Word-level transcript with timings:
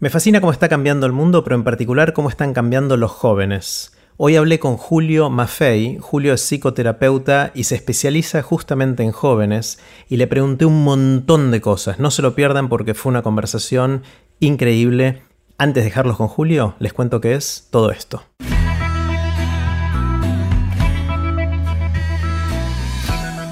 Me 0.00 0.08
fascina 0.08 0.40
cómo 0.40 0.50
está 0.50 0.70
cambiando 0.70 1.04
el 1.04 1.12
mundo, 1.12 1.44
pero 1.44 1.56
en 1.56 1.62
particular 1.62 2.14
cómo 2.14 2.30
están 2.30 2.54
cambiando 2.54 2.96
los 2.96 3.10
jóvenes. 3.10 3.92
Hoy 4.16 4.34
hablé 4.36 4.58
con 4.58 4.78
Julio 4.78 5.28
Maffei. 5.28 5.98
Julio 6.00 6.32
es 6.32 6.40
psicoterapeuta 6.40 7.50
y 7.54 7.64
se 7.64 7.74
especializa 7.74 8.40
justamente 8.40 9.02
en 9.02 9.12
jóvenes 9.12 9.78
y 10.08 10.16
le 10.16 10.26
pregunté 10.26 10.64
un 10.64 10.84
montón 10.84 11.50
de 11.50 11.60
cosas. 11.60 11.98
No 11.98 12.10
se 12.10 12.22
lo 12.22 12.34
pierdan 12.34 12.70
porque 12.70 12.94
fue 12.94 13.10
una 13.10 13.20
conversación 13.20 14.02
increíble. 14.38 15.22
Antes 15.58 15.84
de 15.84 15.90
dejarlos 15.90 16.16
con 16.16 16.28
Julio, 16.28 16.76
les 16.78 16.94
cuento 16.94 17.20
qué 17.20 17.34
es 17.34 17.68
todo 17.70 17.90
esto. 17.90 18.22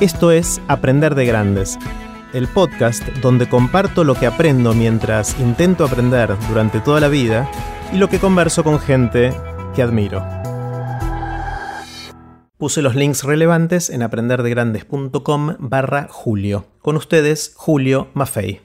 Esto 0.01 0.33
es 0.33 0.63
Aprender 0.67 1.15
de 1.15 1.27
Grandes 1.27 1.79
el 2.39 2.47
podcast 2.47 3.07
donde 3.21 3.49
comparto 3.49 4.05
lo 4.05 4.15
que 4.15 4.27
aprendo 4.27 4.73
mientras 4.73 5.39
intento 5.41 5.85
aprender 5.85 6.31
durante 6.49 6.81
toda 6.81 7.01
la 7.01 7.09
vida 7.09 7.51
y 7.93 7.97
lo 7.97 8.09
que 8.09 8.21
converso 8.21 8.63
con 8.63 8.79
gente 8.79 9.33
que 9.75 9.83
admiro. 9.83 10.25
Puse 12.57 12.81
los 12.81 12.95
links 12.95 13.25
relevantes 13.25 13.91
en 13.91 14.03
aprenderdegrandes.com 14.03 15.57
barra 15.59 16.07
Julio. 16.09 16.67
Con 16.81 16.97
ustedes, 16.97 17.53
Julio 17.57 18.09
Maffei. 18.15 18.61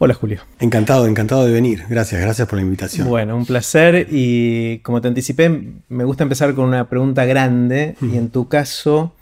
Hola 0.00 0.14
Julio. 0.14 0.40
Encantado, 0.60 1.06
encantado 1.06 1.44
de 1.44 1.52
venir. 1.52 1.84
Gracias, 1.88 2.20
gracias 2.20 2.48
por 2.48 2.56
la 2.56 2.62
invitación. 2.62 3.08
Bueno, 3.08 3.36
un 3.36 3.44
placer 3.44 4.06
y 4.10 4.78
como 4.78 5.00
te 5.00 5.08
anticipé, 5.08 5.82
me 5.88 6.04
gusta 6.04 6.22
empezar 6.22 6.54
con 6.54 6.66
una 6.66 6.88
pregunta 6.88 7.24
grande 7.24 7.96
y 8.00 8.16
en 8.16 8.30
tu 8.30 8.48
caso 8.48 9.14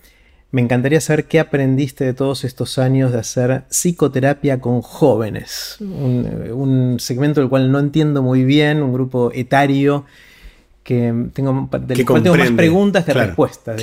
me 0.56 0.62
encantaría 0.62 1.02
saber 1.02 1.26
qué 1.26 1.38
aprendiste 1.38 2.02
de 2.02 2.14
todos 2.14 2.42
estos 2.44 2.78
años 2.78 3.12
de 3.12 3.18
hacer 3.18 3.64
psicoterapia 3.68 4.58
con 4.58 4.80
jóvenes. 4.80 5.76
Un, 5.80 6.96
segmento 6.98 7.40
del 7.40 7.50
cual 7.50 7.70
no 7.70 7.78
entiendo 7.78 8.22
muy 8.22 8.42
bien, 8.42 8.82
un 8.82 8.90
grupo 8.90 9.30
etario 9.34 10.06
que 10.82 11.12
tengo, 11.34 11.68
del 11.86 12.06
cual 12.06 12.22
tengo 12.22 12.38
más 12.38 12.52
preguntas 12.52 13.04
que 13.04 13.12
respuestas. 13.12 13.82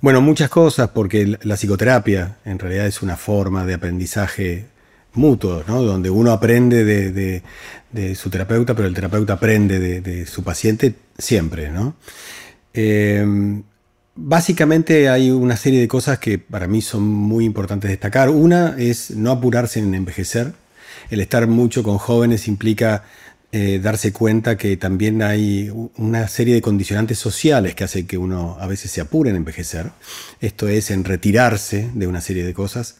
bueno, 0.00 0.22
muchas 0.22 0.48
cosas, 0.48 0.88
porque 0.94 1.36
la 1.42 1.56
psicoterapia 1.56 2.36
en 2.46 2.58
realidad 2.58 2.86
es 2.86 3.02
una 3.02 3.18
forma 3.18 3.66
de 3.66 3.74
aprendizaje 3.74 4.64
mutuo, 5.12 5.62
¿no? 5.68 5.82
donde 5.82 6.08
uno 6.08 6.32
aprende 6.32 6.86
de, 6.86 8.14
su 8.14 8.30
terapeuta, 8.30 8.74
pero 8.74 8.88
el 8.88 8.94
terapeuta 8.94 9.34
aprende 9.34 10.00
de, 10.00 10.24
su 10.24 10.42
paciente 10.42 10.94
siempre. 11.18 11.70
¿no? 11.70 11.96
Eh, 12.72 13.62
Básicamente 14.18 15.10
hay 15.10 15.30
una 15.30 15.58
serie 15.58 15.78
de 15.78 15.88
cosas 15.88 16.18
que 16.18 16.38
para 16.38 16.66
mí 16.66 16.80
son 16.80 17.02
muy 17.02 17.44
importantes 17.44 17.90
destacar. 17.90 18.30
Una 18.30 18.74
es 18.78 19.10
no 19.10 19.30
apurarse 19.30 19.78
en 19.78 19.94
envejecer. 19.94 20.54
El 21.10 21.20
estar 21.20 21.46
mucho 21.46 21.82
con 21.82 21.98
jóvenes 21.98 22.48
implica 22.48 23.04
eh, 23.52 23.78
darse 23.78 24.14
cuenta 24.14 24.56
que 24.56 24.78
también 24.78 25.22
hay 25.22 25.70
una 25.96 26.28
serie 26.28 26.54
de 26.54 26.62
condicionantes 26.62 27.18
sociales 27.18 27.74
que 27.74 27.84
hacen 27.84 28.06
que 28.06 28.16
uno 28.16 28.56
a 28.58 28.66
veces 28.66 28.90
se 28.90 29.02
apure 29.02 29.28
en 29.28 29.36
envejecer. 29.36 29.90
Esto 30.40 30.66
es 30.66 30.90
en 30.90 31.04
retirarse 31.04 31.90
de 31.92 32.06
una 32.06 32.22
serie 32.22 32.44
de 32.44 32.54
cosas. 32.54 32.96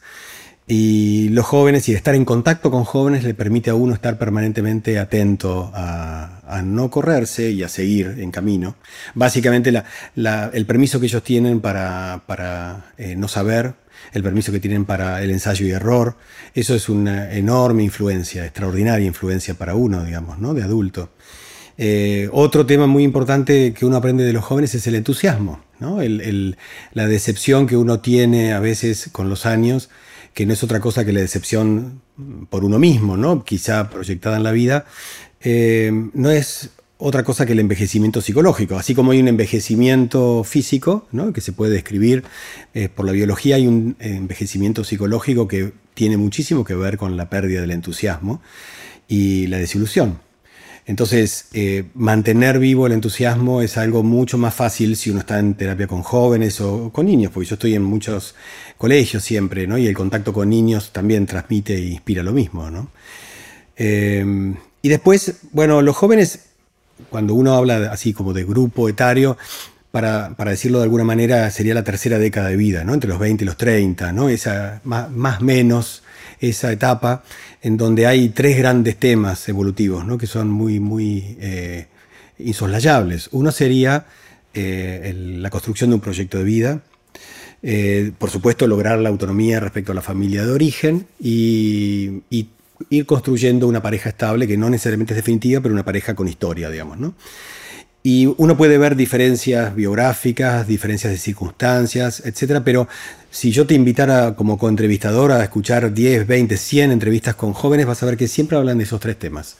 Y 0.69 1.29
los 1.29 1.45
jóvenes 1.45 1.87
y 1.87 1.93
estar 1.93 2.13
en 2.13 2.25
contacto 2.25 2.69
con 2.69 2.83
jóvenes 2.83 3.23
le 3.23 3.33
permite 3.33 3.69
a 3.69 3.75
uno 3.75 3.93
estar 3.93 4.17
permanentemente 4.17 4.99
atento 4.99 5.71
a, 5.73 6.61
no 6.65 6.89
correrse 6.89 7.51
y 7.51 7.63
a 7.63 7.69
seguir 7.69 8.15
en 8.19 8.31
camino. 8.31 8.75
Básicamente 9.15 9.71
el 10.15 10.65
permiso 10.65 10.99
que 10.99 11.05
ellos 11.05 11.23
tienen 11.23 11.61
para, 11.61 12.91
eh, 12.97 13.15
no 13.15 13.29
saber, 13.29 13.75
el 14.11 14.23
permiso 14.23 14.51
que 14.51 14.59
tienen 14.59 14.83
para 14.83 15.23
el 15.23 15.31
ensayo 15.31 15.65
y 15.65 15.71
error, 15.71 16.17
eso 16.53 16.75
es 16.75 16.89
una 16.89 17.31
enorme 17.31 17.83
influencia, 17.83 18.45
extraordinaria 18.45 19.07
influencia 19.07 19.53
para 19.53 19.75
uno, 19.75 20.03
digamos, 20.03 20.37
¿no? 20.39 20.53
de 20.53 20.63
adulto. 20.63 21.11
Eh, 21.77 22.27
otro 22.33 22.65
tema 22.65 22.87
muy 22.87 23.03
importante 23.03 23.73
que 23.73 23.85
uno 23.85 23.97
aprende 23.97 24.25
de 24.25 24.33
los 24.33 24.43
jóvenes 24.43 24.75
es 24.75 24.85
el 24.87 24.95
entusiasmo, 24.95 25.63
¿no? 25.79 25.99
la 26.91 27.07
decepción 27.07 27.67
que 27.67 27.77
uno 27.77 28.01
tiene 28.01 28.51
a 28.53 28.59
veces 28.59 29.09
con 29.11 29.29
los 29.29 29.45
años 29.45 29.89
que 30.37 30.45
no 30.45 30.53
es 30.53 30.63
otra 30.63 30.79
cosa 30.79 31.03
que 31.03 31.13
la 31.13 31.21
decepción 31.21 31.99
por 32.51 32.63
uno 32.63 32.77
mismo, 32.77 33.17
¿no? 33.17 33.43
quizá 33.43 33.89
proyectada 33.89 34.37
en 34.37 34.43
la 34.43 34.51
vida, 34.51 34.85
eh, 35.41 35.91
no 36.13 36.29
es 36.29 36.69
otra 36.99 37.23
cosa 37.23 37.47
que 37.47 37.53
el 37.53 37.59
envejecimiento 37.59 38.21
psicológico. 38.21 38.77
Así 38.77 38.93
como 38.93 39.13
hay 39.13 39.19
un 39.19 39.29
envejecimiento 39.29 40.43
físico, 40.43 41.07
¿no? 41.11 41.33
que 41.33 41.41
se 41.41 41.53
puede 41.53 41.73
describir 41.73 42.23
eh, 42.75 42.87
por 42.87 43.07
la 43.07 43.13
biología, 43.13 43.55
hay 43.55 43.65
un 43.65 43.95
envejecimiento 43.99 44.83
psicológico 44.83 45.47
que 45.47 45.73
tiene 45.95 46.17
muchísimo 46.17 46.63
que 46.63 46.75
ver 46.75 46.97
con 46.97 47.17
la 47.17 47.31
pérdida 47.31 47.61
del 47.61 47.71
entusiasmo 47.71 48.39
y 49.07 49.47
la 49.47 49.57
desilusión. 49.57 50.19
Entonces, 50.87 51.47
eh, 51.51 51.83
mantener 51.95 52.59
vivo 52.59 52.87
el 52.87 52.93
entusiasmo 52.93 53.61
es 53.61 53.77
algo 53.77 54.03
mucho 54.03 54.37
más 54.37 54.55
fácil 54.55 54.95
si 54.95 55.09
uno 55.09 55.19
está 55.19 55.37
en 55.37 55.53
terapia 55.55 55.85
con 55.85 56.01
jóvenes 56.01 56.61
o 56.61 56.93
con 56.93 57.05
niños, 57.05 57.29
porque 57.33 57.49
yo 57.49 57.55
estoy 57.55 57.75
en 57.75 57.83
muchos 57.83 58.35
colegios 58.77 59.21
siempre, 59.21 59.67
¿no? 59.67 59.77
Y 59.77 59.85
el 59.85 59.93
contacto 59.93 60.31
con 60.31 60.49
niños 60.49 60.91
también 60.93 61.25
transmite 61.25 61.75
e 61.75 61.87
inspira 61.87 62.23
lo 62.23 62.31
mismo, 62.31 62.71
¿no? 62.71 62.89
Em, 63.75 64.55
y 64.81 64.87
después, 64.87 65.41
bueno, 65.51 65.81
los 65.81 65.93
jóvenes, 65.97 66.45
cuando 67.09 67.33
uno 67.33 67.55
habla 67.55 67.91
así 67.91 68.13
como 68.13 68.31
de 68.31 68.45
grupo 68.45 68.87
etario, 68.87 69.37
para, 69.91 70.29
decirlo 70.45 70.77
de 70.77 70.85
alguna 70.85 71.03
manera, 71.03 71.51
sería 71.51 71.73
la 71.73 71.83
tercera 71.83 72.17
década 72.17 72.47
de 72.47 72.55
vida, 72.55 72.85
¿no? 72.85 72.93
Entre 72.93 73.09
los 73.09 73.19
20 73.19 73.43
y 73.43 73.47
los 73.47 73.57
30, 73.57 74.13
¿no? 74.13 74.29
Esa 74.29 74.79
más, 74.85 75.11
más 75.11 75.41
menos 75.41 76.03
esa 76.39 76.71
etapa 76.71 77.23
en 77.61 77.77
donde 77.77 78.07
hay 78.07 78.29
tres 78.29 78.57
grandes 78.57 78.97
temas 78.97 79.47
evolutivos, 79.49 80.05
¿no? 80.05 80.17
que 80.17 80.27
son 80.27 80.49
muy, 80.49 80.79
muy 80.79 81.37
eh, 81.39 81.87
insoslayables. 82.39 83.29
Uno 83.31 83.51
sería 83.51 84.05
eh, 84.53 85.13
la 85.15 85.49
construcción 85.49 85.89
de 85.89 85.95
un 85.95 86.01
proyecto 86.01 86.37
de 86.37 86.43
vida, 86.43 86.81
eh, 87.63 88.11
por 88.17 88.29
supuesto 88.29 88.67
lograr 88.67 88.99
la 88.99 89.09
autonomía 89.09 89.59
respecto 89.59 89.91
a 89.91 89.95
la 89.95 90.01
familia 90.01 90.45
de 90.45 90.51
origen 90.51 91.07
y, 91.19 92.21
y, 92.29 92.49
ir 92.89 93.07
construyendo 93.07 93.67
una 93.67 93.81
pareja 93.81 94.09
estable 94.09 94.47
que 94.47 94.55
no 94.55 94.69
necesariamente 94.69 95.13
es 95.13 95.17
definitiva, 95.17 95.61
pero 95.61 95.73
una 95.73 95.83
pareja 95.83 96.13
con 96.13 96.27
historia, 96.27 96.69
digamos. 96.69 96.99
¿no? 96.99 97.15
Y 98.03 98.33
uno 98.37 98.55
puede 98.55 98.77
ver 98.77 98.95
diferencias 98.95 99.75
biográficas, 99.75 100.65
diferencias 100.67 101.11
de 101.11 101.17
circunstancias, 101.17 102.21
etc. 102.25 102.61
Pero 102.63 102.87
si 103.37 103.51
yo 103.51 103.67
te 103.67 103.75
invitara 103.75 104.35
como 104.35 104.57
coentrevistador 104.57 105.31
a 105.31 105.43
escuchar 105.43 105.93
10, 105.93 106.25
20, 106.25 106.57
100 106.57 106.91
entrevistas 106.91 107.35
con 107.35 107.53
jóvenes, 107.53 107.85
vas 107.85 108.01
a 108.01 108.07
ver 108.07 108.17
que 108.17 108.27
siempre 108.27 108.57
hablan 108.57 108.79
de 108.79 108.85
esos 108.85 108.99
tres 108.99 109.19
temas. 109.19 109.57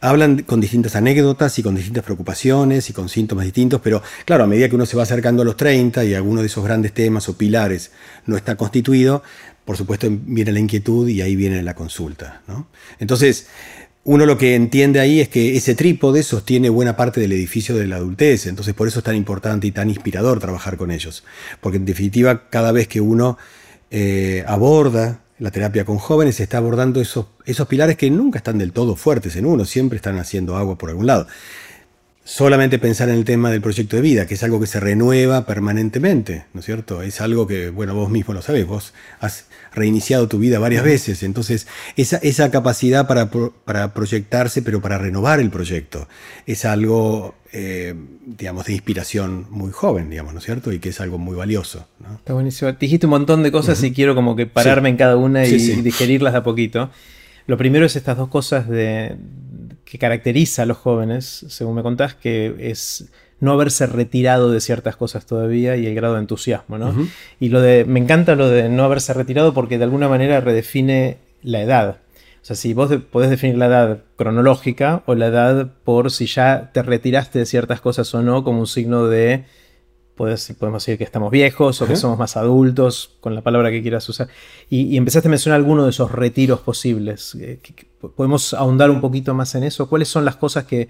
Hablan 0.00 0.42
con 0.42 0.60
distintas 0.60 0.96
anécdotas 0.96 1.56
y 1.60 1.62
con 1.62 1.76
distintas 1.76 2.02
preocupaciones 2.02 2.90
y 2.90 2.92
con 2.92 3.08
síntomas 3.08 3.44
distintos, 3.44 3.80
pero 3.84 4.02
claro, 4.24 4.42
a 4.42 4.46
medida 4.48 4.68
que 4.68 4.74
uno 4.74 4.84
se 4.84 4.96
va 4.96 5.04
acercando 5.04 5.42
a 5.42 5.44
los 5.44 5.56
30 5.56 6.04
y 6.04 6.14
alguno 6.14 6.40
de 6.40 6.48
esos 6.48 6.64
grandes 6.64 6.92
temas 6.92 7.28
o 7.28 7.38
pilares 7.38 7.92
no 8.26 8.36
está 8.36 8.56
constituido, 8.56 9.22
por 9.64 9.76
supuesto 9.76 10.08
viene 10.10 10.50
la 10.50 10.58
inquietud 10.58 11.06
y 11.06 11.22
ahí 11.22 11.36
viene 11.36 11.62
la 11.62 11.74
consulta. 11.74 12.42
¿no? 12.48 12.66
Entonces, 12.98 13.46
uno 14.04 14.26
lo 14.26 14.36
que 14.36 14.54
entiende 14.54 15.00
ahí 15.00 15.20
es 15.20 15.28
que 15.28 15.56
ese 15.56 15.74
trípode 15.74 16.22
sostiene 16.22 16.68
buena 16.68 16.94
parte 16.94 17.20
del 17.20 17.32
edificio 17.32 17.74
de 17.74 17.86
la 17.86 17.96
adultez, 17.96 18.46
entonces 18.46 18.74
por 18.74 18.86
eso 18.86 18.98
es 18.98 19.04
tan 19.04 19.16
importante 19.16 19.66
y 19.66 19.72
tan 19.72 19.88
inspirador 19.88 20.40
trabajar 20.40 20.76
con 20.76 20.90
ellos, 20.90 21.24
porque 21.60 21.78
en 21.78 21.86
definitiva 21.86 22.48
cada 22.50 22.70
vez 22.70 22.86
que 22.86 23.00
uno 23.00 23.38
eh, 23.90 24.44
aborda 24.46 25.20
la 25.38 25.50
terapia 25.50 25.84
con 25.84 25.98
jóvenes 25.98 26.38
está 26.38 26.58
abordando 26.58 27.00
esos, 27.00 27.26
esos 27.46 27.66
pilares 27.66 27.96
que 27.96 28.10
nunca 28.10 28.38
están 28.38 28.58
del 28.58 28.72
todo 28.72 28.94
fuertes 28.94 29.36
en 29.36 29.46
uno, 29.46 29.64
siempre 29.64 29.96
están 29.96 30.18
haciendo 30.18 30.56
agua 30.56 30.76
por 30.76 30.90
algún 30.90 31.06
lado 31.06 31.26
solamente 32.24 32.78
pensar 32.78 33.10
en 33.10 33.16
el 33.16 33.24
tema 33.24 33.50
del 33.50 33.60
proyecto 33.60 33.96
de 33.96 34.02
vida, 34.02 34.26
que 34.26 34.34
es 34.34 34.42
algo 34.42 34.58
que 34.58 34.66
se 34.66 34.80
renueva 34.80 35.44
permanentemente, 35.44 36.46
¿no 36.54 36.60
es 36.60 36.66
cierto? 36.66 37.02
Es 37.02 37.20
algo 37.20 37.46
que, 37.46 37.68
bueno, 37.68 37.94
vos 37.94 38.10
mismo 38.10 38.32
lo 38.32 38.40
sabés, 38.40 38.66
vos 38.66 38.94
has 39.20 39.46
reiniciado 39.74 40.26
tu 40.26 40.38
vida 40.38 40.58
varias 40.58 40.84
veces, 40.84 41.22
entonces 41.22 41.66
esa, 41.96 42.16
esa 42.18 42.50
capacidad 42.50 43.06
para, 43.06 43.30
para 43.30 43.92
proyectarse, 43.92 44.62
pero 44.62 44.80
para 44.80 44.96
renovar 44.96 45.38
el 45.38 45.50
proyecto, 45.50 46.08
es 46.46 46.64
algo, 46.64 47.34
eh, 47.52 47.94
digamos, 48.24 48.64
de 48.64 48.72
inspiración 48.72 49.46
muy 49.50 49.70
joven, 49.70 50.08
digamos, 50.08 50.32
¿no 50.32 50.38
es 50.38 50.46
cierto? 50.46 50.72
Y 50.72 50.78
que 50.78 50.88
es 50.88 51.00
algo 51.02 51.18
muy 51.18 51.36
valioso. 51.36 51.86
Está 52.16 52.32
buenísimo. 52.32 52.72
dijiste 52.72 53.04
un 53.06 53.10
montón 53.10 53.42
de 53.42 53.52
cosas 53.52 53.82
y 53.82 53.92
quiero 53.92 54.14
como 54.14 54.34
que 54.34 54.46
pararme 54.46 54.88
en 54.88 54.96
cada 54.96 55.18
una 55.18 55.44
y 55.44 55.58
digerirlas 55.82 56.32
de 56.32 56.38
a 56.38 56.42
poquito. 56.42 56.90
Lo 57.46 57.58
primero 57.58 57.84
es 57.84 57.96
estas 57.96 58.16
dos 58.16 58.28
cosas 58.28 58.66
de, 58.66 59.16
que 59.94 59.98
caracteriza 60.00 60.62
a 60.64 60.66
los 60.66 60.78
jóvenes, 60.78 61.46
según 61.48 61.76
me 61.76 61.84
contás, 61.84 62.16
que 62.16 62.56
es 62.58 63.12
no 63.38 63.52
haberse 63.52 63.86
retirado 63.86 64.50
de 64.50 64.60
ciertas 64.60 64.96
cosas 64.96 65.24
todavía 65.24 65.76
y 65.76 65.86
el 65.86 65.94
grado 65.94 66.14
de 66.14 66.20
entusiasmo, 66.20 66.78
¿no? 66.78 66.92
Y 67.38 67.50
lo 67.50 67.60
de, 67.60 67.84
me 67.84 68.00
encanta 68.00 68.34
lo 68.34 68.48
de 68.48 68.68
no 68.68 68.82
haberse 68.82 69.14
retirado 69.14 69.54
porque 69.54 69.78
de 69.78 69.84
alguna 69.84 70.08
manera 70.08 70.40
redefine 70.40 71.18
la 71.44 71.60
edad. 71.62 71.98
O 72.42 72.44
sea, 72.44 72.56
si 72.56 72.74
vos 72.74 72.90
podés 73.12 73.30
definir 73.30 73.56
la 73.56 73.66
edad 73.66 73.98
cronológica 74.16 75.04
o 75.06 75.14
la 75.14 75.28
edad 75.28 75.70
por 75.84 76.10
si 76.10 76.26
ya 76.26 76.72
te 76.74 76.82
retiraste 76.82 77.38
de 77.38 77.46
ciertas 77.46 77.80
cosas 77.80 78.12
o 78.16 78.22
no 78.22 78.42
como 78.42 78.58
un 78.58 78.66
signo 78.66 79.06
de 79.06 79.44
podemos 80.16 80.84
decir 80.84 80.96
que 80.96 81.04
estamos 81.04 81.30
viejos 81.30 81.82
o 81.82 81.86
que 81.86 81.96
somos 81.96 82.18
más 82.18 82.36
adultos, 82.36 83.16
con 83.20 83.34
la 83.34 83.42
palabra 83.42 83.70
que 83.70 83.82
quieras 83.82 84.08
usar. 84.08 84.28
Y, 84.70 84.96
empezaste 84.96 85.28
a 85.28 85.30
mencionar 85.30 85.58
algunos 85.58 85.86
de 85.86 85.90
esos 85.90 86.12
retiros 86.12 86.60
posibles. 86.60 87.36
Eh, 87.40 87.58
¿Podemos 88.16 88.54
ahondar 88.54 88.90
un 88.90 89.00
poquito 89.00 89.34
más 89.34 89.54
en 89.54 89.64
eso? 89.64 89.88
¿Cuáles 89.88 90.08
son 90.08 90.24
las 90.24 90.36
cosas 90.36 90.64
que, 90.64 90.88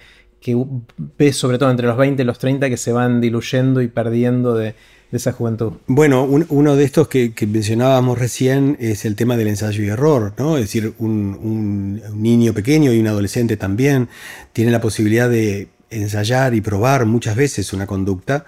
ves, 1.18 1.36
sobre 1.36 1.58
todo 1.58 1.70
entre 1.70 1.86
los 1.86 1.96
20 1.96 2.22
y 2.22 2.26
los 2.26 2.38
30, 2.38 2.68
que 2.68 2.76
se 2.76 2.92
van 2.92 3.20
diluyendo 3.20 3.80
y 3.80 3.88
perdiendo 3.88 4.54
de, 4.54 4.74
esa 5.10 5.32
juventud? 5.32 5.74
Bueno, 5.86 6.24
uno 6.24 6.76
de 6.76 6.84
estos 6.84 7.08
que, 7.08 7.32
mencionábamos 7.46 8.18
recién 8.18 8.76
es 8.80 9.04
el 9.04 9.14
tema 9.14 9.36
del 9.36 9.48
ensayo 9.48 9.84
y 9.84 9.88
error, 9.88 10.34
¿no? 10.38 10.56
Es 10.56 10.64
decir, 10.64 10.92
un 10.98 12.02
niño 12.14 12.52
pequeño 12.52 12.92
y 12.92 12.98
un 12.98 13.06
adolescente 13.06 13.56
también 13.56 14.08
tiene 14.52 14.70
la 14.72 14.80
posibilidad 14.80 15.30
de 15.30 15.68
ensayar 15.90 16.54
y 16.54 16.60
probar 16.60 17.06
muchas 17.06 17.36
veces 17.36 17.72
una 17.72 17.86
conducta 17.86 18.44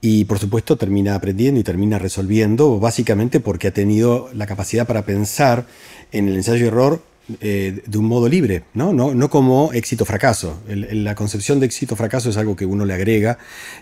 y 0.00 0.24
por 0.24 0.38
supuesto 0.38 0.76
termina 0.76 1.14
aprendiendo 1.14 1.60
y 1.60 1.64
termina 1.64 1.98
resolviendo, 1.98 2.78
básicamente 2.78 3.40
porque 3.40 3.68
ha 3.68 3.72
tenido 3.72 4.30
la 4.34 4.46
capacidad 4.46 4.86
para 4.86 5.04
pensar 5.04 5.66
en 6.12 6.28
el 6.28 6.36
ensayo 6.36 6.64
y 6.64 6.68
error 6.68 7.02
eh, 7.40 7.82
de 7.86 7.98
un 7.98 8.06
modo 8.06 8.28
libre, 8.28 8.64
¿no? 8.74 8.92
No, 8.92 9.14
no 9.14 9.30
como 9.30 9.72
éxito-fracaso. 9.72 10.62
La 10.66 11.14
concepción 11.14 11.60
de 11.60 11.66
éxito-fracaso 11.66 12.30
es 12.30 12.36
algo 12.36 12.56
que 12.56 12.66
uno 12.66 12.84
le 12.84 12.94
agrega 12.94 13.38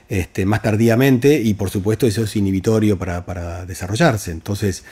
este, 0.08 0.44
más 0.44 0.60
tardíamente 0.60 1.40
y 1.40 1.54
por 1.54 1.70
supuesto 1.70 2.06
eso 2.06 2.24
es 2.24 2.36
inhibitorio 2.36 2.98
para, 2.98 3.64
desarrollarse. 3.64 4.32
Entonces, 4.32 4.84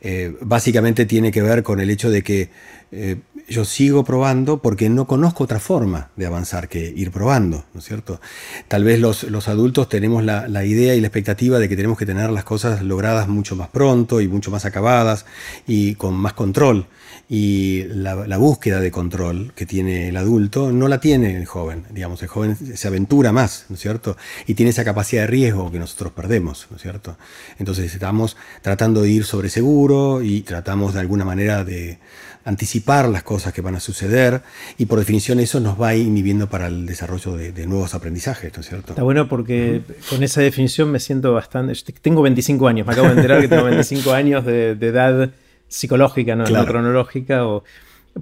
eh, 0.00 0.34
básicamente 0.40 1.04
tiene 1.06 1.30
que 1.30 1.42
ver 1.42 1.62
con 1.62 1.78
el 1.78 1.90
hecho 1.90 2.10
de 2.10 2.22
que 2.22 2.50
eh, 2.90 3.16
yo 3.50 3.64
sigo 3.64 4.04
probando 4.04 4.62
porque 4.62 4.88
no 4.88 5.06
conozco 5.06 5.42
otra 5.42 5.58
forma 5.58 6.10
de 6.14 6.24
avanzar 6.24 6.68
que 6.68 6.92
ir 6.96 7.10
probando, 7.10 7.64
¿no 7.74 7.80
es 7.80 7.84
cierto? 7.84 8.20
Tal 8.68 8.84
vez 8.84 9.00
los, 9.00 9.24
adultos 9.48 9.88
tenemos 9.88 10.24
la, 10.24 10.64
idea 10.64 10.94
y 10.94 11.00
la 11.00 11.08
expectativa 11.08 11.58
de 11.58 11.68
que 11.68 11.74
tenemos 11.74 11.98
que 11.98 12.06
tener 12.06 12.30
las 12.30 12.44
cosas 12.44 12.82
logradas 12.82 13.26
mucho 13.26 13.56
más 13.56 13.68
pronto 13.68 14.20
y 14.20 14.28
mucho 14.28 14.52
más 14.52 14.64
acabadas 14.66 15.26
y 15.66 15.96
con 15.96 16.14
más 16.14 16.34
control. 16.34 16.86
Y 17.28 17.84
la, 17.88 18.14
búsqueda 18.36 18.80
de 18.80 18.92
control 18.92 19.52
que 19.54 19.66
tiene 19.66 20.08
el 20.08 20.16
adulto 20.16 20.70
no 20.70 20.86
la 20.86 21.00
tiene 21.00 21.36
el 21.36 21.46
joven, 21.46 21.84
digamos, 21.90 22.22
el 22.22 22.28
joven 22.28 22.56
se 22.56 22.88
aventura 22.88 23.32
más, 23.32 23.66
¿no 23.68 23.74
es 23.74 23.80
cierto? 23.80 24.16
Y 24.46 24.54
tiene 24.54 24.70
esa 24.70 24.84
capacidad 24.84 25.22
de 25.22 25.26
riesgo 25.26 25.72
que 25.72 25.80
nosotros 25.80 26.12
perdemos, 26.12 26.68
¿no 26.70 26.76
es 26.76 26.82
cierto? 26.82 27.16
Entonces 27.58 27.92
estamos 27.92 28.36
tratando 28.62 29.02
de 29.02 29.10
ir 29.10 29.24
sobre 29.24 29.50
seguro 29.50 30.22
y 30.22 30.42
tratamos 30.42 30.94
de 30.94 31.00
alguna 31.00 31.24
manera 31.24 31.64
de 31.64 31.98
anticipar 32.44 33.08
las 33.08 33.22
cosas 33.22 33.52
que 33.52 33.60
van 33.60 33.74
a 33.74 33.80
suceder 33.80 34.42
y 34.78 34.86
por 34.86 34.98
definición 34.98 35.40
eso 35.40 35.60
nos 35.60 35.80
va 35.80 35.94
inhibiendo 35.94 36.48
para 36.48 36.68
el 36.68 36.86
desarrollo 36.86 37.36
de, 37.36 37.66
nuevos 37.66 37.94
aprendizajes, 37.94 38.52
¿no 38.54 38.60
es 38.60 38.68
cierto? 38.68 38.92
Está 38.92 39.02
bueno 39.02 39.28
porque 39.28 39.82
con 40.08 40.22
esa 40.22 40.40
definición 40.40 40.90
me 40.90 41.00
siento 41.00 41.32
bastante... 41.32 41.74
Tengo 42.00 42.22
25 42.22 42.68
años, 42.68 42.86
me 42.86 42.92
acabo 42.92 43.08
de 43.08 43.14
enterar 43.14 43.40
que 43.40 43.48
tengo 43.48 43.64
25 43.64 44.12
años 44.12 44.44
de, 44.44 44.70
edad 44.70 45.30
psicológica, 45.68 46.34
no, 46.34 46.44
cronológica, 46.66 47.46
o 47.46 47.62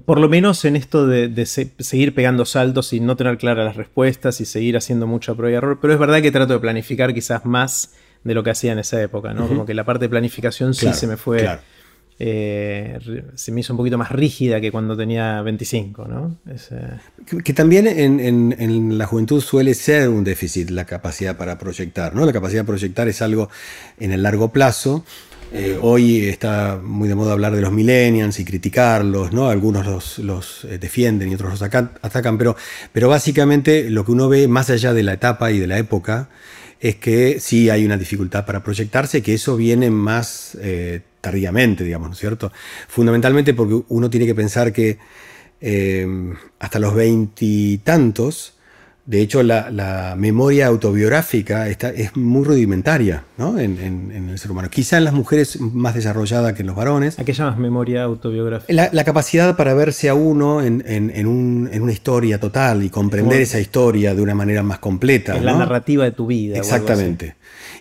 por 0.05 0.19
lo 0.19 0.29
menos 0.29 0.65
en 0.65 0.75
esto 0.75 1.07
de, 1.07 1.45
seguir 1.45 2.13
pegando 2.13 2.45
saltos 2.45 2.93
y 2.93 2.99
no 2.99 3.15
tener 3.15 3.37
claras 3.37 3.65
las 3.65 3.75
respuestas 3.75 4.41
y 4.41 4.45
seguir 4.45 4.77
haciendo 4.77 5.07
mucho 5.07 5.35
prueba 5.35 5.53
y 5.53 5.57
error, 5.57 5.79
pero 5.81 5.93
es 5.93 5.99
verdad 5.99 6.21
que 6.21 6.31
trato 6.31 6.53
de 6.53 6.59
planificar 6.59 7.13
quizás 7.13 7.45
más 7.45 7.93
de 8.23 8.33
lo 8.33 8.43
que 8.43 8.51
hacía 8.51 8.73
en 8.73 8.79
esa 8.79 9.01
época, 9.01 9.33
¿no? 9.33 9.47
Como 9.47 9.65
que 9.65 9.73
la 9.73 9.85
parte 9.85 10.05
de 10.05 10.09
planificación 10.09 10.73
sí 10.73 10.93
se 10.93 11.07
me 11.07 11.15
fue... 11.15 11.47
Eh, 12.21 12.99
se 13.33 13.53
me 13.53 13.61
hizo 13.61 13.71
un 13.71 13.77
poquito 13.77 13.97
más 13.97 14.11
rígida 14.11 14.59
que 14.59 14.73
cuando 14.73 14.97
tenía 14.97 15.41
25, 15.41 16.05
¿no? 16.05 16.37
que, 17.45 17.53
también 17.53 17.87
en, 17.87 18.97
la 18.97 19.05
juventud 19.05 19.39
suele 19.39 19.73
ser 19.73 20.09
un 20.09 20.25
déficit 20.25 20.69
la 20.69 20.83
capacidad 20.83 21.37
para 21.37 21.57
proyectar, 21.57 22.13
¿no? 22.13 22.25
La 22.25 22.33
capacidad 22.33 22.63
de 22.63 22.67
proyectar 22.67 23.07
es 23.07 23.21
algo 23.21 23.49
en 24.01 24.11
el 24.11 24.21
largo 24.21 24.51
plazo. 24.51 25.05
Eh, 25.53 25.79
hoy 25.81 26.27
está 26.27 26.77
muy 26.83 27.07
de 27.07 27.15
moda 27.15 27.31
hablar 27.31 27.55
de 27.55 27.61
los 27.61 27.71
millennials 27.71 28.37
y 28.41 28.43
criticarlos, 28.43 29.31
¿no? 29.31 29.49
Algunos 29.49 30.19
los, 30.19 30.65
eh, 30.65 30.77
defienden 30.77 31.31
y 31.31 31.35
otros 31.35 31.51
los 31.51 31.61
atacan, 31.61 32.37
pero, 32.37 32.57
pero 32.91 33.07
básicamente 33.07 33.89
lo 33.89 34.03
que 34.03 34.11
uno 34.11 34.27
ve 34.27 34.49
más 34.49 34.69
allá 34.69 34.93
de 34.93 35.03
la 35.03 35.13
etapa 35.13 35.51
y 35.51 35.59
de 35.59 35.67
la 35.67 35.77
época 35.77 36.27
es 36.81 36.97
que 36.97 37.39
sí 37.39 37.69
hay 37.69 37.85
una 37.85 37.95
dificultad 37.95 38.45
para 38.45 38.61
proyectarse, 38.61 39.21
que 39.21 39.33
eso 39.33 39.55
viene 39.55 39.89
más 39.89 40.57
tardíamente, 41.21 41.83
digamos, 41.83 42.09
¿no 42.09 42.13
es 42.13 42.19
cierto? 42.19 42.51
Fundamentalmente 42.87 43.53
porque 43.53 43.81
uno 43.89 44.09
tiene 44.09 44.25
que 44.25 44.35
pensar 44.35 44.71
que 44.71 44.97
eh, 45.61 46.07
hasta 46.59 46.79
los 46.79 46.93
veintitantos, 46.93 48.53
de 49.05 49.21
hecho, 49.21 49.41
la, 49.41 50.15
memoria 50.15 50.67
autobiográfica 50.67 51.67
está, 51.67 51.89
es 51.89 52.15
muy 52.15 52.43
rudimentaria 52.43 53.23
¿no? 53.37 53.57
en, 53.57 54.29
el 54.29 54.37
ser 54.37 54.51
humano. 54.51 54.69
Quizá 54.69 54.97
en 54.97 55.03
las 55.03 55.13
mujeres 55.13 55.59
más 55.59 55.95
desarrollada 55.95 56.53
que 56.53 56.61
en 56.61 56.67
los 56.67 56.75
varones. 56.75 57.17
¿A 57.17 57.25
qué 57.25 57.33
llamas 57.33 57.57
memoria 57.57 58.03
autobiográfica? 58.03 58.89
La, 58.93 59.03
capacidad 59.03 59.57
para 59.57 59.73
verse 59.73 60.09
a 60.09 60.13
uno 60.13 60.61
en, 60.61 61.27
una 61.27 61.91
historia 61.91 62.39
total 62.39 62.83
y 62.83 62.91
comprender 62.91 63.41
esa 63.41 63.59
historia 63.59 64.13
de 64.13 64.21
una 64.21 64.35
manera 64.35 64.61
más 64.61 64.77
completa. 64.77 65.35
En 65.35 65.43
la 65.43 65.57
narrativa 65.57 66.03
de 66.03 66.11
tu 66.11 66.27
vida. 66.27 66.57
Exactamente 66.57 67.35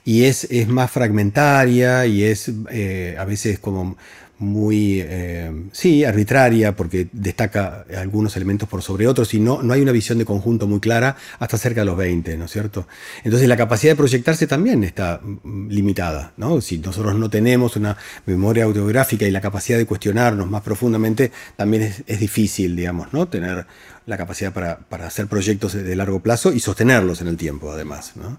y 0.08 0.24
es, 0.24 0.44
es 0.44 0.68
más 0.68 0.90
fragmentaria 0.90 2.06
y 2.06 2.24
es 2.24 2.50
eh, 2.70 3.14
a 3.18 3.26
veces 3.26 3.58
como 3.58 3.98
muy, 4.38 5.02
eh, 5.04 5.52
sí, 5.72 6.02
arbitraria 6.02 6.74
porque 6.74 7.08
destaca 7.12 7.84
algunos 7.94 8.34
elementos 8.34 8.66
por 8.70 8.80
sobre 8.80 9.06
otros 9.06 9.34
y 9.34 9.40
no, 9.40 9.62
no 9.62 9.74
hay 9.74 9.82
una 9.82 9.92
visión 9.92 10.16
de 10.16 10.24
conjunto 10.24 10.66
muy 10.66 10.80
clara 10.80 11.14
hasta 11.38 11.58
cerca 11.58 11.82
de 11.82 11.84
los 11.84 11.98
20, 11.98 12.38
¿no 12.38 12.46
es 12.46 12.50
cierto? 12.50 12.88
Entonces 13.22 13.46
la 13.48 13.58
capacidad 13.58 13.92
de 13.92 13.96
proyectarse 13.96 14.46
también 14.46 14.82
está 14.82 15.20
mm, 15.22 15.68
limitada, 15.68 16.32
¿no? 16.38 16.62
Si 16.62 16.78
nosotros 16.78 17.14
no 17.16 17.28
tenemos 17.28 17.76
una 17.76 17.98
memoria 18.24 18.64
autobiográfica 18.64 19.26
y 19.26 19.30
la 19.30 19.42
capacidad 19.42 19.76
de 19.76 19.84
cuestionarnos 19.84 20.48
más 20.48 20.62
profundamente, 20.62 21.32
también 21.54 21.82
es, 21.82 22.02
es 22.06 22.18
difícil, 22.18 22.76
digamos, 22.76 23.12
¿no? 23.12 23.28
Tener 23.28 23.66
la 24.06 24.16
capacidad 24.16 24.54
para, 24.54 24.78
para 24.78 25.06
hacer 25.06 25.26
proyectos 25.26 25.74
de 25.74 25.96
largo 25.96 26.20
plazo 26.20 26.50
y 26.50 26.60
sostenerlos 26.60 27.20
en 27.20 27.28
el 27.28 27.36
tiempo, 27.36 27.70
además, 27.70 28.12
¿no? 28.16 28.38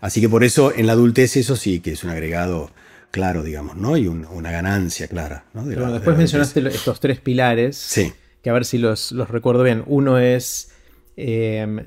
Así 0.00 0.20
que 0.20 0.28
por 0.28 0.44
eso 0.44 0.72
en 0.74 0.86
la 0.86 0.92
adultez 0.92 1.36
eso 1.36 1.56
sí 1.56 1.80
que 1.80 1.92
es 1.92 2.04
un 2.04 2.10
agregado 2.10 2.70
claro, 3.10 3.42
digamos, 3.42 3.76
¿no? 3.76 3.96
Y 3.96 4.08
una 4.08 4.50
ganancia 4.50 5.08
clara. 5.08 5.44
¿no? 5.54 5.64
después 5.64 6.18
mencionaste 6.18 6.66
estos 6.68 7.00
tres 7.00 7.20
pilares. 7.20 7.76
Sí. 7.76 8.12
Que 8.42 8.50
a 8.50 8.52
ver 8.52 8.64
si 8.64 8.78
los, 8.78 9.12
los 9.12 9.30
recuerdo 9.30 9.62
bien. 9.62 9.82
Uno 9.86 10.18
es 10.18 10.70
Em, 11.18 11.80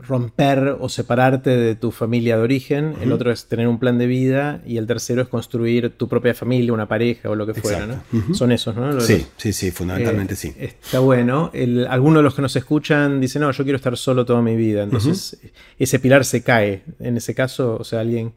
romper 0.00 0.76
o 0.80 0.88
separarte 0.88 1.50
de 1.50 1.76
tu 1.76 1.92
familia 1.92 2.36
de 2.36 2.42
origen, 2.42 2.96
el 3.00 3.12
otro 3.12 3.30
es 3.30 3.46
tener 3.46 3.68
un 3.68 3.78
plan 3.78 3.98
de 3.98 4.08
vida 4.08 4.60
y 4.66 4.78
el 4.78 4.88
tercero 4.88 5.22
es 5.22 5.28
construir 5.28 5.90
tu 5.90 6.08
propia 6.08 6.34
familia, 6.34 6.72
una 6.72 6.88
pareja 6.88 7.30
o 7.30 7.36
lo 7.36 7.46
que 7.46 7.54
fuera. 7.54 7.86
¿no? 7.86 8.34
Son 8.34 8.50
esos, 8.50 8.74
¿no? 8.74 9.00
sí, 9.00 9.24
sí, 9.36 9.52
sí, 9.52 9.70
fundamentalmente 9.70 10.34
sí. 10.34 10.52
Eh, 10.58 10.74
está 10.82 10.98
bueno. 10.98 11.52
algunos 11.88 12.18
de 12.18 12.22
los 12.24 12.34
que 12.34 12.42
nos 12.42 12.56
escuchan 12.56 13.20
dicen, 13.20 13.42
no, 13.42 13.52
yo 13.52 13.62
quiero 13.62 13.76
estar 13.76 13.96
solo 13.96 14.24
toda 14.24 14.42
mi 14.42 14.56
vida. 14.56 14.82
Entonces, 14.82 15.38
ese 15.78 16.00
pilar 16.00 16.24
se 16.24 16.42
cae. 16.42 16.82
En 16.98 17.16
ese 17.16 17.36
caso, 17.36 17.76
o 17.78 17.84
sea, 17.84 18.00
alguien 18.00 18.32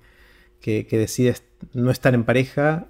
que, 0.61 0.85
decide 0.91 1.35
no 1.73 1.89
estar 1.89 2.13
en 2.13 2.25
pareja 2.25 2.89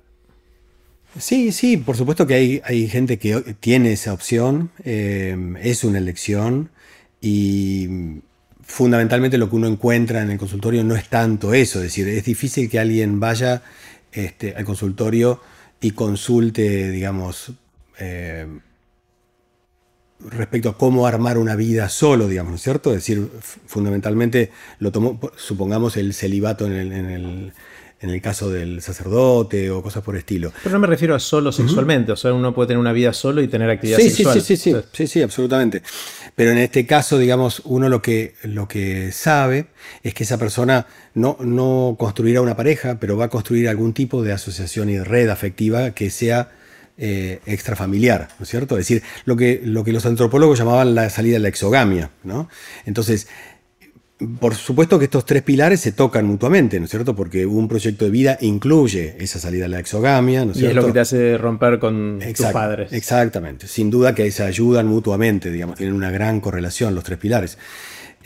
Sí, 1.18 1.54
sí, 1.54 1.78
por 1.78 1.96
supuesto 1.96 2.28
que 2.28 2.34
hay, 2.34 2.62
hay 2.66 2.90
gente 2.90 3.18
que 3.18 3.56
tiene 3.62 3.94
esa 3.94 4.12
opción, 4.12 4.72
em, 4.84 5.56
es 5.56 5.86
una 5.86 5.98
elección, 5.98 6.72
y 7.26 8.22
fundamentalmente 8.62 9.40
lo 9.40 9.50
que 9.50 9.56
uno 9.56 9.68
encuentra 9.68 10.22
en 10.22 10.30
el 10.30 10.38
consultorio 10.38 10.84
no 10.84 10.96
es 10.96 11.10
tanto 11.10 11.56
eso, 11.56 11.80
es 11.80 11.86
decir, 11.86 12.08
es 12.08 12.24
difícil 12.24 12.70
que 12.70 12.78
alguien 12.78 13.20
vaya 13.20 13.64
este, 14.12 14.56
al 14.56 14.64
consultorio 14.64 15.42
y 15.82 15.92
consulte, 15.92 16.92
digamos, 16.92 17.52
eh, 17.98 18.46
respecto 20.20 20.70
a 20.70 20.78
cómo 20.78 21.08
armar 21.08 21.40
una 21.40 21.56
vida 21.56 21.90
solo, 21.90 22.28
digamos, 22.28 22.52
¿no 22.52 22.56
es 22.58 22.62
cierto? 22.62 22.92
Es 22.92 22.98
decir, 22.98 23.28
fundamentalmente 23.66 24.52
lo 24.78 24.92
tomó, 24.92 25.20
supongamos 25.36 25.98
el 25.98 26.14
celibato 26.14 26.68
en 26.68 26.74
el 26.74 26.92
en 26.92 27.10
el 27.10 27.54
caso 28.22 28.50
del 28.50 28.82
sacerdote 28.82 29.72
o 29.72 29.82
cosas 29.82 30.04
por 30.04 30.16
estilo. 30.16 30.52
Pero 30.64 30.74
no 30.74 30.80
me 30.80 30.88
refiero 30.88 31.16
a 31.16 31.20
solo 31.20 31.52
sexualmente, 31.52 32.12
o 32.12 32.16
sea, 32.16 32.34
uno 32.34 32.54
puede 32.54 32.68
tener 32.68 32.80
una 32.80 32.94
vida 32.94 33.14
solo 33.14 33.42
y 33.42 33.48
tener 33.48 33.70
actividad 33.70 34.00
sí, 34.00 34.10
sexual. 34.10 34.42
Sí, 34.42 34.58
sí, 34.58 34.72
sí, 34.72 34.76
sí, 34.92 35.08
sí, 35.08 35.22
absolutamente. 35.22 35.82
Pero 36.36 36.52
en 36.52 36.58
este 36.58 36.86
caso, 36.86 37.18
digamos, 37.18 37.62
uno 37.66 37.90
lo 37.90 38.02
que, 38.02 38.36
lo 38.44 38.68
que 38.68 39.12
sabe 39.12 39.68
es 40.04 40.14
que 40.14 40.24
esa 40.24 40.38
persona 40.38 40.88
no, 41.14 41.38
no 41.40 41.96
construirá 41.98 42.42
una 42.42 42.56
pareja, 42.56 43.00
pero 43.00 43.18
va 43.18 43.26
a 43.26 43.30
construir 43.30 43.70
algún 43.70 43.94
tipo 43.94 44.24
de 44.24 44.34
asociación 44.34 44.90
y 44.90 45.00
red 45.00 45.30
afectiva 45.30 45.92
que 45.92 46.10
sea 46.10 46.52
eh, 46.98 47.42
extrafamiliar, 47.46 48.30
¿no 48.40 48.44
es 48.44 48.50
cierto? 48.50 48.78
Es 48.78 48.88
decir, 48.88 49.04
lo 49.26 49.36
que, 49.36 49.62
lo 49.64 49.84
que 49.84 49.92
los 49.92 50.06
antropólogos 50.06 50.58
llamaban 50.58 50.96
la 50.96 51.10
salida 51.10 51.34
de 51.34 51.40
la 51.40 51.50
exogamia, 51.50 52.12
¿no? 52.24 52.48
Entonces, 52.86 53.28
por 54.40 54.56
supuesto 54.56 54.98
que 54.98 55.06
estos 55.06 55.26
tres 55.26 55.44
pilares 55.44 55.82
se 55.82 55.92
tocan 55.92 56.26
mutuamente, 56.26 56.80
¿no 56.80 56.86
es 56.86 56.92
cierto? 56.92 57.16
Porque 57.16 57.46
un 57.46 57.68
proyecto 57.68 58.06
de 58.06 58.12
vida 58.12 58.38
incluye 58.40 59.18
esa 59.20 59.40
salida 59.40 59.66
a 59.66 59.68
la 59.68 59.80
exogamia, 59.80 60.46
¿no 60.46 60.54
es 60.54 60.62
y 60.62 60.66
es 60.66 60.74
lo 60.74 60.86
que 60.86 60.94
te 60.94 61.02
hace 61.02 61.38
romper 61.38 61.80
con 61.80 62.20
tus 62.20 62.46
padres. 62.48 62.94
Exactamente, 62.94 63.68
sin 63.68 63.90
duda 63.90 64.16
que 64.16 64.32
se 64.32 64.44
ayudan 64.44 64.88
mutuamente, 64.88 65.52
digamos, 65.52 65.78
tienen 65.78 65.96
una 65.96 66.12
gran 66.12 66.40
correlación 66.40 66.96
los 66.96 67.04
tres 67.04 67.20
pilares. 67.20 67.58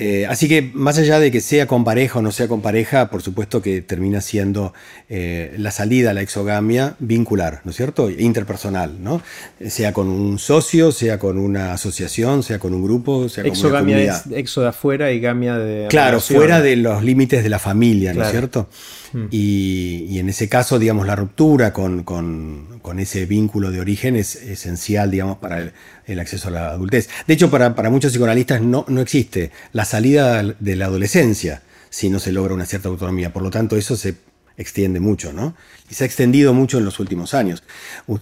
Eh, 0.01 0.25
así 0.27 0.48
que 0.48 0.62
más 0.74 0.98
allá 0.98 1.20
de 1.20 1.29
que 1.29 1.41
sea 1.41 1.68
con 1.68 1.84
pareja 1.84 2.20
o 2.20 2.22
no 2.22 2.32
sea 2.32 2.48
con 2.48 2.62
pareja, 2.62 3.10
por 3.10 3.22
supuesto 3.22 3.62
que 3.62 3.82
termina 3.82 4.22
siendo 4.22 4.74
eh, 5.10 5.53
la 5.58 5.72
salida 5.72 6.12
a 6.12 6.13
la 6.13 6.22
exogamia 6.22 6.96
vincular, 7.00 7.60
¿no 7.65 7.72
es 7.72 7.77
cierto? 7.77 8.10
Interpersonal, 8.10 9.03
¿no? 9.03 9.22
Sea 9.68 9.91
con 9.91 10.08
un 10.08 10.39
socio, 10.39 10.94
sea 10.94 11.20
con 11.20 11.38
una 11.38 11.74
asociación, 11.74 12.44
sea 12.44 12.60
con 12.60 12.74
un 12.74 12.82
grupo, 12.82 13.27
sea 13.27 13.44
con 13.44 13.51
una 13.51 13.79
comunidad. 13.79 14.24
es 14.25 14.38
exo 14.38 14.62
de 14.62 14.70
afuera 14.70 15.12
y 15.12 15.20
gamia 15.20 15.58
de... 15.58 15.88
Claro, 15.89 16.22
fuera 16.22 16.62
de 16.62 16.77
los 16.77 17.03
límites 17.03 17.44
de 17.44 17.50
la 17.50 17.60
familia, 17.60 18.13
¿no 18.13 18.24
es 18.24 18.32
cierto? 18.32 18.70
Mm. 19.13 19.25
Y, 19.31 20.19
en 20.19 20.29
ese 20.29 20.49
caso, 20.49 20.79
digamos, 20.79 21.07
la 21.07 21.15
ruptura 21.15 21.73
con, 21.73 22.79
ese 22.97 23.25
vínculo 23.25 23.71
de 23.71 23.79
origen 23.79 24.15
es 24.15 24.35
esencial, 24.35 25.11
digamos, 25.11 25.37
para 25.37 25.71
el, 26.05 26.19
acceso 26.19 26.49
a 26.49 26.51
la 26.51 26.69
adultez. 26.71 27.09
De 27.27 27.33
hecho, 27.33 27.49
para, 27.49 27.71
muchos 27.89 28.11
psicoanalistas 28.11 28.61
no, 28.61 28.85
no 28.87 29.01
existe 29.01 29.51
la 29.73 29.85
salida 29.85 30.43
de 30.43 30.75
la 30.75 30.85
adolescencia 30.85 31.61
si 31.89 32.09
no 32.09 32.19
se 32.19 32.31
logra 32.31 32.53
una 32.53 32.65
cierta 32.65 32.89
autonomía. 32.89 33.33
Por 33.33 33.43
lo 33.43 33.49
tanto, 33.49 33.75
eso 33.75 33.95
se 33.95 34.15
extiende 34.57 34.99
mucho, 34.99 35.33
¿no? 35.33 35.55
Y 35.89 35.96
se 35.96 36.03
ha 36.03 36.08
extendido 36.08 36.53
mucho 36.53 36.77
en 36.77 36.86
los 36.86 37.00
últimos 37.00 37.34
años. 37.34 37.63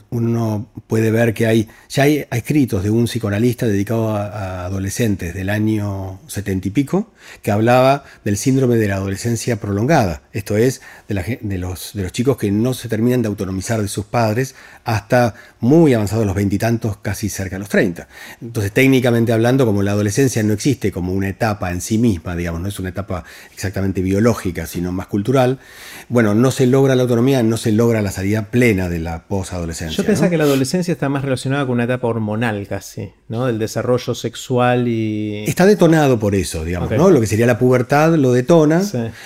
Uno 0.10 0.68
puede 0.88 1.12
ver 1.12 1.34
que 1.34 1.48
hay, 1.48 1.68
ya 1.90 2.04
hay 2.04 2.26
escritos 2.32 2.84
de 2.84 2.90
un 2.90 3.06
psicoanalista 3.06 3.68
dedicado 3.68 4.16
a, 4.16 4.66
adolescentes 4.66 5.34
del 5.34 5.50
año 5.50 6.20
setenta 6.28 6.68
y 6.68 6.72
pico, 6.72 7.12
que 7.42 7.52
hablaba 7.52 8.06
del 8.24 8.38
síndrome 8.38 8.78
de 8.78 8.88
la 8.88 8.96
adolescencia 8.96 9.60
prolongada. 9.60 10.22
Esto 10.32 10.56
es, 10.56 10.82
de, 11.10 11.58
los, 11.58 11.92
de 11.94 12.04
los 12.04 12.12
chicos 12.14 12.38
que 12.38 12.52
no 12.52 12.74
se 12.74 12.88
terminan 12.88 13.22
de 13.22 13.28
autonomizar 13.28 13.82
de 13.82 13.90
sus 13.90 14.06
padres 14.06 14.56
hasta 14.86 15.34
muy 15.60 15.94
avanzados 15.94 16.26
los 16.26 16.36
veintitantos, 16.36 16.98
casi 16.98 17.28
cerca 17.28 17.56
de 17.56 17.60
los 17.60 17.70
treinta. 17.70 18.08
Entonces, 18.42 18.72
técnicamente 18.72 19.34
hablando, 19.34 19.66
como 19.66 19.84
la 19.84 19.92
adolescencia 19.92 20.42
no 20.44 20.54
existe 20.54 20.92
como 20.92 21.12
una 21.12 21.28
etapa 21.28 21.72
en 21.72 21.82
sí 21.82 21.98
misma, 21.98 22.36
digamos, 22.36 22.62
no 22.62 22.70
es 22.70 22.80
una 22.80 22.90
etapa 22.90 23.26
exactamente 23.54 24.02
biológica, 24.02 24.68
sino 24.68 24.94
más 24.94 25.08
cultural, 25.08 25.60
bueno, 26.08 26.34
no 26.34 26.52
se 26.52 26.68
logra 26.68 26.96
la 26.96 27.02
autonomía, 27.02 27.44
no 27.44 27.57
se 27.58 27.72
logra 27.72 28.02
la 28.02 28.12
salida 28.12 28.46
plena 28.52 28.90
de 28.90 29.00
la 29.00 29.24
posadolescencia. 29.28 29.98
Yo 29.98 30.06
pensaba 30.06 30.30
que 30.30 30.38
la 30.38 30.44
adolescencia 30.44 30.92
está 30.92 31.10
más 31.10 31.24
relacionada 31.24 31.66
con 31.66 31.74
una 31.74 31.84
etapa 31.84 32.08
hormonal 32.08 32.68
casi, 32.68 33.12
¿no? 33.28 33.46
Del 33.46 33.60
desarrollo 33.60 34.16
sexual 34.16 34.88
y... 34.88 35.44
Está 35.46 35.66
detonado 35.66 36.20
por 36.20 36.36
eso, 36.36 36.64
digamos, 36.64 36.92
¿no? 36.92 37.10
Lo 37.10 37.20
que 37.20 37.28
sería 37.28 37.46
la 37.46 37.60
pubertad 37.60 38.16
lo 38.16 38.32
detona. 38.32 38.82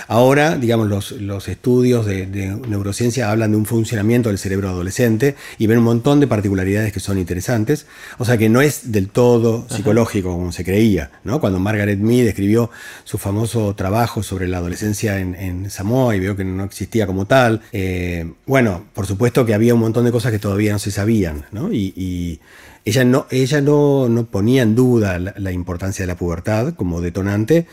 Ahora, 0.08 0.58
digamos, 0.58 0.88
los, 0.88 1.12
los 1.14 1.48
estudios 1.48 2.06
de, 2.06 2.26
neurociencia 2.68 3.32
hablan 3.32 3.52
de 3.52 3.58
un 3.58 3.66
funcionamiento 3.66 4.30
del 4.30 4.38
cerebro 4.38 4.70
adolescente 4.70 5.36
y 5.58 5.68
ven 5.68 5.80
un 5.80 5.84
montón 5.84 6.20
de 6.20 6.28
particularidades 6.28 6.94
que 6.94 7.00
son 7.00 7.18
interesantes. 7.18 7.86
O 8.18 8.26
sea 8.26 8.38
que 8.38 8.50
no 8.50 8.62
es 8.62 8.92
del 8.92 9.10
todo 9.10 9.68
psicológico 9.70 10.32
como 10.32 10.52
se 10.52 10.64
creía, 10.64 11.12
¿no? 11.24 11.40
Cuando 11.40 11.60
Margaret 11.60 12.00
Mead 12.00 12.28
escribió 12.28 12.70
su 13.04 13.18
famoso 13.18 13.76
trabajo 13.76 14.24
sobre 14.24 14.48
la 14.48 14.58
adolescencia 14.58 15.20
en, 15.20 15.36
en 15.36 15.70
Samoa 15.70 16.16
y 16.16 16.20
veo 16.20 16.36
que 16.36 16.44
no 16.44 16.64
existía 16.64 17.06
como 17.08 17.26
tal. 17.26 17.62
Eh, 17.72 18.21
bueno, 18.46 18.86
por 18.94 19.06
supuesto 19.06 19.46
que 19.46 19.54
había 19.54 19.74
un 19.74 19.80
montón 19.80 20.06
de 20.06 20.12
cosas 20.12 20.32
que 20.32 20.40
todavía 20.40 20.72
no 20.72 20.80
se 20.80 20.92
sabían, 20.92 21.46
¿no? 21.52 21.72
Y, 21.72 22.40
ella, 22.84 23.04
no, 23.06 23.28
ella 23.30 23.62
no, 23.62 24.10
no, 24.10 24.26
ponía 24.26 24.64
en 24.64 24.74
duda 24.74 25.20
la 25.20 25.52
importancia 25.52 26.02
de 26.02 26.08
la 26.08 26.18
pubertad 26.18 26.74
como 26.74 27.00
detonante, 27.00 27.68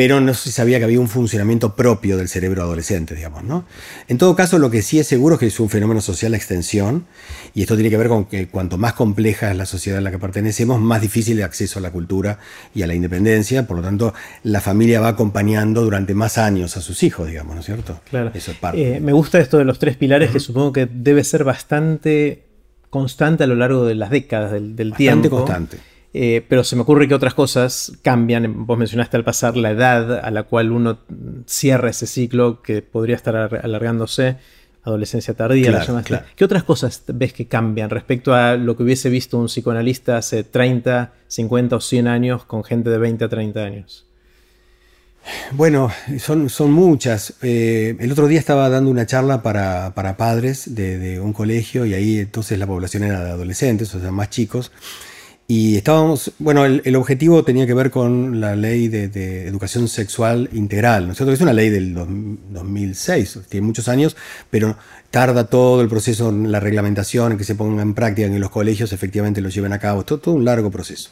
pero 0.00 0.18
no 0.18 0.32
se 0.32 0.50
sabía 0.50 0.78
que 0.78 0.84
había 0.84 0.98
un 0.98 1.10
funcionamiento 1.10 1.76
propio 1.76 2.16
del 2.16 2.26
cerebro 2.26 2.62
adolescente, 2.62 3.14
digamos, 3.14 3.44
¿no? 3.44 3.66
En 4.08 4.16
todo 4.16 4.34
caso, 4.34 4.58
lo 4.58 4.70
que 4.70 4.80
sí 4.80 4.98
es 4.98 5.06
seguro 5.06 5.34
es 5.34 5.40
que 5.40 5.46
es 5.48 5.60
un 5.60 5.68
fenómeno 5.68 6.00
social 6.00 6.32
de 6.32 6.38
extensión, 6.38 7.04
y 7.52 7.60
esto 7.60 7.74
tiene 7.74 7.90
que 7.90 7.98
ver 7.98 8.08
con 8.08 8.24
que 8.24 8.48
cuanto 8.48 8.78
más 8.78 8.94
compleja 8.94 9.50
es 9.50 9.58
la 9.58 9.66
sociedad 9.66 9.98
a 9.98 10.00
la 10.00 10.10
que 10.10 10.18
pertenecemos, 10.18 10.80
más 10.80 11.02
difícil 11.02 11.36
el 11.36 11.44
acceso 11.44 11.80
a 11.80 11.82
la 11.82 11.90
cultura 11.90 12.38
y 12.74 12.80
a 12.80 12.86
la 12.86 12.94
independencia, 12.94 13.66
por 13.66 13.76
lo 13.76 13.82
tanto, 13.82 14.14
la 14.42 14.62
familia 14.62 15.02
va 15.02 15.08
acompañando 15.08 15.82
durante 15.82 16.14
más 16.14 16.38
años 16.38 16.78
a 16.78 16.80
sus 16.80 17.02
hijos, 17.02 17.28
digamos, 17.28 17.54
¿no 17.54 17.60
es 17.60 17.66
cierto? 17.66 18.00
Claro. 18.08 18.30
Eso 18.32 18.52
es 18.52 18.56
parte. 18.56 18.96
Eh, 18.96 19.00
me 19.00 19.12
gusta 19.12 19.38
esto 19.38 19.58
de 19.58 19.66
los 19.66 19.78
tres 19.78 19.98
pilares, 19.98 20.30
que 20.30 20.40
supongo 20.40 20.72
que 20.72 20.88
debe 20.90 21.24
ser 21.24 21.44
bastante 21.44 22.46
constante 22.88 23.44
a 23.44 23.46
lo 23.46 23.54
largo 23.54 23.84
de 23.84 23.96
las 23.96 24.08
décadas 24.08 24.50
del, 24.52 24.74
del 24.76 24.92
bastante 24.92 25.28
tiempo. 25.28 25.36
constante 25.36 25.89
eh, 26.12 26.44
pero 26.48 26.64
se 26.64 26.74
me 26.74 26.82
ocurre 26.82 27.06
que 27.06 27.14
otras 27.14 27.34
cosas 27.34 27.92
cambian. 28.02 28.66
Vos 28.66 28.76
mencionaste 28.78 29.16
al 29.16 29.24
pasar 29.24 29.56
la 29.56 29.70
edad 29.70 30.20
a 30.24 30.30
la 30.30 30.42
cual 30.42 30.72
uno 30.72 30.98
cierra 31.46 31.90
ese 31.90 32.06
ciclo 32.06 32.62
que 32.62 32.82
podría 32.82 33.14
estar 33.14 33.36
alargándose, 33.36 34.36
adolescencia 34.82 35.34
tardía, 35.34 35.86
¿Qué 36.34 36.44
otras 36.44 36.64
cosas 36.64 37.04
ves 37.06 37.32
que 37.32 37.46
cambian 37.46 37.90
respecto 37.90 38.34
a 38.34 38.56
lo 38.56 38.76
que 38.76 38.82
hubiese 38.82 39.08
visto 39.08 39.38
un 39.38 39.46
psicoanalista 39.46 40.16
hace 40.16 40.42
30, 40.42 41.12
50 41.28 41.76
o 41.76 41.80
100 41.80 42.08
años 42.08 42.44
con 42.44 42.64
gente 42.64 42.90
de 42.90 42.98
20 42.98 43.24
a 43.26 43.28
30 43.28 43.60
años? 43.60 44.06
Bueno, 45.52 45.92
son, 46.18 46.48
son 46.48 46.72
muchas. 46.72 47.34
Eh, 47.42 47.94
el 48.00 48.10
otro 48.10 48.26
día 48.26 48.38
estaba 48.38 48.68
dando 48.70 48.90
una 48.90 49.04
charla 49.04 49.42
para, 49.42 49.92
padres 50.16 50.74
de, 50.74 50.98
de, 50.98 51.20
un 51.20 51.34
colegio 51.34 51.84
y 51.84 51.92
ahí 51.92 52.18
entonces 52.18 52.58
la 52.58 52.66
población 52.66 53.04
era 53.04 53.22
de 53.22 53.30
adolescentes, 53.30 53.94
o 53.94 54.00
sea, 54.00 54.10
más 54.10 54.30
chicos. 54.30 54.72
Y 55.50 55.76
estábamos, 55.76 56.30
bueno, 56.38 56.64
el, 56.64 56.94
objetivo 56.94 57.42
tenía 57.42 57.66
que 57.66 57.74
ver 57.74 57.90
con 57.90 58.40
la 58.40 58.54
ley 58.54 58.86
de, 58.86 59.48
educación 59.48 59.88
sexual 59.88 60.48
integral, 60.52 61.06
¿no 61.06 61.10
es 61.10 61.18
cierto? 61.18 61.32
Es 61.32 61.40
una 61.40 61.52
ley 61.52 61.70
del 61.70 61.92
2006, 61.92 63.40
tiene 63.48 63.66
muchos 63.66 63.88
años, 63.88 64.16
pero 64.48 64.76
tarda 65.10 65.48
todo 65.48 65.82
el 65.82 65.88
proceso, 65.88 66.30
la 66.30 66.60
reglamentación, 66.60 67.32
en 67.32 67.38
que 67.38 67.42
se 67.42 67.56
ponga 67.56 67.82
en 67.82 67.94
práctica, 67.94 68.28
en 68.28 68.38
los 68.38 68.50
colegios 68.50 68.92
efectivamente 68.92 69.40
lo 69.40 69.48
lleven 69.48 69.72
a 69.72 69.80
cabo, 69.80 70.04
todo, 70.04 70.20
todo 70.20 70.36
un 70.36 70.44
largo 70.44 70.70
proceso. 70.70 71.10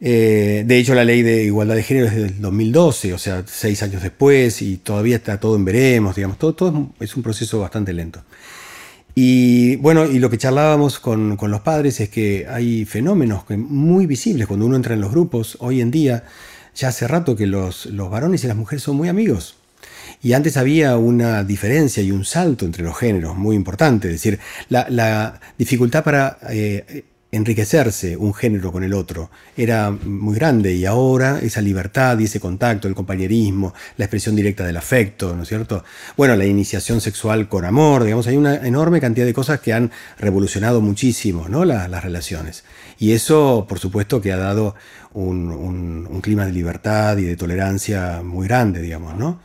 Eh, 0.00 0.62
de 0.64 0.78
hecho, 0.78 0.94
la 0.94 1.02
ley 1.02 1.22
de 1.22 1.42
igualdad 1.42 1.74
de 1.74 1.82
género 1.82 2.06
es 2.06 2.14
del 2.14 2.40
2012, 2.40 3.14
o 3.14 3.18
sea, 3.18 3.42
seis 3.48 3.82
años 3.82 4.00
después, 4.00 4.62
y 4.62 4.76
todavía 4.76 5.16
está 5.16 5.40
todo 5.40 5.56
en 5.56 5.64
veremos, 5.64 6.14
digamos, 6.14 6.38
todo, 6.38 6.54
todo 6.54 6.90
es 7.00 7.16
un 7.16 7.24
proceso 7.24 7.58
bastante 7.58 7.92
lento. 7.94 8.22
Y 9.14 9.76
bueno, 9.76 10.06
y 10.06 10.18
lo 10.18 10.30
que 10.30 10.38
charlábamos 10.38 10.98
con, 10.98 11.36
los 11.40 11.60
padres 11.60 12.00
es 12.00 12.08
que 12.08 12.46
hay 12.48 12.84
fenómenos 12.84 13.44
muy 13.48 14.06
visibles 14.06 14.46
cuando 14.46 14.66
uno 14.66 14.76
entra 14.76 14.94
en 14.94 15.00
los 15.00 15.10
grupos. 15.10 15.56
Hoy 15.60 15.80
en 15.80 15.90
día, 15.90 16.24
ya 16.74 16.88
hace 16.88 17.08
rato 17.08 17.36
que 17.36 17.46
los, 17.46 17.88
varones 18.10 18.44
y 18.44 18.46
las 18.46 18.56
mujeres 18.56 18.82
son 18.82 18.96
muy 18.96 19.08
amigos. 19.08 19.56
Y 20.22 20.34
antes 20.34 20.56
había 20.56 20.96
una 20.96 21.44
diferencia 21.44 22.02
y 22.02 22.10
un 22.10 22.24
salto 22.24 22.66
entre 22.66 22.84
los 22.84 22.96
géneros 22.96 23.36
muy 23.36 23.56
importante. 23.56 24.08
Es 24.08 24.14
decir, 24.14 24.38
la, 24.68 25.40
dificultad 25.56 26.04
para 26.04 26.38
eh, 26.50 27.04
enriquecerse 27.32 28.16
un 28.16 28.34
género 28.34 28.72
con 28.72 28.82
el 28.82 28.92
otro 28.92 29.30
era 29.56 29.90
muy 29.90 30.34
grande 30.34 30.74
y 30.74 30.84
ahora 30.84 31.38
esa 31.40 31.60
libertad 31.60 32.18
y 32.18 32.24
ese 32.24 32.40
contacto, 32.40 32.88
el 32.88 32.94
compañerismo, 32.94 33.72
la 33.96 34.06
expresión 34.06 34.34
directa 34.34 34.64
del 34.64 34.76
afecto, 34.76 35.36
¿no 35.36 35.42
es 35.42 35.48
cierto? 35.48 35.84
Bueno, 36.16 36.34
la 36.34 36.46
iniciación 36.46 37.00
sexual 37.00 37.48
con 37.48 37.64
amor, 37.64 38.04
digamos, 38.04 38.26
hay 38.26 38.36
una 38.36 38.56
enorme 38.66 39.00
cantidad 39.00 39.26
de 39.26 39.34
cosas 39.34 39.60
que 39.60 39.72
han 39.72 39.90
revolucionado 40.18 40.80
muchísimo, 40.80 41.48
¿no? 41.48 41.64
las 41.64 42.02
relaciones. 42.02 42.64
Y 42.98 43.12
eso, 43.12 43.66
por 43.68 43.78
supuesto, 43.78 44.20
que 44.20 44.32
ha 44.32 44.36
dado 44.36 44.74
un, 45.12 46.20
clima 46.22 46.44
de 46.44 46.52
libertad 46.52 47.16
y 47.16 47.22
de 47.22 47.36
tolerancia 47.36 48.20
muy 48.22 48.46
grande, 48.46 48.82
digamos, 48.82 49.16
¿no? 49.16 49.40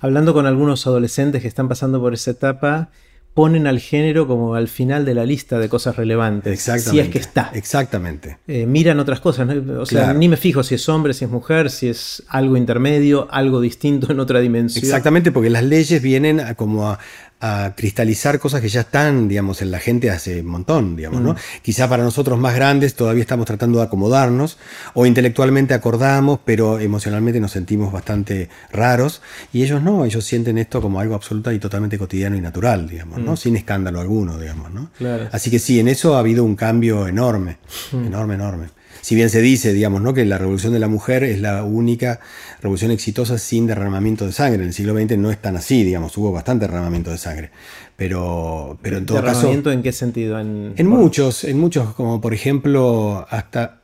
Hablando 0.00 0.34
con 0.34 0.46
algunos 0.46 0.86
adolescentes 0.86 1.40
que 1.40 1.48
están 1.48 1.68
pasando 1.68 2.00
por 2.00 2.12
esa 2.12 2.32
etapa, 2.32 2.90
ponen 3.34 3.66
al 3.66 3.80
género 3.80 4.26
como 4.26 4.54
al 4.54 4.68
final 4.68 5.04
de 5.04 5.14
la 5.14 5.24
lista 5.24 5.58
de 5.58 5.68
cosas 5.68 5.96
relevantes. 5.96 6.52
Exactamente. 6.52 6.90
Si 6.90 6.98
es 7.00 7.08
que 7.08 7.18
está. 7.18 7.50
Exactamente. 7.54 8.38
Eh, 8.46 8.66
miran 8.66 9.00
otras 9.00 9.20
cosas. 9.20 9.48
O 9.78 9.86
sea, 9.86 10.12
ni 10.12 10.28
me 10.28 10.36
fijo 10.36 10.62
si 10.62 10.74
es 10.74 10.88
hombre, 10.88 11.14
si 11.14 11.24
es 11.24 11.30
mujer, 11.30 11.70
si 11.70 11.88
es 11.88 12.22
algo 12.28 12.56
intermedio, 12.56 13.28
algo 13.30 13.60
distinto 13.60 14.12
en 14.12 14.20
otra 14.20 14.40
dimensión. 14.40 14.84
Exactamente, 14.84 15.32
porque 15.32 15.48
las 15.48 15.64
leyes 15.64 16.02
vienen 16.02 16.42
como 16.56 16.90
a, 16.90 16.98
a 17.44 17.74
cristalizar 17.76 18.38
cosas 18.38 18.60
que 18.60 18.68
ya 18.68 18.82
están, 18.82 19.26
digamos, 19.26 19.62
en 19.62 19.72
la 19.72 19.80
gente 19.80 20.10
hace 20.10 20.42
un 20.42 20.46
montón, 20.46 20.94
digamos, 20.94 21.20
¿no? 21.20 21.32
Mm. 21.32 21.36
Quizá 21.60 21.88
para 21.88 22.04
nosotros 22.04 22.38
más 22.38 22.54
grandes 22.54 22.94
todavía 22.94 23.22
estamos 23.22 23.46
tratando 23.46 23.78
de 23.78 23.84
acomodarnos 23.84 24.58
o 24.94 25.06
intelectualmente 25.06 25.74
acordamos, 25.74 26.38
pero 26.44 26.78
emocionalmente 26.78 27.40
nos 27.40 27.50
sentimos 27.50 27.92
bastante 27.92 28.48
raros 28.70 29.22
y 29.52 29.64
ellos 29.64 29.82
no, 29.82 30.04
ellos 30.04 30.24
sienten 30.24 30.56
esto 30.56 30.80
como 30.80 31.00
algo 31.00 31.16
absoluto 31.16 31.50
y 31.50 31.58
totalmente 31.58 31.98
cotidiano 31.98 32.36
y 32.36 32.40
natural, 32.40 32.88
digamos, 32.88 33.18
¿no? 33.18 33.32
Mm. 33.32 33.36
Sin 33.36 33.56
escándalo 33.56 34.00
alguno, 34.00 34.38
digamos, 34.38 34.70
¿no? 34.70 34.90
Así 35.32 35.50
que 35.50 35.58
sí, 35.58 35.80
en 35.80 35.88
eso 35.88 36.14
ha 36.14 36.20
habido 36.20 36.44
un 36.44 36.54
cambio 36.54 37.08
enorme, 37.08 37.58
mm. 37.90 38.06
enorme, 38.06 38.34
enorme 38.34 38.81
si 39.00 39.14
bien 39.14 39.30
se 39.30 39.40
dice, 39.40 39.72
digamos, 39.72 40.02
¿no? 40.02 40.14
que 40.14 40.24
la 40.24 40.38
revolución 40.38 40.72
de 40.72 40.78
la 40.78 40.88
mujer 40.88 41.24
es 41.24 41.40
la 41.40 41.64
única 41.64 42.20
revolución 42.60 42.90
exitosa 42.90 43.38
sin 43.38 43.66
derramamiento 43.66 44.26
de 44.26 44.32
sangre. 44.32 44.62
En 44.62 44.68
el 44.68 44.74
siglo 44.74 44.94
XX 44.94 45.18
no 45.18 45.30
es 45.30 45.40
tan 45.40 45.56
así, 45.56 45.82
digamos, 45.82 46.16
hubo 46.16 46.30
bastante 46.32 46.66
derramamiento 46.66 47.10
de 47.10 47.18
sangre. 47.18 47.50
Pero, 47.96 48.78
pero 48.82 48.98
en 48.98 49.06
todo 49.06 49.20
¿Derramamiento 49.20 49.72
en 49.72 49.82
qué 49.82 49.92
sentido? 49.92 50.38
En, 50.38 50.86
muchos, 50.86 51.44
en 51.44 51.58
muchos, 51.58 51.94
como 51.94 52.20
por 52.20 52.34
ejemplo, 52.34 53.26
hasta, 53.28 53.80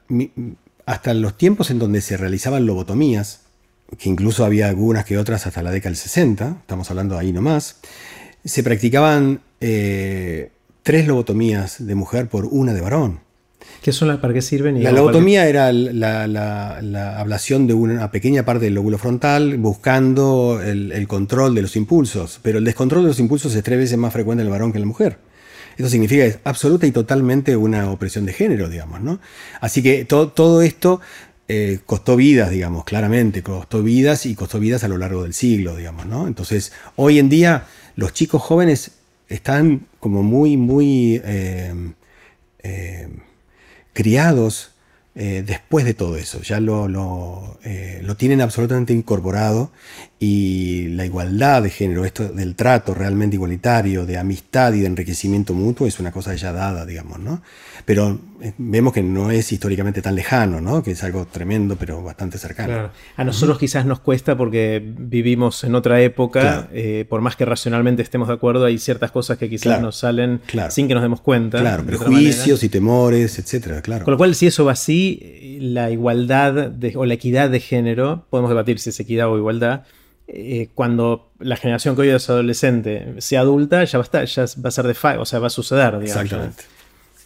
hasta 0.86 1.14
los 1.14 1.36
tiempos 1.36 1.70
en 1.70 1.78
donde 1.78 2.00
se 2.00 2.16
realizaban 2.16 2.66
lobotomías, 2.66 3.42
que 3.96 4.08
incluso 4.08 4.44
había 4.44 4.68
algunas 4.68 5.04
que 5.04 5.18
otras 5.18 5.46
hasta 5.46 5.62
la 5.62 5.70
década 5.70 5.90
del 5.90 5.96
60, 5.96 6.58
estamos 6.60 6.90
hablando 6.90 7.18
ahí 7.18 7.32
nomás, 7.32 7.80
se 8.44 8.62
practicaban 8.62 9.40
eh, 9.60 10.50
tres 10.82 11.06
lobotomías 11.06 11.86
de 11.86 11.94
mujer 11.94 12.28
por 12.28 12.46
una 12.46 12.72
de 12.72 12.80
varón. 12.80 13.27
¿Qué 13.82 13.92
son 13.92 14.08
las, 14.08 14.18
¿Para 14.18 14.34
qué 14.34 14.42
sirven? 14.42 14.82
la 14.82 14.92
lobotomía 14.92 15.48
era 15.48 15.72
la, 15.72 17.18
ablación 17.18 17.66
de 17.66 17.74
una 17.74 18.10
pequeña 18.10 18.44
parte 18.44 18.66
del 18.66 18.74
lóbulo 18.74 18.98
frontal 18.98 19.56
buscando 19.58 20.60
el, 20.62 21.06
control 21.08 21.54
de 21.54 21.62
los 21.62 21.76
impulsos, 21.76 22.40
pero 22.42 22.58
el 22.58 22.64
descontrol 22.64 23.02
de 23.02 23.08
los 23.08 23.20
impulsos 23.20 23.54
es 23.54 23.62
tres 23.62 23.78
veces 23.78 23.98
más 23.98 24.12
frecuente 24.12 24.42
en 24.42 24.48
el 24.48 24.52
varón 24.52 24.72
que 24.72 24.78
en 24.78 24.82
la 24.82 24.88
mujer. 24.88 25.18
Eso 25.76 25.88
significa 25.88 26.24
que 26.24 26.28
es 26.30 26.38
absoluta 26.42 26.86
y 26.86 26.90
totalmente 26.90 27.56
una 27.56 27.90
opresión 27.90 28.26
de 28.26 28.32
género, 28.32 28.68
digamos, 28.68 29.00
¿no? 29.00 29.20
Así 29.60 29.80
que 29.80 30.04
todo 30.04 30.60
esto 30.60 31.00
eh, 31.46 31.78
costó 31.86 32.16
vidas, 32.16 32.50
digamos, 32.50 32.84
claramente, 32.84 33.42
costó 33.42 33.82
vidas 33.82 34.26
y 34.26 34.34
costó 34.34 34.58
vidas 34.58 34.84
a 34.84 34.88
lo 34.88 34.98
largo 34.98 35.22
del 35.22 35.34
siglo, 35.34 35.76
digamos, 35.76 36.04
¿no? 36.06 36.26
Entonces, 36.26 36.72
hoy 36.96 37.18
en 37.18 37.28
día 37.28 37.66
los 37.96 38.12
chicos 38.12 38.42
jóvenes 38.42 38.90
están 39.28 39.86
como 39.98 40.22
muy, 40.22 40.56
muy... 40.56 41.22
Eh, 41.24 41.72
eh, 42.62 43.08
criados 43.98 44.70
eh, 45.16 45.42
después 45.44 45.84
de 45.84 45.92
todo 45.92 46.16
eso, 46.16 46.40
ya 46.42 46.60
lo, 46.60 47.58
eh, 47.64 48.00
lo, 48.04 48.16
tienen 48.16 48.40
absolutamente 48.40 48.92
incorporado 48.92 49.72
y 50.20 50.88
la 50.88 51.06
igualdad 51.06 51.62
de 51.62 51.70
género, 51.70 52.04
esto 52.04 52.28
del 52.28 52.56
trato 52.56 52.92
realmente 52.92 53.36
igualitario, 53.36 54.04
de 54.04 54.18
amistad 54.18 54.72
y 54.72 54.80
de 54.80 54.86
enriquecimiento 54.86 55.54
mutuo 55.54 55.86
es 55.86 56.00
una 56.00 56.10
cosa 56.10 56.34
ya 56.34 56.52
dada, 56.52 56.84
digamos, 56.84 57.20
¿no? 57.20 57.40
Pero 57.84 58.18
eh, 58.42 58.52
vemos 58.58 58.92
que 58.92 59.02
no 59.02 59.30
es 59.30 59.52
históricamente 59.52 60.02
tan 60.02 60.16
lejano, 60.16 60.60
¿no? 60.60 60.82
Que 60.82 60.90
es 60.90 61.04
algo 61.04 61.24
tremendo, 61.26 61.76
pero 61.76 62.02
bastante 62.02 62.36
cercano. 62.36 62.90
A 63.16 63.24
nosotros 63.24 63.58
quizás 63.58 63.86
nos 63.86 64.00
cuesta 64.00 64.36
porque 64.36 64.82
vivimos 64.84 65.62
en 65.62 65.76
otra 65.76 66.00
época, 66.00 66.68
por 67.08 67.20
más 67.20 67.36
que 67.36 67.44
racionalmente 67.44 68.02
estemos 68.02 68.26
de 68.26 68.34
acuerdo, 68.34 68.64
hay 68.64 68.78
ciertas 68.78 69.12
cosas 69.12 69.38
que 69.38 69.48
quizás 69.48 69.80
nos 69.80 69.96
salen 69.96 70.40
sin 70.70 70.88
que 70.88 70.94
nos 70.94 71.02
demos 71.02 71.20
cuenta. 71.20 71.60
Claro, 71.60 71.84
prejuicios 71.84 72.64
y 72.64 72.68
temores, 72.68 73.38
etcétera, 73.38 73.82
claro. 73.82 74.04
Con 74.04 74.12
lo 74.12 74.18
cual, 74.18 74.34
si 74.34 74.48
eso 74.48 74.64
va 74.64 74.72
así, 74.72 75.58
la 75.60 75.90
igualdad 75.90 76.72
o 76.96 77.06
la 77.06 77.14
equidad 77.14 77.50
de 77.50 77.60
género, 77.60 78.26
podemos 78.30 78.50
debatir 78.50 78.80
si 78.80 78.90
es 78.90 78.98
equidad 78.98 79.28
o 79.28 79.38
igualdad, 79.38 79.84
eh, 80.30 80.68
cuando 80.74 81.30
la 81.38 81.56
generación 81.56 81.94
que 81.94 82.02
hoy 82.02 82.10
es 82.10 82.28
adolescente 82.28 83.14
sea 83.16 83.40
adulta, 83.40 83.82
ya 83.84 83.96
va 83.98 84.02
a 84.02 84.04
estar, 84.04 84.24
ya 84.26 84.44
va 84.62 84.68
a 84.68 84.70
ser 84.70 84.86
de 84.86 85.18
o 85.18 85.24
sea, 85.24 85.38
va 85.38 85.46
a 85.46 85.50
suceder, 85.50 85.94
Exactamente. 86.02 86.64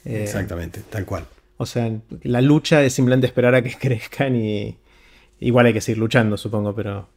Eh, 0.04 0.22
Exactamente, 0.22 0.82
tal 0.88 1.04
cual. 1.04 1.26
O 1.56 1.66
sea, 1.66 1.90
la 2.22 2.40
lucha 2.40 2.84
es 2.84 2.92
simplemente 2.92 3.26
esperar 3.26 3.56
a 3.56 3.62
que 3.62 3.76
crezcan 3.78 4.36
y 4.36 4.78
igual 5.40 5.66
hay 5.66 5.72
que 5.72 5.80
seguir 5.80 5.98
luchando, 5.98 6.36
supongo, 6.36 6.76
pero... 6.76 7.08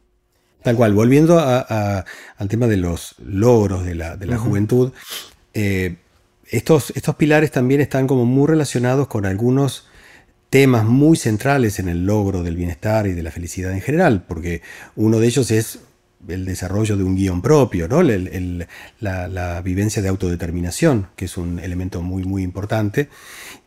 Tal 0.64 0.74
cual, 0.74 0.92
volviendo 0.94 1.38
al 1.38 2.48
tema 2.48 2.66
de 2.66 2.76
los 2.76 3.14
logros 3.24 3.84
de 3.84 3.94
la, 3.94 4.38
juventud, 4.38 4.90
eh, 5.54 5.98
estos, 6.48 6.90
estos 6.96 7.14
pilares 7.14 7.52
también 7.52 7.80
están 7.80 8.08
como 8.08 8.24
muy 8.24 8.48
relacionados 8.48 9.06
con 9.06 9.24
algunos 9.26 9.86
temas 10.50 10.84
muy 10.84 11.16
centrales 11.16 11.78
en 11.78 11.88
el 11.88 12.06
logro 12.06 12.42
del 12.42 12.56
bienestar 12.56 13.06
y 13.06 13.12
de 13.12 13.22
la 13.22 13.30
felicidad 13.30 13.72
en 13.72 13.80
general, 13.80 14.24
porque 14.26 14.62
uno 14.94 15.18
de 15.18 15.26
ellos 15.26 15.50
es 15.50 15.80
el 16.28 16.44
desarrollo 16.44 16.96
de 16.96 17.04
un 17.04 17.14
guion 17.14 17.42
propio, 17.42 17.88
¿no? 17.88 18.02
la, 18.02 19.62
vivencia 19.62 20.02
de 20.02 20.08
autodeterminación, 20.08 21.08
que 21.16 21.26
es 21.26 21.36
un 21.36 21.58
elemento 21.58 22.02
muy, 22.02 22.24
muy 22.24 22.42
importante. 22.42 23.08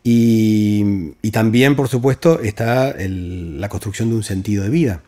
Y, 0.03 1.13
también, 1.31 1.75
por 1.75 1.87
supuesto, 1.87 2.41
está 2.41 2.95
la 2.97 3.69
construcción 3.69 4.09
de 4.09 4.15
un 4.15 4.23
sentido 4.23 4.63
de 4.63 4.69
vida. 4.69 5.03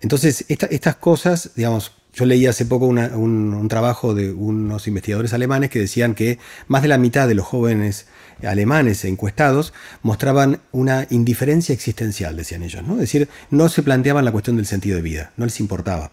Entonces, 0.00 0.44
estas 0.48 0.96
cosas, 0.96 1.50
digamos, 1.54 1.92
yo 2.16 2.24
leí 2.24 2.46
hace 2.46 2.64
poco 2.64 2.86
un, 2.86 3.66
trabajo 3.68 4.14
de 4.14 4.32
unos 4.32 4.88
investigadores 4.88 5.34
alemanes 5.34 5.68
que 5.68 5.78
decían 5.78 6.14
que 6.14 6.38
más 6.66 6.80
de 6.80 6.88
la 6.88 6.96
mitad 6.96 7.28
de 7.28 7.34
los 7.34 7.44
jóvenes 7.44 8.06
alemanes 8.42 9.04
encuestados 9.04 9.74
mostraban 10.02 10.60
una 10.72 11.06
indiferencia 11.10 11.74
existencial, 11.74 12.34
decían 12.34 12.62
ellos. 12.62 12.82
¿no? 12.86 12.94
Es 12.94 13.00
decir, 13.00 13.28
no 13.50 13.68
se 13.68 13.82
planteaban 13.82 14.24
la 14.24 14.32
cuestión 14.32 14.56
del 14.56 14.64
sentido 14.64 14.96
de 14.96 15.02
vida, 15.02 15.32
no 15.36 15.44
les 15.44 15.60
importaba. 15.60 16.10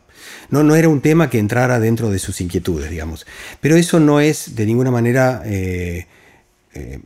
No, 0.50 0.62
no 0.62 0.76
era 0.76 0.90
un 0.90 1.00
tema 1.00 1.30
que 1.30 1.40
entrara 1.40 1.80
dentro 1.80 2.10
de 2.10 2.20
sus 2.20 2.42
inquietudes, 2.42 2.90
digamos. 2.90 3.26
Pero 3.62 3.78
eso 3.78 4.02
no 4.02 4.20
es 4.20 4.56
de 4.56 4.66
ninguna 4.66 4.92
manera 4.92 5.42
eh, 5.46 6.08
eh, 6.74 7.00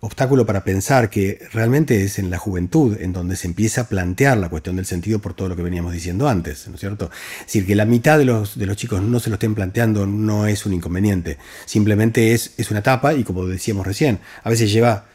obstáculo 0.00 0.46
para 0.46 0.64
pensar 0.64 1.10
que 1.10 1.40
realmente 1.52 2.04
es 2.04 2.18
en 2.18 2.30
la 2.30 2.38
juventud 2.38 2.96
en 3.00 3.12
donde 3.12 3.36
se 3.36 3.46
empieza 3.46 3.82
a 3.82 3.88
plantear 3.88 4.38
la 4.38 4.48
cuestión 4.48 4.76
del 4.76 4.86
sentido 4.86 5.18
por 5.18 5.34
todo 5.34 5.48
lo 5.48 5.56
que 5.56 5.62
veníamos 5.62 5.92
diciendo 5.92 6.28
antes, 6.28 6.68
¿no 6.68 6.74
es 6.74 6.80
cierto? 6.80 7.10
Es 7.40 7.46
decir, 7.46 7.66
que 7.66 7.74
la 7.74 7.84
mitad 7.84 8.18
de 8.18 8.24
los, 8.24 8.58
de 8.58 8.66
los 8.66 8.76
chicos 8.76 9.02
no 9.02 9.20
se 9.20 9.30
lo 9.30 9.34
estén 9.34 9.54
planteando 9.54 10.06
no 10.06 10.46
es 10.46 10.66
un 10.66 10.74
inconveniente, 10.74 11.38
simplemente 11.64 12.32
es, 12.32 12.52
es 12.56 12.70
una 12.70 12.80
etapa 12.80 13.14
y 13.14 13.24
como 13.24 13.46
decíamos 13.46 13.86
recién, 13.86 14.20
a 14.42 14.50
veces 14.50 14.72
lleva 14.72 15.06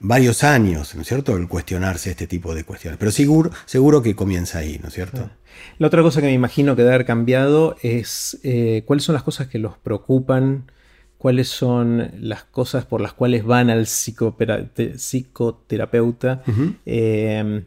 varios 0.00 0.44
años, 0.44 0.94
¿no 0.94 1.02
es 1.02 1.08
cierto?, 1.08 1.36
el 1.36 1.48
cuestionarse 1.48 2.10
este 2.10 2.26
tipo 2.26 2.54
de 2.54 2.64
cuestiones, 2.64 2.98
pero 2.98 3.10
seguro, 3.10 3.50
seguro 3.66 4.02
que 4.02 4.14
comienza 4.14 4.58
ahí, 4.58 4.78
¿no 4.80 4.88
es 4.88 4.94
cierto? 4.94 5.30
La 5.78 5.88
otra 5.88 6.02
cosa 6.02 6.20
que 6.20 6.26
me 6.26 6.32
imagino 6.32 6.76
que 6.76 6.82
debe 6.82 6.94
haber 6.94 7.06
cambiado 7.06 7.76
es 7.82 8.38
eh, 8.44 8.82
cuáles 8.86 9.04
son 9.04 9.14
las 9.14 9.24
cosas 9.24 9.48
que 9.48 9.58
los 9.58 9.76
preocupan 9.78 10.70
cuáles 11.18 11.48
son 11.48 12.12
las 12.20 12.44
cosas 12.44 12.84
por 12.84 13.00
las 13.00 13.12
cuales 13.12 13.44
van 13.44 13.70
al 13.70 13.86
psicoterapeuta, 13.86 16.42
em, 16.86 17.64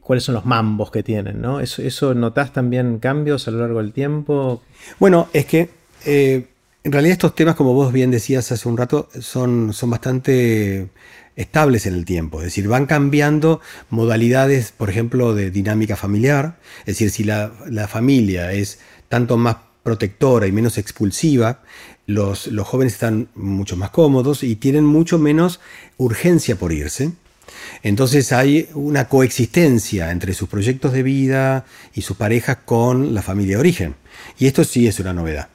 cuáles 0.00 0.24
son 0.24 0.34
los 0.34 0.46
mambos 0.46 0.90
que 0.90 1.02
tienen, 1.02 1.40
¿no? 1.40 1.60
¿Eso, 1.60 1.82
¿Eso 1.82 2.14
notas 2.14 2.52
también 2.52 2.98
cambios 2.98 3.46
a 3.46 3.50
lo 3.50 3.58
largo 3.58 3.80
del 3.80 3.92
tiempo? 3.92 4.62
Bueno, 4.98 5.28
es 5.34 5.44
que 5.44 5.68
eh, 6.06 6.46
en 6.82 6.92
realidad 6.92 7.12
estos 7.12 7.34
temas, 7.34 7.54
como 7.54 7.74
vos 7.74 7.92
bien 7.92 8.10
decías 8.10 8.50
hace 8.50 8.68
un 8.68 8.78
rato, 8.78 9.08
son, 9.20 9.74
son 9.74 9.90
bastante 9.90 10.88
estables 11.36 11.86
en 11.86 11.94
el 11.94 12.04
tiempo, 12.04 12.38
es 12.38 12.46
decir, 12.46 12.68
van 12.68 12.86
cambiando 12.86 13.60
modalidades, 13.90 14.72
por 14.72 14.90
ejemplo, 14.90 15.34
de 15.34 15.50
dinámica 15.50 15.96
familiar, 15.96 16.58
es 16.80 16.86
decir, 16.86 17.10
si 17.10 17.24
la, 17.24 17.52
la 17.68 17.86
familia 17.86 18.52
es 18.52 18.80
tanto 19.08 19.36
más 19.36 19.56
protectora 19.82 20.46
y 20.46 20.52
menos 20.52 20.78
expulsiva, 20.78 21.62
los, 22.06 22.50
jóvenes 22.64 22.94
están 22.94 23.28
mucho 23.34 23.76
más 23.76 23.90
cómodos 23.90 24.42
y 24.42 24.56
tienen 24.56 24.84
mucho 24.84 25.18
menos 25.18 25.60
urgencia 25.96 26.56
por 26.56 26.72
irse. 26.72 27.12
Entonces 27.82 28.32
hay 28.32 28.68
una 28.74 29.08
coexistencia 29.08 30.10
entre 30.10 30.34
sus 30.34 30.48
proyectos 30.48 30.92
de 30.92 31.02
vida 31.02 31.64
y 31.94 32.02
sus 32.02 32.16
parejas 32.16 32.58
con 32.64 33.14
la 33.14 33.22
familia 33.22 33.56
de 33.56 33.60
origen. 33.60 33.94
Y 34.38 34.46
esto 34.46 34.64
sí 34.64 34.86
es 34.86 35.00
una 35.00 35.12
novedad. 35.12 35.48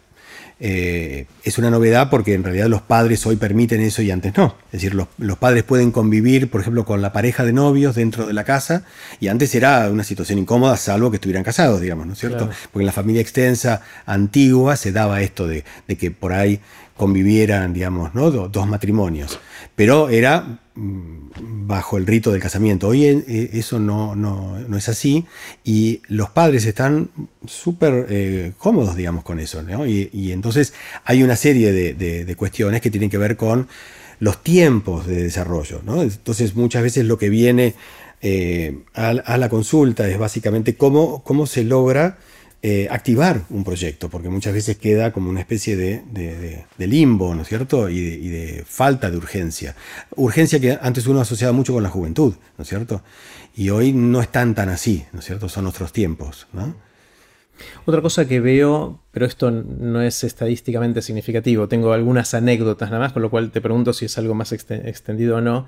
Eh, 0.59 1.27
es 1.43 1.59
una 1.59 1.69
novedad 1.69 2.09
porque 2.09 2.33
en 2.33 2.43
realidad 2.43 2.65
los 2.65 2.81
padres 2.81 3.23
hoy 3.27 3.35
permiten 3.35 3.79
eso 3.81 4.01
y 4.01 4.09
antes 4.09 4.35
no. 4.35 4.55
Es 4.67 4.81
decir, 4.81 4.95
los, 4.95 5.37
padres 5.37 5.63
pueden 5.63 5.91
convivir, 5.91 6.49
por 6.49 6.61
ejemplo, 6.61 6.83
con 6.83 7.01
la 7.01 7.13
pareja 7.13 7.45
de 7.45 7.53
novios 7.53 7.95
dentro 7.95 8.25
de 8.25 8.33
la 8.33 8.43
casa 8.43 8.83
y 9.19 9.27
antes 9.27 9.53
era 9.53 9.89
una 9.91 10.03
situación 10.03 10.39
incómoda, 10.39 10.75
salvo 10.77 11.11
que 11.11 11.17
estuvieran 11.17 11.43
casados, 11.43 11.79
digamos, 11.81 12.07
¿no 12.07 12.13
es 12.13 12.19
cierto? 12.19 12.49
Porque 12.71 12.83
en 12.83 12.87
la 12.87 12.91
familia 12.91 13.21
extensa 13.21 13.81
antigua 14.05 14.75
se 14.77 14.91
daba 14.91 15.21
esto 15.21 15.47
de, 15.47 15.63
de 15.87 15.95
que 15.95 16.09
por 16.09 16.33
ahí 16.33 16.59
convivieran, 16.97 17.73
digamos, 17.73 18.13
¿no? 18.15 18.31
dos 18.31 18.67
matrimonios. 18.67 19.39
Pero 19.77 20.09
era 20.09 20.59
mm, 20.73 21.67
bajo 21.67 21.99
el 21.99 22.07
rito 22.07 22.31
del 22.31 22.41
casamiento. 22.41 22.87
Hoy 22.87 23.05
eh, 23.05 23.51
eso 23.53 23.77
no, 23.77 24.15
no, 24.15 24.57
es 24.75 24.89
así 24.89 25.25
y 25.63 26.01
los 26.07 26.31
padres 26.31 26.65
están 26.65 27.11
súper 27.45 28.07
eh, 28.09 28.53
cómodos, 28.57 28.95
digamos, 28.95 29.23
con 29.23 29.39
eso. 29.39 29.63
Y, 29.85 30.31
entonces 30.31 30.73
hay 31.05 31.21
una 31.21 31.35
serie 31.35 31.71
de, 31.71 32.35
cuestiones 32.35 32.81
que 32.81 32.89
tienen 32.89 33.11
que 33.11 33.19
ver 33.19 33.37
con 33.37 33.67
los 34.19 34.41
tiempos 34.41 35.05
de 35.05 35.21
desarrollo. 35.21 35.79
Entonces 35.85 36.55
muchas 36.55 36.81
veces 36.81 37.05
lo 37.05 37.19
que 37.19 37.29
viene 37.29 37.75
eh, 38.23 38.79
a, 38.95 39.37
la 39.37 39.47
consulta 39.47 40.09
es 40.09 40.17
básicamente 40.17 40.75
cómo, 40.75 41.21
cómo 41.21 41.45
se 41.45 41.63
logra 41.63 42.17
eh, 42.63 42.87
activar 42.89 43.43
un 43.51 43.63
proyecto, 43.63 44.09
porque 44.09 44.29
muchas 44.29 44.51
veces 44.51 44.77
queda 44.77 45.11
como 45.11 45.29
una 45.29 45.41
especie 45.41 45.75
de, 45.75 46.65
limbo, 46.79 47.35
¿no 47.35 47.43
es 47.43 47.47
cierto? 47.47 47.87
Y, 47.87 48.29
de, 48.29 48.63
falta 48.67 49.11
de 49.11 49.17
urgencia. 49.17 49.75
Urgencia 50.15 50.59
que 50.59 50.77
antes 50.81 51.05
uno 51.05 51.21
asociaba 51.21 51.53
mucho 51.53 51.73
con 51.73 51.83
la 51.83 51.89
juventud, 51.89 52.33
¿no 52.57 52.61
es 52.63 52.67
cierto? 52.67 53.03
Y 53.55 53.69
hoy 53.69 53.93
no 53.93 54.21
están 54.21 54.55
tan 54.55 54.69
así, 54.69 55.05
¿no 55.13 55.19
es 55.19 55.25
cierto? 55.25 55.49
Son 55.49 55.67
otros 55.67 55.93
tiempos, 55.93 56.47
¿no? 56.51 56.75
Otra 57.85 58.01
cosa 58.01 58.27
que 58.27 58.39
veo, 58.39 59.01
pero 59.11 59.27
esto 59.27 59.51
no 59.51 60.01
es 60.01 60.23
estadísticamente 60.23 61.01
significativo, 61.01 61.67
tengo 61.67 61.93
algunas 61.93 62.33
anécdotas 62.33 62.89
nada 62.89 63.03
más, 63.03 63.13
con 63.13 63.21
lo 63.21 63.29
cual 63.29 63.51
te 63.51 63.61
pregunto 63.61 63.93
si 63.93 64.05
es 64.05 64.17
algo 64.17 64.33
más 64.33 64.51
extendido 64.51 65.37
o 65.37 65.41
no. 65.41 65.67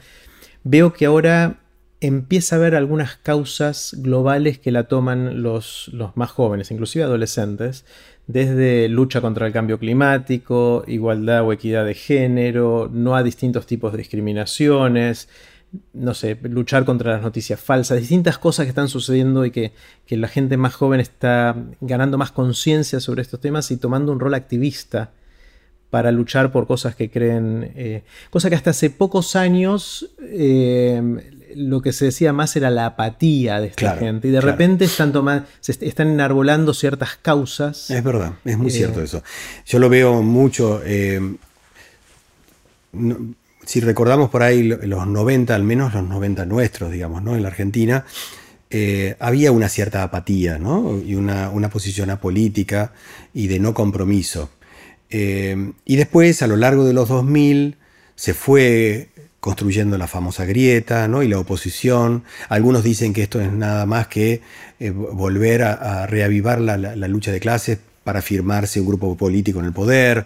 Veo 0.63 0.91
que 0.93 1.05
ahora 1.05 1.59
empieza 2.01 2.55
a 2.55 2.59
haber 2.59 2.75
algunas 2.75 3.17
causas 3.17 3.95
globales 3.97 4.57
que 4.57 4.71
la 4.71 4.85
toman 4.85 5.43
los, 5.43 5.89
los, 5.93 6.15
más 6.15 6.31
jóvenes, 6.31 6.71
inclusive 6.71 7.03
adolescentes, 7.03 7.85
desde 8.27 8.87
lucha 8.87 9.21
contra 9.21 9.47
el 9.47 9.53
cambio 9.53 9.79
climático, 9.79 10.83
igualdad 10.87 11.43
o 11.45 11.51
equidad 11.51 11.85
de 11.85 11.95
género, 11.95 12.89
no 12.91 13.15
a 13.15 13.23
distintos 13.23 13.65
tipos 13.65 13.91
de 13.91 13.97
discriminaciones, 13.97 15.27
no 15.93 16.13
sé, 16.13 16.37
luchar 16.43 16.85
contra 16.85 17.13
las 17.13 17.21
noticias 17.21 17.59
falsas, 17.59 17.99
distintas 17.99 18.37
cosas 18.37 18.65
que 18.65 18.69
están 18.69 18.87
sucediendo 18.87 19.45
y 19.45 19.51
que, 19.51 19.73
que 20.05 20.17
la 20.17 20.27
gente 20.27 20.57
más 20.57 20.73
joven 20.73 20.99
está 20.99 21.55
ganando 21.81 22.17
más 22.17 22.31
conciencia 22.31 22.99
sobre 22.99 23.21
estos 23.21 23.41
temas 23.41 23.69
y 23.71 23.77
tomando 23.77 24.11
un 24.11 24.19
rol 24.19 24.33
activista 24.33 25.11
para 25.89 26.11
luchar 26.11 26.51
por 26.51 26.67
cosas 26.67 26.95
que 26.95 27.09
creen, 27.09 27.71
eh, 27.75 28.03
cosa 28.29 28.49
que 28.49 28.55
hasta 28.55 28.69
hace 28.69 28.89
pocos 28.89 29.35
años 29.35 30.11
eh, 30.21 31.01
lo 31.55 31.81
que 31.81 31.93
se 31.93 32.05
decía 32.05 32.33
más 32.33 32.55
era 32.55 32.69
la 32.69 32.85
apatía 32.85 33.59
de 33.59 33.67
esta 33.67 33.97
gente 33.97 34.27
y 34.27 34.31
de 34.31 34.41
repente 34.41 34.85
están, 34.85 35.11
tomando, 35.11 35.47
se 35.59 35.71
están 35.85 36.09
enarbolando 36.09 36.73
ciertas 36.73 37.17
causas. 37.21 37.89
Es 37.89 38.03
verdad, 38.03 38.33
es 38.45 38.57
muy 38.57 38.71
cierto 38.71 39.01
eso. 39.01 39.23
Yo 39.65 39.79
lo 39.79 39.89
veo 39.89 40.21
mucho, 40.21 40.81
si 43.65 43.79
recordamos 43.81 44.29
por 44.29 44.41
ahí 44.41 44.63
los 44.63 45.07
90, 45.07 45.53
al 45.53 45.63
menos 45.63 45.93
los 45.93 46.03
90 46.03 46.45
nuestros, 46.45 46.91
digamos, 46.91 47.21
¿no? 47.21 47.35
en 47.35 47.43
la 47.43 47.49
Argentina, 47.49 48.05
eh, 48.71 49.15
había 49.19 49.51
una 49.51 49.69
cierta 49.69 50.03
apatía 50.03 50.57
¿no? 50.59 50.99
y 50.99 51.15
una, 51.15 51.69
posición 51.69 52.09
apolítica 52.09 52.93
y 53.33 53.47
de 53.47 53.59
no 53.59 53.73
compromiso. 53.73 54.49
Eh, 55.09 55.71
y 55.85 55.95
después, 55.95 56.41
a 56.41 56.47
lo 56.47 56.55
largo 56.55 56.85
de 56.85 56.93
los 56.93 57.09
2000, 57.09 57.77
se 58.15 58.33
fue 58.33 59.09
construyendo 59.39 59.97
la 59.97 60.07
famosa 60.07 60.45
grieta 60.45 61.07
¿no? 61.07 61.23
y 61.23 61.27
la 61.27 61.39
oposición. 61.39 62.23
Algunos 62.49 62.83
dicen 62.83 63.13
que 63.13 63.23
esto 63.23 63.39
es 63.39 63.51
nada 63.51 63.85
más 63.85 64.07
que 64.07 64.41
eh, 64.79 64.89
volver 64.91 65.63
a, 65.63 66.05
reavivar 66.07 66.59
la, 66.59 66.77
lucha 67.07 67.31
de 67.31 67.39
clases 67.39 67.79
para 68.03 68.21
firmarse 68.21 68.79
un 68.79 68.87
grupo 68.87 69.15
político 69.15 69.59
en 69.59 69.65
el 69.65 69.73
poder 69.73 70.25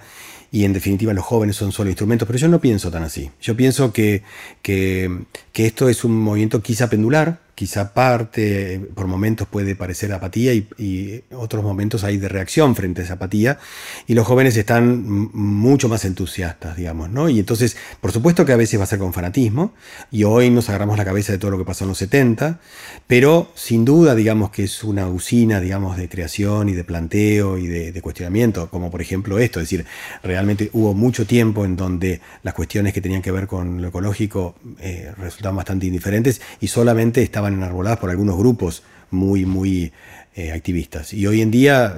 y 0.52 0.65
en 0.65 0.73
definitiva 0.73 1.13
los 1.13 1.26
jóvenes 1.26 1.56
son 1.56 1.71
solo 1.71 1.89
instrumentos, 1.89 2.28
pero 2.28 2.38
yo 2.38 2.47
no 2.47 2.62
pienso 2.62 2.91
tan 2.91 3.04
así. 3.04 3.32
Yo 3.41 3.58
pienso 3.58 3.91
que, 3.91 4.21
que, 4.62 5.10
que 5.54 5.68
esto 5.68 5.88
es 5.88 6.04
un 6.04 6.20
movimiento 6.20 6.62
quizá 6.62 6.89
pendular, 6.89 7.39
quizá 7.56 7.94
parte, 7.94 8.82
por 8.96 9.08
momentos 9.08 9.48
puede 9.48 9.76
parecer 9.76 10.12
apatía 10.12 10.54
y, 10.54 11.24
otros 11.32 11.63
momentos 11.63 12.04
hay 12.04 12.18
de 12.18 12.30
reacción 12.30 12.76
frente 12.76 13.02
a 13.02 13.04
esa 13.04 13.13
apatía 13.16 13.60
y 14.08 14.13
los 14.13 14.26
jóvenes 14.26 14.56
están 14.58 15.04
mucho 15.34 15.89
más 15.89 16.06
entusiastas, 16.06 16.76
digamos, 16.78 17.10
¿no? 17.10 17.30
Y 17.30 17.39
entonces, 17.39 17.76
por 18.02 18.12
supuesto 18.12 18.46
que 18.46 18.54
a 18.54 18.58
veces 18.58 18.80
va 18.80 18.84
a 18.84 18.88
ser 18.88 19.00
con 19.00 19.13
fanatismo 19.13 19.74
y 20.12 20.24
hoy 20.24 20.50
nos 20.50 20.70
agarramos 20.70 20.98
la 20.98 21.06
cabeza 21.06 21.32
de 21.32 21.38
todo 21.38 21.52
lo 21.52 21.58
que 21.58 21.66
pasó 21.66 21.84
en 21.84 21.89
los 21.89 21.98
70, 21.98 22.60
pero 23.08 23.52
sin 23.56 23.86
duda, 23.86 24.16
digamos 24.16 24.50
que 24.52 24.63
es 24.63 24.84
una 24.84 25.08
usina, 25.08 25.60
digamos, 25.60 25.98
de 25.98 26.10
creación 26.10 26.70
y 26.70 26.74
de 26.74 26.84
planteo 26.84 27.58
y 27.58 27.68
de, 27.68 28.02
cuestionamiento, 28.02 28.70
como 28.70 28.92
por 28.92 29.02
ejemplo 29.02 29.39
esto, 29.39 29.60
es 29.60 29.66
decir, 29.66 29.86
realmente 30.24 30.70
hubo 30.74 30.94
mucho 30.94 31.26
tiempo 31.26 31.66
en 31.66 31.76
donde 31.76 32.22
las 32.42 32.54
cuestiones 32.54 32.94
que 32.94 33.02
tenían 33.02 33.22
que 33.22 33.32
ver 33.32 33.48
con 33.48 33.82
lo 33.82 33.89
ecológico 33.89 34.56
eh, 34.80 35.12
resultaban 35.43 35.58
bastante 35.58 35.88
indiferentes 35.88 36.41
y 36.62 36.67
solamente 36.67 37.21
estaban 37.21 37.53
enarboladas 37.53 37.99
por 37.99 38.10
algunos 38.10 38.38
grupos 38.38 38.84
muy, 39.12 39.45
muy 39.45 39.91
eh, 40.36 40.51
activistas. 40.51 41.13
Y 41.13 41.27
hoy 41.27 41.41
en 41.41 41.51
día 41.51 41.97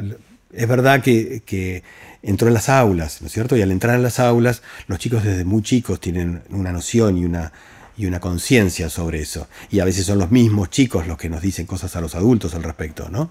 es 0.51 0.67
verdad 0.67 1.01
que, 1.03 1.83
entró 2.23 2.47
en 2.47 2.55
las 2.55 2.69
aulas, 2.69 3.21
¿no 3.21 3.27
es 3.27 3.33
cierto? 3.33 3.55
Y 3.55 3.61
al 3.61 3.71
entrar 3.71 3.95
en 3.95 4.01
las 4.01 4.19
aulas, 4.19 4.63
los 4.87 4.97
chicos 4.97 5.23
desde 5.23 5.45
muy 5.45 5.61
chicos 5.61 5.99
tienen 5.99 6.41
una 6.49 6.71
noción 6.71 7.19
y 7.19 7.25
una, 7.25 7.51
y 7.95 8.07
una 8.07 8.19
conciencia 8.19 8.89
sobre 8.89 9.21
eso. 9.21 9.47
Y 9.69 9.79
a 9.79 9.85
veces 9.85 10.07
son 10.07 10.17
los 10.17 10.31
mismos 10.31 10.71
chicos 10.71 11.05
los 11.05 11.17
que 11.17 11.29
nos 11.29 11.41
dicen 11.41 11.67
cosas 11.67 11.95
a 11.95 12.01
los 12.01 12.15
adultos 12.15 12.55
al 12.55 12.63
respecto, 12.63 13.09
¿no? 13.09 13.29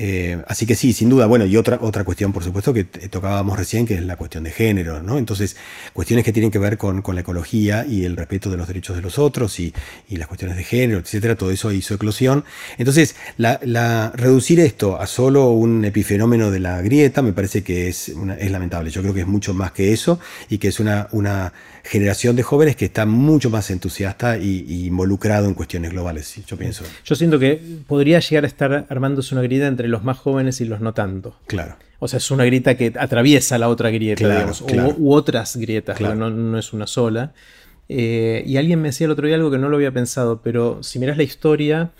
Eh, 0.00 0.40
así 0.46 0.64
que 0.64 0.76
sí, 0.76 0.92
sin 0.92 1.08
duda. 1.08 1.26
Bueno, 1.26 1.44
y 1.44 1.56
otra, 1.56 1.78
otra 1.80 2.04
cuestión, 2.04 2.32
por 2.32 2.44
supuesto, 2.44 2.72
que 2.72 2.84
tocábamos 2.84 3.58
recién, 3.58 3.84
que 3.84 3.94
es 3.94 4.02
la 4.02 4.16
cuestión 4.16 4.44
de 4.44 4.52
género, 4.52 5.02
¿no? 5.02 5.18
Entonces, 5.18 5.56
cuestiones 5.92 6.24
que 6.24 6.32
tienen 6.32 6.52
que 6.52 6.60
ver 6.60 6.78
con, 6.78 7.02
la 7.08 7.20
ecología 7.20 7.84
y 7.84 8.04
el 8.04 8.16
respeto 8.16 8.48
de 8.48 8.56
los 8.56 8.68
derechos 8.68 8.94
de 8.94 9.02
los 9.02 9.18
otros 9.18 9.58
y, 9.58 9.74
las 10.08 10.28
cuestiones 10.28 10.56
de 10.56 10.64
género, 10.64 11.00
etcétera, 11.00 11.36
todo 11.36 11.50
eso 11.50 11.72
hizo 11.72 11.94
eclosión. 11.94 12.44
Entonces, 12.76 13.16
la, 13.36 14.12
reducir 14.14 14.60
esto 14.60 15.00
a 15.00 15.06
solo 15.06 15.50
un 15.50 15.84
epifenómeno 15.84 16.50
de 16.50 16.60
la 16.60 16.80
grieta 16.80 17.22
me 17.22 17.32
parece 17.32 17.62
que 17.62 17.88
es, 17.88 18.12
es 18.38 18.50
lamentable. 18.50 18.90
Yo 18.90 19.02
creo 19.02 19.14
que 19.14 19.20
es 19.20 19.26
mucho 19.26 19.52
más 19.54 19.72
que 19.72 19.92
eso 19.92 20.20
y 20.48 20.58
que 20.58 20.68
es 20.68 20.78
una, 20.80 21.08
una 21.10 21.52
generación 21.88 22.36
de 22.36 22.42
jóvenes 22.42 22.76
que 22.76 22.84
está 22.84 23.06
mucho 23.06 23.48
más 23.48 23.70
entusiasta 23.70 24.36
y, 24.36 24.86
involucrado 24.86 25.46
en 25.48 25.54
cuestiones 25.54 25.90
globales, 25.90 26.34
yo 26.46 26.56
pienso. 26.58 26.84
Yo 27.02 27.14
siento 27.14 27.38
que 27.38 27.60
podría 27.86 28.20
llegar 28.20 28.44
a 28.44 28.46
estar 28.46 28.86
armándose 28.90 29.34
una 29.34 29.42
grieta 29.42 29.66
entre 29.66 29.88
los 29.88 30.04
más 30.04 30.18
jóvenes 30.18 30.60
y 30.60 30.66
los 30.66 30.80
no 30.80 30.92
tanto. 30.92 31.36
Claro. 31.46 31.76
O 31.98 32.06
sea, 32.06 32.18
es 32.18 32.30
una 32.30 32.44
grieta 32.44 32.76
que 32.76 32.92
atraviesa 32.98 33.56
la 33.56 33.68
otra 33.68 33.90
grieta, 33.90 34.28
digamos, 34.28 34.60
U, 34.60 35.12
otras 35.12 35.56
grietas, 35.56 35.98
no, 36.00 36.58
es 36.58 36.72
una 36.74 36.86
sola. 36.86 37.32
Eh, 37.88 38.44
y 38.46 38.58
alguien 38.58 38.82
me 38.82 38.88
decía 38.88 39.06
el 39.06 39.10
otro 39.10 39.26
día 39.26 39.36
algo 39.36 39.50
que 39.50 39.58
no 39.58 39.70
lo 39.70 39.76
había 39.76 39.90
pensado, 39.90 40.42
pero 40.42 40.82
si 40.82 40.98
miras 40.98 41.16
la 41.16 41.22
historia, 41.22 41.92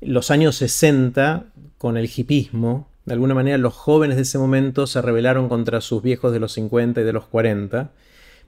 los 0.00 0.30
años 0.30 0.56
60, 0.56 1.44
con 1.76 1.98
el 1.98 2.10
hipismo, 2.16 2.88
de 3.04 3.12
alguna 3.12 3.34
manera 3.34 3.58
los 3.58 3.74
jóvenes 3.74 4.16
de 4.16 4.22
ese 4.22 4.38
momento 4.38 4.86
se 4.86 5.02
rebelaron 5.02 5.50
contra 5.50 5.82
sus 5.82 6.02
viejos 6.02 6.32
de 6.32 6.40
los 6.40 6.52
50 6.52 7.02
y 7.02 7.04
de 7.04 7.12
los 7.12 7.26
40 7.26 7.90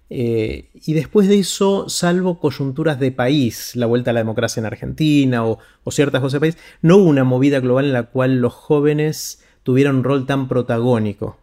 eh, 0.08 0.70
y 0.72 0.92
después 0.92 1.28
de 1.28 1.38
eso, 1.38 1.88
salvo 1.88 2.38
coyunturas 2.38 3.00
de 3.00 3.10
país, 3.10 3.74
la 3.74 3.86
vuelta 3.86 4.10
a 4.10 4.14
la 4.14 4.20
democracia 4.20 4.60
en 4.60 4.66
Argentina 4.66 5.44
o, 5.44 5.58
ciertas 5.90 6.20
cosas 6.20 6.34
de 6.34 6.40
país, 6.40 6.58
no 6.82 6.98
hubo 6.98 7.08
una 7.08 7.24
movida 7.24 7.60
global 7.60 7.86
en 7.86 7.92
la 7.92 8.04
cual 8.04 8.40
los 8.40 8.52
jóvenes 8.52 9.42
tuvieran 9.62 9.96
un 9.96 10.04
rol 10.04 10.26
tan 10.26 10.48
protagónico. 10.48 11.38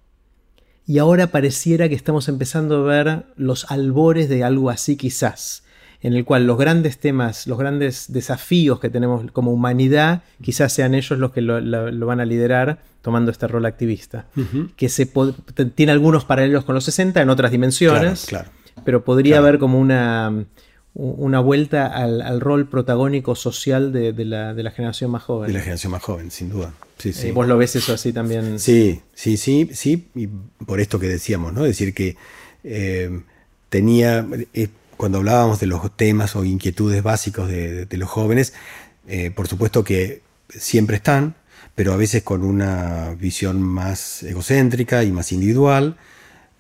Y 0.86 0.98
ahora 0.98 1.28
pareciera 1.28 1.88
que 1.90 1.96
estamos 1.96 2.28
empezando 2.28 2.78
a 2.78 2.84
ver 2.84 3.26
los 3.36 3.70
albores 3.72 4.30
de 4.30 4.44
algo 4.44 4.70
así 4.70 4.98
quizás, 4.98 5.64
en 6.04 6.14
el 6.14 6.26
cual 6.26 6.46
los 6.46 6.58
grandes 6.58 7.00
temas, 7.00 7.48
los 7.48 7.58
grandes 7.58 8.12
desafíos 8.12 8.80
que 8.80 8.90
tenemos 8.90 9.32
como 9.32 9.52
humanidad, 9.52 10.22
quizás 10.42 10.74
sean 10.74 10.94
ellos 10.94 11.18
los 11.18 11.32
que 11.32 11.42
lo, 11.42 12.06
van 12.06 12.20
a 12.20 12.26
liderar 12.26 12.80
tomando 13.02 13.32
este 13.32 13.48
rol 13.48 13.66
activista, 13.66 14.28
que 14.76 14.90
se 14.90 15.10
tiene 15.76 15.92
algunos 15.92 16.26
paralelos 16.26 16.66
con 16.66 16.76
los 16.76 16.84
60 16.84 17.22
en 17.22 17.30
otras 17.30 17.52
dimensiones, 17.52 18.28
pero 18.84 19.04
podría 19.04 19.38
haber 19.38 19.60
como 19.60 19.80
una, 19.80 20.46
una 20.94 21.40
vuelta 21.40 21.88
al, 21.88 22.40
rol 22.40 22.68
protagónico 22.68 23.36
social 23.36 23.92
de, 23.92 24.14
la, 24.26 24.72
generación 24.72 25.10
más 25.10 25.24
joven. 25.24 25.48
De 25.48 25.54
la 25.54 25.62
generación 25.62 25.92
más 25.92 26.04
joven, 26.04 26.30
sin 26.32 26.50
duda. 26.50 26.74
Sí, 26.98 27.14
sí. 27.14 27.32
¿Vos 27.32 27.48
lo 27.48 27.58
ves 27.58 27.76
eso 27.76 27.94
así 27.94 28.14
también? 28.14 28.60
Sí, 28.60 29.02
sí, 29.14 29.38
sí, 29.38 29.70
sí, 29.74 30.08
y 30.16 30.28
por 30.66 30.80
esto 30.80 31.00
que 31.00 31.08
decíamos, 31.08 31.54
¿no? 31.54 31.64
Decir 31.64 31.94
que 31.94 32.16
eh, 32.64 33.22
tenía, 33.70 34.26
eh, 34.54 34.68
cuando 35.04 35.18
hablábamos 35.18 35.60
de 35.60 35.68
los 35.68 35.94
temas 35.98 36.34
o 36.38 36.46
inquietudes 36.46 37.04
básicos 37.04 37.50
de, 37.50 37.86
los 37.92 38.08
jóvenes, 38.08 38.54
eh, 39.06 39.32
por 39.32 39.50
supuesto 39.50 39.84
que 39.84 40.22
siempre 40.48 40.96
están, 40.96 41.36
pero 41.76 41.92
a 41.92 41.98
veces 41.98 42.24
con 42.24 42.42
una 42.42 43.14
visión 43.20 43.62
más 43.62 44.24
egocéntrica 44.24 45.04
y 45.04 45.12
más 45.12 45.34
individual, 45.34 45.98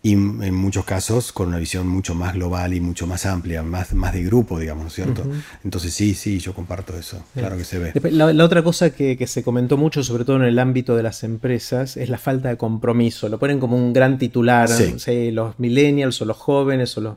y 0.01 0.11
en 0.11 0.53
muchos 0.53 0.83
casos 0.83 1.31
con 1.31 1.47
una 1.47 1.57
visión 1.57 1.87
mucho 1.87 2.15
más 2.15 2.33
global 2.33 2.73
y 2.73 2.81
mucho 2.81 3.07
más 3.07 3.25
amplia, 3.25 3.63
más, 3.63 3.93
más 3.93 4.11
de 4.11 4.23
grupo, 4.23 4.59
digamos, 4.59 4.83
¿no 4.83 4.87
es 4.89 4.93
cierto? 4.93 5.23
Entonces 5.63 5.93
sí, 5.93 6.13
sí, 6.13 6.39
yo 6.39 6.53
comparto 6.53 6.97
eso, 6.97 7.23
claro 7.33 7.55
que 7.55 7.63
se 7.63 7.79
ve. 7.79 7.93
La, 8.11 8.43
otra 8.43 8.61
cosa 8.61 8.89
que, 8.89 9.25
se 9.25 9.41
comentó 9.41 9.77
mucho, 9.77 10.03
sobre 10.03 10.25
todo 10.25 10.35
en 10.35 10.43
el 10.43 10.59
ámbito 10.59 10.97
de 10.97 11.03
las 11.03 11.23
empresas, 11.23 11.95
es 11.95 12.09
la 12.09 12.17
falta 12.17 12.49
de 12.49 12.57
compromiso. 12.57 13.29
Lo 13.29 13.39
ponen 13.39 13.61
como 13.61 13.77
un 13.77 13.93
gran 13.93 14.17
titular, 14.17 14.69
los 15.31 15.59
millennials 15.59 16.21
o 16.21 16.25
los 16.25 16.35
jóvenes 16.35 16.97
o 16.97 16.99
los 16.99 17.15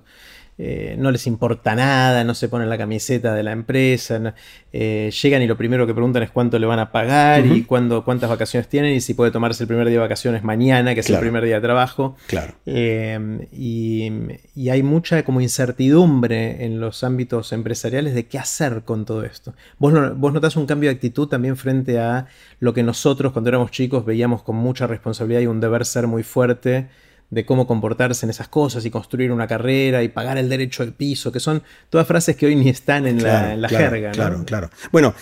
eh, 0.58 0.96
no 0.98 1.10
les 1.10 1.26
importa 1.26 1.74
nada, 1.74 2.24
no 2.24 2.34
se 2.34 2.48
ponen 2.48 2.70
la 2.70 2.78
camiseta 2.78 3.34
de 3.34 3.42
la 3.42 3.52
empresa, 3.52 4.34
eh, 4.72 5.12
llegan 5.22 5.42
y 5.42 5.46
lo 5.46 5.58
primero 5.58 5.86
que 5.86 5.92
preguntan 5.92 6.22
es 6.22 6.30
cuánto 6.30 6.58
le 6.58 6.66
van 6.66 6.78
a 6.78 6.92
pagar 6.92 7.44
y 7.44 7.64
cuándo, 7.64 8.04
cuántas 8.04 8.30
vacaciones 8.30 8.66
tienen 8.66 8.94
y 8.94 9.00
si 9.02 9.12
puede 9.12 9.30
tomarse 9.30 9.64
el 9.64 9.68
primer 9.68 9.86
día 9.86 9.96
de 9.96 10.00
vacaciones 10.00 10.44
mañana, 10.44 10.94
que 10.94 11.00
es 11.00 11.10
el 11.10 11.18
primer 11.18 11.44
día 11.44 11.56
de 11.56 11.60
trabajo. 11.60 12.16
Claro. 12.26 12.54
Eh, 12.64 13.46
y, 13.52 14.10
hay 14.68 14.82
mucha 14.82 15.24
como 15.24 15.40
incertidumbre 15.40 16.64
en 16.64 16.80
los 16.80 17.04
ámbitos 17.04 17.52
empresariales 17.52 18.14
de 18.14 18.26
qué 18.26 18.38
hacer 18.38 18.82
con 18.84 19.04
todo 19.04 19.24
esto. 19.24 19.54
Vos, 19.78 19.92
vos 20.16 20.32
notás 20.32 20.56
un 20.56 20.66
cambio 20.66 20.90
de 20.90 20.96
actitud 20.96 21.28
también 21.28 21.56
frente 21.56 21.98
a 21.98 22.26
lo 22.58 22.74
que 22.74 22.82
nosotros 22.82 23.32
cuando 23.32 23.48
éramos 23.48 23.70
chicos 23.70 24.04
veíamos 24.04 24.42
con 24.42 24.56
mucha 24.56 24.86
responsabilidad 24.86 25.40
y 25.40 25.46
un 25.46 25.60
deber 25.60 25.86
ser 25.86 26.06
muy 26.06 26.22
fuerte 26.22 26.88
de 27.30 27.44
cómo 27.44 27.66
comportarse 27.66 28.26
en 28.26 28.30
esas 28.30 28.48
cosas 28.48 28.84
y 28.84 28.90
construir 28.90 29.32
una 29.32 29.46
carrera 29.46 30.02
y 30.02 30.08
pagar 30.08 30.38
el 30.38 30.48
derecho 30.48 30.82
al 30.82 30.92
piso, 30.92 31.32
que 31.32 31.40
son 31.40 31.62
todas 31.90 32.06
frases 32.06 32.36
que 32.36 32.46
hoy 32.46 32.56
ni 32.56 32.68
están 32.68 33.06
en 33.06 33.22
la, 33.22 33.68
jerga. 33.68 34.12
Claro, 34.12 34.44
claro. 34.44 34.70
Bueno, 34.92 35.14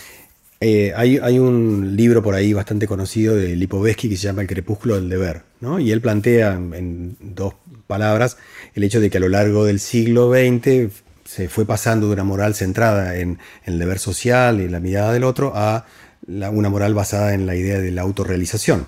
eh, 0.61 0.93
hay, 0.95 1.37
un 1.37 1.95
libro 1.95 2.23
por 2.23 2.33
ahí 2.33 2.53
bastante 2.53 2.87
conocido 2.87 3.35
de 3.35 3.55
Lipovetsky 3.55 4.09
que 4.09 4.17
se 4.17 4.23
llama 4.23 4.41
El 4.41 4.47
crepúsculo 4.47 4.95
del 4.95 5.09
deber, 5.09 5.43
¿no? 5.59 5.79
y 5.79 5.91
él 5.91 6.01
plantea 6.01 6.53
en 6.53 7.17
dos 7.19 7.55
palabras 7.87 8.37
el 8.73 8.83
hecho 8.83 9.01
de 9.01 9.09
que 9.09 9.17
a 9.17 9.21
lo 9.21 9.29
largo 9.29 9.65
del 9.65 9.79
siglo 9.79 10.31
XX 10.31 10.91
se 11.25 11.49
fue 11.49 11.65
pasando 11.65 12.07
de 12.07 12.13
una 12.13 12.23
moral 12.23 12.55
centrada 12.55 13.17
en, 13.17 13.39
el 13.65 13.79
deber 13.79 13.99
social 13.99 14.61
y 14.61 14.69
la 14.69 14.79
mirada 14.79 15.11
del 15.11 15.23
otro 15.23 15.51
a 15.55 15.85
una 16.27 16.69
moral 16.69 16.93
basada 16.93 17.33
en 17.33 17.45
la 17.45 17.55
idea 17.55 17.79
de 17.79 17.91
la 17.91 18.01
autorrealización. 18.01 18.87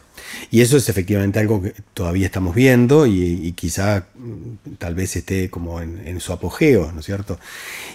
Y 0.51 0.61
eso 0.61 0.77
es 0.77 0.89
efectivamente 0.89 1.39
algo 1.39 1.61
que 1.61 1.73
todavía 1.93 2.25
estamos 2.25 2.55
viendo 2.55 3.05
y, 3.07 3.53
quizá 3.53 4.07
mm, 4.15 4.75
tal 4.77 4.95
vez 4.95 5.15
esté 5.15 5.49
como 5.49 5.81
en, 5.81 6.19
su 6.19 6.33
apogeo, 6.33 6.91
¿no 6.91 6.99
es 6.99 7.05
cierto? 7.05 7.39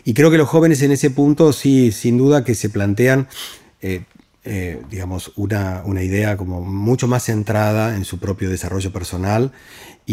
Y 0.05 0.14
creo 0.14 0.31
que 0.31 0.38
los 0.38 0.49
jóvenes 0.49 0.83
en 0.83 0.92
ese 0.92 1.11
punto 1.11 1.53
sí, 1.53 1.92
sin 1.92 2.18
duda 2.18 2.45
que 2.45 2.55
se 2.55 2.71
plantean, 2.71 3.29
eh, 3.81 4.05
eh, 4.45 4.81
digamos, 4.90 5.33
una, 5.37 5.83
una, 5.85 6.03
idea 6.03 6.37
como 6.37 6.62
mucho 6.62 7.07
más 7.07 7.25
centrada 7.25 7.97
en 7.97 8.05
su 8.05 8.18
propio 8.18 8.51
desarrollo 8.51 8.92
personal 8.92 9.53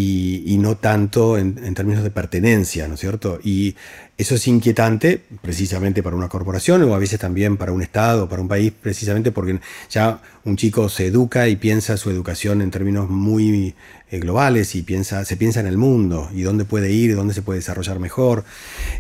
y, 0.02 0.58
no 0.58 0.78
tanto 0.78 1.38
en, 1.38 1.74
términos 1.74 2.04
de 2.04 2.12
pertenencia, 2.12 2.88
¿no 2.88 2.94
es 2.94 3.00
cierto? 3.00 3.40
Y 3.44 3.76
eso 4.18 4.36
es 4.36 4.48
inquietante 4.48 5.22
precisamente 5.42 6.04
para 6.04 6.16
una 6.16 6.30
corporación 6.30 6.84
o 6.84 6.94
a 6.94 7.00
veces 7.00 7.20
también 7.20 7.58
para 7.58 7.72
un 7.72 7.82
Estado, 7.82 8.30
para 8.30 8.42
un 8.42 8.48
país, 8.48 8.72
precisamente 8.72 9.32
porque 9.32 9.60
ya 9.90 10.22
un 10.46 10.58
chico 10.58 10.90
se 10.90 11.08
educa 11.08 11.48
y 11.48 11.56
piensa 11.56 11.98
su 11.98 12.10
educación 12.10 12.62
en 12.62 12.72
términos 12.72 13.10
muy 13.10 13.76
eh, 14.10 14.20
globales 14.20 14.76
y 14.76 14.84
piensa, 14.84 15.26
se 15.26 15.38
piensa 15.38 15.60
en 15.60 15.68
el 15.68 15.78
mundo 15.78 16.30
y 16.34 16.42
dónde 16.42 16.66
puede 16.66 16.92
ir, 16.92 17.16
dónde 17.16 17.34
se 17.34 17.42
puede 17.42 17.60
desarrollar 17.60 18.00
mejor. 18.00 18.44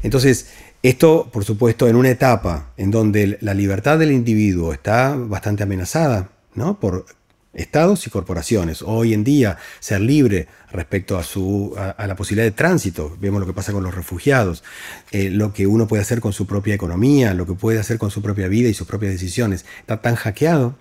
Entonces, 0.03 0.47
esto, 0.83 1.29
por 1.31 1.45
supuesto, 1.45 1.87
en 1.87 1.95
una 1.95 2.09
etapa 2.09 2.71
en 2.77 2.91
donde 2.91 3.37
la 3.41 3.53
libertad 3.53 3.99
del 3.99 4.11
individuo 4.11 4.73
está 4.73 5.15
bastante 5.15 5.63
amenazada, 5.63 6.29
¿no? 6.55 6.79
Estados 7.53 8.05
y 8.05 8.09
corporaciones. 8.09 8.81
Hoy 8.81 9.13
en 9.13 9.23
día, 9.23 9.57
ser 9.79 10.01
libre 10.01 10.47
respecto 10.71 11.17
a, 11.17 11.23
su, 11.23 11.75
a, 11.77 12.05
la 12.05 12.15
posibilidad 12.15 12.45
de 12.45 12.51
tránsito, 12.51 13.17
vemos 13.19 13.39
lo 13.39 13.47
que 13.47 13.53
pasa 13.53 13.71
con 13.71 13.83
los 13.83 13.95
refugiados, 13.95 14.63
eh, 15.11 15.29
lo 15.29 15.53
que 15.53 15.67
uno 15.67 15.87
puede 15.87 16.01
hacer 16.01 16.21
con 16.21 16.33
su 16.33 16.45
propia 16.45 16.75
economía, 16.75 17.33
lo 17.33 17.45
que 17.45 17.53
puede 17.53 17.79
hacer 17.79 17.97
con 17.97 18.11
su 18.11 18.21
propia 18.21 18.47
vida 18.47 18.69
y 18.69 18.73
sus 18.73 18.87
propias 18.87 19.11
decisiones, 19.11 19.65
está 19.79 20.01
tan 20.01 20.15
hackeado. 20.15 20.75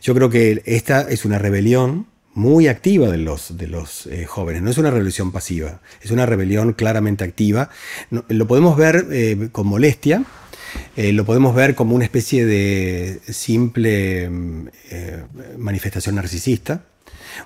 Yo 0.00 0.14
creo 0.14 0.30
que 0.30 0.62
esta 0.64 1.02
es 1.02 1.24
una 1.24 1.38
rebelión 1.38 2.06
muy 2.34 2.68
activa 2.68 3.08
de 3.08 3.18
los, 3.18 3.56
de 3.58 3.66
los 3.66 4.06
eh, 4.06 4.24
jóvenes. 4.24 4.62
No 4.62 4.70
es 4.70 4.78
una 4.78 4.90
rebelión 4.90 5.32
pasiva, 5.32 5.80
es 6.00 6.10
una 6.10 6.24
rebelión 6.24 6.72
claramente 6.72 7.24
activa. 7.24 7.68
lo 8.10 8.46
podemos 8.46 8.76
ver 8.76 9.06
eh, 9.10 9.48
con 9.50 9.66
molestia, 9.66 10.24
eh, 10.96 11.12
lo 11.12 11.24
podemos 11.24 11.54
ver 11.54 11.74
como 11.74 11.94
una 11.94 12.04
especie 12.04 12.46
de 12.46 13.20
simple 13.28 14.30
manifestación 15.56 16.16
narcisista. 16.16 16.82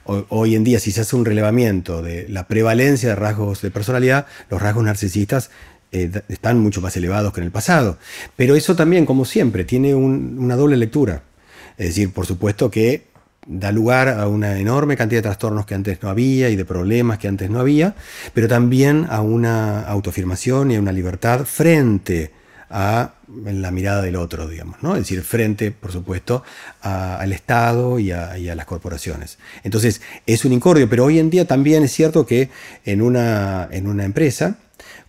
hoy 0.07 0.55
en 0.55 0.65
día, 0.65 0.81
si 0.81 0.93
se 0.93 1.03
hace 1.03 1.17
un 1.17 1.25
relevamiento 1.25 2.03
de 2.03 2.29
la 2.29 2.47
prevalencia 2.49 3.11
de 3.11 3.17
rasgos 3.17 3.63
de 3.63 3.71
personalidad, 3.71 4.27
los 4.51 4.61
rasgos 4.61 4.85
narcisistas 4.85 5.51
están 5.91 6.59
mucho 6.59 6.81
más 6.81 6.97
elevados 6.97 7.33
que 7.33 7.41
en 7.41 7.47
el 7.47 7.53
pasado. 7.53 7.99
Pero 8.37 8.57
eso 8.57 8.75
también, 8.75 9.05
como 9.05 9.25
siempre, 9.25 9.65
tiene 9.65 9.95
una 9.95 10.57
doble 10.57 10.77
lectura. 10.77 11.23
Es 11.77 11.89
decir, 11.89 12.13
por 12.13 12.27
supuesto 12.27 12.71
que 12.71 13.13
da 13.47 13.73
lugar 13.73 14.09
a 14.09 14.29
una 14.29 14.59
enorme 14.59 14.97
cantidad 14.97 15.19
de 15.19 15.23
trastornos 15.23 15.67
que 15.67 15.75
antes 15.75 16.03
no 16.03 16.09
había 16.09 16.49
y 16.51 16.57
de 16.57 16.65
problemas 16.65 17.19
que 17.19 17.29
antes 17.29 17.51
no 17.51 17.59
había, 17.59 17.95
pero 18.35 18.49
también 18.49 19.07
a 19.09 19.21
una 19.21 19.83
autoafirmación 19.83 20.71
y 20.71 20.77
a 20.77 20.81
una 20.81 20.93
libertad 20.93 21.45
frente 21.45 22.31
a 22.73 23.13
la 23.45 23.71
mirada 23.71 24.01
del 24.01 24.17
otro, 24.17 24.49
digamos, 24.49 24.83
¿no? 24.83 24.95
Es 24.95 25.03
decir, 25.03 25.23
frente, 25.23 25.71
por 25.71 25.93
supuesto, 25.93 26.43
al 26.81 27.33
Estado 27.33 27.99
y 27.99 28.11
a, 28.11 28.39
y 28.39 28.49
a, 28.49 28.55
las 28.55 28.65
corporaciones. 28.65 29.39
Entonces, 29.63 30.01
es 30.27 30.45
un 30.47 30.53
incordio, 30.53 30.89
pero 30.89 31.05
hoy 31.05 31.19
en 31.19 31.29
día 31.29 31.47
también 31.47 31.85
es 31.85 31.93
cierto 31.93 32.27
que 32.27 32.49
en 32.85 33.03
una, 33.03 33.69
en 33.71 33.87
una 33.87 34.05
empresa, 34.05 34.57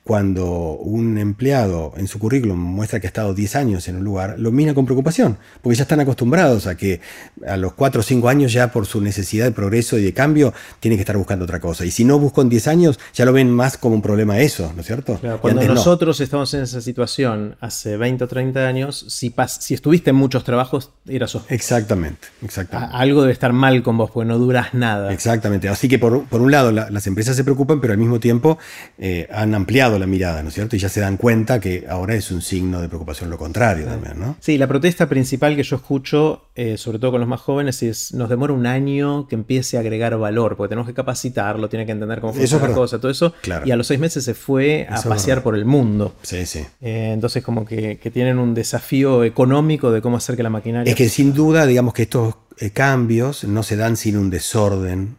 cuando 0.04 0.74
un 0.74 1.18
empleado 1.18 1.94
en 1.98 2.08
su 2.08 2.20
currículum 2.20 2.58
muestra 2.58 3.00
que 3.00 3.08
ha 3.08 3.10
estado 3.10 3.34
10 3.34 3.56
años 3.56 3.88
en 3.88 3.98
un 3.98 4.04
lugar, 4.04 4.36
lo 4.38 4.52
mira 4.52 4.74
con 4.74 4.86
preocupación, 4.86 5.38
porque 5.62 5.78
ya 5.78 5.84
están 5.84 6.00
acostumbrados 6.00 6.68
a 6.68 6.76
que 6.76 7.02
a 7.48 7.58
los 7.58 7.74
4 7.74 8.02
o 8.02 8.04
5 8.04 8.30
años 8.30 8.54
ya 8.54 8.72
por 8.72 8.86
su 8.86 9.02
necesidad 9.02 9.46
de 9.46 9.52
progreso 9.52 9.98
y 9.98 10.04
de 10.04 10.14
cambio 10.14 10.54
tiene 10.80 10.98
que 10.98 11.02
estar 11.02 11.18
buscando 11.18 11.46
otra 11.46 11.60
cosa. 11.60 11.86
Y 11.86 11.92
si 11.92 12.06
no 12.06 12.20
busco 12.20 12.42
en 12.42 12.50
10 12.50 12.68
años, 12.68 13.00
ya 13.14 13.26
lo 13.26 13.34
ven 13.34 13.52
más 13.52 13.78
como 13.78 13.96
un 13.96 14.02
problema 14.02 14.40
eso, 14.40 14.72
¿no 14.76 14.82
es 14.82 14.88
cierto? 14.88 15.20
cuando 15.42 15.64
nosotros 15.64 16.20
estamos 16.20 16.54
en 16.54 16.64
esa 16.64 16.82
situación 16.82 17.56
hace 17.60 17.98
20 17.98 18.26
o 18.26 18.28
30 18.28 18.68
años, 18.68 19.06
si, 19.08 19.34
si 19.60 19.74
estuviste 19.74 20.10
en 20.10 20.18
muchos 20.18 20.44
trabajos, 20.44 20.92
eras 21.08 21.34
Exactamente, 21.50 22.28
exactamente. 22.42 22.96
algo 22.96 23.22
debe 23.22 23.34
estar 23.34 23.54
mal 23.54 23.82
con 23.82 23.98
vos, 23.98 24.12
porque 24.12 24.28
no 24.28 24.38
duras 24.38 24.74
nada. 24.74 25.12
Exactamente. 25.14 25.70
Así 25.70 25.88
que 25.88 25.98
por, 26.00 26.14
un 26.14 26.52
lado 26.52 26.72
las 26.72 27.08
empresas 27.08 27.36
se 27.36 27.44
preocupan, 27.44 27.82
pero 27.82 27.94
al 27.94 28.00
mismo 28.00 28.20
tiempo 28.20 28.58
eh, 28.98 29.28
han 29.32 29.56
ampliado 29.56 29.93
la 30.00 30.08
mirada, 30.08 30.42
¿no 30.42 30.50
es 30.50 30.56
cierto? 30.56 30.76
Y 30.76 30.80
ya 30.80 30.90
se 30.90 31.00
dan 31.00 31.18
cuenta 31.18 31.60
que 31.60 31.86
ahora 31.90 32.16
es 32.16 32.32
un 32.32 32.42
signo 32.42 32.82
de 32.82 32.88
preocupación 32.88 33.30
lo 33.30 33.38
contrario 33.38 33.86
también, 33.86 34.20
¿no? 34.20 34.36
Sí, 34.40 34.58
la 34.58 34.68
protesta 34.68 35.08
principal 35.08 35.56
que 35.56 35.64
yo 35.64 35.76
escucho, 35.76 36.44
eh, 36.56 36.78
sobre 36.78 37.00
todo 37.00 37.12
con 37.12 37.20
los 37.20 37.30
más 37.30 37.42
jóvenes, 37.42 37.82
es 37.84 38.14
nos 38.14 38.30
demora 38.30 38.54
un 38.54 38.66
año 38.66 39.28
que 39.28 39.36
empiece 39.36 39.78
a 39.78 39.80
agregar 39.80 40.18
valor, 40.18 40.56
porque 40.56 40.70
tenemos 40.70 40.88
que 40.88 40.94
capacitarlo, 40.94 41.70
tiene 41.70 41.86
que 41.86 41.92
entender 41.92 42.20
cómo 42.20 42.34
funciona 42.34 42.68
la 42.68 42.74
cosa, 42.74 43.00
todo 43.00 43.12
eso. 43.12 43.34
Y 43.66 43.72
a 43.72 43.76
los 43.76 43.88
seis 43.88 44.00
meses 44.00 44.24
se 44.24 44.34
fue 44.34 44.88
a 44.90 45.02
pasear 45.02 45.44
por 45.44 45.56
el 45.56 45.66
mundo. 45.66 46.14
Sí, 46.22 46.46
sí. 46.46 46.66
Eh, 46.82 47.12
entonces, 47.14 47.44
como 47.44 47.66
que, 47.66 48.00
tienen 48.14 48.38
un 48.38 48.54
desafío 48.54 49.24
económico 49.24 49.92
de 49.92 50.02
cómo 50.02 50.18
hacer 50.18 50.36
que 50.36 50.44
la 50.44 50.50
maquinaria. 50.50 50.92
Es 50.92 50.96
que 50.96 51.10
sin 51.10 51.34
duda, 51.34 51.66
digamos 51.66 51.94
que 51.94 52.04
estos 52.04 52.36
eh, 52.60 52.70
cambios 52.70 53.44
no 53.46 53.64
se 53.64 53.76
dan 53.76 53.98
sin 53.98 54.18
un 54.18 54.30
desorden 54.30 55.18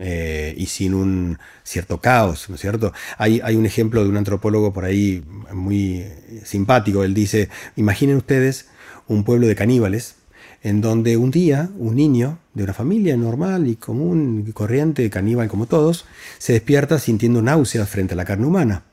eh, 0.00 0.54
y 0.56 0.66
sin 0.66 0.94
un 0.94 1.38
cierto 1.62 2.00
caos, 2.00 2.48
¿no 2.48 2.54
es 2.54 2.60
cierto? 2.60 2.92
Hay, 3.18 3.40
hay 3.44 3.54
un 3.54 3.66
ejemplo 3.66 4.02
de 4.02 4.08
un 4.08 4.16
antropólogo 4.16 4.72
por 4.72 4.84
ahí 4.84 5.22
muy 5.52 6.06
simpático, 6.42 7.04
él 7.04 7.14
dice, 7.14 7.50
imaginen 7.76 8.16
ustedes 8.16 8.68
un 9.06 9.24
pueblo 9.24 9.46
de 9.46 9.54
caníbales 9.54 10.16
en 10.62 10.80
donde 10.80 11.16
un 11.16 11.30
día 11.30 11.70
un 11.78 11.96
niño 11.96 12.38
de 12.54 12.64
una 12.64 12.72
familia 12.72 13.16
normal 13.16 13.66
y 13.66 13.76
común 13.76 14.44
y 14.46 14.52
corriente, 14.52 15.08
caníbal 15.10 15.48
como 15.48 15.66
todos, 15.66 16.06
se 16.38 16.54
despierta 16.54 16.98
sintiendo 16.98 17.42
náuseas 17.42 17.88
frente 17.88 18.14
a 18.14 18.16
la 18.16 18.24
carne 18.24 18.46
humana. 18.46 18.84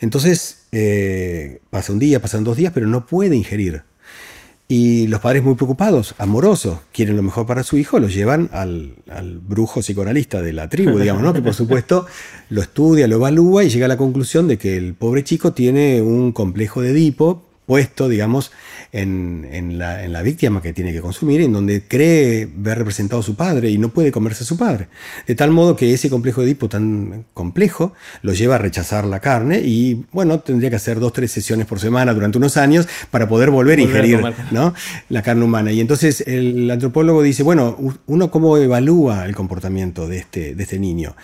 Entonces 0.00 0.66
eh, 0.72 1.60
pasa 1.70 1.92
un 1.92 1.98
día, 1.98 2.20
pasan 2.20 2.44
dos 2.44 2.56
días, 2.56 2.72
pero 2.74 2.86
no 2.86 3.06
puede 3.06 3.36
ingerir. 3.36 3.82
Y 4.70 5.06
los 5.06 5.20
padres 5.20 5.42
muy 5.42 5.54
preocupados, 5.54 6.14
amorosos, 6.18 6.80
quieren 6.92 7.16
lo 7.16 7.22
mejor 7.22 7.46
para 7.46 7.62
su 7.62 7.78
hijo, 7.78 7.98
lo 7.98 8.08
llevan 8.08 8.50
al, 8.52 8.96
brujo 9.40 9.80
psicoanalista 9.80 10.42
de 10.42 10.52
la 10.52 10.68
tribu, 10.68 10.98
digamos, 10.98 11.22
¿no? 11.22 11.32
que 11.32 11.40
por 11.40 11.54
supuesto 11.54 12.04
lo 12.50 12.60
estudia, 12.60 13.08
lo 13.08 13.16
evalúa 13.16 13.64
y 13.64 13.70
llega 13.70 13.86
a 13.86 13.88
la 13.88 13.96
conclusión 13.96 14.46
de 14.46 14.58
que 14.58 14.76
el 14.76 14.92
pobre 14.92 15.24
chico 15.24 15.54
tiene 15.54 16.02
un 16.02 16.32
complejo 16.32 16.82
de 16.82 16.90
Edipo 16.90 17.47
puesto, 17.68 18.08
digamos, 18.08 18.50
en, 18.92 19.78
la, 19.78 20.22
víctima 20.22 20.62
que 20.62 20.72
tiene 20.72 20.90
que 20.90 21.02
consumir, 21.02 21.42
en 21.42 21.52
donde 21.52 21.82
cree 21.86 22.48
ver 22.50 22.78
representado 22.78 23.20
a 23.20 23.22
su 23.22 23.36
padre 23.36 23.68
y 23.68 23.76
no 23.76 23.90
puede 23.90 24.10
comerse 24.10 24.44
a 24.44 24.46
su 24.46 24.56
padre. 24.56 24.88
De 25.26 25.34
tal 25.34 25.50
modo 25.50 25.76
que 25.76 25.92
ese 25.92 26.08
complejo 26.08 26.40
de 26.40 26.46
Edipo 26.46 26.70
tan 26.70 27.26
complejo 27.34 27.92
lo 28.22 28.32
lleva 28.32 28.54
a 28.54 28.58
rechazar 28.58 29.04
la 29.04 29.20
carne 29.20 29.60
y, 29.62 30.06
bueno, 30.12 30.40
tendría 30.40 30.70
que 30.70 30.76
hacer 30.76 30.98
dos, 30.98 31.12
tres 31.12 31.30
sesiones 31.30 31.66
por 31.66 31.78
semana 31.78 32.14
durante 32.14 32.38
unos 32.38 32.56
años 32.56 32.88
para 33.10 33.28
poder 33.28 33.50
volver, 33.50 33.78
a 33.80 33.82
ingerir 33.82 34.22
¿no? 34.50 34.72
la 35.10 35.22
carne 35.22 35.44
humana. 35.44 35.70
Y 35.70 35.82
entonces 35.82 36.22
el 36.26 36.70
antropólogo 36.70 37.22
dice, 37.22 37.42
bueno, 37.42 37.76
uno 38.06 38.30
cómo 38.30 38.56
evalúa 38.56 39.26
el 39.26 39.36
comportamiento 39.36 40.08
de 40.08 40.16
este, 40.16 40.54
de 40.54 40.62
este 40.62 40.78
niño 40.78 41.14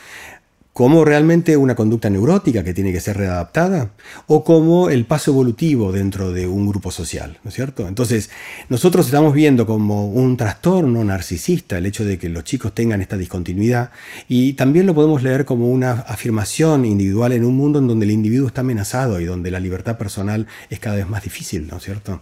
como 0.75 1.05
realmente 1.05 1.57
una 1.57 1.77
conducta 1.77 2.11
neurótica 2.11 2.65
que 2.65 2.75
tiene 2.75 2.93
que 2.93 3.01
ser 3.01 3.17
readaptada 3.17 3.93
o 4.27 4.43
como 4.43 4.91
el 4.91 5.07
paso 5.07 5.31
evolutivo 5.31 5.93
dentro 5.93 6.33
de 6.33 6.49
un 6.49 6.67
grupo 6.67 6.91
social, 6.91 7.39
¿no 7.45 7.51
es 7.51 7.55
cierto? 7.55 7.87
Entonces, 7.87 8.29
nosotros 8.69 9.07
estamos 9.07 9.35
viendo 9.35 9.67
como 9.67 10.09
un 10.09 10.37
trastorno 10.37 11.05
narcisista 11.05 11.79
el 11.79 11.87
hecho 11.87 12.05
de 12.05 12.19
que 12.19 12.29
los 12.29 12.43
chicos 12.43 12.75
tengan 12.75 13.01
esta 13.01 13.17
discontinuidad 13.17 13.93
y 14.29 14.55
también 14.55 14.87
lo 14.87 14.97
podemos 14.97 15.23
leer 15.23 15.45
como 15.45 15.71
una 15.71 15.93
afirmación 15.93 16.85
individual 16.85 17.33
en 17.33 17.45
un 17.45 17.57
mundo 17.57 17.79
en 17.79 17.87
donde 17.87 18.05
el 18.05 18.11
individuo 18.11 18.49
está 18.49 18.63
amenazado 18.63 19.21
y 19.21 19.27
donde 19.27 19.53
la 19.53 19.61
libertad 19.61 19.97
personal 19.97 20.49
es 20.71 20.81
cada 20.81 20.97
vez 20.97 21.09
más 21.09 21.23
difícil, 21.23 21.69
¿no 21.69 21.77
es 21.77 21.85
cierto? 21.85 22.21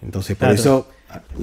Entonces, 0.00 0.36
por 0.36 0.50
eso 0.50 0.88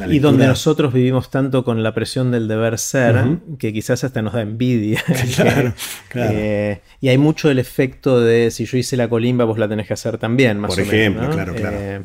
y 0.09 0.19
donde 0.19 0.47
nosotros 0.47 0.93
vivimos 0.93 1.29
tanto 1.29 1.63
con 1.63 1.83
la 1.83 1.93
presión 1.93 2.31
del 2.31 2.47
deber 2.47 2.77
ser, 2.77 3.39
que 3.59 3.73
quizás 3.73 4.03
hasta 4.03 4.21
nos 4.21 4.33
da 4.33 4.41
envidia. 4.41 5.03
Claro, 6.09 6.31
eh, 6.33 6.81
y 7.01 7.09
hay 7.09 7.17
mucho 7.17 7.51
el 7.51 7.59
efecto 7.59 8.21
de 8.21 8.49
si 8.51 8.65
yo 8.65 8.77
hice 8.77 8.97
la 8.97 9.09
colimba, 9.09 9.45
vos 9.45 9.57
la 9.57 9.67
tenés 9.67 9.87
que 9.87 9.93
hacer 9.93 10.17
también, 10.17 10.59
más 10.59 10.69
Por 10.69 10.79
ejemplo, 10.79 11.29
claro, 11.29 11.53
claro. 11.53 11.77
Eh, 11.79 12.01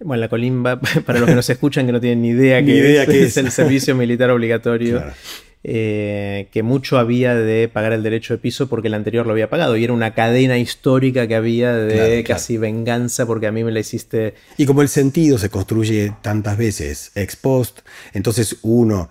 bueno, 0.00 0.20
la 0.20 0.28
colimba, 0.28 0.80
para 1.06 1.18
los 1.18 1.28
que 1.28 1.34
nos 1.34 1.48
escuchan 1.50 1.86
que 1.86 1.92
no 1.92 2.00
tienen 2.00 2.22
ni 2.22 2.28
idea, 2.28 2.64
que, 2.64 3.22
es, 3.22 3.36
el 3.36 3.50
servicio 3.50 3.94
militar 3.94 4.30
obligatorio. 4.30 5.02
Eh, 5.64 6.48
que 6.52 6.62
mucho 6.62 6.98
había 6.98 7.34
de 7.34 7.68
pagar 7.68 7.92
el 7.92 8.04
derecho 8.04 8.32
de 8.32 8.38
piso 8.38 8.68
porque 8.68 8.86
el 8.86 8.94
anterior 8.94 9.26
lo 9.26 9.32
había 9.32 9.50
pagado. 9.50 9.76
Y 9.76 9.84
era 9.84 9.92
una 9.92 10.14
cadena 10.14 10.56
histórica 10.56 11.26
que 11.26 11.34
había 11.34 11.74
de 11.74 12.22
casi 12.24 12.58
venganza 12.58 13.26
porque 13.26 13.48
a 13.48 13.52
mí 13.52 13.64
me 13.64 13.72
la 13.72 13.80
hiciste. 13.80 14.34
Y 14.56 14.66
como 14.66 14.82
el 14.82 14.88
sentido 14.88 15.36
se 15.36 15.50
construye 15.50 16.12
tantas 16.22 16.56
veces 16.56 17.10
ex 17.16 17.34
post, 17.36 17.80
entonces 18.12 18.58
uno 18.62 19.08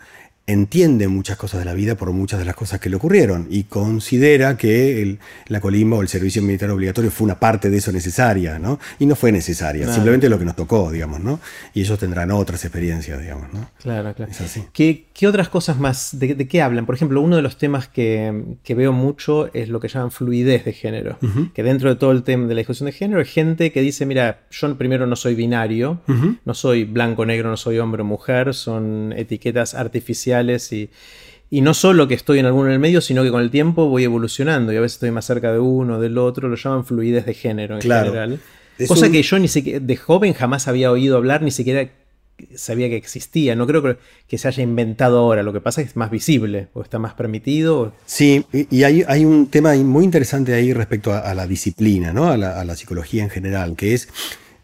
entiende 0.48 1.10
muchas 1.10 1.36
cosas 1.36 1.60
de 1.60 1.66
la 1.66 1.74
vida 1.74 1.96
por 1.96 2.10
muchas 2.14 2.40
de 2.40 2.46
las 2.46 2.56
cosas 2.56 2.80
que 2.80 2.90
le 2.90 2.96
ocurrieron 2.96 3.48
y 3.50 3.66
considera 3.66 4.56
que 4.56 5.18
la 5.48 5.60
colimba 5.60 5.98
o 5.98 6.02
el 6.02 6.08
servicio 6.08 6.42
militar 6.42 6.70
obligatorio 6.70 7.12
fue 7.12 7.26
una 7.26 7.38
parte 7.38 7.70
de 7.70 7.78
eso 7.78 7.92
necesaria, 7.92 8.58
¿no? 8.58 8.80
Y 8.98 9.06
no 9.08 9.18
fue 9.18 9.34
necesaria, 9.34 9.92
simplemente 9.92 10.30
lo 10.30 10.40
que 10.40 10.46
nos 10.46 10.56
tocó, 10.56 10.90
digamos, 10.90 11.20
¿no? 11.20 11.42
Y 11.74 11.82
ellos 11.82 12.00
tendrán 12.00 12.32
otras 12.32 12.64
experiencias, 12.64 13.20
digamos, 13.22 13.52
¿no? 13.54 13.70
Claro, 13.82 14.14
claro. 14.16 14.32
Es 14.32 14.40
así. 14.40 14.64
¿Qué, 14.72 15.06
otras 15.28 15.50
cosas 15.50 15.80
más, 15.80 16.18
de, 16.18 16.48
qué 16.48 16.62
hablan? 16.62 16.86
Por 16.86 16.96
ejemplo, 16.96 17.20
uno 17.20 17.36
de 17.36 17.42
los 17.42 17.58
temas 17.58 17.90
que, 17.90 18.56
veo 18.70 18.94
mucho 18.94 19.54
es 19.54 19.68
lo 19.68 19.82
que 19.82 19.90
llaman 19.90 20.12
fluidez 20.12 20.64
de 20.64 20.72
género, 20.72 21.18
que 21.54 21.64
dentro 21.64 21.90
de 21.90 21.98
todo 21.98 22.14
el 22.14 22.24
tema 22.24 22.48
de 22.48 22.54
la 22.54 22.60
discusión 22.60 22.86
de 22.86 22.94
género 22.94 23.20
hay 23.20 23.26
gente 23.26 23.74
que 23.74 23.82
dice, 23.82 24.06
mira, 24.06 24.42
yo 24.50 24.78
primero 24.78 25.08
no 25.08 25.18
soy 25.18 25.36
binario, 25.36 26.00
no 26.46 26.54
soy 26.54 26.86
blanco, 26.86 27.26
negro, 27.26 27.50
no 27.50 27.58
soy 27.58 27.80
hombre 27.80 28.04
o 28.04 28.06
mujer, 28.06 28.54
son 28.54 29.14
etiquetas 29.18 29.74
artificiales 29.74 30.37
y, 31.50 31.62
no 31.62 31.74
solo 31.74 32.08
que 32.08 32.14
estoy 32.14 32.40
en 32.40 32.46
alguno 32.46 32.68
en 32.68 32.74
el 32.74 32.80
medio, 32.80 33.02
sino 33.02 33.24
que 33.24 33.32
con 33.32 33.42
el 33.42 33.50
tiempo 33.50 33.88
voy 33.88 34.04
evolucionando 34.04 34.74
y 34.74 34.78
a 34.78 34.82
veces 34.82 34.96
estoy 34.96 35.12
más 35.12 35.26
cerca 35.26 35.52
de 35.52 35.60
uno, 35.60 36.00
del 36.00 36.18
otro, 36.18 36.50
lo 36.50 36.56
llaman 36.56 36.86
fluidez 36.86 37.26
de 37.26 37.34
género 37.34 37.76
en 37.76 37.82
general. 37.82 38.40
Cosa 38.88 39.10
que 39.10 39.24
yo 39.24 39.40
ni 39.40 39.48
siquiera, 39.48 39.80
de 39.80 39.96
joven 39.96 40.34
jamás 40.34 40.68
había 40.68 40.92
oído 40.92 41.18
hablar, 41.18 41.42
ni 41.42 41.52
siquiera 41.52 41.90
sabía 42.56 42.90
que 42.90 42.96
existía. 42.96 43.56
No 43.56 43.68
creo 43.68 43.98
que 44.28 44.38
se 44.38 44.48
haya 44.48 44.64
inventado 44.64 45.20
ahora. 45.20 45.44
Lo 45.44 45.54
que 45.54 45.62
pasa 45.62 45.82
es 45.82 45.88
que 45.88 45.92
es 45.92 45.96
más 45.96 46.12
visible 46.12 46.68
o 46.74 46.82
está 46.82 47.00
más 47.00 47.14
permitido. 47.14 47.94
Sí, 48.06 48.46
y 48.52 48.84
hay, 48.84 49.26
un 49.26 49.48
tema 49.48 49.74
muy 49.76 50.06
interesante 50.06 50.54
ahí 50.54 50.74
respecto 50.74 51.14
a, 51.14 51.34
la 51.34 51.48
disciplina, 51.48 52.14
¿no? 52.14 52.30
a, 52.30 52.38
la, 52.38 52.76
psicología 52.76 53.24
en 53.24 53.30
general, 53.30 53.76
que 53.76 53.94
es 53.94 54.10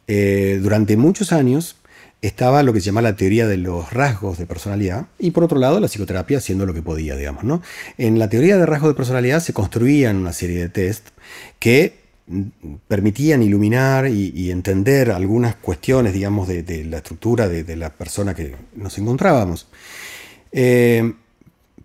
eh, 0.07 0.59
durante 0.61 0.97
muchos 0.97 1.31
años 1.31 1.77
estaba 2.23 2.63
lo 2.63 2.71
que 2.71 2.79
se 2.79 2.87
llama 2.87 3.01
la 3.01 3.17
teoría 3.17 3.47
de 3.47 3.57
los 3.57 3.91
rasgos 3.91 4.37
de 4.37 4.45
personalidad 4.45 5.07
y 5.19 5.31
por 5.31 5.43
otro 5.43 5.59
lado 5.59 5.79
la 5.81 5.87
psicoterapia 5.87 6.37
haciendo 6.37 6.65
lo 6.65 6.73
que 6.73 6.81
podía, 6.81 7.15
digamos. 7.17 7.43
¿no? 7.43 7.61
En 7.97 8.17
la 8.17 8.29
teoría 8.29 8.57
de 8.57 8.65
rasgos 8.65 8.91
de 8.91 8.95
personalidad 8.95 9.41
se 9.41 9.53
construían 9.53 10.15
una 10.15 10.31
serie 10.31 10.59
de 10.59 10.69
test 10.69 11.09
que 11.59 12.01
permitían 12.87 13.43
iluminar 13.43 14.07
y, 14.07 14.49
entender 14.49 15.11
algunas 15.11 15.55
cuestiones, 15.55 16.13
digamos, 16.13 16.47
de, 16.47 16.85
la 16.85 16.97
estructura 16.97 17.49
de, 17.49 17.75
la 17.75 17.89
persona 17.89 18.33
que 18.33 18.55
nos 18.75 18.97
encontrábamos. 18.97 19.67
Eh, 20.53 21.13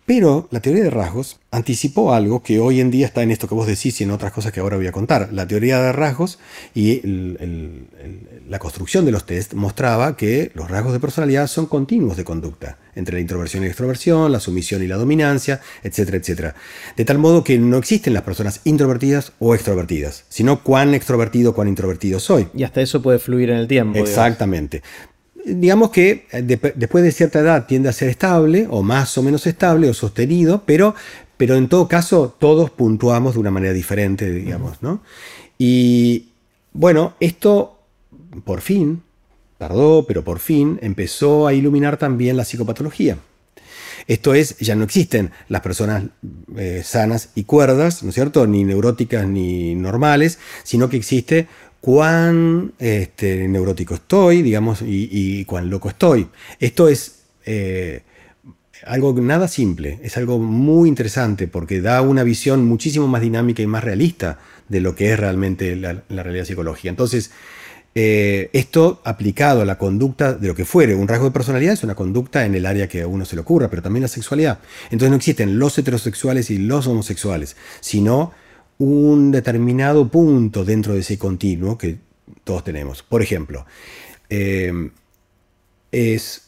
pero 0.09 0.49
la 0.51 0.61
teoría 0.61 0.85
de 0.85 0.89
rasgos 0.89 1.39
anticipó 1.51 2.15
algo 2.15 2.43
que 2.43 2.61
hoy 2.61 2.81
en 2.81 2.91
día 2.91 3.05
está 3.05 3.23
en 3.23 3.31
esto 3.31 3.47
que 3.47 3.55
vos 3.55 3.67
decís 3.67 4.01
y 4.01 4.05
en 4.05 4.11
otras 4.11 4.33
cosas 4.33 4.53
que 4.53 4.61
ahora 4.61 4.79
voy 4.79 4.87
a 4.87 4.93
contar. 4.93 5.29
La 5.35 5.47
teoría 5.47 5.83
de 5.83 5.93
rasgos 5.93 6.39
y 6.75 7.03
la 8.49 8.59
construcción 8.59 9.05
de 9.05 9.13
los 9.13 9.27
test 9.27 9.53
mostraba 9.53 10.17
que 10.17 10.51
los 10.55 10.71
rasgos 10.71 10.95
de 10.95 11.01
personalidad 11.01 11.47
son 11.47 11.67
continuos 11.67 12.17
de 12.17 12.25
conducta, 12.25 12.79
entre 12.95 13.17
la 13.17 13.21
introversión 13.21 13.63
y 13.63 13.67
la 13.67 13.73
extroversión, 13.73 14.33
la 14.33 14.41
sumisión 14.41 14.83
y 14.83 14.87
la 14.87 14.97
dominancia, 14.97 15.61
etcétera, 15.83 16.17
etcétera. 16.17 16.55
De 16.97 17.05
tal 17.05 17.19
modo 17.19 17.45
que 17.45 17.59
no 17.59 17.77
existen 17.77 18.15
las 18.15 18.23
personas 18.23 18.63
introvertidas 18.65 19.33
o 19.41 19.55
extrovertidas, 19.55 20.25
sino 20.31 20.63
cuán 20.63 20.95
extrovertido 20.95 21.51
o 21.51 21.55
cuán 21.55 21.69
introvertido 21.69 22.19
soy. 22.19 22.49
Y 22.55 22.63
hasta 22.63 22.81
eso 22.81 23.03
puede 23.03 23.19
fluir 23.19 23.51
en 23.51 23.59
el 23.59 23.69
tiempo. 23.69 23.99
Exactamente 23.99 24.81
digamos 24.81 25.08
que 25.93 26.27
eh, 26.33 26.43
después 26.43 27.05
de 27.05 27.13
cierta 27.13 27.41
edad 27.41 27.67
tiende 27.67 27.89
a 27.89 27.93
ser 27.93 28.09
estable 28.09 28.67
o 28.71 28.83
más 28.83 29.17
o 29.19 29.23
menos 29.23 29.47
estable 29.47 29.89
o 29.89 29.95
sostenido, 29.95 30.63
pero, 30.67 30.95
pero 31.37 31.57
en 31.57 31.69
todo 31.69 31.89
caso 31.89 32.35
todos 32.39 32.71
puntuamos 32.71 33.35
de 33.35 33.41
una 33.41 33.51
manera 33.51 33.73
diferente, 33.73 34.31
digamos, 34.31 34.83
¿no? 34.83 35.03
Y 35.59 36.29
bueno, 36.73 37.15
esto 37.21 37.79
por 38.45 38.61
fin, 38.61 39.03
tardó, 39.59 40.05
pero 40.07 40.23
por 40.23 40.39
fin 40.39 40.79
empezó 40.83 41.47
a 41.47 41.55
iluminar 41.55 41.97
también 41.97 42.37
la 42.37 42.45
psicopatología. 42.45 43.19
Esto 44.07 44.33
es, 44.33 44.57
ya 44.59 44.75
no 44.75 44.85
existen 44.85 45.33
las 45.49 45.61
personas 45.61 46.05
eh, 46.57 46.83
sanas 46.85 47.31
y 47.35 47.45
cuerdas, 47.45 48.03
¿no 48.03 48.09
es 48.09 48.15
cierto? 48.15 48.47
Ni 48.47 48.65
neuróticas 48.65 49.27
ni 49.27 49.75
normales, 49.75 50.39
sino 50.63 50.89
que 50.89 50.97
existe 50.97 51.47
cuán 51.81 52.73
este, 52.79 53.47
neurótico 53.49 53.95
estoy, 53.95 54.43
digamos, 54.43 54.83
y, 54.83 55.45
cuán 55.45 55.71
loco 55.71 55.89
estoy. 55.89 56.29
Esto 56.59 56.89
es 56.89 57.23
eh, 57.47 58.03
algo 58.85 59.13
nada 59.21 59.49
simple, 59.49 59.99
es 60.03 60.17
algo 60.17 60.39
muy 60.39 60.89
interesante 60.89 61.49
porque 61.49 61.81
da 61.81 62.03
una 62.03 62.23
visión 62.23 62.65
muchísimo 62.65 63.09
más 63.09 63.21
dinámica 63.21 63.63
y 63.63 63.67
más 63.67 63.85
realista 63.85 64.39
de 64.69 64.81
lo 64.81 64.95
que 64.95 65.13
es 65.13 65.19
realmente 65.19 65.77
la, 65.77 66.03
realidad 66.09 66.45
psicológica. 66.45 66.89
Entonces, 66.89 67.31
eh, 67.95 68.51
esto 68.53 69.01
aplicado 69.05 69.63
a 69.63 69.65
la 69.65 69.79
conducta 69.79 70.35
de 70.35 70.49
lo 70.49 70.55
que 70.55 70.65
fuere, 70.65 70.95
un 70.95 71.09
rasgo 71.09 71.27
de 71.27 71.31
personalidad 71.31 71.73
es 71.73 71.83
una 71.83 71.95
conducta 71.95 72.45
en 72.45 72.55
el 72.55 72.67
área 72.67 72.89
que 72.89 73.03
a 73.03 73.07
uno 73.07 73.25
se 73.25 73.35
le 73.35 73.43
ocurra, 73.43 73.71
pero 73.71 73.83
también 73.83 74.03
la 74.03 74.09
sexualidad. 74.09 74.61
Entonces 74.85 75.11
no 75.11 75.17
existen 75.17 75.59
los 75.59 75.77
heterosexuales 75.79 76.51
y 76.51 76.59
los 76.59 76.87
homosexuales, 76.87 77.57
sino 77.81 78.33
un 78.79 79.33
determinado 79.33 80.09
punto 80.09 80.65
dentro 80.65 80.95
de 80.95 81.01
ese 81.01 81.19
continuo 81.19 81.77
que 81.77 81.99
todos 82.45 82.65
tenemos. 82.65 83.03
Por 83.03 83.23
ejemplo, 83.23 83.67
eh, 84.31 84.91
es, 85.91 86.43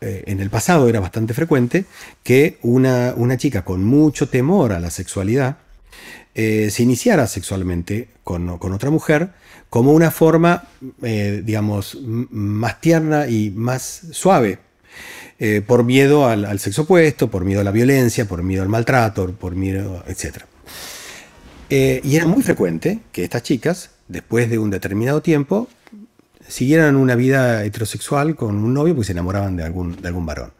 eh, 0.00 0.24
en 0.26 0.40
el 0.40 0.50
pasado 0.50 0.88
era 0.88 1.00
bastante 1.00 1.34
frecuente 1.34 1.84
que 2.22 2.58
una, 2.62 3.14
chica 3.36 3.64
con 3.64 3.84
mucho 3.84 4.28
temor 4.28 4.72
a 4.72 4.80
la 4.80 4.90
sexualidad 4.90 5.58
eh, 6.34 6.70
se 6.70 6.82
iniciara 6.82 7.26
sexualmente 7.26 8.08
con, 8.24 8.48
otra 8.48 8.90
mujer 8.90 9.30
como 9.70 9.92
una 9.92 10.10
forma, 10.12 10.68
digamos, 11.00 11.98
más 12.04 12.80
tierna 12.80 13.26
y 13.26 13.50
más 13.50 14.02
suave. 14.12 14.60
por 15.66 15.82
miedo 15.82 16.26
al, 16.28 16.44
al, 16.44 16.60
sexo 16.60 16.82
opuesto, 16.82 17.28
por 17.28 17.44
miedo 17.44 17.60
a 17.60 17.64
la 17.64 17.72
violencia, 17.72 18.26
por 18.26 18.44
miedo 18.44 18.62
al 18.62 18.68
maltrato, 18.68 19.32
por 19.32 19.56
miedo, 19.56 20.04
etc. 20.06 20.44
Eh, 21.76 22.00
y 22.04 22.14
era 22.14 22.24
muy 22.26 22.40
frecuente 22.44 23.00
que 23.10 23.24
estas 23.24 23.42
chicas, 23.42 23.90
después 24.06 24.48
de 24.48 24.60
un 24.60 24.70
determinado 24.70 25.22
tiempo, 25.22 25.68
siguieran 26.46 26.94
una 26.94 27.16
vida 27.16 27.64
heterosexual 27.64 28.36
con 28.36 28.62
un 28.62 28.72
novio 28.72 28.94
porque 28.94 29.06
se 29.06 29.12
enamoraban 29.12 29.56
de 29.56 29.64
algún, 29.64 30.00
de 30.00 30.06
algún 30.06 30.24
varón. 30.24 30.52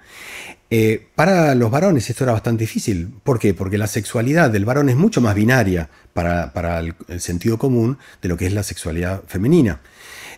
Eh, 0.71 1.07
para 1.15 1.55
los 1.55 1.71
varones 1.71 2.11
esto 2.11 2.25
era 2.25 2.33
bastante 2.33 2.65
difícil. 2.65 3.15
¿Por 3.23 3.39
qué? 3.39 3.55
Porque 3.55 3.79
la 3.79 3.87
sexualidad 3.87 4.51
del 4.51 4.65
varón 4.65 4.89
es 4.89 4.97
mucho 4.97 5.21
más 5.21 5.37
binaria 5.37 5.89
para, 6.15 6.81
el, 6.81 7.21
sentido 7.21 7.59
común 7.59 7.97
de 8.21 8.29
lo 8.29 8.37
que 8.37 8.47
es 8.47 8.53
la 8.53 8.65
sexualidad 8.65 9.23
femenina. 9.29 9.83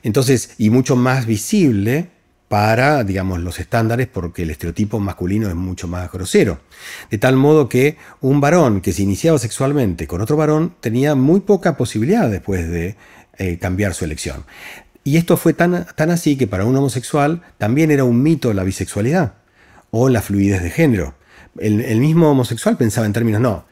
Entonces, 0.02 0.56
y 0.58 0.68
mucho 0.68 0.94
más 0.94 1.24
visible 1.24 2.10
para, 2.48 3.02
digamos, 3.02 3.40
los 3.40 3.58
estándares 3.58 4.06
porque 4.06 4.42
el 4.42 4.50
estereotipo 4.50 5.00
masculino 5.00 5.48
es 5.48 5.54
mucho 5.54 5.88
más 5.88 6.10
grosero. 6.12 6.60
De 7.10 7.18
tal 7.18 7.36
modo 7.36 7.68
que 7.68 7.96
un 8.20 8.40
varón 8.40 8.80
que 8.80 8.92
se 8.92 9.02
iniciaba 9.02 9.38
sexualmente 9.38 10.06
con 10.06 10.20
otro 10.20 10.36
varón 10.36 10.74
tenía 10.80 11.14
muy 11.14 11.40
poca 11.40 11.76
posibilidad 11.76 12.30
después 12.30 12.68
de 12.68 12.96
eh, 13.38 13.58
cambiar 13.58 13.94
su 13.94 14.04
elección. 14.04 14.44
Y 15.02 15.16
esto 15.16 15.36
fue 15.36 15.54
tan, 15.54 15.86
tan 15.96 16.10
así 16.10 16.36
que 16.36 16.46
para 16.46 16.64
un 16.64 16.76
homosexual 16.76 17.42
también 17.58 17.90
era 17.90 18.04
un 18.04 18.22
mito 18.22 18.52
la 18.52 18.64
bisexualidad 18.64 19.34
o 19.90 20.08
la 20.08 20.22
fluidez 20.22 20.62
de 20.62 20.70
género. 20.70 21.14
el 21.58 22.00
mismo 22.00 22.30
homosexual 22.30 22.76
pensaba 22.76 23.06
en 23.06 23.12
términos, 23.12 23.40
no, 23.40 23.64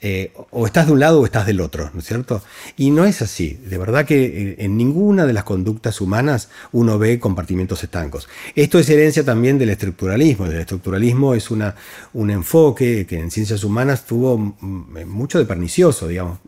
eh, 0.00 0.32
o 0.50 0.66
estás 0.66 0.86
de 0.86 0.92
un 0.92 1.00
lado 1.00 1.20
o 1.20 1.24
estás 1.24 1.46
del 1.46 1.60
otro, 1.60 1.90
¿no 1.92 2.00
es 2.00 2.06
cierto? 2.06 2.42
Y 2.76 2.90
no 2.90 3.04
es 3.04 3.22
así. 3.22 3.58
De 3.64 3.78
verdad 3.78 4.04
que 4.04 4.24
eh, 4.24 4.56
en 4.58 4.76
ninguna 4.76 5.26
de 5.26 5.32
las 5.32 5.44
conductas 5.44 6.00
humanas 6.00 6.48
uno 6.72 6.98
ve 6.98 7.18
compartimientos 7.18 7.82
estancos. 7.82 8.28
Esto 8.54 8.78
es 8.78 8.88
herencia 8.88 9.24
también 9.24 9.58
del 9.58 9.70
estructuralismo. 9.70 10.46
El 10.46 10.56
estructuralismo 10.56 11.34
es 11.34 11.50
una, 11.50 11.74
un 12.12 12.30
enfoque 12.30 13.06
que 13.06 13.18
en 13.18 13.30
ciencias 13.30 13.64
humanas 13.64 14.06
tuvo 14.06 14.38
mm, 14.38 15.04
mucho 15.06 15.38
de 15.38 15.44
pernicioso, 15.44 16.08
digamos 16.08 16.38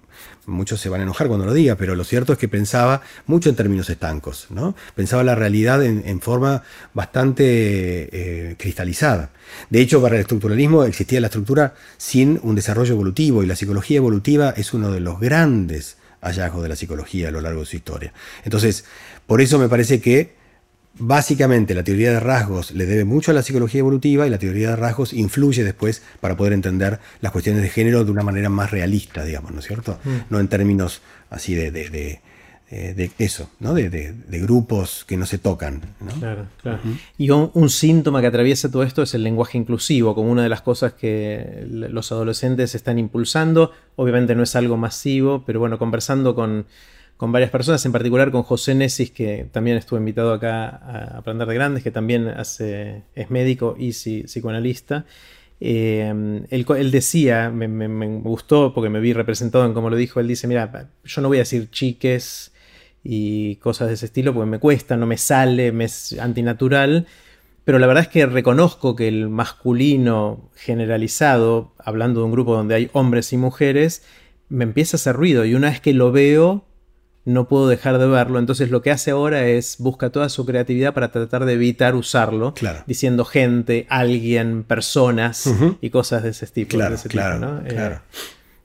muchos 0.49 0.81
se 0.81 0.89
van 0.89 1.01
a 1.01 1.05
enojar 1.05 1.29
cuando 1.29 1.47
lo 1.47 1.53
diga, 1.53 1.77
pero 1.77 1.95
lo 1.95 2.05
cierto 2.05 2.33
es 2.33 2.39
que 2.39 2.49
pensaba 2.49 3.03
mucho 3.27 3.49
en 3.49 3.57
términos 3.57 3.89
estancos, 3.91 4.47
¿no? 4.51 4.75
Pensaba 4.95 5.23
la 5.23 5.35
realidad 5.35 5.85
en, 5.85 6.21
forma 6.21 6.63
bastante 6.95 7.45
eh, 7.45 8.57
cristalizada. 8.59 9.31
De 9.71 9.81
hecho, 9.81 10.03
para 10.03 10.17
el 10.17 10.23
estructuralismo 10.23 10.85
existía 10.85 11.21
la 11.21 11.29
estructura 11.29 11.75
sin 11.97 12.41
un 12.43 12.55
desarrollo 12.55 12.95
evolutivo 12.95 13.43
y 13.43 13.47
la 13.47 13.57
psicología 13.57 13.99
evolutiva 13.99 14.51
es 14.57 14.75
uno 14.75 14.91
de 14.91 15.01
los 15.01 15.21
grandes 15.21 15.97
hallazgos 16.21 16.63
de 16.63 16.69
la 16.69 16.77
psicología 16.77 17.29
a 17.29 17.31
lo 17.31 17.41
largo 17.41 17.61
de 17.61 17.67
su 17.67 17.77
historia. 17.77 18.13
Entonces, 18.45 18.85
por 19.27 19.41
eso 19.41 19.59
me 19.59 19.69
parece 19.69 20.01
que 20.01 20.38
Básicamente 20.99 21.75
la 21.75 21.85
teoría 21.85 22.13
de 22.13 22.21
rasgos 22.21 22.73
le 22.73 22.87
debe 22.87 23.05
mucho 23.05 23.31
a 23.31 23.35
la 23.35 23.43
psicología 23.43 23.81
evolutiva 23.81 24.27
y 24.27 24.31
la 24.31 24.39
teoría 24.39 24.71
de 24.71 24.77
rasgos 24.77 25.13
influye 25.13 25.63
después 25.63 26.03
para 26.21 26.37
poder 26.37 26.53
entender 26.53 26.99
las 27.21 27.33
cuestiones 27.33 27.63
de 27.63 27.69
género 27.69 28.05
de 28.05 28.11
una 28.11 28.23
manera 28.23 28.49
más 28.49 28.71
realista, 28.71 29.25
digamos, 29.25 29.53
¿no 29.53 29.61
es 29.61 29.67
cierto? 29.67 29.99
Mm. 30.05 30.11
No 30.31 30.41
en 30.41 30.49
términos 30.49 31.01
así 31.31 31.55
de, 31.55 31.71
de, 31.71 32.21
eh, 32.71 33.11
eso, 33.19 33.49
¿no? 33.61 33.75
De, 33.75 34.15
grupos 34.29 35.05
que 35.07 35.17
no 35.17 35.25
se 35.25 35.39
tocan. 35.39 35.81
Claro, 36.19 36.47
claro. 36.61 36.81
Y 37.17 37.31
un, 37.31 37.71
síntoma 37.71 38.21
que 38.21 38.27
atraviesa 38.27 38.71
todo 38.71 38.83
esto 38.83 39.03
es 39.03 39.15
el 39.15 39.23
lenguaje 39.23 39.57
inclusivo, 39.57 40.15
como 40.15 40.31
una 40.31 40.43
de 40.43 40.49
las 40.49 40.63
cosas 40.63 40.93
que 40.93 41.65
los 41.69 42.13
adolescentes 42.13 42.75
están 42.75 42.99
impulsando. 42.99 43.73
Obviamente 43.97 44.35
no 44.35 44.43
es 44.43 44.55
algo 44.57 44.77
masivo, 44.77 45.45
pero 45.47 45.61
bueno, 45.61 45.79
conversando 45.79 46.35
con 46.35 46.67
con 47.19 47.33
varias 47.33 47.51
personas, 47.51 47.85
en 47.85 47.91
particular 47.91 48.31
con 48.31 48.45
José 48.45 48.77
Nesis, 48.77 49.11
que 49.11 49.49
también 49.51 49.77
estuvo 49.77 49.99
invitado 49.99 50.33
acá 50.33 50.69
a 50.69 51.19
Aprender 51.19 51.49
de 51.49 51.55
Grandes, 51.55 51.83
que 51.83 51.91
también 51.91 52.29
hace, 52.29 53.03
es 53.17 53.29
médico 53.29 53.75
y 53.77 53.91
psicoanalista. 53.91 55.05
Eh, 55.61 56.45
él, 56.49 56.91
decía, 56.93 57.51
me, 57.51 58.21
gustó 58.21 58.73
porque 58.73 58.89
me 58.89 59.01
vi 59.01 59.13
representado 59.13 59.67
en 59.67 59.75
cómo 59.75 59.91
lo 59.91 59.97
dijo, 59.97 60.21
él 60.21 60.29
dice, 60.29 60.47
mira, 60.47 60.91
yo 61.03 61.21
no 61.21 61.27
voy 61.27 61.39
a 61.39 61.41
decir 61.41 61.69
chiques 61.73 62.53
y 63.03 63.57
cosas 63.57 63.89
de 63.89 63.95
ese 63.95 64.07
estilo 64.07 64.33
porque 64.33 64.49
me 64.49 64.61
cuesta, 64.61 64.97
no 64.97 65.07
me 65.07 65.19
sale, 65.19 65.73
me 65.73 65.87
es 65.87 66.17
antinatural, 66.21 67.09
pero 67.65 67.81
la 67.81 67.89
verdad 67.89 68.05
es 68.05 68.09
que 68.09 68.27
reconozco 68.27 68.95
que 68.95 69.09
el 69.09 69.29
masculino 69.29 70.51
generalizado, 70.55 71.75
hablando 71.79 72.21
de 72.21 72.27
un 72.27 72.33
grupo 72.33 72.55
donde 72.55 72.77
hay 72.77 72.91
hombres 72.93 73.33
y 73.33 73.39
mujeres, 73.39 74.05
me 74.49 74.63
empieza 74.63 74.97
a 74.97 74.99
hacer 74.99 75.17
ruido 75.17 75.45
y 75.45 75.57
una 75.57 75.71
vez 75.71 75.81
que 75.81 75.93
lo 75.93 76.13
veo, 76.13 76.68
no 77.29 77.47
puedo 77.47 77.69
dejar 77.69 77.99
de 77.99 78.07
verlo. 78.07 78.39
Entonces 78.39 78.71
lo 78.71 78.83
que 78.83 78.91
hace 78.91 79.11
ahora 79.11 79.47
es 79.47 79.77
busca 79.79 80.11
toda 80.11 80.29
su 80.29 80.47
creatividad 80.47 80.95
para 80.95 81.13
tratar 81.13 81.45
de 81.45 81.53
evitar 81.53 81.95
usarlo, 81.95 82.55
diciendo 82.87 83.25
gente, 83.25 83.87
alguien, 83.91 84.65
personas 84.65 85.49
y 85.81 85.91
cosas 85.91 86.23
de 86.23 86.31
ese 86.31 86.47
tipo. 86.47 86.71
Claro, 86.71 86.97
claro, 87.07 87.63
eh, 87.67 87.99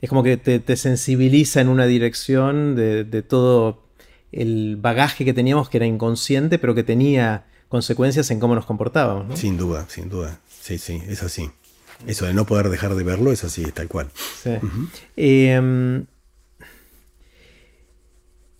es 0.01 0.09
como 0.09 0.23
que 0.23 0.37
te, 0.37 0.75
sensibiliza 0.77 1.61
en 1.61 1.67
una 1.67 1.85
dirección 1.85 2.75
de, 2.75 3.21
todo 3.21 3.83
el 4.31 4.77
bagaje 4.77 5.25
que 5.25 5.33
teníamos 5.33 5.69
que 5.69 5.77
era 5.77 5.85
inconsciente, 5.85 6.57
pero 6.57 6.73
que 6.73 6.83
tenía 6.83 7.45
consecuencias 7.67 8.31
en 8.31 8.39
cómo 8.39 8.55
nos 8.55 8.65
comportábamos. 8.65 9.39
Sin 9.39 9.57
duda, 9.57 9.85
sin 9.89 10.09
duda. 10.09 10.39
Sí, 10.61 10.77
sí, 10.77 11.03
es 11.07 11.21
así. 11.21 11.51
Eso 12.07 12.25
de 12.25 12.33
no 12.33 12.45
poder 12.45 12.69
dejar 12.69 12.95
de 12.95 13.03
verlo 13.03 13.31
es 13.31 13.43
así, 13.43 13.63
tal 13.71 13.87
cual. 13.87 14.09
Sí. 14.41 14.51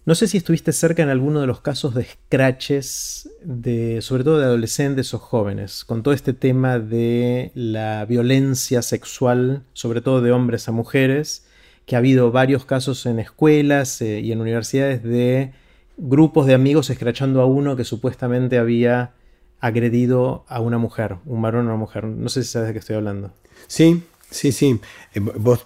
No 0.06 0.16
sé 0.16 0.28
si 0.28 0.36
estuviste 0.38 0.74
cerca 0.74 1.02
en 1.02 1.08
alguno 1.08 1.40
de 1.40 1.48
los 1.48 1.62
casos 1.62 1.96
de 1.96 2.04
scratches, 2.04 3.30
de, 3.42 4.02
sobre 4.02 4.26
todo 4.26 4.38
de 4.38 4.46
adolescentes 4.46 5.14
o 5.14 5.20
jóvenes, 5.20 5.86
con 5.86 6.04
todo 6.04 6.14
este 6.14 6.34
tema 6.34 6.78
de 6.78 7.52
la 7.56 8.04
violencia 8.04 8.82
sexual, 8.82 9.64
sobre 9.72 10.02
todo 10.02 10.22
de 10.22 10.34
hombres 10.34 10.68
a 10.68 10.74
mujeres, 10.74 11.46
que 11.86 11.96
ha 11.96 12.00
habido 12.00 12.32
varios 12.34 12.66
casos 12.66 13.06
en 13.06 13.20
escuelas 13.20 14.02
eh, 14.02 14.20
y 14.20 14.34
en 14.34 14.42
universidades 14.42 15.04
de 15.04 15.54
grupos 15.96 16.48
de 16.48 16.54
amigos 16.54 16.90
escrachando 16.90 17.42
a 17.42 17.46
uno 17.46 17.78
que 17.78 17.86
supuestamente 17.86 18.58
había 18.58 19.14
agredido 19.62 20.44
a 20.50 20.60
una 20.60 20.80
mujer, 20.80 21.16
un 21.26 21.42
varón 21.42 21.68
o 21.68 21.70
una 21.70 21.78
mujer. 21.78 22.04
No 22.04 22.28
sé 22.28 22.44
si 22.44 22.50
sabes 22.50 22.68
de 22.68 22.74
qué 22.74 22.80
estoy 22.80 22.98
hablando. 22.98 23.32
Sí, 23.68 24.04
Sí, 24.34 24.52
sí. 24.52 24.80
Eh, 25.14 25.22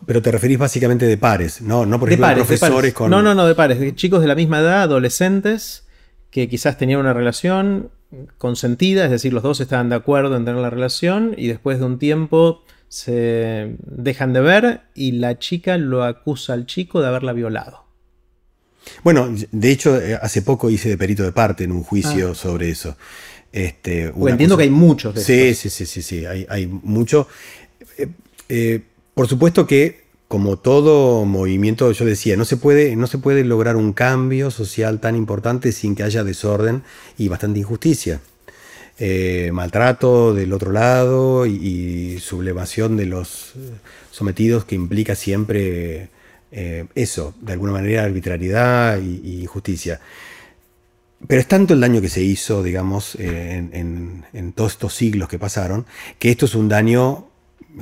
pero 0.06 0.22
te 0.22 0.32
referís 0.32 0.58
básicamente 0.58 1.06
de 1.06 1.18
pares, 1.18 1.62
¿no? 1.62 1.86
No, 1.86 2.00
por 2.00 2.10
ejemplo, 2.10 2.34
profesores 2.36 2.94
con. 2.94 3.10
No, 3.10 3.22
no, 3.22 3.34
no, 3.34 3.48
de 3.48 3.56
pares. 3.56 3.80
De 3.80 3.96
chicos 3.96 4.22
de 4.22 4.28
la 4.28 4.36
misma 4.36 4.60
edad, 4.60 4.84
adolescentes, 4.84 5.88
que 6.30 6.48
quizás 6.48 6.78
tenían 6.78 7.00
una 7.00 7.14
relación 7.14 7.90
consentida, 8.38 9.06
es 9.06 9.12
decir, 9.12 9.34
los 9.34 9.44
dos 9.44 9.60
estaban 9.60 9.90
de 9.90 9.96
acuerdo 9.96 10.36
en 10.38 10.46
tener 10.46 10.62
la 10.62 10.70
relación 10.70 11.34
y 11.38 11.48
después 11.48 11.80
de 11.80 11.86
un 11.86 12.00
tiempo 12.00 12.64
se 12.88 13.76
dejan 13.82 14.34
de 14.34 14.42
ver 14.42 14.82
y 14.96 15.14
la 15.14 15.40
chica 15.40 15.78
lo 15.78 16.04
acusa 16.04 16.54
al 16.54 16.66
chico 16.66 17.02
de 17.02 17.08
haberla 17.08 17.34
violado. 17.34 17.86
Bueno, 19.04 19.34
de 19.52 19.72
hecho, 19.72 20.00
eh, 20.00 20.18
hace 20.22 20.42
poco 20.42 20.70
hice 20.70 20.90
de 20.90 20.98
perito 20.98 21.24
de 21.24 21.34
parte 21.34 21.66
en 21.66 21.74
un 21.74 21.84
juicio 21.84 22.32
ah. 22.32 22.36
sobre 22.36 22.70
eso. 22.70 22.96
Este, 23.52 24.14
entiendo 24.28 24.56
que 24.56 24.64
hay 24.64 24.70
muchos 24.70 25.16
de 25.16 25.22
Sí, 25.22 25.54
sí, 25.56 25.70
sí, 25.70 25.86
sí, 25.86 26.02
sí, 26.02 26.26
hay, 26.26 26.46
hay 26.50 26.68
mucho. 26.68 27.28
Eh, 28.50 28.56
eh, 28.76 28.82
por 29.14 29.28
supuesto 29.28 29.66
que, 29.66 30.06
como 30.28 30.58
todo 30.58 31.26
movimiento, 31.26 31.92
yo 31.92 32.06
decía, 32.06 32.38
no 32.38 32.46
se, 32.46 32.58
puede, 32.58 32.96
no 32.96 33.08
se 33.08 33.18
puede 33.18 33.44
lograr 33.44 33.76
un 33.76 33.94
cambio 33.94 34.52
social 34.52 35.00
tan 35.00 35.16
importante 35.16 35.72
sin 35.72 35.96
que 35.96 36.04
haya 36.04 36.24
desorden 36.24 36.84
y 37.18 37.28
bastante 37.28 37.60
injusticia. 37.60 38.20
Eh, 39.00 39.52
maltrato 39.54 40.34
del 40.34 40.54
otro 40.54 40.72
lado 40.72 41.46
y, 41.46 42.20
sublevación 42.20 42.98
de 42.98 43.06
los 43.06 43.54
sometidos 44.12 44.66
que 44.66 44.74
implica 44.76 45.14
siempre 45.16 46.10
eh, 46.52 46.86
eso, 46.96 47.36
de 47.42 47.54
alguna 47.54 47.74
manera 47.74 48.04
arbitrariedad 48.04 49.00
y, 49.00 49.42
injusticia. 49.42 50.00
Pero 51.28 51.42
es 51.42 51.48
tanto 51.48 51.74
el 51.74 51.80
daño 51.80 52.02
que 52.02 52.10
se 52.10 52.22
hizo, 52.22 52.62
digamos, 52.62 53.16
en, 53.16 54.26
en, 54.34 54.52
todos 54.54 54.74
estos 54.74 54.94
siglos 54.94 55.28
que 55.30 55.40
pasaron, 55.40 55.86
que 56.20 56.30
esto 56.30 56.46
es 56.46 56.54
un 56.54 56.70
daño 56.70 57.27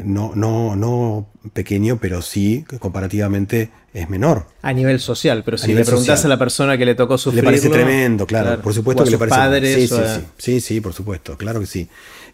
no, 0.04 0.34
no, 0.36 0.76
no 0.76 1.28
pequeño, 1.54 1.98
pero 1.98 2.22
sí 2.22 2.66
comparativamente 2.80 3.70
es 3.94 4.10
menor. 4.10 4.48
A 4.62 4.74
nivel 4.74 5.00
social, 5.00 5.44
pero 5.44 5.58
si 5.58 5.74
le 5.74 5.86
preguntas 5.86 6.26
a 6.26 6.28
la 6.28 6.38
persona 6.38 6.78
que 6.78 6.86
le 6.86 6.96
tocó 6.96 7.18
sufrir. 7.18 7.44
Le 7.44 7.48
parece 7.48 7.70
tremendo, 7.70 8.26
claro, 8.26 8.62
por 8.62 8.74
supuesto 8.74 9.04
que 9.04 9.12
le 9.12 9.18
parece. 9.18 9.38
Padres, 9.38 9.76
sí, 9.76 9.88
sí, 9.88 10.22
sí, 10.38 10.62
sí, 10.62 10.82
por 10.82 10.94
supuesto, 10.94 11.38
claro 11.38 11.60
que 11.60 11.66
sí. 11.66 11.88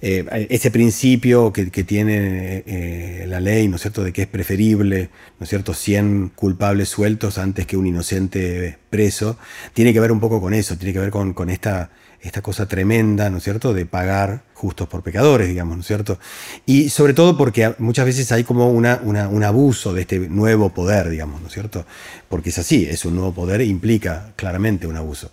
Eh, 0.04 0.48
ese 0.50 0.72
principio 0.72 1.54
que, 1.54 1.66
tiene 1.84 2.64
eh, 2.66 3.26
la 3.28 3.40
ley, 3.40 3.68
¿no 3.68 3.76
es 3.76 3.84
cierto?, 3.84 4.04
de 4.04 4.12
que 4.12 4.24
es 4.24 4.28
preferible, 4.28 5.10
¿no 5.40 5.44
es 5.44 5.50
cierto?, 5.50 5.76
100 5.76 6.32
culpables 6.34 6.90
sueltos 6.90 7.38
antes 7.38 7.68
que 7.68 7.78
un 7.78 7.86
inocente 7.86 8.80
preso, 8.90 9.38
tiene 9.74 9.94
que 9.94 10.00
ver 10.00 10.12
un 10.12 10.20
poco 10.20 10.42
con 10.42 10.56
eso, 10.56 10.76
tiene 10.76 10.94
que 10.94 11.00
ver 11.00 11.12
con, 11.12 11.34
con 11.34 11.52
esta 11.52 11.92
esta 12.22 12.42
cosa 12.42 12.68
tremenda, 12.68 13.30
¿no 13.30 13.38
es 13.38 13.44
cierto?, 13.44 13.74
de 13.74 13.86
pagar 13.86 14.44
justos 14.54 14.88
por 14.88 15.02
pecadores, 15.02 15.48
digamos, 15.48 15.76
¿no 15.76 15.82
es 15.82 15.88
cierto? 15.88 16.20
Y 16.66 16.90
sobre 16.90 17.14
todo 17.14 17.36
porque 17.36 17.74
muchas 17.80 18.06
veces 18.06 18.32
hay 18.32 18.44
como 18.44 18.70
una, 18.70 19.02
un 19.04 19.44
abuso 19.44 19.94
de 19.94 20.02
este 20.02 20.20
nuevo 20.20 20.70
poder, 20.70 21.10
digamos, 21.10 21.42
¿no 21.42 21.48
es 21.48 21.54
cierto? 21.54 21.86
Porque 22.30 22.50
es 22.50 22.60
así, 22.60 22.86
es 22.86 23.06
un 23.06 23.16
nuevo 23.16 23.34
poder 23.34 23.62
implica 23.62 24.34
claramente 24.36 24.88
un 24.88 24.98
abuso. 24.98 25.32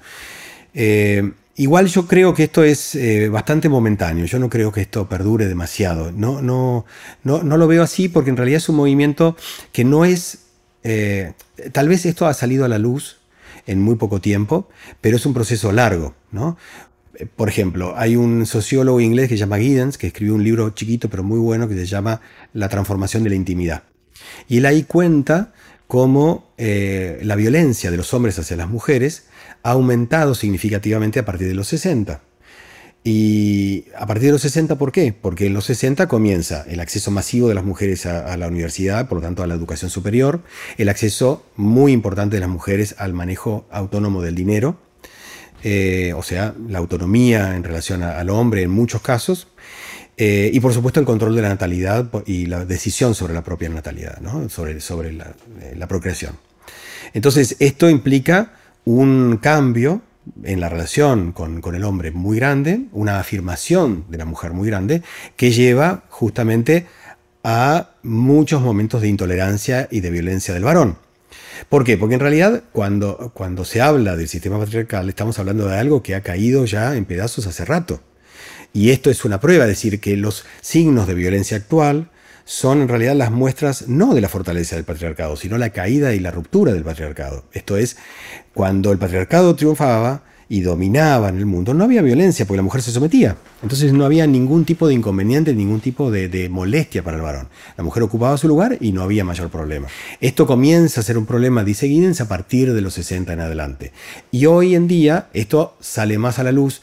Eh, 0.72 1.30
igual 1.56 1.86
yo 1.88 2.06
creo 2.06 2.34
que 2.34 2.44
esto 2.44 2.64
es 2.64 2.94
eh, 2.94 3.28
bastante 3.28 3.68
momentáneo, 3.68 4.24
yo 4.24 4.38
no 4.38 4.48
creo 4.48 4.72
que 4.72 4.80
esto 4.80 5.08
perdure 5.08 5.46
demasiado, 5.46 6.10
no, 6.12 6.40
no, 6.40 6.86
no, 7.24 7.42
no 7.42 7.56
lo 7.56 7.66
veo 7.66 7.82
así 7.82 8.08
porque 8.08 8.30
en 8.30 8.36
realidad 8.36 8.58
es 8.58 8.68
un 8.68 8.76
movimiento 8.76 9.36
que 9.72 9.84
no 9.84 10.04
es... 10.04 10.38
Eh, 10.84 11.32
tal 11.72 11.88
vez 11.88 12.06
esto 12.06 12.26
ha 12.26 12.34
salido 12.34 12.64
a 12.64 12.68
la 12.68 12.78
luz 12.78 13.18
en 13.68 13.80
muy 13.80 13.94
poco 13.94 14.20
tiempo, 14.20 14.68
pero 15.00 15.16
es 15.16 15.26
un 15.26 15.34
proceso 15.34 15.70
largo. 15.70 16.14
¿no? 16.32 16.56
Eh, 17.14 17.26
por 17.26 17.48
ejemplo, 17.48 17.94
hay 17.96 18.16
un 18.16 18.46
sociólogo 18.46 19.00
inglés 19.00 19.28
que 19.28 19.34
se 19.34 19.40
llama 19.40 19.58
Giddens, 19.58 19.98
que 19.98 20.08
escribió 20.08 20.34
un 20.34 20.42
libro 20.42 20.70
chiquito 20.70 21.08
pero 21.08 21.22
muy 21.22 21.38
bueno 21.38 21.68
que 21.68 21.74
se 21.74 21.86
llama 21.86 22.20
La 22.52 22.68
transformación 22.68 23.22
de 23.22 23.30
la 23.30 23.36
intimidad. 23.36 23.84
Y 24.48 24.58
él 24.58 24.66
ahí 24.66 24.82
cuenta 24.82 25.52
cómo 25.86 26.50
eh, 26.56 27.20
la 27.22 27.36
violencia 27.36 27.90
de 27.90 27.96
los 27.96 28.12
hombres 28.14 28.38
hacia 28.38 28.56
las 28.56 28.68
mujeres 28.68 29.26
ha 29.62 29.72
aumentado 29.72 30.34
significativamente 30.34 31.18
a 31.18 31.24
partir 31.24 31.46
de 31.46 31.54
los 31.54 31.68
60. 31.68 32.22
Y 33.04 33.86
a 33.96 34.06
partir 34.06 34.26
de 34.26 34.32
los 34.32 34.42
60, 34.42 34.76
¿por 34.76 34.92
qué? 34.92 35.14
Porque 35.18 35.46
en 35.46 35.54
los 35.54 35.64
60 35.66 36.08
comienza 36.08 36.64
el 36.68 36.80
acceso 36.80 37.10
masivo 37.10 37.48
de 37.48 37.54
las 37.54 37.64
mujeres 37.64 38.06
a, 38.06 38.36
la 38.36 38.48
universidad, 38.48 39.08
por 39.08 39.18
lo 39.18 39.22
tanto 39.22 39.42
a 39.42 39.46
la 39.46 39.54
educación 39.54 39.90
superior, 39.90 40.42
el 40.76 40.88
acceso 40.88 41.44
muy 41.56 41.92
importante 41.92 42.36
de 42.36 42.40
las 42.40 42.50
mujeres 42.50 42.96
al 42.98 43.14
manejo 43.14 43.66
autónomo 43.70 44.20
del 44.20 44.34
dinero, 44.34 44.76
eh, 45.62 46.12
o 46.16 46.22
sea, 46.22 46.54
la 46.68 46.78
autonomía 46.78 47.56
en 47.56 47.64
relación 47.64 48.02
al 48.02 48.30
hombre 48.30 48.62
en 48.62 48.70
muchos 48.70 49.00
casos, 49.00 49.48
eh, 50.16 50.50
y 50.52 50.58
por 50.60 50.74
supuesto 50.74 50.98
el 50.98 51.06
control 51.06 51.36
de 51.36 51.42
la 51.42 51.48
natalidad 51.48 52.10
y 52.26 52.46
la 52.46 52.64
decisión 52.64 53.14
sobre 53.14 53.34
la 53.34 53.44
propia 53.44 53.68
natalidad, 53.68 54.18
sobre, 54.48 55.12
la, 55.12 55.34
eh, 55.60 55.74
la 55.76 55.86
procreación. 55.86 56.36
Entonces, 57.14 57.56
esto 57.60 57.88
implica 57.88 58.52
un 58.84 59.38
cambio 59.40 60.02
en 60.44 60.60
la 60.60 60.68
relación 60.68 61.32
con, 61.32 61.62
el 61.74 61.84
hombre 61.84 62.10
muy 62.10 62.38
grande, 62.38 62.82
una 62.92 63.18
afirmación 63.18 64.04
de 64.08 64.18
la 64.18 64.24
mujer 64.24 64.52
muy 64.52 64.68
grande, 64.68 65.02
que 65.36 65.50
lleva 65.50 66.04
justamente 66.08 66.86
a 67.44 67.90
muchos 68.02 68.62
momentos 68.62 69.00
de 69.02 69.08
intolerancia 69.08 69.88
y 69.90 70.00
de 70.00 70.10
violencia 70.10 70.54
del 70.54 70.64
varón. 70.64 70.98
¿Por 71.68 71.84
qué? 71.84 71.96
Porque 71.96 72.14
en 72.14 72.20
realidad 72.20 72.62
cuando, 72.72 73.32
cuando 73.34 73.64
se 73.64 73.80
habla 73.80 74.16
del 74.16 74.28
sistema 74.28 74.58
patriarcal 74.58 75.08
estamos 75.08 75.38
hablando 75.38 75.66
de 75.66 75.76
algo 75.76 76.02
que 76.02 76.14
ha 76.14 76.22
caído 76.22 76.64
ya 76.64 76.96
en 76.96 77.04
pedazos 77.04 77.46
hace 77.46 77.64
rato. 77.64 78.00
Y 78.72 78.90
esto 78.90 79.10
es 79.10 79.24
una 79.24 79.40
prueba, 79.40 79.64
es 79.64 79.70
decir, 79.70 80.00
que 80.00 80.16
los 80.16 80.44
signos 80.60 81.06
de 81.06 81.14
violencia 81.14 81.56
actual 81.56 82.10
son 82.48 82.80
en 82.80 82.88
realidad 82.88 83.14
las 83.14 83.30
muestras 83.30 83.88
no 83.88 84.14
de 84.14 84.22
la 84.22 84.30
fortaleza 84.30 84.74
del 84.74 84.86
patriarcado, 84.86 85.36
sino 85.36 85.58
la 85.58 85.68
caída 85.68 86.14
y 86.14 86.18
la 86.18 86.30
ruptura 86.30 86.72
del 86.72 86.82
patriarcado. 86.82 87.44
Esto 87.52 87.76
es, 87.76 87.98
cuando 88.54 88.90
el 88.90 88.96
patriarcado 88.96 89.54
triunfaba 89.54 90.22
y 90.48 90.62
dominaba 90.62 91.28
en 91.28 91.36
el 91.36 91.44
mundo, 91.44 91.74
no 91.74 91.84
había 91.84 92.00
violencia 92.00 92.46
porque 92.46 92.56
la 92.56 92.62
mujer 92.62 92.80
se 92.80 92.90
sometía. 92.90 93.36
Entonces 93.62 93.92
no 93.92 94.06
había 94.06 94.26
ningún 94.26 94.64
tipo 94.64 94.88
de 94.88 94.94
inconveniente, 94.94 95.52
ningún 95.52 95.80
tipo 95.80 96.10
de, 96.10 96.48
molestia 96.48 97.04
para 97.04 97.18
el 97.18 97.22
varón. 97.22 97.48
La 97.76 97.84
mujer 97.84 98.02
ocupaba 98.02 98.38
su 98.38 98.48
lugar 98.48 98.78
y 98.80 98.92
no 98.92 99.02
había 99.02 99.24
mayor 99.24 99.50
problema. 99.50 99.88
Esto 100.22 100.46
comienza 100.46 101.00
a 101.00 101.04
ser 101.04 101.18
un 101.18 101.26
problema, 101.26 101.64
dice 101.64 101.86
Giddens, 101.86 102.22
a 102.22 102.28
partir 102.28 102.72
de 102.72 102.80
los 102.80 102.94
60 102.94 103.30
en 103.30 103.40
adelante. 103.40 103.92
Y 104.30 104.46
hoy 104.46 104.74
en 104.74 104.88
día 104.88 105.28
esto 105.34 105.76
sale 105.80 106.16
más 106.16 106.38
a 106.38 106.44
la 106.44 106.52
luz 106.52 106.80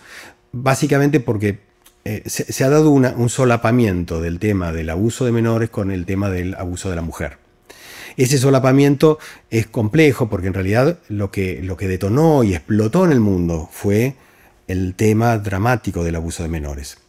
básicamente 0.52 1.20
porque 1.20 1.66
eh, 2.08 2.22
se, 2.28 2.64
ha 2.64 2.70
dado 2.70 2.92
un 2.92 3.30
solapamiento 3.30 4.22
del 4.22 4.38
tema 4.38 4.72
del 4.72 4.92
abuso 4.92 5.26
de 5.26 5.32
menores 5.32 5.72
con 5.72 5.90
el 5.90 6.06
tema 6.06 6.30
del 6.30 6.54
abuso 6.54 6.92
de 6.92 6.96
la 6.96 7.02
mujer. 7.02 7.40
ese 8.16 8.38
solapamiento 8.38 9.18
es 9.50 9.66
complejo 9.66 10.30
porque 10.30 10.46
en 10.46 10.54
realidad 10.54 11.00
lo 11.10 11.32
que, 11.32 11.62
lo 11.64 11.78
que 11.78 11.88
detonó 11.88 12.44
y 12.44 12.54
explotó 12.54 13.06
en 13.06 13.12
el 13.12 13.22
mundo 13.22 13.68
fue 13.72 14.14
el 14.68 14.94
tema 14.94 15.40
dramático 15.40 16.04
del 16.04 16.16
abuso 16.16 16.44
de 16.44 16.50
menores. 16.50 17.00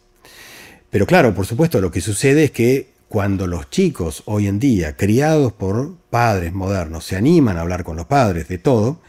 Pero 0.89 1.05
claro, 1.05 1.35
por 1.35 1.45
supuesto, 1.45 1.79
lo 1.79 1.91
que 1.91 2.01
sucede 2.01 2.45
es 2.45 2.51
que 2.51 2.89
cuando 3.07 3.45
los 3.45 3.69
chicos 3.69 4.23
hoy 4.25 4.47
en 4.47 4.57
día, 4.57 4.97
criados 4.97 5.53
por 5.53 5.95
padres 6.09 6.53
modernos, 6.53 7.05
se 7.05 7.15
animan 7.15 7.57
a 7.57 7.61
hablar 7.61 7.83
con 7.83 7.97
los 7.97 8.07
padres 8.07 8.47
de 8.47 8.57
todo, 8.57 8.99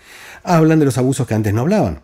hablan 0.42 0.80
de 0.80 0.84
los 0.84 0.98
abusos 0.98 1.26
que 1.26 1.32
antes 1.32 1.54
no 1.54 1.62
hablaban. 1.62 2.02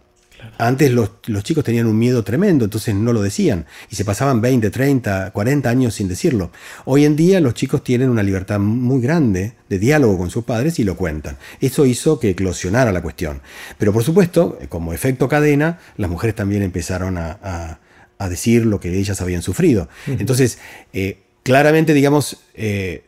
Antes 0.59 0.92
los, 0.92 1.11
chicos 1.42 1.64
tenían 1.64 1.86
un 1.86 1.98
miedo 1.98 2.22
tremendo, 2.22 2.64
entonces 2.64 2.94
no 2.94 3.12
lo 3.12 3.22
decían 3.22 3.66
y 3.90 3.96
se 3.96 4.05
pasaban 4.05 4.40
20, 4.40 4.70
30, 4.70 5.32
40 5.32 5.68
años 5.68 5.94
sin 5.94 6.09
decirlo. 6.09 6.50
Hoy 6.84 7.05
en 7.05 7.16
día 7.16 7.40
los 7.40 7.55
chicos 7.55 7.82
tienen 7.82 8.09
una 8.09 8.22
libertad 8.22 8.61
muy 8.61 9.00
grande 9.00 9.55
de 9.68 9.78
diálogo 9.78 10.16
con 10.18 10.30
sus 10.30 10.44
padres 10.44 10.78
y 10.78 10.84
lo 10.84 10.96
cuentan. 10.96 11.36
Eso 11.61 11.86
hizo 11.86 12.20
que 12.20 12.30
eclosionara 12.30 12.92
la 12.92 13.02
cuestión. 13.02 13.40
Pero 13.78 13.92
por 13.92 14.05
supuesto, 14.05 14.59
como 14.68 14.92
efecto 14.92 15.28
cadena, 15.28 15.80
las 15.96 16.11
mujeres 16.11 16.36
también 16.36 16.62
empezaron 16.62 17.18
a, 17.18 17.80
decir 18.28 18.64
lo 18.64 18.80
que 18.80 18.98
ellas 18.98 19.20
habían 19.20 19.42
sufrido. 19.42 19.86
Entonces, 20.07 20.57
eh, 20.94 21.18
claramente, 21.42 21.92
digamos, 21.92 22.38
eh, 22.55 23.05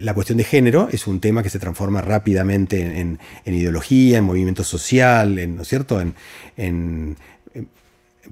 la 0.00 0.14
cuestión 0.14 0.38
de 0.38 0.44
género 0.44 0.88
es 0.92 1.06
un 1.06 1.20
tema 1.20 1.42
que 1.42 1.50
se 1.50 1.58
transforma 1.58 2.00
rápidamente 2.00 2.80
en, 2.80 3.18
ideología, 3.46 4.18
en 4.18 4.24
movimiento 4.24 4.64
social, 4.64 5.38
en, 5.38 5.56
¿no 5.56 5.62
es 5.62 5.68
cierto? 5.68 6.00
En, 6.56 7.16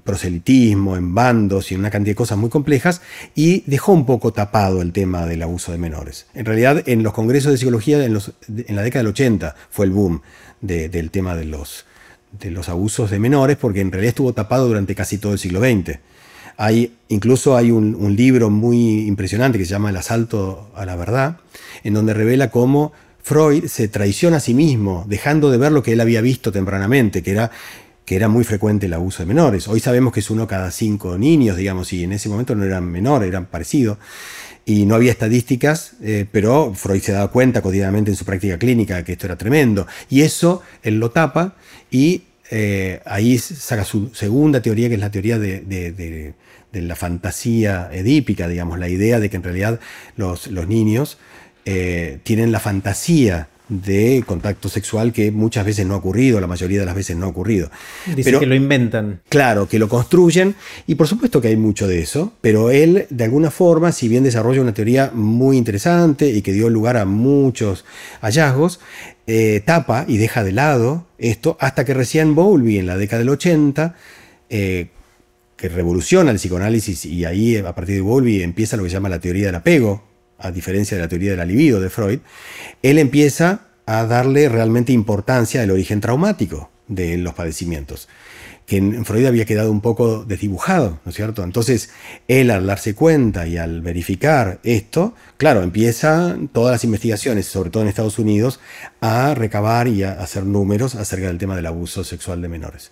proselitismo, 0.03 0.97
en 0.97 1.13
bandos 1.13 1.71
y 1.71 1.75
en 1.75 1.79
una 1.79 1.91
cantidad 1.91 2.11
de 2.11 2.15
cosas 2.15 2.37
muy 2.37 2.49
complejas, 2.49 3.01
y 3.35 3.63
dejó 3.67 3.93
un 3.93 4.05
poco 4.05 4.33
tapado 4.33 4.81
el 4.81 4.91
tema 4.91 5.25
del 5.27 5.43
abuso 5.43 5.71
de 5.71 5.77
menores. 5.77 6.25
En 6.33 6.45
realidad, 6.45 6.83
en 6.87 7.03
los 7.03 7.13
congresos 7.13 7.51
de 7.51 7.57
psicología 7.59 8.03
en, 8.03 8.13
la 8.13 8.81
década 8.81 9.03
del 9.03 9.11
80 9.11 9.55
fue 9.69 9.85
el 9.85 9.91
boom 9.91 10.21
del 10.61 11.11
tema 11.11 11.35
de 11.35 11.45
los, 11.45 11.85
de 12.39 12.51
los 12.51 12.69
abusos 12.69 13.11
de 13.11 13.19
menores, 13.19 13.55
porque 13.55 13.81
en 13.81 13.91
realidad 13.91 14.09
estuvo 14.09 14.33
tapado 14.33 14.67
durante 14.67 14.95
casi 14.95 15.19
todo 15.19 15.33
el 15.33 15.39
siglo 15.39 15.59
XX. 15.59 15.99
Hay, 16.57 16.93
incluso 17.09 17.55
hay 17.57 17.71
un, 17.71 18.15
libro 18.15 18.49
muy 18.49 19.07
impresionante 19.07 19.57
que 19.57 19.65
se 19.65 19.71
llama 19.71 19.89
El 19.89 19.97
asalto 19.97 20.71
a 20.75 20.85
la 20.85 20.95
verdad, 20.95 21.37
en 21.83 21.93
donde 21.93 22.13
revela 22.13 22.51
cómo 22.51 22.91
Freud 23.21 23.65
se 23.67 23.87
traiciona 23.87 24.37
a 24.37 24.39
sí 24.39 24.53
mismo, 24.53 25.05
dejando 25.07 25.49
de 25.49 25.57
ver 25.57 25.71
lo 25.71 25.81
que 25.81 25.93
él 25.93 26.01
había 26.01 26.21
visto 26.21 26.51
tempranamente, 26.51 27.23
que 27.23 27.31
era, 27.31 27.51
que 28.05 28.15
era 28.15 28.27
muy 28.27 28.43
frecuente 28.43 28.85
el 28.85 28.93
abuso 28.93 29.23
de 29.23 29.27
menores. 29.27 29.67
Hoy 29.67 29.79
sabemos 29.79 30.13
que 30.13 30.19
es 30.19 30.29
uno 30.29 30.47
cada 30.47 30.69
cinco 30.71 31.17
niños, 31.17 31.57
digamos, 31.57 31.91
y 31.93 32.03
en 32.03 32.13
ese 32.13 32.29
momento 32.29 32.53
no 32.55 32.63
eran 32.65 32.85
menores, 32.85 33.29
eran 33.29 33.45
parecidos. 33.45 33.97
Y 34.65 34.85
no 34.85 34.95
había 34.95 35.11
estadísticas, 35.11 35.93
eh, 36.01 36.25
pero 36.31 36.73
Freud 36.73 37.01
se 37.01 37.11
daba 37.11 37.29
cuenta 37.29 37.61
cotidianamente 37.61 38.11
en 38.11 38.15
su 38.15 38.23
práctica 38.23 38.57
clínica 38.57 39.03
que 39.03 39.13
esto 39.13 39.25
era 39.25 39.37
tremendo. 39.37 39.87
Y 40.09 40.21
eso 40.21 40.61
él 40.83 40.99
lo 40.99 41.11
tapa 41.11 41.55
y 41.91 42.23
eh, 42.55 43.01
ahí 43.05 43.37
saca 43.39 43.83
su 43.83 44.13
segunda 44.13 44.61
teoría, 44.61 44.87
que 44.87 44.95
es 44.95 44.99
la 44.99 45.09
teoría 45.09 45.39
de, 45.39 46.33
la 46.81 46.95
fantasía 46.95 47.89
edípica, 47.91 48.47
digamos, 48.47 48.79
la 48.79 48.89
idea 48.89 49.19
de 49.19 49.29
que 49.29 49.37
en 49.37 49.43
realidad 49.43 49.79
los, 50.15 50.49
niños 50.67 51.17
eh, 51.65 52.19
tienen 52.23 52.51
la 52.51 52.59
fantasía 52.59 53.47
de 53.69 54.23
contacto 54.25 54.67
sexual 54.69 55.13
que 55.13 55.31
muchas 55.31 55.65
veces 55.65 55.85
no 55.85 55.93
ha 55.93 55.97
ocurrido, 55.97 56.39
la 56.39 56.47
mayoría 56.47 56.79
de 56.79 56.85
las 56.85 56.95
veces 56.95 57.15
no 57.15 57.25
ha 57.25 57.29
ocurrido. 57.29 57.71
Dice 58.15 58.37
que 58.37 58.45
lo 58.45 58.55
inventan. 58.55 59.21
Claro, 59.29 59.67
que 59.67 59.79
lo 59.79 59.87
construyen, 59.87 60.55
y 60.85 60.95
por 60.95 61.07
supuesto 61.07 61.41
que 61.41 61.47
hay 61.47 61.55
mucho 61.55 61.87
de 61.87 62.01
eso, 62.01 62.33
pero 62.41 62.71
él, 62.71 63.07
de 63.09 63.23
alguna 63.23 63.51
forma, 63.51 63.91
si 63.91 64.07
bien 64.07 64.23
desarrolla 64.23 64.61
una 64.61 64.73
teoría 64.73 65.11
muy 65.13 65.57
interesante 65.57 66.29
y 66.29 66.41
que 66.41 66.51
dio 66.51 66.69
lugar 66.69 66.97
a 66.97 67.05
muchos 67.05 67.85
hallazgos, 68.21 68.79
eh, 69.25 69.61
tapa 69.65 70.05
y 70.07 70.17
deja 70.17 70.43
de 70.43 70.51
lado 70.51 71.07
esto 71.17 71.55
hasta 71.61 71.85
que 71.85 71.93
recién 71.93 72.35
Bowlby, 72.35 72.79
en 72.79 72.87
la 72.87 72.97
década 72.97 73.19
del 73.19 73.29
80, 73.29 73.95
eh, 74.49 74.87
que 75.55 75.69
revoluciona 75.69 76.31
el 76.31 76.37
psicoanálisis 76.37 77.05
y 77.05 77.25
ahí 77.25 77.57
a 77.57 77.75
partir 77.75 77.95
de 77.95 78.01
Bowlby 78.01 78.43
empieza 78.43 78.77
lo 78.77 78.83
que 78.83 78.89
se 78.89 78.95
llama 78.95 79.09
la 79.09 79.19
teoría 79.19 79.47
del 79.47 79.55
apego, 79.55 80.03
a 80.37 80.51
diferencia 80.51 80.97
de 80.97 81.03
la 81.03 81.09
teoría 81.09 81.31
de 81.31 81.37
la 81.37 81.45
libido 81.45 81.79
de 81.79 81.89
Freud, 81.89 82.19
él 82.81 82.99
empieza 82.99 83.67
a 83.85 84.05
darle 84.05 84.49
realmente 84.49 84.93
importancia 84.93 85.61
al 85.61 85.71
origen 85.71 86.01
traumático 86.01 86.69
de 86.87 87.17
los 87.17 87.33
padecimientos, 87.33 88.07
que 88.65 88.77
en 88.77 89.05
Freud 89.05 89.25
había 89.25 89.45
quedado 89.45 89.71
un 89.71 89.81
poco 89.81 90.23
desdibujado, 90.25 90.99
¿no 91.03 91.09
es 91.09 91.15
cierto? 91.15 91.43
Entonces, 91.43 91.89
él 92.27 92.51
al 92.51 92.65
darse 92.65 92.95
cuenta 92.95 93.47
y 93.47 93.57
al 93.57 93.81
verificar 93.81 94.59
esto, 94.63 95.15
claro, 95.37 95.63
empieza 95.63 96.37
todas 96.53 96.71
las 96.71 96.83
investigaciones, 96.83 97.45
sobre 97.45 97.69
todo 97.69 97.83
en 97.83 97.89
Estados 97.89 98.19
Unidos, 98.19 98.59
a 99.01 99.33
recabar 99.33 99.87
y 99.87 100.03
a 100.03 100.13
hacer 100.13 100.45
números 100.45 100.95
acerca 100.95 101.27
del 101.27 101.37
tema 101.37 101.55
del 101.55 101.65
abuso 101.65 102.03
sexual 102.03 102.41
de 102.41 102.49
menores. 102.49 102.91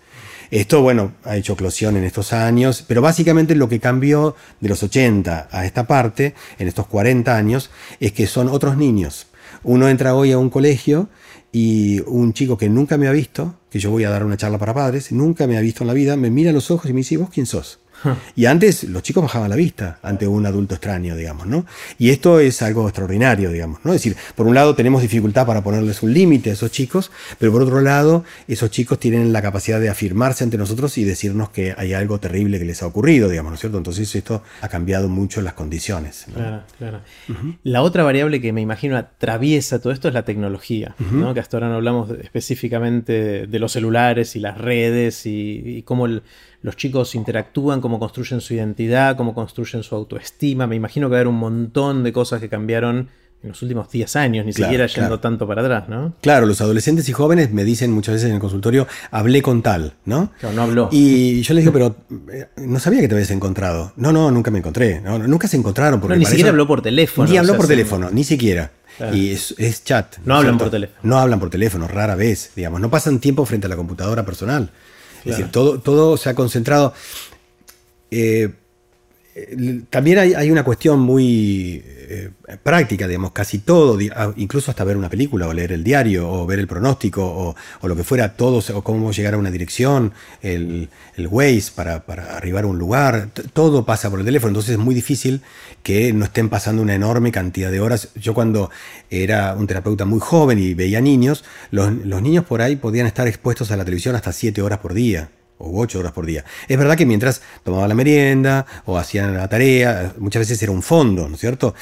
Esto, 0.52 0.82
bueno, 0.82 1.14
ha 1.24 1.38
hecho 1.38 1.54
eclosión 1.54 1.96
en 1.96 2.04
estos 2.04 2.34
años, 2.34 2.84
pero 2.86 3.00
básicamente 3.00 3.54
lo 3.54 3.70
que 3.70 3.80
cambió 3.80 4.36
de 4.60 4.68
los 4.68 4.82
80 4.82 5.48
a 5.50 5.64
esta 5.64 5.86
parte, 5.86 6.34
en 6.58 6.68
estos 6.68 6.86
40 6.88 7.34
años, 7.34 7.70
es 8.00 8.12
que 8.12 8.26
son 8.26 8.50
otros 8.50 8.76
niños. 8.76 9.28
Uno 9.62 9.88
entra 9.88 10.14
hoy 10.14 10.30
a 10.30 10.36
un 10.36 10.50
colegio 10.50 11.08
y 11.52 12.00
un 12.00 12.34
chico 12.34 12.58
que 12.58 12.68
nunca 12.68 12.98
me 12.98 13.08
ha 13.08 13.12
visto, 13.12 13.60
que 13.70 13.78
yo 13.78 13.90
voy 13.90 14.04
a 14.04 14.10
dar 14.10 14.26
una 14.26 14.36
charla 14.36 14.58
para 14.58 14.74
padres, 14.74 15.10
nunca 15.10 15.46
me 15.46 15.56
ha 15.56 15.62
visto 15.62 15.84
en 15.84 15.88
la 15.88 15.94
vida, 15.94 16.18
me 16.18 16.28
mira 16.28 16.52
los 16.52 16.70
ojos 16.70 16.90
y 16.90 16.92
me 16.92 16.98
dice, 16.98 17.16
¿vos 17.16 17.30
quién 17.32 17.46
sos? 17.46 17.80
Y 18.36 18.46
antes 18.46 18.84
los 18.84 19.02
chicos 19.02 19.22
bajaban 19.22 19.50
la 19.50 19.56
vista 19.56 19.98
ante 20.02 20.26
un 20.26 20.46
adulto 20.46 20.74
extraño, 20.74 21.16
digamos, 21.16 21.46
¿no? 21.46 21.66
Y 21.98 22.10
esto 22.10 22.40
es 22.40 22.62
algo 22.62 22.88
extraordinario, 22.88 23.50
digamos, 23.50 23.80
¿no? 23.84 23.92
Es 23.92 24.02
decir, 24.02 24.16
por 24.34 24.46
un 24.46 24.54
lado 24.54 24.74
tenemos 24.74 25.02
dificultad 25.02 25.46
para 25.46 25.62
ponerles 25.62 26.02
un 26.02 26.12
límite 26.12 26.50
a 26.50 26.52
esos 26.54 26.70
chicos, 26.70 27.10
pero 27.38 27.52
por 27.52 27.62
otro 27.62 27.80
lado, 27.80 28.24
esos 28.48 28.70
chicos 28.70 28.98
tienen 28.98 29.32
la 29.32 29.42
capacidad 29.42 29.80
de 29.80 29.88
afirmarse 29.88 30.44
ante 30.44 30.58
nosotros 30.58 30.96
y 30.98 31.04
decirnos 31.04 31.50
que 31.50 31.74
hay 31.76 31.92
algo 31.92 32.18
terrible 32.18 32.58
que 32.58 32.64
les 32.64 32.82
ha 32.82 32.86
ocurrido, 32.86 33.28
digamos, 33.28 33.50
¿no 33.50 33.54
es 33.54 33.60
cierto? 33.60 33.78
Entonces 33.78 34.14
esto 34.14 34.42
ha 34.60 34.68
cambiado 34.68 35.08
mucho 35.08 35.42
las 35.42 35.54
condiciones. 35.54 36.26
Claro, 36.32 36.62
claro. 36.78 37.00
La 37.62 37.82
otra 37.82 38.02
variable 38.02 38.40
que 38.40 38.52
me 38.52 38.60
imagino 38.60 38.96
atraviesa 38.96 39.80
todo 39.80 39.92
esto 39.92 40.08
es 40.08 40.14
la 40.14 40.24
tecnología, 40.24 40.94
¿no? 41.10 41.34
Que 41.34 41.40
hasta 41.40 41.56
ahora 41.56 41.68
no 41.68 41.76
hablamos 41.76 42.10
específicamente 42.10 43.46
de 43.46 43.58
los 43.58 43.72
celulares 43.72 44.36
y 44.36 44.40
las 44.40 44.58
redes 44.58 45.26
y, 45.26 45.62
y 45.64 45.82
cómo 45.82 46.06
el 46.06 46.22
los 46.62 46.76
chicos 46.76 47.14
interactúan, 47.14 47.80
cómo 47.80 47.98
construyen 47.98 48.40
su 48.40 48.54
identidad, 48.54 49.16
cómo 49.16 49.34
construyen 49.34 49.82
su 49.82 49.94
autoestima. 49.94 50.66
Me 50.66 50.76
imagino 50.76 51.08
que 51.08 51.12
va 51.12 51.16
a 51.16 51.20
haber 51.20 51.28
un 51.28 51.38
montón 51.38 52.02
de 52.02 52.12
cosas 52.12 52.40
que 52.40 52.48
cambiaron 52.48 53.08
en 53.42 53.48
los 53.48 53.60
últimos 53.60 53.90
10 53.90 54.16
años, 54.16 54.46
ni 54.46 54.52
siquiera 54.52 54.86
yendo 54.86 55.18
tanto 55.18 55.48
para 55.48 55.62
atrás, 55.62 55.88
¿no? 55.88 56.14
Claro, 56.20 56.46
los 56.46 56.60
adolescentes 56.60 57.08
y 57.08 57.12
jóvenes 57.12 57.52
me 57.52 57.64
dicen 57.64 57.90
muchas 57.90 58.14
veces 58.14 58.28
en 58.28 58.36
el 58.36 58.40
consultorio, 58.40 58.86
hablé 59.10 59.42
con 59.42 59.62
tal, 59.62 59.94
¿no? 60.04 60.30
Claro, 60.38 60.54
no 60.54 60.62
habló. 60.62 60.88
Y 60.92 61.42
yo 61.42 61.54
les 61.54 61.64
digo, 61.64 61.72
pero 61.72 61.96
eh, 62.32 62.46
no 62.58 62.78
sabía 62.78 63.00
que 63.00 63.08
te 63.08 63.14
habías 63.14 63.32
encontrado. 63.32 63.92
No, 63.96 64.12
no, 64.12 64.30
nunca 64.30 64.52
me 64.52 64.58
encontré. 64.58 65.00
nunca 65.00 65.48
se 65.48 65.56
encontraron. 65.56 66.00
Porque 66.00 66.16
ni 66.16 66.24
siquiera 66.24 66.50
habló 66.50 66.68
por 66.68 66.82
teléfono. 66.82 67.28
Ni 67.28 67.36
habló 67.36 67.56
por 67.56 67.66
teléfono, 67.66 68.10
ni 68.10 68.22
siquiera. 68.22 68.70
Y 69.12 69.30
es, 69.30 69.82
chat. 69.84 70.18
No, 70.24 70.36
hablan 70.36 70.58
por 70.58 70.70
teléfono. 70.70 71.00
No 71.02 71.18
hablan 71.18 71.40
por 71.40 71.50
teléfono, 71.50 71.88
rara 71.88 72.14
vez, 72.14 72.52
digamos. 72.54 72.80
No 72.80 72.90
pasan 72.90 73.18
tiempo 73.18 73.44
frente 73.44 73.66
a 73.66 73.70
la 73.70 73.76
computadora 73.76 74.24
personal. 74.24 74.70
Todo, 75.50 75.78
todo 75.78 76.16
se 76.16 76.28
ha 76.28 76.34
concentrado. 76.34 76.94
Eh, 78.10 78.52
también 79.88 80.18
hay, 80.18 80.50
una 80.50 80.62
cuestión 80.62 81.00
muy 81.00 81.82
eh, 81.86 82.30
práctica, 82.62 83.08
digamos, 83.08 83.32
casi 83.32 83.58
todo, 83.60 83.98
ah, 84.14 84.32
incluso 84.36 84.70
hasta 84.70 84.84
ver 84.84 84.98
una 84.98 85.08
película 85.08 85.48
o 85.48 85.54
leer 85.54 85.72
el 85.72 85.82
diario 85.82 86.30
o 86.30 86.46
ver 86.46 86.58
el 86.58 86.66
pronóstico 86.66 87.54
o, 87.80 87.88
lo 87.88 87.96
que 87.96 88.04
fuera, 88.04 88.34
todo, 88.34 88.62
o 88.74 88.84
cómo 88.84 89.10
llegar 89.10 89.32
a 89.32 89.38
una 89.38 89.50
dirección, 89.50 90.12
el, 90.42 90.90
el 91.16 91.26
Waze 91.28 91.72
para, 91.74 92.04
para, 92.04 92.36
arribar 92.36 92.64
a 92.64 92.66
un 92.66 92.78
lugar, 92.78 93.30
todo 93.54 93.86
pasa 93.86 94.10
por 94.10 94.18
el 94.18 94.26
teléfono, 94.26 94.50
entonces 94.50 94.72
es 94.72 94.78
muy 94.78 94.94
difícil 94.94 95.40
que 95.82 96.12
no 96.12 96.26
estén 96.26 96.50
pasando 96.50 96.82
una 96.82 96.94
enorme 96.94 97.32
cantidad 97.32 97.70
de 97.70 97.80
horas. 97.80 98.10
Yo 98.14 98.34
cuando 98.34 98.70
era 99.08 99.54
un 99.54 99.66
terapeuta 99.66 100.04
muy 100.04 100.20
joven 100.20 100.58
y 100.58 100.74
veía 100.74 101.00
niños, 101.00 101.42
los, 101.70 101.90
los 101.90 102.20
niños 102.20 102.44
por 102.44 102.60
ahí 102.60 102.76
podían 102.76 103.06
estar 103.06 103.26
expuestos 103.26 103.70
a 103.70 103.78
la 103.78 103.84
televisión 103.84 104.14
hasta 104.14 104.30
7 104.30 104.60
horas 104.60 104.80
por 104.80 104.92
día 104.92 105.30
o 105.62 105.80
ocho 105.80 106.00
horas 106.00 106.12
por 106.12 106.26
día. 106.26 106.44
Es 106.68 106.76
verdad 106.76 106.96
que 106.96 107.06
mientras 107.06 107.42
tomaba 107.62 107.86
la 107.88 107.94
merienda 107.94 108.66
o 108.84 108.98
hacían 108.98 109.34
la 109.34 109.48
tarea, 109.48 110.12
muchas 110.18 110.40
veces 110.40 110.62
era 110.62 110.72
un 110.72 110.82
fondo, 110.82 111.28
¿no 111.28 111.34
es 111.34 111.40
cierto? 111.40 111.74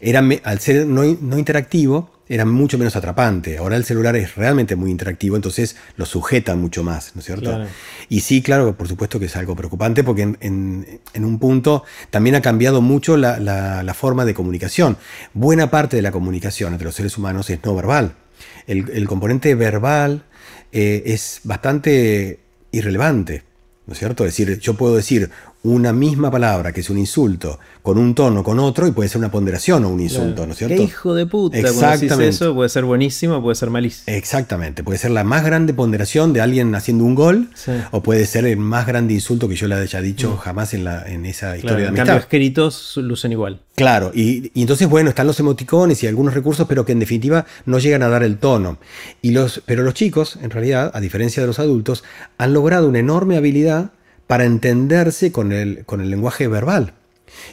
Era, 0.00 0.22
al 0.44 0.60
ser 0.60 0.86
no, 0.86 1.04
interactivo, 1.04 2.10
era 2.28 2.44
mucho 2.44 2.78
menos 2.78 2.96
atrapante. 2.96 3.58
Ahora 3.58 3.76
el 3.76 3.84
celular 3.84 4.16
es 4.16 4.34
realmente 4.36 4.76
muy 4.76 4.90
interactivo, 4.90 5.36
entonces 5.36 5.76
lo 5.96 6.06
sujeta 6.06 6.54
mucho 6.54 6.82
más, 6.82 7.12
¿no 7.14 7.20
es 7.20 7.26
cierto? 7.26 7.66
Y 8.08 8.20
sí, 8.20 8.40
claro, 8.40 8.76
por 8.76 8.88
supuesto 8.88 9.18
que 9.18 9.26
es 9.26 9.36
algo 9.36 9.54
preocupante 9.56 10.04
porque 10.04 10.22
en, 10.22 11.00
un 11.14 11.38
punto 11.38 11.84
también 12.10 12.36
ha 12.36 12.40
cambiado 12.40 12.80
mucho 12.80 13.16
la, 13.16 13.94
forma 13.94 14.24
de 14.24 14.34
comunicación. 14.34 14.96
Buena 15.34 15.70
parte 15.70 15.96
de 15.96 16.02
la 16.02 16.12
comunicación 16.12 16.72
entre 16.72 16.86
los 16.86 16.94
seres 16.94 17.18
humanos 17.18 17.50
es 17.50 17.62
no 17.64 17.74
verbal. 17.74 18.14
El, 18.66 19.06
componente 19.06 19.54
verbal 19.54 20.24
eh, 20.72 21.02
es 21.06 21.40
bastante 21.44 22.43
irrelevante. 22.74 23.42
¿No 23.86 23.92
es 23.92 23.98
cierto? 23.98 24.24
Es 24.24 24.36
decir, 24.36 24.58
yo 24.58 24.74
puedo 24.74 24.96
decir 24.96 25.30
una 25.64 25.94
misma 25.94 26.30
palabra, 26.30 26.72
que 26.72 26.80
es 26.80 26.90
un 26.90 26.98
insulto, 26.98 27.58
con 27.80 27.96
un 27.96 28.14
tono, 28.14 28.44
con 28.44 28.58
otro, 28.58 28.86
y 28.86 28.92
puede 28.92 29.08
ser 29.08 29.18
una 29.18 29.30
ponderación 29.30 29.86
o 29.86 29.88
un 29.88 29.98
insulto, 29.98 30.46
¿no 30.46 30.52
es 30.52 30.58
cierto? 30.58 30.76
¿Qué 30.76 30.82
hijo 30.82 31.14
de 31.14 31.24
puta? 31.24 31.58
Exactamente. 31.58 32.28
eso 32.28 32.54
puede 32.54 32.68
ser 32.68 32.84
buenísimo, 32.84 33.42
puede 33.42 33.54
ser 33.54 33.70
malísimo. 33.70 34.14
Exactamente. 34.14 34.84
Puede 34.84 34.98
ser 34.98 35.12
la 35.12 35.24
más 35.24 35.42
grande 35.42 35.72
ponderación 35.72 36.34
de 36.34 36.42
alguien 36.42 36.74
haciendo 36.74 37.04
un 37.04 37.14
gol, 37.14 37.48
o 37.92 38.02
puede 38.02 38.26
ser 38.26 38.44
el 38.44 38.58
más 38.58 38.86
grande 38.86 39.14
insulto 39.14 39.48
que 39.48 39.56
yo 39.56 39.66
le 39.66 39.76
haya 39.76 40.02
dicho 40.02 40.32
mm. 40.32 40.36
jamás 40.36 40.74
en, 40.74 40.84
la, 40.84 41.02
en 41.08 41.24
esa 41.24 41.56
historia 41.56 41.78
de 41.78 41.88
amistad. 41.88 42.02
En 42.02 42.06
cambio, 42.08 42.20
escritos 42.20 42.96
lucen 42.98 43.32
igual. 43.32 43.60
Claro, 43.74 44.12
y, 44.14 44.50
y, 44.52 44.60
entonces, 44.60 44.86
bueno, 44.86 45.08
están 45.08 45.26
los 45.26 45.40
emoticones 45.40 46.02
y 46.02 46.06
algunos 46.06 46.34
recursos, 46.34 46.66
pero 46.68 46.84
que 46.84 46.92
en 46.92 47.00
definitiva 47.00 47.46
no 47.64 47.78
llegan 47.78 48.02
a 48.02 48.08
dar 48.08 48.22
el 48.22 48.36
tono. 48.36 48.76
Y 49.22 49.30
los, 49.30 49.62
pero 49.64 49.82
los 49.82 49.94
chicos, 49.94 50.38
en 50.42 50.50
realidad, 50.50 50.90
a 50.92 51.00
diferencia 51.00 51.42
de 51.42 51.46
los 51.46 51.58
adultos, 51.58 52.04
han 52.36 52.52
logrado 52.52 52.86
una 52.86 52.98
enorme 52.98 53.38
habilidad 53.38 53.92
para 54.26 54.44
entenderse 54.44 55.32
con 55.32 55.52
el, 55.52 55.84
con 55.84 56.00
el 56.00 56.10
lenguaje 56.10 56.48
verbal. 56.48 56.94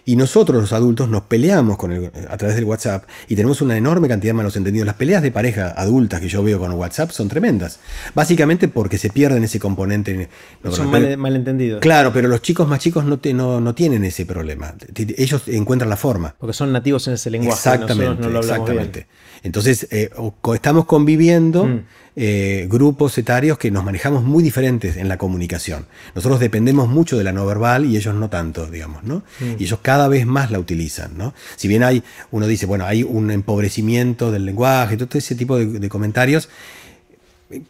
Y 0.05 0.15
nosotros 0.15 0.61
los 0.61 0.73
adultos 0.73 1.09
nos 1.09 1.23
peleamos 1.23 1.77
con 1.77 1.91
el, 1.91 2.11
a 2.29 2.37
través 2.37 2.55
del 2.55 2.65
WhatsApp 2.65 3.03
y 3.27 3.35
tenemos 3.35 3.61
una 3.61 3.77
enorme 3.77 4.07
cantidad 4.07 4.29
de 4.29 4.35
malos 4.35 4.55
entendidos. 4.55 4.85
Las 4.85 4.95
peleas 4.95 5.21
de 5.21 5.31
pareja 5.31 5.73
adultas 5.75 6.19
que 6.19 6.27
yo 6.27 6.43
veo 6.43 6.59
con 6.59 6.71
WhatsApp 6.73 7.11
son 7.11 7.27
tremendas. 7.27 7.79
Básicamente 8.13 8.67
porque 8.67 8.97
se 8.97 9.09
pierden 9.09 9.43
ese 9.43 9.59
componente. 9.59 10.29
son 10.69 10.89
malentendidos. 11.19 11.81
Claro, 11.81 12.11
pero 12.13 12.27
los 12.27 12.41
chicos 12.41 12.67
más 12.67 12.79
chicos 12.79 13.05
no, 13.05 13.19
no, 13.33 13.61
no, 13.61 13.75
tienen 13.75 14.03
ese 14.03 14.25
problema. 14.25 14.73
Ellos 14.95 15.43
encuentran 15.47 15.89
la 15.89 15.97
forma. 15.97 16.35
Porque 16.37 16.53
son 16.53 16.71
nativos 16.71 17.07
en 17.07 17.15
ese 17.15 17.29
lenguaje. 17.29 17.57
Exactamente. 17.57 18.37
exactamente. 18.37 19.07
Entonces, 19.43 19.87
eh, 19.91 20.09
estamos 20.53 20.85
conviviendo. 20.85 21.65
Mm. 21.65 21.83
Eh, 22.13 22.67
grupos 22.69 23.17
etarios 23.17 23.57
que 23.57 23.71
nos 23.71 23.85
manejamos 23.85 24.25
muy 24.25 24.43
diferentes 24.43 24.97
en 24.97 25.07
la 25.07 25.17
comunicación. 25.17 25.85
Nosotros 26.13 26.41
dependemos 26.41 26.89
mucho 26.89 27.17
de 27.17 27.23
la 27.23 27.31
no 27.31 27.45
verbal 27.45 27.85
y 27.85 27.95
ellos 27.95 28.13
no 28.13 28.29
tanto, 28.29 28.67
digamos, 28.67 29.05
¿no? 29.05 29.23
Mm. 29.39 29.55
Y 29.59 29.63
ellos 29.63 29.79
cada 29.81 30.09
vez 30.09 30.25
más 30.25 30.51
la 30.51 30.59
utilizan, 30.59 31.17
¿no? 31.17 31.33
Si 31.55 31.69
bien 31.69 31.83
hay, 31.83 32.03
uno 32.31 32.47
dice, 32.47 32.65
bueno, 32.65 32.85
hay 32.85 33.03
un 33.03 33.31
empobrecimiento 33.31 34.29
del 34.29 34.45
lenguaje, 34.45 34.97
todo 34.97 35.17
ese 35.17 35.35
tipo 35.35 35.57
de, 35.57 35.87
comentarios, 35.87 36.49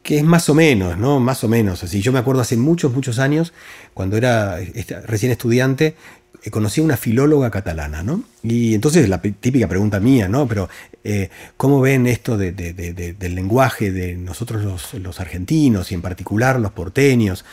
que 0.01 0.17
es 0.17 0.23
más 0.23 0.49
o 0.49 0.55
menos, 0.55 0.97
¿no? 0.97 1.19
Más 1.19 1.43
o 1.43 1.47
menos. 1.47 1.83
Así, 1.83 2.01
yo 2.01 2.11
me 2.11 2.17
acuerdo 2.17 2.41
hace 2.41 2.57
muchos, 2.57 2.91
muchos 2.93 3.19
años, 3.19 3.53
cuando 3.93 4.17
era 4.17 4.59
este, 4.59 4.99
recién 5.01 5.31
estudiante, 5.31 5.95
eh, 6.43 6.49
conocí 6.49 6.81
a 6.81 6.83
una 6.83 6.97
filóloga 6.97 7.51
catalana, 7.51 8.01
¿no? 8.01 8.23
Y 8.41 8.73
entonces 8.73 9.07
la 9.07 9.21
típica 9.21 9.67
pregunta 9.67 9.99
mía, 9.99 10.27
¿no? 10.27 10.47
Pero, 10.47 10.67
eh, 11.04 11.30
¿cómo 11.58 11.82
ven 11.82 12.06
esto 12.08 12.38
del 12.38 13.36
lenguaje 13.36 13.91
de 13.91 14.16
nosotros 14.16 14.93
los, 14.93 15.20
argentinos 15.20 15.91
y 15.91 15.95
en 15.95 16.02
particular 16.02 16.60
los 16.60 16.72
porteños? 16.72 17.45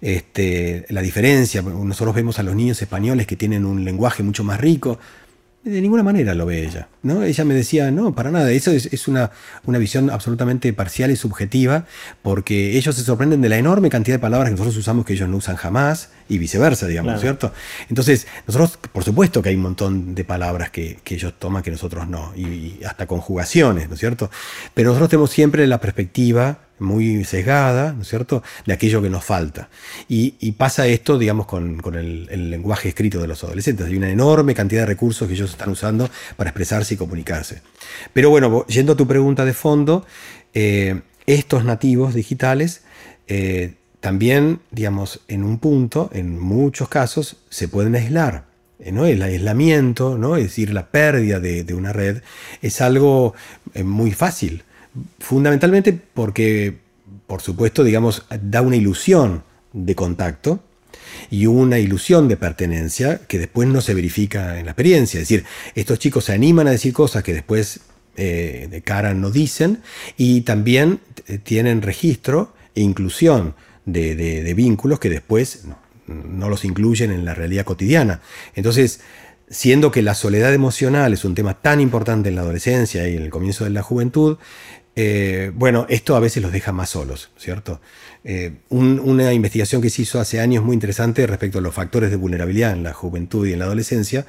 Este, 0.00 0.86
la 0.88 1.02
diferencia, 1.02 1.62
nosotros 1.62 2.14
vemos 2.14 2.38
a 2.38 2.42
los 2.42 2.54
niños 2.54 2.80
españoles 2.82 3.26
que 3.26 3.36
tienen 3.36 3.64
un 3.64 3.84
lenguaje 3.84 4.22
mucho 4.22 4.44
más 4.44 4.60
rico, 4.60 4.98
de 5.70 5.80
ninguna 5.80 6.04
manera 6.04 6.34
lo 6.34 6.46
ve 6.46 6.64
ella. 6.64 6.88
Ella 7.02 7.44
me 7.44 7.54
decía, 7.54 7.90
no, 7.90 8.14
para 8.14 8.30
nada, 8.30 8.50
eso 8.52 8.70
es, 8.70 9.08
una, 9.08 9.32
una, 9.64 9.78
visión 9.78 10.10
absolutamente 10.10 10.72
parcial 10.72 11.10
y 11.10 11.16
subjetiva, 11.16 11.86
porque 12.22 12.76
ellos 12.76 12.94
se 12.94 13.02
sorprenden 13.02 13.40
de 13.40 13.48
la 13.48 13.58
enorme 13.58 13.90
cantidad 13.90 14.16
de 14.16 14.20
palabras 14.20 14.48
que 14.48 14.52
nosotros 14.52 14.76
usamos 14.76 15.04
que 15.04 15.14
ellos 15.14 15.28
no 15.28 15.38
usan 15.38 15.56
jamás, 15.56 16.10
y 16.28 16.38
viceversa, 16.38 16.86
digamos, 16.86 17.20
¿cierto? 17.20 17.52
Entonces, 17.88 18.26
nosotros, 18.46 18.78
por 18.92 19.04
supuesto 19.04 19.42
que 19.42 19.50
hay 19.50 19.54
un 19.54 19.62
montón 19.62 20.14
de 20.14 20.24
palabras 20.24 20.70
que, 20.70 20.98
ellos 21.06 21.34
toman 21.38 21.62
que 21.62 21.70
nosotros 21.70 22.08
no, 22.08 22.32
y, 22.36 22.82
hasta 22.84 23.06
conjugaciones, 23.06 23.88
¿no 23.88 23.94
es 23.94 24.00
cierto? 24.00 24.30
Pero 24.74 24.90
nosotros 24.90 25.10
tenemos 25.10 25.30
siempre 25.30 25.66
la 25.66 25.80
perspectiva 25.80 26.58
muy 26.78 27.24
sesgada, 27.24 27.92
¿no 27.92 28.02
es 28.02 28.08
cierto?, 28.08 28.42
de 28.66 28.72
aquello 28.74 29.00
que 29.00 29.08
nos 29.08 29.24
falta. 29.24 29.70
Y, 30.08 30.52
pasa 30.52 30.86
esto, 30.86 31.18
digamos, 31.18 31.46
con, 31.46 31.80
el, 31.94 32.50
lenguaje 32.50 32.88
escrito 32.88 33.20
de 33.20 33.28
los 33.28 33.42
adolescentes. 33.44 33.86
Hay 33.86 33.96
una 33.96 34.10
enorme 34.10 34.54
cantidad 34.54 34.82
de 34.82 34.86
recursos 34.86 35.26
que 35.26 35.34
ellos 35.34 35.50
están 35.50 35.70
usando 35.70 36.10
para 36.36 36.50
expresarse 36.50 36.94
y 36.94 36.96
comunicarse. 36.96 37.62
Pero 38.12 38.30
bueno, 38.30 38.66
yendo 38.66 38.92
a 38.92 38.96
tu 38.96 39.06
pregunta 39.06 39.44
de 39.44 39.54
fondo, 39.54 40.06
eh, 40.54 41.00
estos 41.26 41.64
nativos 41.64 42.14
digitales 42.14 42.82
eh, 43.28 43.74
también, 44.06 44.60
digamos, 44.70 45.18
en 45.26 45.42
un 45.42 45.58
punto, 45.58 46.10
en 46.12 46.38
muchos 46.38 46.88
casos, 46.88 47.38
se 47.50 47.66
pueden 47.66 47.96
aislar. 47.96 48.44
Eh, 48.78 48.92
¿no? 48.92 49.04
El 49.04 49.20
aislamiento, 49.20 50.16
¿no? 50.16 50.36
es 50.36 50.44
decir, 50.44 50.72
la 50.72 50.86
pérdida 50.86 51.40
de, 51.40 51.64
de 51.64 51.74
una 51.74 51.92
red, 51.92 52.22
es 52.62 52.80
algo 52.80 53.34
muy 53.82 54.12
fácil 54.12 54.62
fundamentalmente 55.18 55.92
porque, 55.92 56.76
por 57.26 57.42
supuesto, 57.42 57.82
digamos, 57.82 58.22
da 58.40 58.62
una 58.62 58.76
ilusión 58.76 59.42
de 59.72 59.96
contacto 59.96 60.60
y 61.28 61.46
una 61.46 61.80
ilusión 61.80 62.28
de 62.28 62.36
pertenencia 62.36 63.22
que 63.26 63.40
después 63.40 63.66
no 63.66 63.80
se 63.80 63.92
verifica 63.92 64.60
en 64.60 64.66
la 64.66 64.70
experiencia. 64.70 65.20
Es 65.20 65.28
decir, 65.28 65.44
estos 65.74 65.98
chicos 65.98 66.26
se 66.26 66.32
animan 66.32 66.68
a 66.68 66.70
decir 66.70 66.92
cosas 66.92 67.24
que 67.24 67.34
después 67.34 67.80
eh, 68.16 68.68
de 68.70 68.82
cara 68.82 69.14
no 69.14 69.32
dicen 69.32 69.82
y 70.16 70.42
también 70.42 71.00
tienen 71.42 71.82
registro 71.82 72.54
e 72.76 72.82
inclusión 72.82 73.56
de, 73.86 74.52
vínculos 74.54 75.00
que 75.00 75.08
después 75.08 75.64
no 76.06 76.48
los 76.48 76.64
incluyen 76.64 77.10
en 77.10 77.24
la 77.24 77.34
realidad 77.34 77.64
cotidiana. 77.64 78.20
Entonces, 78.54 79.00
siendo 79.48 79.90
que 79.90 80.02
la 80.02 80.14
soledad 80.14 80.52
emocional 80.52 81.12
es 81.12 81.24
un 81.24 81.34
tema 81.34 81.54
tan 81.54 81.80
importante 81.80 82.28
en 82.28 82.34
la 82.34 82.42
adolescencia 82.42 83.08
y 83.08 83.16
en 83.16 83.22
el 83.22 83.30
comienzo 83.30 83.64
de 83.64 83.70
la 83.70 83.82
juventud, 83.82 84.38
eh, 84.94 85.52
bueno, 85.54 85.86
esto 85.88 86.16
a 86.16 86.20
veces 86.20 86.42
los 86.42 86.52
deja 86.52 86.72
más 86.72 86.90
solos, 86.90 87.30
¿cierto? 87.36 87.80
Eh, 88.24 88.56
una 88.70 89.32
investigación 89.32 89.82
que 89.82 89.90
se 89.90 90.02
hizo 90.02 90.18
hace 90.18 90.40
años 90.40 90.64
muy 90.64 90.74
interesante 90.74 91.26
respecto 91.26 91.58
a 91.58 91.62
los 91.62 91.74
factores 91.74 92.10
de 92.10 92.16
vulnerabilidad 92.16 92.72
en 92.72 92.82
la 92.82 92.92
juventud 92.92 93.46
y 93.46 93.52
en 93.52 93.58
la 93.60 93.66
adolescencia, 93.66 94.26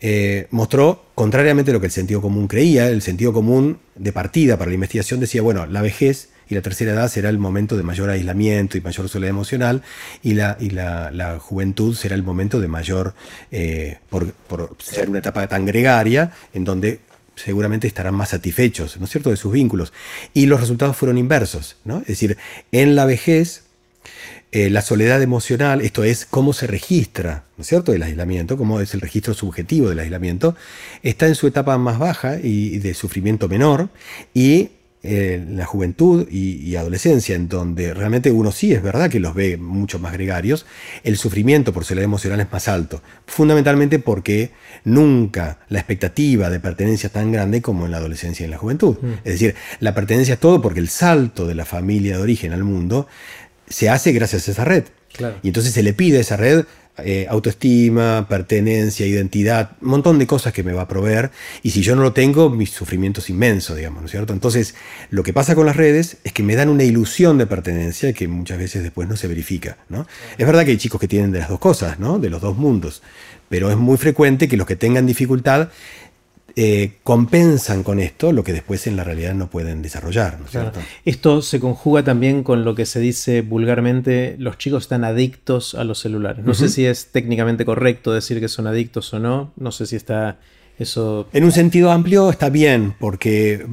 eh, 0.00 0.46
mostró, 0.50 1.06
contrariamente 1.14 1.72
a 1.72 1.74
lo 1.74 1.80
que 1.80 1.86
el 1.86 1.92
sentido 1.92 2.20
común 2.20 2.46
creía, 2.46 2.88
el 2.88 3.02
sentido 3.02 3.32
común 3.32 3.78
de 3.96 4.12
partida 4.12 4.56
para 4.56 4.70
la 4.70 4.74
investigación 4.74 5.18
decía, 5.18 5.42
bueno, 5.42 5.66
la 5.66 5.82
vejez 5.82 6.28
y 6.48 6.54
la 6.54 6.62
tercera 6.62 6.92
edad 6.92 7.08
será 7.08 7.28
el 7.28 7.38
momento 7.38 7.76
de 7.76 7.82
mayor 7.82 8.10
aislamiento 8.10 8.78
y 8.78 8.80
mayor 8.80 9.08
soledad 9.08 9.30
emocional, 9.30 9.82
y 10.22 10.34
la, 10.34 10.56
y 10.60 10.70
la, 10.70 11.38
juventud 11.40 11.94
será 11.94 12.14
el 12.14 12.22
momento 12.22 12.60
de 12.60 12.68
mayor, 12.68 13.14
por, 14.08 14.32
por, 14.32 14.76
ser 14.78 15.08
una 15.08 15.18
etapa 15.18 15.46
tan 15.46 15.66
gregaria, 15.66 16.32
en 16.52 16.64
donde 16.64 17.00
seguramente 17.38 17.86
estarán 17.86 18.14
más 18.14 18.30
satisfechos, 18.30 18.98
¿no 18.98 19.04
es 19.04 19.10
cierto?, 19.10 19.30
de 19.30 19.36
sus 19.36 19.52
vínculos. 19.52 19.92
Y 20.34 20.46
los 20.46 20.60
resultados 20.60 20.96
fueron 20.96 21.18
inversos, 21.18 21.76
¿no? 21.84 22.00
Es 22.00 22.08
decir, 22.08 22.36
en 22.72 22.94
la 22.96 23.04
vejez, 23.04 23.64
eh, 24.50 24.70
la 24.70 24.82
soledad 24.82 25.22
emocional, 25.22 25.80
esto 25.80 26.04
es 26.04 26.24
cómo 26.24 26.52
se 26.52 26.66
registra, 26.66 27.44
¿no 27.56 27.62
es 27.62 27.68
cierto?, 27.68 27.92
el 27.92 28.02
aislamiento, 28.02 28.56
cómo 28.56 28.80
es 28.80 28.94
el 28.94 29.00
registro 29.00 29.34
subjetivo 29.34 29.88
del 29.88 29.98
aislamiento, 30.00 30.56
está 31.02 31.26
en 31.26 31.34
su 31.34 31.46
etapa 31.46 31.76
más 31.78 31.98
baja 31.98 32.38
y 32.42 32.78
de 32.78 32.94
sufrimiento 32.94 33.48
menor, 33.48 33.88
y 34.34 34.70
eh, 35.02 35.44
la 35.48 35.64
juventud 35.64 36.26
y, 36.28 36.74
adolescencia, 36.74 37.36
en 37.36 37.48
donde 37.48 37.94
realmente 37.94 38.32
uno 38.32 38.50
sí 38.50 38.72
es 38.72 38.82
verdad 38.82 39.08
que 39.08 39.20
los 39.20 39.32
ve 39.32 39.56
mucho 39.56 40.00
más 40.00 40.12
gregarios, 40.12 40.66
el 41.04 41.16
sufrimiento 41.16 41.72
por 41.72 41.84
soledad 41.84 42.04
emocional 42.04 42.40
es 42.40 42.50
más 42.50 42.66
alto. 42.66 43.00
Fundamentalmente 43.26 44.00
porque 44.00 44.50
nunca 44.84 45.60
la 45.68 45.78
expectativa 45.78 46.50
de 46.50 46.58
pertenencia 46.58 47.06
es 47.06 47.12
tan 47.12 47.30
grande 47.30 47.62
como 47.62 47.86
en 47.86 47.92
la 47.92 47.98
adolescencia 47.98 48.42
y 48.42 48.46
en 48.46 48.50
la 48.50 48.58
juventud. 48.58 48.96
Mm. 49.00 49.12
Es 49.24 49.32
decir, 49.34 49.54
la 49.78 49.94
pertenencia 49.94 50.34
es 50.34 50.40
todo 50.40 50.60
porque 50.60 50.80
el 50.80 50.88
salto 50.88 51.46
de 51.46 51.54
la 51.54 51.64
familia 51.64 52.16
de 52.16 52.22
origen 52.22 52.52
al 52.52 52.64
mundo 52.64 53.06
se 53.68 53.88
hace 53.90 54.12
gracias 54.12 54.48
a 54.48 54.50
esa 54.50 54.64
red. 54.64 54.84
Y 55.42 55.48
entonces 55.48 55.72
se 55.72 55.82
le 55.82 55.94
pide 55.94 56.18
a 56.18 56.20
esa 56.20 56.36
red 56.36 56.64
eh, 57.04 57.26
autoestima, 57.28 58.26
pertenencia, 58.28 59.06
identidad, 59.06 59.72
un 59.80 59.88
montón 59.88 60.18
de 60.18 60.26
cosas 60.26 60.52
que 60.52 60.62
me 60.62 60.72
va 60.72 60.82
a 60.82 60.88
proveer. 60.88 61.30
Y 61.62 61.70
si 61.70 61.82
yo 61.82 61.96
no 61.96 62.02
lo 62.02 62.12
tengo, 62.12 62.50
mi 62.50 62.66
sufrimiento 62.66 63.20
es 63.20 63.30
inmenso, 63.30 63.74
digamos, 63.74 64.00
¿no 64.00 64.06
es 64.06 64.10
cierto? 64.10 64.32
Entonces, 64.32 64.74
lo 65.10 65.22
que 65.22 65.32
pasa 65.32 65.54
con 65.54 65.66
las 65.66 65.76
redes 65.76 66.18
es 66.24 66.32
que 66.32 66.42
me 66.42 66.56
dan 66.56 66.68
una 66.68 66.84
ilusión 66.84 67.38
de 67.38 67.46
pertenencia 67.46 68.12
que 68.12 68.28
muchas 68.28 68.58
veces 68.58 68.82
después 68.82 69.08
no 69.08 69.16
se 69.16 69.28
verifica, 69.28 69.78
¿no? 69.88 70.06
Es 70.36 70.46
verdad 70.46 70.64
que 70.64 70.72
hay 70.72 70.78
chicos 70.78 71.00
que 71.00 71.08
tienen 71.08 71.32
de 71.32 71.38
las 71.38 71.48
dos 71.48 71.58
cosas, 71.58 71.98
¿no? 71.98 72.18
De 72.18 72.30
los 72.30 72.40
dos 72.40 72.56
mundos. 72.56 73.02
Pero 73.48 73.70
es 73.70 73.76
muy 73.76 73.96
frecuente 73.96 74.48
que 74.48 74.56
los 74.56 74.66
que 74.66 74.76
tengan 74.76 75.06
dificultad 75.06 75.68
eh, 76.56 76.94
compensan 77.04 77.82
con 77.82 78.00
esto 78.00 78.32
lo 78.32 78.42
que 78.42 78.52
después 78.52 78.86
en 78.86 78.96
la 78.96 79.04
realidad 79.04 79.34
no 79.34 79.48
pueden 79.48 79.82
desarrollar. 79.82 80.38
Esto 81.04 81.42
se 81.42 81.60
conjuga 81.60 82.02
también 82.02 82.42
con 82.42 82.64
lo 82.64 82.74
que 82.74 82.86
se 82.86 83.00
dice 83.00 83.42
vulgarmente, 83.42 84.36
los 84.38 84.58
chicos 84.58 84.84
están 84.84 85.04
adictos 85.04 85.74
a 85.74 85.84
los 85.84 86.00
celulares. 86.00 86.44
No 86.44 86.54
sé 86.54 86.68
si 86.68 86.86
es 86.86 87.12
técnicamente 87.12 87.64
correcto 87.64 88.12
decir 88.12 88.40
que 88.40 88.48
son 88.48 88.66
adictos 88.66 89.12
o 89.14 89.18
no, 89.18 89.52
no 89.56 89.72
sé 89.72 89.86
si 89.86 89.96
está 89.96 90.38
eso... 90.78 91.28
En 91.32 91.44
un 91.44 91.52
sentido 91.52 91.90
amplio 91.90 92.30
está 92.30 92.48
bien, 92.50 92.94
porque 92.98 93.66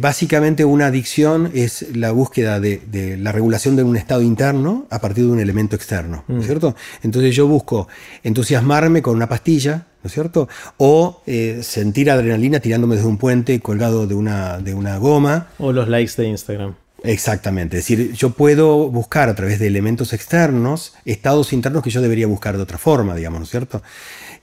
básicamente 0.00 0.64
una 0.64 0.86
adicción 0.86 1.50
es 1.54 1.94
la 1.94 2.10
búsqueda 2.10 2.60
de, 2.60 3.16
la 3.18 3.32
regulación 3.32 3.76
de 3.76 3.82
un 3.82 3.96
estado 3.96 4.22
interno 4.22 4.86
a 4.90 5.00
partir 5.00 5.24
de 5.24 5.30
un 5.30 5.40
elemento 5.40 5.76
externo, 5.76 6.24
mm. 6.26 6.40
¿cierto? 6.42 6.74
Entonces 7.02 7.34
yo 7.34 7.46
busco 7.46 7.88
entusiasmarme 8.22 9.02
con 9.02 9.16
una 9.16 9.28
pastilla, 9.28 9.86
¿no 10.02 10.08
es 10.08 10.12
cierto? 10.12 10.48
O 10.76 11.22
eh, 11.26 11.60
sentir 11.62 12.10
adrenalina 12.10 12.60
tirándome 12.60 12.96
desde 12.96 13.08
un 13.08 13.18
puente 13.18 13.60
colgado 13.60 14.06
de 14.06 14.14
una, 14.14 14.58
de 14.58 14.74
una 14.74 14.98
goma. 14.98 15.48
O 15.58 15.72
los 15.72 15.88
likes 15.88 16.14
de 16.16 16.28
Instagram. 16.28 16.74
Exactamente, 17.04 17.78
es 17.78 17.84
decir, 17.84 18.12
yo 18.12 18.30
puedo 18.30 18.88
buscar 18.90 19.28
a 19.28 19.34
través 19.36 19.60
de 19.60 19.68
elementos 19.68 20.12
externos 20.12 20.94
estados 21.04 21.52
internos 21.52 21.84
que 21.84 21.90
yo 21.90 22.00
debería 22.00 22.26
buscar 22.26 22.56
de 22.56 22.62
otra 22.62 22.76
forma, 22.76 23.14
digamos, 23.14 23.38
¿no 23.38 23.44
es 23.44 23.50
cierto? 23.50 23.82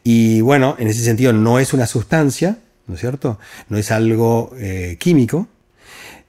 Y 0.08 0.42
bueno, 0.42 0.76
en 0.78 0.88
ese 0.88 1.04
sentido 1.04 1.34
no 1.34 1.58
es 1.58 1.74
una 1.74 1.88
sustancia, 1.88 2.60
¿no 2.86 2.94
es 2.94 3.02
cierto? 3.02 3.40
No 3.70 3.78
es 3.80 3.90
algo 3.90 4.54
eh, 4.56 4.98
químico, 5.00 5.48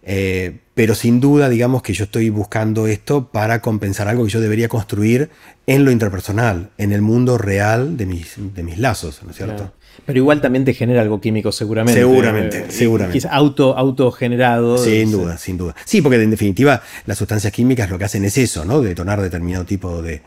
eh, 0.02 0.60
pero 0.72 0.94
sin 0.94 1.20
duda, 1.20 1.50
digamos 1.50 1.82
que 1.82 1.92
yo 1.92 2.04
estoy 2.04 2.30
buscando 2.30 2.86
esto 2.86 3.28
para 3.28 3.60
compensar 3.60 4.08
algo 4.08 4.24
que 4.24 4.30
yo 4.30 4.40
debería 4.40 4.68
construir 4.68 5.28
en 5.66 5.84
lo 5.84 5.90
interpersonal, 5.90 6.70
en 6.78 6.92
el 6.92 7.02
mundo 7.02 7.36
real 7.36 7.98
de 7.98 8.06
mis, 8.06 8.36
de 8.38 8.62
mis 8.62 8.78
lazos, 8.78 9.22
¿no 9.22 9.32
es 9.32 9.36
cierto? 9.36 9.74
Pero 10.06 10.18
igual 10.20 10.40
también 10.40 10.64
te 10.64 10.72
genera 10.72 11.02
algo 11.02 11.20
químico, 11.20 11.52
seguramente. 11.52 12.00
Seguramente, 12.00 12.58
eh, 12.60 12.66
seguramente. 12.70 13.28
auto, 13.30 13.76
autogenerado. 13.76 14.78
Sin 14.78 15.12
duda, 15.12 15.36
sin 15.36 15.58
duda. 15.58 15.74
Sí, 15.84 16.00
porque 16.00 16.22
en 16.22 16.30
definitiva 16.30 16.80
las 17.04 17.18
sustancias 17.18 17.52
químicas 17.52 17.90
lo 17.90 17.98
que 17.98 18.04
hacen 18.04 18.24
es 18.24 18.38
eso, 18.38 18.64
¿no? 18.64 18.80
Detonar 18.80 19.20
determinado 19.20 19.66
tipo 19.66 20.00
de, 20.00 20.22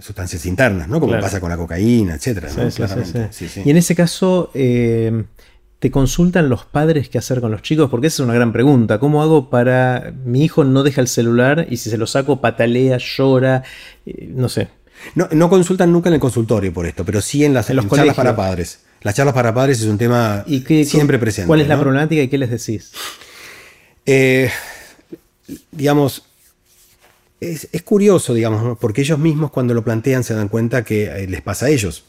sustancias 0.00 0.46
internas, 0.46 0.88
¿no? 0.88 1.00
Como 1.00 1.18
pasa 1.20 1.40
con 1.40 1.50
la 1.50 1.56
cocaína, 1.56 2.14
etcétera. 2.14 2.48
Sí, 3.30 3.48
sí, 3.48 3.62
y 3.64 3.70
en 3.70 3.76
ese 3.76 3.94
caso, 3.94 4.50
eh, 4.54 5.24
¿te 5.78 5.90
consultan 5.90 6.48
los 6.48 6.64
padres 6.64 7.08
qué 7.08 7.18
hacer 7.18 7.40
con 7.40 7.50
los 7.50 7.62
chicos? 7.62 7.90
Porque 7.90 8.06
esa 8.06 8.22
es 8.22 8.26
una 8.26 8.34
gran 8.34 8.52
pregunta. 8.52 8.98
¿Cómo 8.98 9.22
hago 9.22 9.50
para. 9.50 10.12
Mi 10.24 10.44
hijo 10.44 10.64
no 10.64 10.82
deja 10.82 11.00
el 11.00 11.08
celular 11.08 11.66
y 11.68 11.76
si 11.76 11.90
se 11.90 11.98
lo 11.98 12.06
saco 12.06 12.40
patalea, 12.40 12.98
llora, 12.98 13.62
eh, 14.06 14.30
no 14.34 14.48
sé. 14.48 14.68
No, 15.14 15.48
consultan 15.48 15.92
nunca 15.92 16.08
en 16.10 16.14
el 16.14 16.20
consultorio 16.20 16.72
por 16.72 16.86
esto, 16.86 17.04
pero 17.04 17.22
sí 17.22 17.44
en 17.44 17.54
las 17.54 17.70
los 17.70 17.88
charlas 17.88 18.14
para 18.14 18.36
padres. 18.36 18.80
Las 19.02 19.14
charlas 19.14 19.34
para 19.34 19.54
padres 19.54 19.80
es 19.80 19.86
un 19.86 19.96
tema 19.96 20.44
siempre 20.84 21.18
presente. 21.18 21.46
¿Cuál 21.46 21.62
es 21.62 21.68
la 21.68 21.78
problemática 21.78 22.22
y 22.22 22.28
qué 22.28 22.36
les 22.36 22.50
decís? 22.50 22.92
Eh, 24.04 24.50
digamos, 25.70 26.24
es, 27.40 27.68
curioso, 27.82 28.34
digamos, 28.34 28.78
porque 28.78 29.00
ellos 29.00 29.18
mismos 29.18 29.50
cuando 29.50 29.74
lo 29.74 29.82
plantean 29.82 30.24
se 30.24 30.34
dan 30.34 30.48
cuenta 30.48 30.84
que 30.84 31.04
eh, 31.04 31.26
les 31.26 31.40
pasa 31.40 31.66
a 31.66 31.68
ellos. 31.70 32.04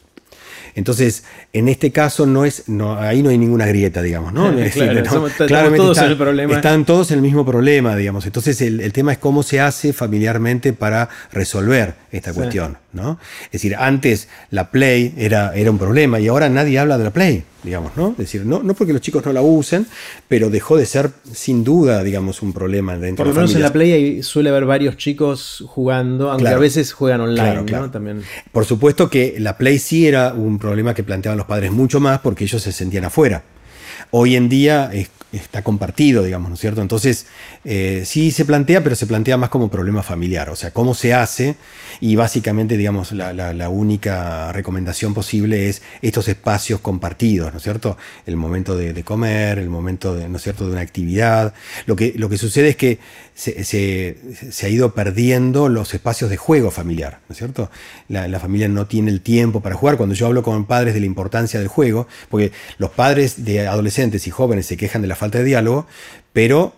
Entonces, 0.74 1.24
en 1.52 1.68
este 1.68 1.90
caso 1.92 2.24
no 2.24 2.46
es, 2.46 2.68
no, 2.68 2.98
ahí 2.98 3.22
no 3.22 3.28
hay 3.28 3.36
ninguna 3.36 3.66
grieta, 3.66 4.00
digamos, 4.00 4.32
¿no? 4.32 4.50
todos 5.76 5.98
en 5.98 6.04
el 6.04 6.16
problema. 6.16 6.54
Están 6.54 6.84
todos 6.84 7.10
en 7.10 7.16
el 7.16 7.22
mismo 7.22 7.44
problema, 7.44 7.94
digamos. 7.94 8.24
Entonces, 8.24 8.60
el, 8.62 8.92
tema 8.92 9.12
es 9.12 9.18
cómo 9.18 9.42
se 9.42 9.60
hace 9.60 9.92
familiarmente 9.92 10.72
para 10.72 11.08
resolver 11.30 11.94
esta 12.10 12.32
cuestión, 12.32 12.78
¿no? 12.92 13.18
Es 13.46 13.52
decir, 13.52 13.76
antes 13.76 14.28
la 14.50 14.70
Play 14.70 15.14
era, 15.18 15.54
era 15.54 15.70
un 15.70 15.78
problema 15.78 16.20
y 16.20 16.28
ahora 16.28 16.48
nadie 16.48 16.78
habla 16.78 16.96
de 16.96 17.04
la 17.04 17.10
Play 17.10 17.44
digamos, 17.62 17.96
¿no? 17.96 18.10
Es 18.10 18.18
decir, 18.18 18.44
no, 18.44 18.62
no 18.62 18.74
porque 18.74 18.92
los 18.92 19.02
chicos 19.02 19.24
no 19.24 19.32
la 19.32 19.42
usen, 19.42 19.86
pero 20.28 20.50
dejó 20.50 20.76
de 20.76 20.86
ser 20.86 21.10
sin 21.32 21.64
duda, 21.64 22.02
digamos, 22.02 22.42
un 22.42 22.52
problema 22.52 22.96
dentro 22.96 23.24
Por 23.24 23.34
lo 23.34 23.40
menos 23.40 23.54
en 23.54 23.62
la 23.62 23.72
Play 23.72 24.22
suele 24.22 24.50
haber 24.50 24.64
varios 24.64 24.96
chicos 24.96 25.64
jugando, 25.66 26.30
aunque 26.30 26.48
a 26.48 26.58
veces 26.58 26.92
juegan 26.92 27.20
online, 27.20 27.62
¿no? 27.62 27.90
También. 27.90 28.22
Por 28.50 28.64
supuesto 28.64 29.08
que 29.08 29.36
la 29.38 29.56
Play 29.56 29.78
sí 29.78 30.06
era 30.06 30.32
un 30.32 30.58
problema 30.58 30.94
que 30.94 31.02
planteaban 31.02 31.38
los 31.38 31.46
padres 31.46 31.72
mucho 31.72 32.00
más 32.00 32.20
porque 32.20 32.44
ellos 32.44 32.62
se 32.62 32.72
sentían 32.72 33.04
afuera. 33.04 33.42
Hoy 34.10 34.36
en 34.36 34.48
día 34.48 34.90
está 35.32 35.62
compartido, 35.62 36.22
digamos, 36.22 36.50
¿no 36.50 36.54
es 36.54 36.60
cierto? 36.60 36.82
Entonces, 36.82 37.26
eh, 37.64 38.02
sí 38.04 38.30
se 38.30 38.44
plantea, 38.44 38.82
pero 38.82 38.94
se 38.94 39.06
plantea 39.06 39.36
más 39.36 39.48
como 39.48 39.70
problema 39.70 40.02
familiar, 40.02 40.50
o 40.50 40.56
sea, 40.56 40.70
cómo 40.70 40.94
se 40.94 41.14
hace 41.14 41.56
y 42.02 42.16
básicamente, 42.16 42.76
digamos, 42.76 43.12
la, 43.12 43.68
única 43.68 44.50
recomendación 44.50 45.14
posible 45.14 45.68
es 45.68 45.82
estos 46.02 46.26
espacios 46.26 46.80
compartidos, 46.80 47.52
¿no 47.52 47.58
es 47.58 47.62
cierto? 47.62 47.96
El 48.26 48.34
momento 48.34 48.76
de, 48.76 49.04
comer, 49.04 49.60
el 49.60 49.70
momento, 49.70 50.12
de, 50.12 50.28
¿no 50.28 50.38
es 50.38 50.42
cierto?, 50.42 50.66
de 50.66 50.72
una 50.72 50.80
actividad. 50.80 51.54
Lo 51.86 51.94
que, 51.94 52.12
lo 52.16 52.28
que 52.28 52.38
sucede 52.38 52.70
es 52.70 52.76
que 52.76 52.98
se, 53.36 54.16
ha 54.64 54.68
ido 54.68 54.94
perdiendo 54.94 55.68
los 55.68 55.94
espacios 55.94 56.28
de 56.28 56.36
juego 56.36 56.72
familiar, 56.72 57.20
¿no 57.28 57.34
es 57.34 57.38
cierto? 57.38 57.70
La 58.08 58.40
familia 58.40 58.66
no 58.66 58.86
tiene 58.86 59.12
el 59.12 59.20
tiempo 59.20 59.60
para 59.60 59.76
jugar. 59.76 59.96
Cuando 59.96 60.16
yo 60.16 60.26
hablo 60.26 60.42
con 60.42 60.64
padres 60.64 60.94
de 60.94 61.00
la 61.00 61.06
importancia 61.06 61.60
del 61.60 61.68
juego, 61.68 62.08
porque 62.30 62.50
los 62.78 62.90
padres 62.90 63.44
de 63.44 63.68
adolescentes 63.68 64.26
y 64.26 64.30
jóvenes 64.32 64.66
se 64.66 64.76
quejan 64.76 65.02
de 65.02 65.08
la 65.08 65.14
falta 65.14 65.38
de 65.38 65.44
diálogo, 65.44 65.86
pero 66.32 66.74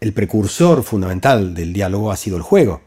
el 0.00 0.14
precursor 0.14 0.82
fundamental 0.82 1.52
del 1.52 1.74
diálogo 1.74 2.10
ha 2.10 2.16
sido 2.16 2.38
el 2.38 2.42
juego. 2.42 2.80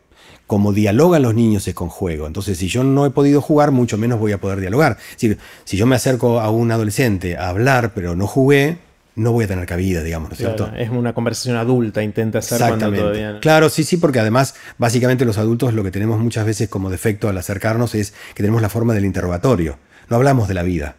Como 0.48 0.74
dialogan 0.74 1.24
los 1.24 1.34
niños 1.34 1.68
es 1.68 1.74
con 1.74 1.90
juego. 1.90 2.28
Entonces, 2.28 2.58
si 2.58 2.68
yo 2.68 2.84
no 2.84 3.06
he 3.06 3.10
podido 3.10 3.42
jugar, 3.42 3.72
mucho 3.72 3.98
menos 3.98 4.20
voy 4.20 4.32
a 4.32 4.40
poder 4.40 4.60
dialogar. 4.60 4.98
Si 5.16 5.38
yo 5.78 5.86
me 5.88 5.96
acerco 5.96 6.40
a 6.40 6.50
un 6.50 6.72
adolescente 6.72 7.38
a 7.38 7.50
hablar, 7.50 7.94
pero 7.96 8.16
no 8.16 8.28
jugué, 8.28 8.78
no 9.16 9.32
voy 9.32 9.46
a 9.46 9.48
tener 9.48 9.66
cabida, 9.66 10.04
digamos, 10.04 10.30
¿no 10.30 10.34
es 10.34 10.40
cierto? 10.40 10.72
Es 10.78 10.90
una 10.90 11.14
conversación 11.14 11.56
adulta, 11.56 12.04
intenta 12.04 12.40
hacer 12.40 12.60
cuando 12.60 12.92
todavía... 12.92 13.40
Claro, 13.40 13.70
sí, 13.70 13.84
sí, 13.84 13.98
porque 13.98 14.20
además, 14.20 14.56
básicamente 14.78 15.26
los 15.26 15.38
adultos 15.38 15.74
lo 15.74 15.84
que 15.84 15.92
tenemos 15.92 16.20
muchas 16.20 16.46
veces 16.46 16.70
como 16.70 16.90
defecto 16.90 17.28
al 17.30 17.38
acercarnos 17.38 17.96
es 17.96 18.14
que 18.36 18.44
tenemos 18.44 18.62
la 18.62 18.70
forma 18.70 18.94
del 18.94 19.06
interrogatorio. 19.06 19.80
No 20.10 20.18
hablamos 20.18 20.48
de 20.48 20.54
la 20.54 20.64
vida 20.64 20.96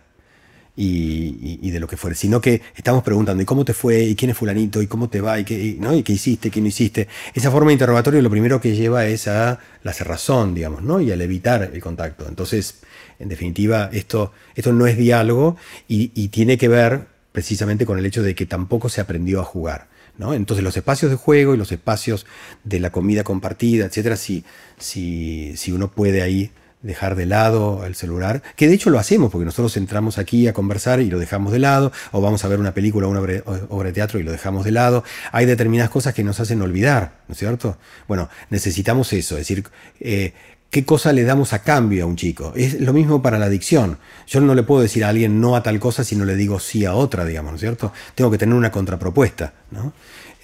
y, 0.77 1.71
de 1.71 1.81
lo 1.81 1.89
que 1.89 1.97
fuere, 1.97 2.15
sino 2.15 2.41
que 2.41 2.61
estamos 2.75 3.03
preguntando, 3.03 3.43
¿y 3.43 3.47
cómo 3.47 3.65
te 3.65 3.73
fue? 3.73 4.03
¿Y 4.03 4.15
quién 4.15 4.31
es 4.31 4.37
fulanito? 4.37 4.83
¿Y 4.83 4.87
cómo 4.87 5.09
te 5.09 5.21
va? 5.21 5.41
¿Y 5.41 5.45
qué, 5.45 5.77
¿no? 5.81 5.95
¿Y 5.95 6.03
qué 6.03 6.13
hiciste? 6.13 6.51
¿Qué 6.51 6.61
no 6.61 6.67
hiciste? 6.67 7.09
Esa 7.35 7.51
forma 7.51 7.69
de 7.69 7.75
interrogatorio 7.75 8.21
lo 8.21 8.31
primero 8.31 8.61
que 8.61 8.77
lleva 8.77 9.07
es 9.07 9.27
a 9.27 9.59
la 9.83 9.93
cerrazón, 9.93 10.55
digamos, 10.55 10.83
¿no? 10.83 11.01
Y 11.01 11.11
al 11.11 11.21
evitar 11.23 11.71
el 11.73 11.81
contacto. 11.81 12.27
Entonces, 12.29 12.81
en 13.19 13.29
definitiva, 13.29 13.89
esto, 13.93 14.33
esto 14.55 14.73
no 14.73 14.87
es 14.87 14.97
diálogo 14.97 15.57
y, 15.89 16.09
tiene 16.29 16.59
que 16.59 16.69
ver 16.69 17.07
precisamente 17.33 17.87
con 17.87 17.99
el 17.99 18.05
hecho 18.05 18.23
de 18.23 18.35
que 18.35 18.47
tampoco 18.47 18.89
se 18.89 19.01
aprendió 19.01 19.41
a 19.41 19.45
jugar. 19.45 19.89
¿no? 20.19 20.33
Entonces 20.33 20.65
los 20.65 20.77
espacios 20.77 21.11
de 21.11 21.17
juego 21.17 21.55
y 21.55 21.59
los 21.59 21.73
espacios 21.73 22.27
de 22.65 22.81
la 22.81 22.91
comida 22.91 23.23
compartida, 23.23 23.85
etcétera, 23.85 24.17
si, 24.17 24.45
si, 24.79 25.55
si 25.57 25.73
uno 25.73 25.91
puede 25.91 26.23
ahí 26.23 26.51
dejar 26.83 27.17
de 27.17 27.27
lado 27.27 27.85
el 27.85 27.95
celular, 27.95 28.43
que 28.55 28.69
de 28.69 28.75
hecho 28.75 28.91
lo 28.91 28.99
hacemos, 28.99 29.31
porque 29.31 29.45
nosotros 29.45 29.77
entramos 29.77 30.19
aquí 30.19 30.47
a 30.47 30.53
conversar 30.53 31.01
y 31.01 31.11
lo 31.11 31.19
dejamos 31.19 31.53
de 31.53 31.59
lado, 31.59 31.93
o 32.13 32.21
vamos 32.21 32.45
a 32.45 32.49
ver 32.49 32.61
una 32.61 32.75
película 32.75 33.07
o 33.07 33.11
una 33.11 33.21
obra 33.21 33.89
de 33.89 33.93
teatro 33.93 34.19
y 34.19 34.23
lo 34.23 34.33
dejamos 34.33 34.65
de 34.65 34.73
lado. 34.73 35.05
Hay 35.33 35.47
determinadas 35.47 35.91
cosas 35.91 36.15
que 36.15 36.25
nos 36.25 36.41
hacen 36.41 36.63
olvidar, 36.63 37.21
¿no 37.29 37.33
es 37.33 37.39
cierto? 37.39 37.79
Bueno, 38.07 38.29
necesitamos 38.51 39.13
eso, 39.13 39.35
es 39.37 39.41
decir, 39.49 39.65
eh, 40.01 40.33
¿qué 40.71 40.85
cosa 40.85 41.13
le 41.13 41.25
damos 41.25 41.53
a 41.53 41.63
cambio 41.63 42.05
a 42.05 42.07
un 42.07 42.17
chico? 42.17 42.53
Es 42.55 42.81
lo 42.81 42.93
mismo 42.93 43.23
para 43.23 43.39
la 43.39 43.47
adicción. 43.47 43.99
Yo 44.27 44.41
no 44.41 44.55
le 44.55 44.63
puedo 44.63 44.83
decir 44.83 45.05
a 45.05 45.09
alguien 45.09 45.41
no 45.41 45.57
a 45.57 45.63
tal 45.63 45.81
cosa 45.81 46.05
si 46.05 46.17
no 46.17 46.25
le 46.25 46.37
digo 46.37 46.61
sí 46.61 46.85
a 46.85 46.95
otra, 46.95 47.25
digamos, 47.25 47.53
¿no 47.53 47.57
es 47.57 47.61
cierto? 47.61 47.93
Tengo 48.15 48.31
que 48.31 48.39
tener 48.39 48.55
una 48.55 48.71
contrapropuesta, 48.71 49.55
¿no? 49.71 49.93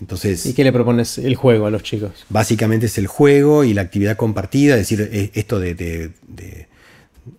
Entonces, 0.03 0.45
¿Y 0.47 0.53
qué 0.53 0.65
le 0.65 0.73
propones 0.73 1.17
el 1.19 1.37
juego 1.37 1.67
a 1.67 1.71
los 1.71 1.85
chicos? 1.85 2.27
Básicamente 2.29 2.87
es 2.87 2.99
el 2.99 3.07
juego 3.07 3.63
y 3.63 3.73
la 3.73 3.83
actividad 3.83 4.17
compartida, 4.17 4.75
es 4.75 4.81
decir, 4.81 5.09
eh, 5.13 5.31
esto 5.35 5.61
de, 5.61 6.11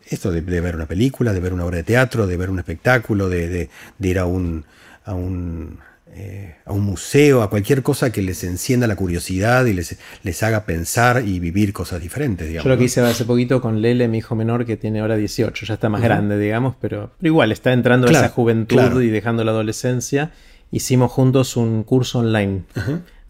esto 0.08 0.32
de, 0.32 0.40
ver 0.40 0.74
una 0.74 0.86
película, 0.86 1.34
de 1.34 1.42
ver 1.42 1.52
una 1.52 1.66
obra 1.66 1.78
de 1.78 1.84
teatro, 1.84 2.26
de 2.26 2.38
ver 2.38 2.50
un 2.50 2.60
espectáculo, 2.60 3.28
de, 3.28 3.68
ir 4.00 4.18
a 4.18 4.26
un, 4.26 4.64
a 5.04 5.14
un, 5.14 5.80
eh, 6.14 6.56
a 6.64 6.72
un 6.72 6.86
museo, 6.86 7.42
a 7.42 7.50
cualquier 7.50 7.84
cosa 7.84 8.14
que 8.14 8.22
les 8.22 8.46
encienda 8.46 8.88
la 8.88 8.96
curiosidad 8.96 9.66
y 9.66 9.74
les, 9.74 9.98
les 10.24 10.42
haga 10.42 10.64
pensar 10.64 11.22
y 11.28 11.42
vivir 11.42 11.74
cosas 11.74 12.02
diferentes. 12.02 12.48
Digamos, 12.48 12.64
Yo 12.64 12.70
lo 12.70 12.78
que 12.78 12.86
hice 12.86 13.02
hace 13.02 13.26
poquito 13.26 13.60
con 13.60 13.82
Lele, 13.82 14.08
mi 14.08 14.20
hijo 14.20 14.38
menor, 14.38 14.66
que 14.66 14.78
tiene 14.78 15.02
ahora 15.02 15.18
18, 15.18 15.66
ya 15.66 15.74
está 15.74 15.90
más 15.90 16.02
grande, 16.02 16.40
digamos, 16.40 16.78
pero, 16.80 17.12
igual 17.22 17.52
está 17.52 17.74
entrando 17.74 18.08
en 18.08 18.16
esa 18.16 18.30
juventud 18.30 19.02
y 19.02 19.10
dejando 19.10 19.44
la 19.44 19.52
adolescencia 19.52 20.32
hicimos 20.74 21.12
juntos 21.12 21.56
un 21.56 21.84
curso 21.84 22.20
online 22.20 22.64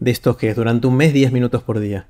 de 0.00 0.10
estos 0.10 0.36
que 0.38 0.48
es 0.48 0.56
durante 0.56 0.86
un 0.86 0.96
mes 0.96 1.12
10 1.12 1.30
minutos 1.30 1.62
por 1.62 1.78
día. 1.78 2.08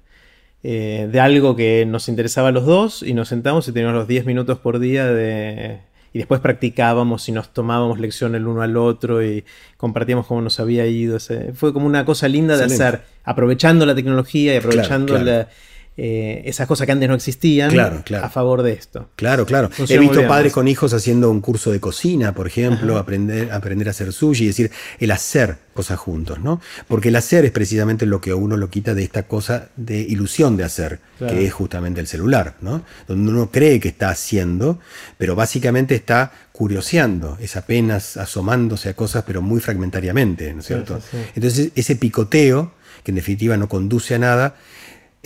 Eh, 0.63 1.09
de 1.11 1.21
algo 1.21 1.57
que 1.57 1.85
nos 1.85 2.09
interesaba 2.09 2.49
a 2.49 2.53
los 2.53 2.65
dos 2.65 3.03
y 3.03 3.13
nos 3.13 3.29
sentamos 3.29 3.69
y 3.69 3.73
teníamos 3.73 3.97
los 3.97 4.09
10 4.09 4.25
minutos 4.25 4.59
por 4.61 4.79
día 4.79 5.07
de... 5.07 5.81
Y 6.13 6.19
después 6.19 6.41
practicábamos 6.41 7.29
y 7.29 7.33
nos 7.33 7.53
tomábamos 7.53 7.99
lección 7.99 8.37
el 8.37 8.47
uno 8.47 8.63
al 8.63 8.77
otro 8.77 9.25
y 9.25 9.45
compartíamos 9.77 10.29
cómo 10.29 10.41
nos 10.41 10.61
había 10.61 10.87
ido. 10.87 11.19
fue 11.55 11.73
como 11.73 11.87
una 11.87 12.05
cosa 12.05 12.29
linda 12.29 12.57
de 12.57 12.65
hacer, 12.65 13.03
aprovechando 13.25 13.85
la 13.85 13.97
tecnología 13.97 14.55
y 14.55 14.59
aprovechando 14.59 15.19
la 15.19 15.49
eh, 15.97 16.43
esas 16.47 16.67
cosas 16.67 16.87
que 16.87 16.93
antes 16.93 17.09
no 17.09 17.15
existían 17.15 17.79
a 17.79 18.29
favor 18.29 18.63
de 18.63 18.73
esto. 18.73 19.11
Claro, 19.15 19.47
claro. 19.47 19.71
He 19.89 19.99
visto 19.99 20.27
padres 20.27 20.53
con 20.53 20.67
hijos 20.67 20.93
haciendo 20.93 21.31
un 21.31 21.41
curso 21.41 21.71
de 21.71 21.79
cocina, 21.79 22.35
por 22.35 22.49
ejemplo, 22.49 22.99
aprender, 22.99 23.53
aprender 23.53 23.87
a 23.87 23.91
hacer 23.93 24.13
sushi, 24.13 24.49
es 24.49 24.57
decir, 24.57 24.73
el 24.99 25.13
hacer 25.13 25.59
cosas 25.73 25.99
juntos, 25.99 26.41
¿no? 26.41 26.61
Porque 26.89 27.09
el 27.11 27.17
hacer 27.17 27.45
es 27.45 27.53
precisamente 27.53 28.07
lo 28.07 28.21
que 28.21 28.31
a 28.31 28.37
uno 28.37 28.57
lo 28.57 28.71
quita 28.71 28.95
de 28.95 29.05
esta 29.05 29.25
cosa 29.25 29.69
de 29.77 30.01
ilusión 30.01 30.57
de 30.57 30.65
hacer, 30.65 30.99
que 31.19 31.45
es 31.45 31.53
justamente 31.53 32.01
el 32.01 32.09
celular, 32.09 32.57
¿no? 32.61 32.83
Donde 33.07 33.31
uno 33.31 33.51
cree 33.53 33.79
que 33.79 33.89
está 33.89 34.09
haciendo, 34.09 34.81
pero 35.17 35.37
básicamente 35.37 35.95
está 35.95 36.33
curioseando, 36.51 37.39
es 37.41 37.57
apenas 37.57 38.17
asomándose 38.17 38.89
a 38.89 38.95
cosas, 38.95 39.23
pero 39.25 39.43
muy 39.43 39.61
fragmentariamente, 39.61 40.53
¿no 40.53 40.61
es 40.61 40.67
cierto? 40.67 41.01
Entonces, 41.35 41.71
ese 41.77 41.95
picoteo, 41.97 42.73
que 43.05 43.11
en 43.11 43.17
definitiva 43.17 43.57
no 43.57 43.69
conduce 43.69 44.15
a 44.15 44.19
nada, 44.19 44.57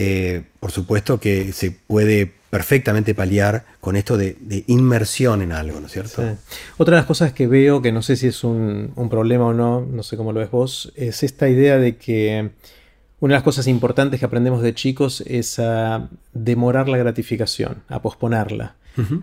eh, 0.00 0.44
por 0.60 0.70
supuesto 0.70 1.18
que 1.18 1.52
se 1.52 1.72
puede 1.72 2.32
perfectamente 2.50 3.16
paliar 3.16 3.64
con 3.80 3.96
esto 3.96 4.16
de, 4.16 4.36
inmersión 4.68 5.42
en 5.42 5.50
algo, 5.50 5.80
¿no 5.80 5.86
es 5.86 5.92
cierto? 5.92 6.22
Otra 6.78 6.94
de 6.94 7.00
las 7.00 7.06
cosas 7.06 7.32
que 7.32 7.48
veo, 7.48 7.82
que 7.82 7.90
no 7.90 8.00
sé 8.00 8.16
si 8.16 8.28
es 8.28 8.44
un, 8.44 8.92
problema 9.10 9.46
o 9.46 9.52
no, 9.52 9.80
no 9.80 10.02
sé 10.04 10.16
cómo 10.16 10.32
lo 10.32 10.38
ves 10.38 10.52
vos, 10.52 10.92
es 10.94 11.24
esta 11.24 11.48
idea 11.48 11.78
de 11.78 11.96
que 11.96 12.50
una 13.18 13.34
de 13.34 13.38
las 13.38 13.42
cosas 13.42 13.66
importantes 13.66 14.20
que 14.20 14.26
aprendemos 14.26 14.62
de 14.62 14.72
chicos 14.72 15.20
es 15.26 15.58
a 15.58 16.08
demorar 16.32 16.88
la 16.88 16.96
gratificación, 16.96 17.82
a 17.88 18.00
posponerla. 18.00 18.76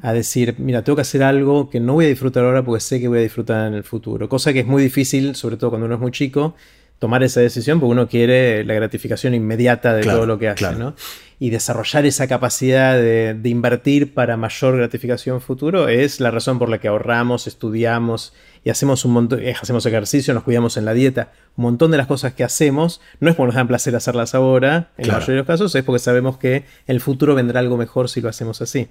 A 0.03 0.13
decir, 0.13 0.55
mira, 0.57 0.86
tengo 0.86 0.95
que 0.95 1.01
hacer 1.01 1.21
algo 1.21 1.69
que 1.69 1.82
no 1.82 1.93
voy 1.95 2.05
a 2.05 2.07
disfrutar 2.07 2.45
ahora 2.45 2.63
porque 2.63 2.80
sé 2.80 3.01
que 3.01 3.09
voy 3.09 3.17
a 3.17 3.21
disfrutar 3.21 3.67
en 3.67 3.73
el 3.73 3.84
futuro. 3.84 4.30
Cosa 4.30 4.53
que 4.53 4.61
es 4.61 4.65
muy 4.65 4.82
difícil, 4.82 5.36
sobre 5.36 5.57
todo 5.57 5.71
cuando 5.71 5.86
uno 5.86 5.95
es 5.95 6.01
muy 6.01 6.11
chico, 6.11 6.55
tomar 6.99 7.23
esa 7.23 7.41
decisión 7.41 7.79
porque 7.79 7.91
uno 7.91 8.07
quiere 8.07 8.63
la 8.63 8.73
gratificación 8.73 9.33
inmediata 9.33 9.93
de 9.93 10.03
todo 10.03 10.25
lo 10.25 10.39
que 10.39 10.49
hace, 10.49 10.75
¿no? 10.75 10.95
Y 11.37 11.49
desarrollar 11.49 12.05
esa 12.05 12.27
capacidad 12.27 12.95
de, 12.95 13.37
invertir 13.43 14.13
para 14.13 14.37
mayor 14.37 14.77
gratificación 14.77 15.41
futuro 15.41 15.89
es 15.89 16.21
la 16.21 16.31
razón 16.31 16.59
por 16.59 16.69
la 16.69 16.77
que 16.77 16.87
ahorramos, 16.87 17.47
estudiamos 17.47 18.33
y 18.63 18.69
hacemos 18.69 19.03
un 19.03 19.11
montón, 19.11 19.41
eh, 19.43 19.53
hacemos 19.61 19.85
ejercicio, 19.85 20.33
nos 20.33 20.43
cuidamos 20.43 20.77
en 20.77 20.85
la 20.85 20.93
dieta. 20.93 21.33
Un 21.57 21.63
montón 21.63 21.91
de 21.91 21.97
las 21.97 22.07
cosas 22.07 22.33
que 22.33 22.43
hacemos 22.45 23.01
no 23.19 23.29
es 23.29 23.35
porque 23.35 23.47
nos 23.47 23.55
dan 23.55 23.67
placer 23.67 23.95
hacerlas 23.95 24.33
ahora, 24.33 24.91
en 24.97 25.09
la 25.09 25.15
mayoría 25.15 25.33
de 25.33 25.39
los 25.39 25.47
casos, 25.47 25.75
es 25.75 25.83
porque 25.83 25.99
sabemos 25.99 26.37
que 26.37 26.55
en 26.55 26.63
el 26.87 27.01
futuro 27.01 27.35
vendrá 27.35 27.59
algo 27.59 27.75
mejor 27.75 28.09
si 28.09 28.21
lo 28.21 28.29
hacemos 28.29 28.61
así. 28.61 28.87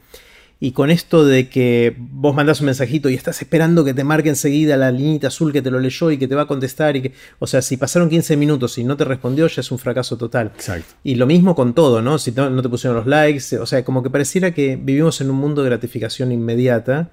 Y 0.61 0.73
con 0.73 0.91
esto 0.91 1.25
de 1.27 1.49
que 1.49 1.95
vos 1.99 2.35
mandás 2.35 2.61
un 2.61 2.67
mensajito 2.67 3.11
y 3.11 3.15
estás 3.15 3.43
esperando 3.43 3.85
que 3.85 3.93
te 3.93 4.05
marque 4.05 4.29
enseguida 4.29 4.77
la 4.77 4.91
linita 4.91 5.27
azul 5.27 5.53
que 5.53 5.61
te 5.61 5.71
lo 5.71 5.81
leyó 5.81 6.11
y 6.11 6.17
que 6.17 6.29
te 6.29 6.35
va 6.35 6.43
a 6.43 6.47
contestar 6.47 6.97
y 6.97 7.03
que, 7.03 7.13
o 7.39 7.47
sea, 7.47 7.61
si 7.61 7.77
pasaron 7.77 8.09
15 8.09 8.37
minutos 8.37 8.79
y 8.79 8.85
no 8.85 8.97
te 8.97 9.05
respondió 9.05 9.47
ya 9.47 9.61
es 9.61 9.71
un 9.71 9.79
fracaso 9.79 10.17
total. 10.17 10.53
Exacto. 10.55 10.95
Y 11.03 11.17
lo 11.17 11.27
mismo 11.27 11.55
con 11.55 11.75
todo, 11.75 12.01
¿no? 12.01 12.19
Si 12.19 12.33
no, 12.33 12.63
te 12.63 12.69
pusieron 12.69 12.97
los 12.97 13.07
likes, 13.07 13.59
o 13.59 13.67
sea, 13.67 13.85
como 13.85 14.03
que 14.03 14.11
pareciera 14.11 14.55
que 14.55 14.77
vivimos 14.81 15.21
en 15.21 15.31
un 15.31 15.37
mundo 15.37 15.63
de 15.63 15.71
gratificación 15.71 16.33
inmediata 16.33 17.11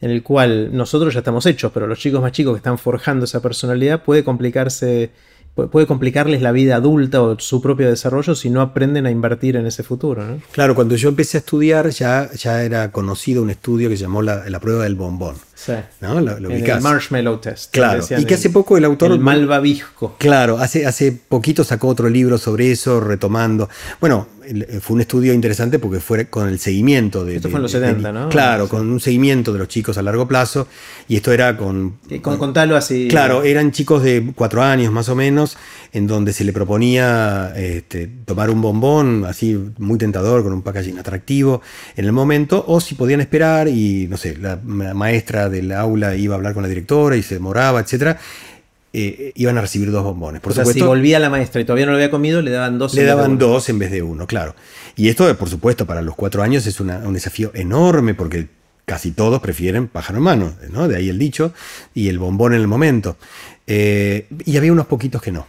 en 0.00 0.10
el 0.10 0.22
cual 0.22 0.76
nosotros 0.76 1.14
ya 1.14 1.20
estamos 1.20 1.46
hechos, 1.46 1.72
pero 1.72 1.86
los 1.86 1.98
chicos 1.98 2.20
más 2.20 2.32
chicos 2.32 2.54
que 2.54 2.58
están 2.58 2.78
forjando 2.78 3.24
esa 3.24 3.42
personalidad 3.42 4.02
puede 4.02 4.24
complicarse 4.24 5.10
puede 5.54 5.86
complicarles 5.86 6.42
la 6.42 6.52
vida 6.52 6.76
adulta 6.76 7.22
o 7.22 7.38
su 7.38 7.62
propio 7.62 7.88
desarrollo 7.88 8.34
si 8.34 8.50
no 8.50 8.60
aprenden 8.60 9.06
a 9.06 9.10
invertir 9.10 9.56
en 9.56 9.66
ese 9.66 9.82
futuro. 9.82 10.40
Claro, 10.52 10.74
cuando 10.74 10.96
yo 10.96 11.08
empecé 11.08 11.38
a 11.38 11.40
estudiar 11.40 11.90
ya, 11.90 12.30
ya 12.32 12.62
era 12.62 12.90
conocido 12.90 13.42
un 13.42 13.50
estudio 13.50 13.88
que 13.88 13.96
se 13.96 14.02
llamó 14.02 14.22
la, 14.22 14.48
la 14.48 14.60
prueba 14.60 14.84
del 14.84 14.96
bombón. 14.96 15.36
Sí. 15.54 15.72
el 16.00 16.80
marshmallow 16.80 17.38
test. 17.38 17.72
Claro. 17.72 18.04
Y 18.18 18.24
que 18.24 18.34
hace 18.34 18.50
poco 18.50 18.76
el 18.76 18.84
autor. 18.84 19.12
El 19.12 19.20
malvavisco. 19.20 20.16
Claro, 20.18 20.58
hace, 20.58 20.86
hace 20.86 21.12
poquito 21.12 21.64
sacó 21.64 21.88
otro 21.88 22.08
libro 22.08 22.38
sobre 22.38 22.70
eso, 22.72 23.00
retomando. 23.00 23.68
Bueno, 24.00 24.26
eh, 24.46 24.80
fue 24.80 24.94
un 24.96 25.00
estudio 25.00 25.32
interesante 25.32 25.78
porque 25.78 26.00
fue 26.00 26.26
con 26.26 26.48
el 26.48 26.58
seguimiento 26.58 27.24
de. 27.24 27.36
Esto 27.36 27.48
fue 27.48 27.58
en 27.58 27.62
los 27.62 27.72
70, 27.72 28.12
¿no? 28.12 28.28
Claro, 28.28 28.68
con 28.68 28.90
un 28.90 29.00
seguimiento 29.00 29.52
de 29.52 29.58
los 29.58 29.68
chicos 29.68 29.96
a 29.98 30.02
largo 30.02 30.28
plazo. 30.28 30.66
Y 31.08 31.16
esto 31.16 31.32
era 31.32 31.56
con. 31.56 31.98
con 32.20 32.36
contarlo 32.36 32.76
así. 32.76 33.08
Claro, 33.08 33.42
eran 33.42 33.72
chicos 33.72 34.02
de 34.02 34.32
cuatro 34.34 34.62
años 34.62 34.92
más 34.92 35.08
o 35.08 35.14
menos, 35.14 35.56
en 35.92 36.06
donde 36.06 36.32
se 36.32 36.44
le 36.44 36.52
proponía 36.52 37.52
este, 37.56 38.08
tomar 38.24 38.50
un 38.50 38.60
bombón 38.60 39.24
así 39.26 39.58
muy 39.78 39.98
tentador, 39.98 40.42
con 40.42 40.52
un 40.52 40.62
packaging 40.62 40.98
atractivo 40.98 41.62
en 41.96 42.04
el 42.04 42.12
momento, 42.12 42.64
o 42.66 42.80
si 42.80 42.94
podían 42.94 43.20
esperar 43.20 43.68
y, 43.68 44.06
no 44.08 44.16
sé, 44.16 44.36
la 44.36 44.56
maestra 44.64 45.43
del 45.48 45.72
aula 45.72 46.16
iba 46.16 46.34
a 46.34 46.36
hablar 46.36 46.54
con 46.54 46.62
la 46.62 46.68
directora 46.68 47.16
y 47.16 47.22
se 47.22 47.34
demoraba, 47.34 47.80
etcétera. 47.80 48.18
Eh, 48.92 49.32
iban 49.34 49.58
a 49.58 49.60
recibir 49.60 49.90
dos 49.90 50.04
bombones. 50.04 50.40
Por 50.40 50.52
supuesto, 50.52 50.72
si 50.72 50.82
volvía 50.82 51.18
la 51.18 51.28
maestra 51.28 51.60
y 51.60 51.64
todavía 51.64 51.86
no 51.86 51.92
lo 51.92 51.96
había 51.96 52.10
comido, 52.10 52.42
le 52.42 52.52
daban 52.52 52.78
dos. 52.78 52.94
Le 52.94 53.04
daban 53.04 53.38
dos 53.38 53.68
en 53.68 53.78
vez 53.78 53.90
de 53.90 54.02
uno, 54.02 54.26
claro. 54.26 54.54
Y 54.94 55.08
esto, 55.08 55.36
por 55.36 55.48
supuesto, 55.48 55.84
para 55.84 56.00
los 56.00 56.14
cuatro 56.14 56.42
años 56.42 56.64
es 56.66 56.78
un 56.78 57.12
desafío 57.12 57.50
enorme 57.54 58.14
porque 58.14 58.46
casi 58.84 59.10
todos 59.10 59.40
prefieren 59.40 59.88
pájaro 59.88 60.18
en 60.18 60.24
mano, 60.24 60.54
¿no? 60.70 60.86
De 60.86 60.96
ahí 60.96 61.08
el 61.08 61.18
dicho, 61.18 61.52
y 61.92 62.08
el 62.08 62.20
bombón 62.20 62.54
en 62.54 62.60
el 62.60 62.68
momento. 62.68 63.16
Eh, 63.66 64.28
y 64.44 64.56
había 64.56 64.70
unos 64.72 64.86
poquitos 64.86 65.20
que 65.20 65.32
no 65.32 65.46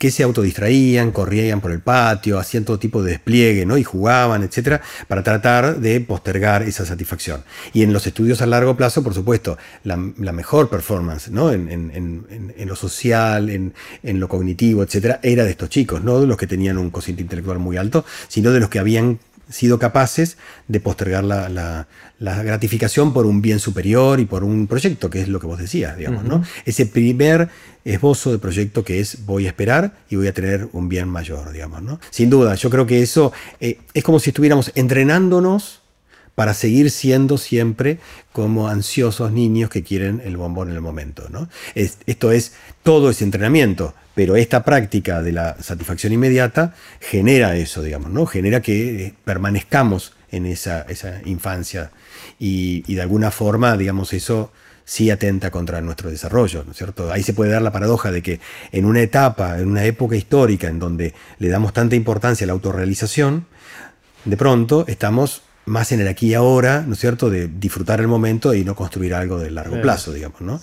que 0.00 0.10
se 0.10 0.22
autodistraían, 0.22 1.12
corrían 1.12 1.60
por 1.60 1.72
el 1.72 1.80
patio, 1.80 2.38
hacían 2.38 2.64
todo 2.64 2.78
tipo 2.78 3.02
de 3.02 3.10
despliegue, 3.10 3.66
¿no? 3.66 3.76
Y 3.76 3.84
jugaban, 3.84 4.42
etcétera, 4.42 4.80
para 5.06 5.22
tratar 5.22 5.78
de 5.78 6.00
postergar 6.00 6.62
esa 6.62 6.86
satisfacción. 6.86 7.44
Y 7.74 7.82
en 7.82 7.92
los 7.92 8.06
estudios 8.06 8.40
a 8.40 8.46
largo 8.46 8.74
plazo, 8.78 9.02
por 9.02 9.12
supuesto, 9.12 9.58
la, 9.84 9.98
mejor 9.98 10.70
performance, 10.70 11.28
¿no? 11.28 11.52
En, 11.52 12.24
lo 12.66 12.76
social, 12.76 13.50
en, 13.50 13.74
lo 14.02 14.26
cognitivo, 14.26 14.82
etcétera, 14.82 15.20
era 15.22 15.44
de 15.44 15.50
estos 15.50 15.68
chicos, 15.68 16.02
no 16.02 16.18
de 16.18 16.26
los 16.26 16.38
que 16.38 16.46
tenían 16.46 16.78
un 16.78 16.88
cociente 16.88 17.20
intelectual 17.20 17.58
muy 17.58 17.76
alto, 17.76 18.06
sino 18.26 18.52
de 18.52 18.60
los 18.60 18.70
que 18.70 18.78
habían 18.78 19.18
sido 19.50 19.78
capaces 19.78 20.36
de 20.68 20.80
postergar 20.80 21.24
la, 21.24 21.86
gratificación 22.18 23.12
por 23.12 23.26
un 23.26 23.42
bien 23.42 23.58
superior 23.58 24.20
y 24.20 24.26
por 24.26 24.44
un 24.44 24.66
proyecto, 24.66 25.10
que 25.10 25.20
es 25.20 25.28
lo 25.28 25.40
que 25.40 25.46
vos 25.46 25.58
decías, 25.58 25.96
digamos, 25.96 26.24
¿no? 26.24 26.42
Ese 26.64 26.86
primer 26.86 27.48
esbozo 27.84 28.30
de 28.30 28.38
proyecto 28.38 28.84
que 28.84 29.00
es 29.00 29.24
voy 29.24 29.46
a 29.46 29.48
esperar 29.48 29.94
y 30.10 30.16
voy 30.16 30.26
a 30.28 30.34
tener 30.34 30.68
un 30.72 30.88
bien 30.88 31.08
mayor, 31.08 31.52
digamos, 31.52 31.82
¿no? 31.82 32.00
Sin 32.10 32.30
duda, 32.30 32.54
yo 32.54 32.70
creo 32.70 32.86
que 32.86 33.02
eso 33.02 33.32
eh, 33.60 33.78
es 33.94 34.04
como 34.04 34.20
si 34.20 34.30
estuviéramos 34.30 34.70
entrenándonos 34.74 35.79
para 36.40 36.54
seguir 36.54 36.90
siendo 36.90 37.36
siempre 37.36 37.98
como 38.32 38.68
ansiosos 38.68 39.30
niños 39.30 39.68
que 39.68 39.82
quieren 39.82 40.22
el 40.24 40.38
bombón 40.38 40.70
en 40.70 40.74
el 40.74 40.80
momento. 40.80 41.28
¿no? 41.28 41.50
esto 41.74 42.32
es 42.32 42.54
todo 42.82 43.10
ese 43.10 43.24
entrenamiento, 43.24 43.94
pero 44.14 44.36
esta 44.36 44.64
práctica 44.64 45.20
de 45.20 45.32
la 45.32 45.62
satisfacción 45.62 46.14
inmediata 46.14 46.74
genera 46.98 47.56
eso, 47.56 47.82
digamos, 47.82 48.10
¿no? 48.10 48.24
genera 48.24 48.62
que 48.62 49.04
eh, 49.04 49.14
permanezcamos 49.22 50.14
en 50.32 50.46
esa, 50.46 50.86
infancia 51.26 51.90
y, 52.38 52.84
y, 52.90 52.94
de 52.94 53.02
alguna 53.02 53.30
forma, 53.30 53.76
digamos, 53.76 54.14
eso 54.14 54.50
sí 54.86 55.10
atenta 55.10 55.50
contra 55.50 55.82
nuestro 55.82 56.08
desarrollo, 56.08 56.64
¿no 56.64 56.72
es 56.72 56.78
cierto? 56.78 57.12
Ahí 57.12 57.22
se 57.22 57.34
puede 57.34 57.50
dar 57.50 57.60
la 57.60 57.70
paradoja 57.70 58.10
de 58.10 58.22
que 58.22 58.40
en 58.72 58.86
una 58.86 59.02
etapa, 59.02 59.58
en 59.58 59.68
una 59.68 59.84
época 59.84 60.16
histórica 60.16 60.68
en 60.68 60.78
donde 60.78 61.12
le 61.38 61.48
damos 61.50 61.74
tanta 61.74 61.96
importancia 61.96 62.46
a 62.46 62.46
la 62.46 62.54
autorrealización, 62.54 63.44
de 64.24 64.36
pronto 64.38 64.86
estamos 64.88 65.42
más 65.66 65.92
en 65.92 66.00
el 66.00 66.08
aquí 66.08 66.28
y 66.28 66.34
ahora, 66.34 66.84
¿no 66.86 66.94
es 66.94 67.00
cierto?, 67.00 67.30
de 67.30 67.48
disfrutar 67.48 68.00
el 68.00 68.08
momento 68.08 68.54
y 68.54 68.64
no 68.64 68.74
construir 68.74 69.14
algo 69.14 69.38
de 69.38 69.50
largo 69.50 69.80
plazo, 69.80 70.12
digamos, 70.12 70.40
¿no? 70.40 70.60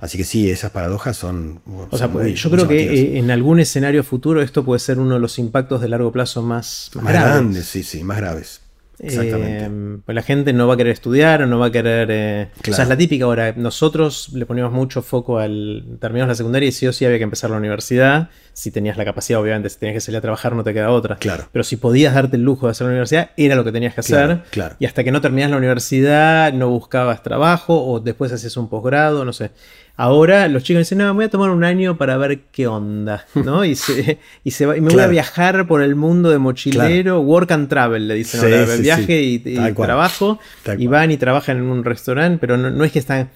Así 0.00 0.18
que 0.18 0.24
sí, 0.24 0.50
esas 0.50 0.70
paradojas 0.70 1.16
son... 1.16 1.60
O 1.90 1.96
sea, 1.96 2.08
pues, 2.10 2.40
yo 2.40 2.50
creo 2.50 2.68
que 2.68 2.92
eh, 2.92 3.18
en 3.18 3.30
algún 3.30 3.60
escenario 3.60 4.02
futuro 4.04 4.42
esto 4.42 4.64
puede 4.64 4.80
ser 4.80 4.98
uno 4.98 5.14
de 5.14 5.20
los 5.20 5.38
impactos 5.38 5.80
de 5.80 5.88
largo 5.88 6.12
plazo 6.12 6.42
más, 6.42 6.90
más, 6.94 7.12
grandes. 7.12 7.66
Sí, 7.66 7.82
sí, 7.82 8.02
más 8.04 8.18
graves. 8.18 8.60
Exactamente. 9.00 9.64
Eh, 9.64 9.98
pues 10.04 10.14
la 10.14 10.22
gente 10.22 10.52
no 10.52 10.66
va 10.66 10.74
a 10.74 10.76
querer 10.76 10.92
estudiar, 10.92 11.46
no 11.46 11.58
va 11.58 11.66
a 11.66 11.70
querer. 11.70 12.08
Eh, 12.10 12.48
o 12.68 12.72
sea, 12.72 12.84
es 12.84 12.88
la 12.88 12.96
típica 12.96 13.24
ahora. 13.24 13.54
Nosotros 13.56 14.30
le 14.34 14.46
poníamos 14.46 14.72
mucho 14.72 15.02
foco 15.02 15.38
al. 15.38 15.98
Terminamos 16.00 16.28
la 16.28 16.34
secundaria 16.34 16.68
y 16.68 16.72
sí 16.72 16.86
o 16.86 16.92
sí 16.92 17.04
había 17.04 17.18
que 17.18 17.24
empezar 17.24 17.50
la 17.50 17.56
universidad. 17.56 18.30
Si 18.52 18.70
tenías 18.70 18.96
la 18.96 19.04
capacidad, 19.04 19.40
obviamente, 19.40 19.68
si 19.68 19.78
tenías 19.78 19.94
que 19.94 20.00
salir 20.00 20.18
a 20.18 20.20
trabajar, 20.20 20.54
no 20.54 20.64
te 20.64 20.74
queda 20.74 20.90
otra. 20.90 21.16
Claro. 21.16 21.48
Pero 21.52 21.62
si 21.62 21.76
podías 21.76 22.14
darte 22.14 22.36
el 22.36 22.42
lujo 22.42 22.66
de 22.66 22.72
hacer 22.72 22.86
la 22.86 22.90
universidad, 22.90 23.30
era 23.36 23.54
lo 23.54 23.64
que 23.64 23.72
tenías 23.72 23.94
que 23.94 24.00
hacer. 24.00 24.42
Claro, 24.50 24.74
Y 24.80 24.86
hasta 24.86 25.04
que 25.04 25.12
no 25.12 25.20
terminas 25.20 25.50
la 25.50 25.56
universidad, 25.58 26.52
no 26.52 26.68
buscabas 26.68 27.22
trabajo 27.22 27.84
o 27.84 28.00
después 28.00 28.32
hacías 28.32 28.56
un 28.56 28.68
posgrado, 28.68 29.24
no 29.24 29.32
sé. 29.32 29.52
Ahora 30.00 30.46
los 30.46 30.62
chicos 30.62 30.82
dicen, 30.82 30.98
no, 30.98 31.12
voy 31.12 31.24
a 31.24 31.28
tomar 31.28 31.50
un 31.50 31.64
año 31.64 31.98
para 31.98 32.16
ver 32.16 32.42
qué 32.52 32.68
onda, 32.68 33.26
¿no? 33.34 33.64
Y, 33.64 33.74
se, 33.74 34.20
y, 34.44 34.52
se 34.52 34.64
va, 34.64 34.76
y 34.76 34.80
me 34.80 34.92
voy 34.92 35.02
a 35.02 35.08
viajar 35.08 35.66
por 35.66 35.82
el 35.82 35.96
mundo 35.96 36.30
de 36.30 36.38
mochilero, 36.38 37.20
work 37.20 37.50
and 37.50 37.68
travel, 37.68 38.06
le 38.06 38.14
dicen 38.14 38.40
ahora, 38.40 38.76
viaje 38.76 39.20
y, 39.22 39.40
trabajo, 39.74 40.38
y 40.78 40.86
van 40.86 41.10
y 41.10 41.16
trabajan 41.16 41.56
en 41.56 41.64
un 41.64 41.82
restaurante, 41.82 42.38
pero 42.38 42.56
no, 42.56 42.84
es 42.84 42.92
que 42.92 43.00
están... 43.00 43.30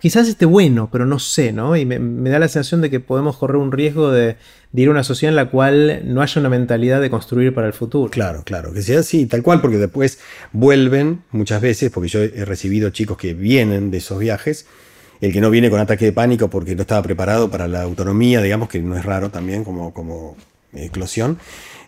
quizás 0.00 0.28
esté 0.28 0.44
bueno, 0.46 0.88
pero 0.92 1.04
no 1.04 1.18
sé, 1.18 1.52
¿no? 1.52 1.74
Y 1.74 1.84
me, 1.84 2.30
da 2.30 2.38
la 2.38 2.46
sensación 2.46 2.80
de 2.80 2.90
que 2.90 3.00
podemos 3.00 3.36
correr 3.36 3.56
un 3.56 3.72
riesgo 3.72 4.12
de, 4.12 4.36
de, 4.70 4.82
ir 4.82 4.86
a 4.86 4.92
una 4.92 5.02
sociedad 5.02 5.32
en 5.32 5.36
la 5.36 5.50
cual 5.50 6.02
no 6.04 6.22
haya 6.22 6.40
una 6.40 6.48
mentalidad 6.48 7.00
de 7.00 7.10
construir 7.10 7.52
para 7.52 7.66
el 7.66 7.72
futuro. 7.72 8.08
Claro, 8.08 8.44
claro, 8.44 8.72
que 8.72 8.82
sea 8.82 9.00
así, 9.00 9.26
tal 9.26 9.42
cual, 9.42 9.60
porque 9.60 9.78
después 9.78 10.20
vuelven 10.52 11.24
muchas 11.32 11.60
veces, 11.60 11.90
porque 11.90 12.08
yo 12.08 12.20
he 12.20 12.44
recibido 12.44 12.90
chicos 12.90 13.16
que 13.16 13.34
vienen 13.34 13.90
de 13.90 13.98
esos 13.98 14.20
viajes 14.20 14.64
el 15.20 15.32
que 15.32 15.40
no 15.40 15.50
viene 15.50 15.70
con 15.70 15.80
ataque 15.80 16.06
de 16.06 16.12
pánico 16.12 16.48
porque 16.48 16.74
no 16.74 16.82
estaba 16.82 17.02
preparado 17.02 17.50
para 17.50 17.68
la 17.68 17.82
autonomía, 17.82 18.40
digamos, 18.40 18.68
que 18.68 18.80
no 18.80 18.96
es 18.96 19.04
raro 19.04 19.30
también 19.30 19.64
como, 19.64 19.92
como 19.92 20.36
eclosión, 20.72 21.38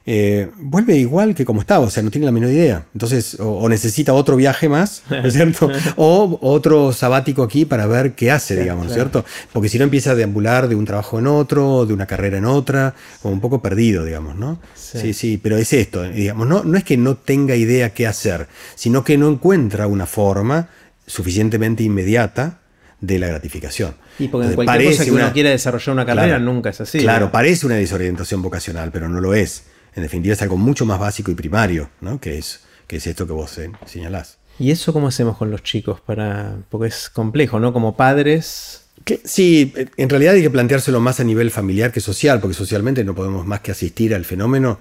eh, 0.07 0.49
vuelve 0.57 0.97
igual 0.97 1.35
que 1.35 1.45
como 1.45 1.61
estaba, 1.61 1.85
o 1.85 1.91
sea, 1.91 2.03
no 2.03 2.11
tiene 2.11 2.25
la 2.25 2.33
menor 2.33 2.51
idea. 2.51 2.87
Entonces, 2.95 3.37
o, 3.39 3.69
necesita 3.69 4.15
otro 4.15 4.37
viaje 4.37 4.69
más, 4.69 5.03
¿no 5.11 5.27
es 5.27 5.35
cierto? 5.35 5.71
o 5.97 6.39
otro 6.41 6.93
sabático 6.93 7.43
aquí 7.43 7.67
para 7.67 7.87
ver 7.87 8.15
qué 8.15 8.31
hace, 8.31 8.57
digamos, 8.57 8.87
¿no 8.87 8.91
es 8.91 8.95
cierto? 8.95 9.25
Porque 9.53 9.69
si 9.69 9.79
no 9.79 9.85
empieza 9.85 10.13
a 10.13 10.15
deambular 10.15 10.69
de 10.69 10.75
un 10.75 10.87
trabajo 10.87 11.19
en 11.19 11.27
otro, 11.27 11.85
de 11.85 11.93
una 11.93 12.07
carrera 12.07 12.39
en 12.39 12.47
otra, 12.47 12.95
como 13.21 13.35
un 13.35 13.41
poco 13.41 13.61
perdido, 13.61 14.05
digamos, 14.05 14.37
¿no? 14.37 14.59
Sí, 14.75 15.13
sí, 15.13 15.39
pero 15.41 15.57
es 15.59 15.73
esto, 15.73 16.03
digamos, 16.03 16.49
no, 16.49 16.65
no 16.65 16.77
es 16.77 16.83
que 16.83 16.97
no 16.97 17.17
tenga 17.17 17.55
idea 17.55 17.91
qué 17.91 18.07
hacer, 18.07 18.49
sino 18.75 19.05
que 19.05 19.17
no 19.19 19.29
encuentra 19.29 19.87
una 19.87 20.07
forma 20.07 20.69
suficientemente 21.07 21.83
inmediata 21.83 22.59
de 23.01 23.19
la 23.19 23.29
gratificación. 23.29 23.95
Y 24.19 24.29
porque 24.29 24.49
en 24.49 24.55
cualquier 24.55 24.91
cosa 24.91 25.05
que 25.05 25.13
uno 25.13 25.33
quiere 25.33 25.51
desarrollar 25.51 25.95
una 25.95 26.07
carrera 26.07 26.39
nunca 26.39 26.71
es 26.71 26.81
así. 26.81 26.99
Claro, 26.99 27.31
parece 27.33 27.67
una 27.67 27.77
desorientación 27.77 28.43
vocacional, 28.43 28.91
pero 28.93 29.09
no 29.09 29.21
lo 29.21 29.35
es. 29.35 29.65
En 29.95 30.03
definitiva 30.03 30.35
es 30.35 30.43
algo 30.43 30.57
mucho 30.57 30.87
más 30.87 30.99
básico 30.99 31.31
y 31.31 31.35
primario, 31.35 31.91
¿no? 32.01 32.21
que, 32.21 32.39
es, 32.39 32.61
que 32.87 32.97
es 32.97 33.07
esto 33.07 33.27
que 33.27 33.33
vos 33.33 33.59
señalás. 33.87 34.39
¿Y 34.59 34.71
eso 34.71 34.93
cómo 34.93 35.09
hacemos 35.09 35.39
con 35.39 35.51
los 35.51 35.63
chicos? 35.63 36.01
para 36.01 36.57
Porque 36.69 36.89
es 36.89 37.09
complejo, 37.09 37.59
¿no? 37.59 37.73
Como 37.73 37.97
padres 37.97 38.81
Sí, 39.25 39.73
en 39.97 40.09
realidad 40.09 40.35
hay 40.35 40.43
que 40.43 40.51
planteárselo 40.51 41.01
más 41.01 41.21
a 41.21 41.25
nivel 41.25 41.51
familiar 41.51 41.91
que 41.91 42.01
social, 42.01 42.39
porque 42.39 42.55
socialmente 42.55 43.03
no 43.03 43.15
podemos 43.15 43.47
más 43.47 43.61
que 43.61 43.73
asistir 43.73 44.15
al 44.15 44.25
fenómeno 44.25 44.79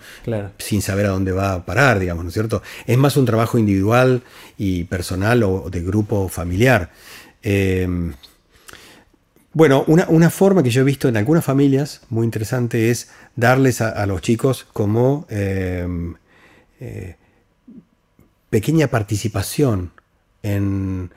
sin 0.57 0.81
saber 0.81 1.07
a 1.07 1.09
dónde 1.09 1.31
va 1.31 1.53
a 1.53 1.65
parar, 1.65 1.99
digamos, 1.99 2.23
¿no 2.23 2.27
es 2.27 2.33
cierto? 2.33 2.61
Es 2.85 2.97
más 2.97 3.17
un 3.17 3.25
trabajo 3.25 3.57
individual 3.57 4.21
y 4.57 4.83
personal 4.83 5.41
o 5.43 5.69
de 5.71 5.81
grupo 5.81 6.27
familiar. 6.27 6.91
Em, 7.41 8.13
bueno, 9.53 9.83
una, 9.87 10.29
forma 10.29 10.63
que 10.63 10.69
yo 10.69 10.81
he 10.81 10.85
visto 10.85 11.07
en 11.07 11.17
algunas 11.17 11.43
familias 11.43 12.01
muy 12.09 12.25
interesante 12.25 12.91
es 12.91 13.09
darles 13.35 13.81
a, 13.81 14.05
los 14.05 14.21
chicos 14.21 14.67
como 14.73 15.25
em, 15.29 16.15
eh, 16.79 17.15
pequeña 18.49 18.87
participación 18.87 19.91
en 20.43 21.11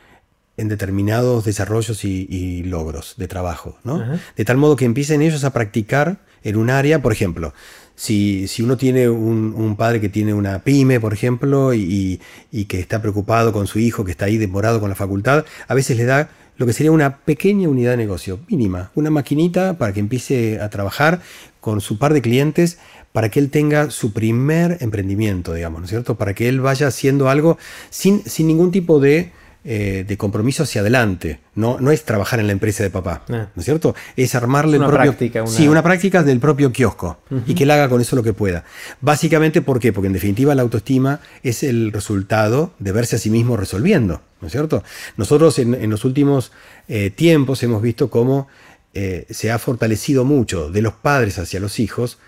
en 0.56 0.68
determinados 0.68 1.44
desarrollos 1.44 2.04
y, 2.04 2.62
logros 2.64 3.14
de 3.16 3.28
trabajo, 3.28 3.78
¿no? 3.84 4.02
De 4.36 4.44
tal 4.44 4.56
modo 4.56 4.76
que 4.76 4.84
empiecen 4.84 5.22
ellos 5.22 5.44
a 5.44 5.52
practicar 5.52 6.18
en 6.42 6.56
un 6.56 6.70
área, 6.70 7.00
por 7.00 7.12
ejemplo, 7.12 7.54
si, 8.02 8.62
uno 8.64 8.76
tiene 8.76 9.08
un, 9.08 9.76
padre 9.76 10.00
que 10.00 10.08
tiene 10.08 10.34
una 10.34 10.58
pyme, 10.58 10.98
por 10.98 11.12
ejemplo, 11.12 11.72
y, 11.72 12.20
que 12.66 12.80
está 12.80 13.00
preocupado 13.00 13.52
con 13.52 13.68
su 13.68 13.78
hijo, 13.78 14.04
que 14.04 14.10
está 14.10 14.24
ahí 14.24 14.38
demorado 14.38 14.80
con 14.80 14.88
la 14.88 14.96
facultad, 14.96 15.44
a 15.68 15.74
veces 15.74 15.96
le 15.96 16.04
da 16.04 16.28
lo 16.56 16.66
que 16.66 16.72
sería 16.72 16.90
una 16.90 17.18
pequeña 17.18 17.68
unidad 17.68 17.92
de 17.92 17.98
negocio, 17.98 18.40
mínima, 18.48 18.90
una 18.96 19.10
maquinita 19.10 19.78
para 19.78 19.92
que 19.92 20.00
empiece 20.00 20.60
a 20.60 20.68
trabajar 20.68 21.20
con 21.60 21.80
su 21.80 21.98
par 21.98 22.12
de 22.12 22.22
clientes 22.22 22.78
para 23.12 23.28
que 23.28 23.38
él 23.38 23.50
tenga 23.50 23.90
su 23.90 24.12
primer 24.12 24.78
emprendimiento, 24.80 25.54
digamos, 25.54 25.80
¿no 25.80 25.84
es 25.84 25.90
cierto? 25.90 26.16
Para 26.16 26.34
que 26.34 26.48
él 26.48 26.60
vaya 26.60 26.88
haciendo 26.88 27.28
algo 27.28 27.56
sin, 27.90 28.24
sin 28.24 28.48
ningún 28.48 28.72
tipo 28.72 28.98
de 28.98 29.30
eh, 29.64 30.04
de 30.06 30.16
compromiso 30.16 30.64
hacia 30.64 30.80
adelante. 30.80 31.38
No, 31.54 31.78
no 31.78 31.92
es 31.92 32.04
trabajar 32.04 32.40
en 32.40 32.46
la 32.46 32.52
empresa 32.52 32.82
de 32.82 32.90
papá, 32.90 33.22
ah. 33.28 33.48
¿no 33.54 33.60
es 33.60 33.64
cierto? 33.64 33.94
Es 34.16 34.34
armarle 34.34 34.76
una 34.76 34.86
el 34.86 34.92
propio. 34.92 35.12
Práctica, 35.12 35.46
Sí, 35.46 35.68
una 35.68 35.82
práctica 35.82 36.24
del 36.24 36.40
propio 36.40 36.72
kiosco 36.72 37.18
y 37.46 37.54
que 37.54 37.62
él 37.64 37.70
haga 37.70 37.88
con 37.88 38.00
eso 38.00 38.16
lo 38.16 38.24
que 38.24 38.32
pueda. 38.32 38.64
Básicamente, 39.00 39.62
¿por 39.62 39.78
qué? 39.78 39.92
Porque 39.92 40.08
en 40.08 40.14
definitiva 40.14 40.54
la 40.54 40.62
autoestima 40.62 41.20
es 41.44 41.62
el 41.62 41.92
resultado 41.92 42.72
de 42.80 42.90
verse 42.90 43.16
a 43.16 43.18
sí 43.20 43.30
mismo 43.30 43.56
resolviendo, 43.56 44.22
¿no 44.40 44.48
es 44.48 44.52
cierto? 44.52 44.82
Nosotros 45.16 45.58
en, 45.60 45.88
los 45.88 46.04
últimos 46.04 46.50
eh, 46.88 47.10
tiempos 47.10 47.62
hemos 47.62 47.82
visto 47.82 48.10
cómo 48.10 48.48
eh, 48.94 49.26
se 49.30 49.52
ha 49.52 49.58
fortalecido 49.58 50.24
mucho 50.24 50.70
de 50.70 50.82
los 50.82 50.94
padres 50.94 51.38
hacia 51.38 51.60
los 51.60 51.78
hijos 51.78 52.18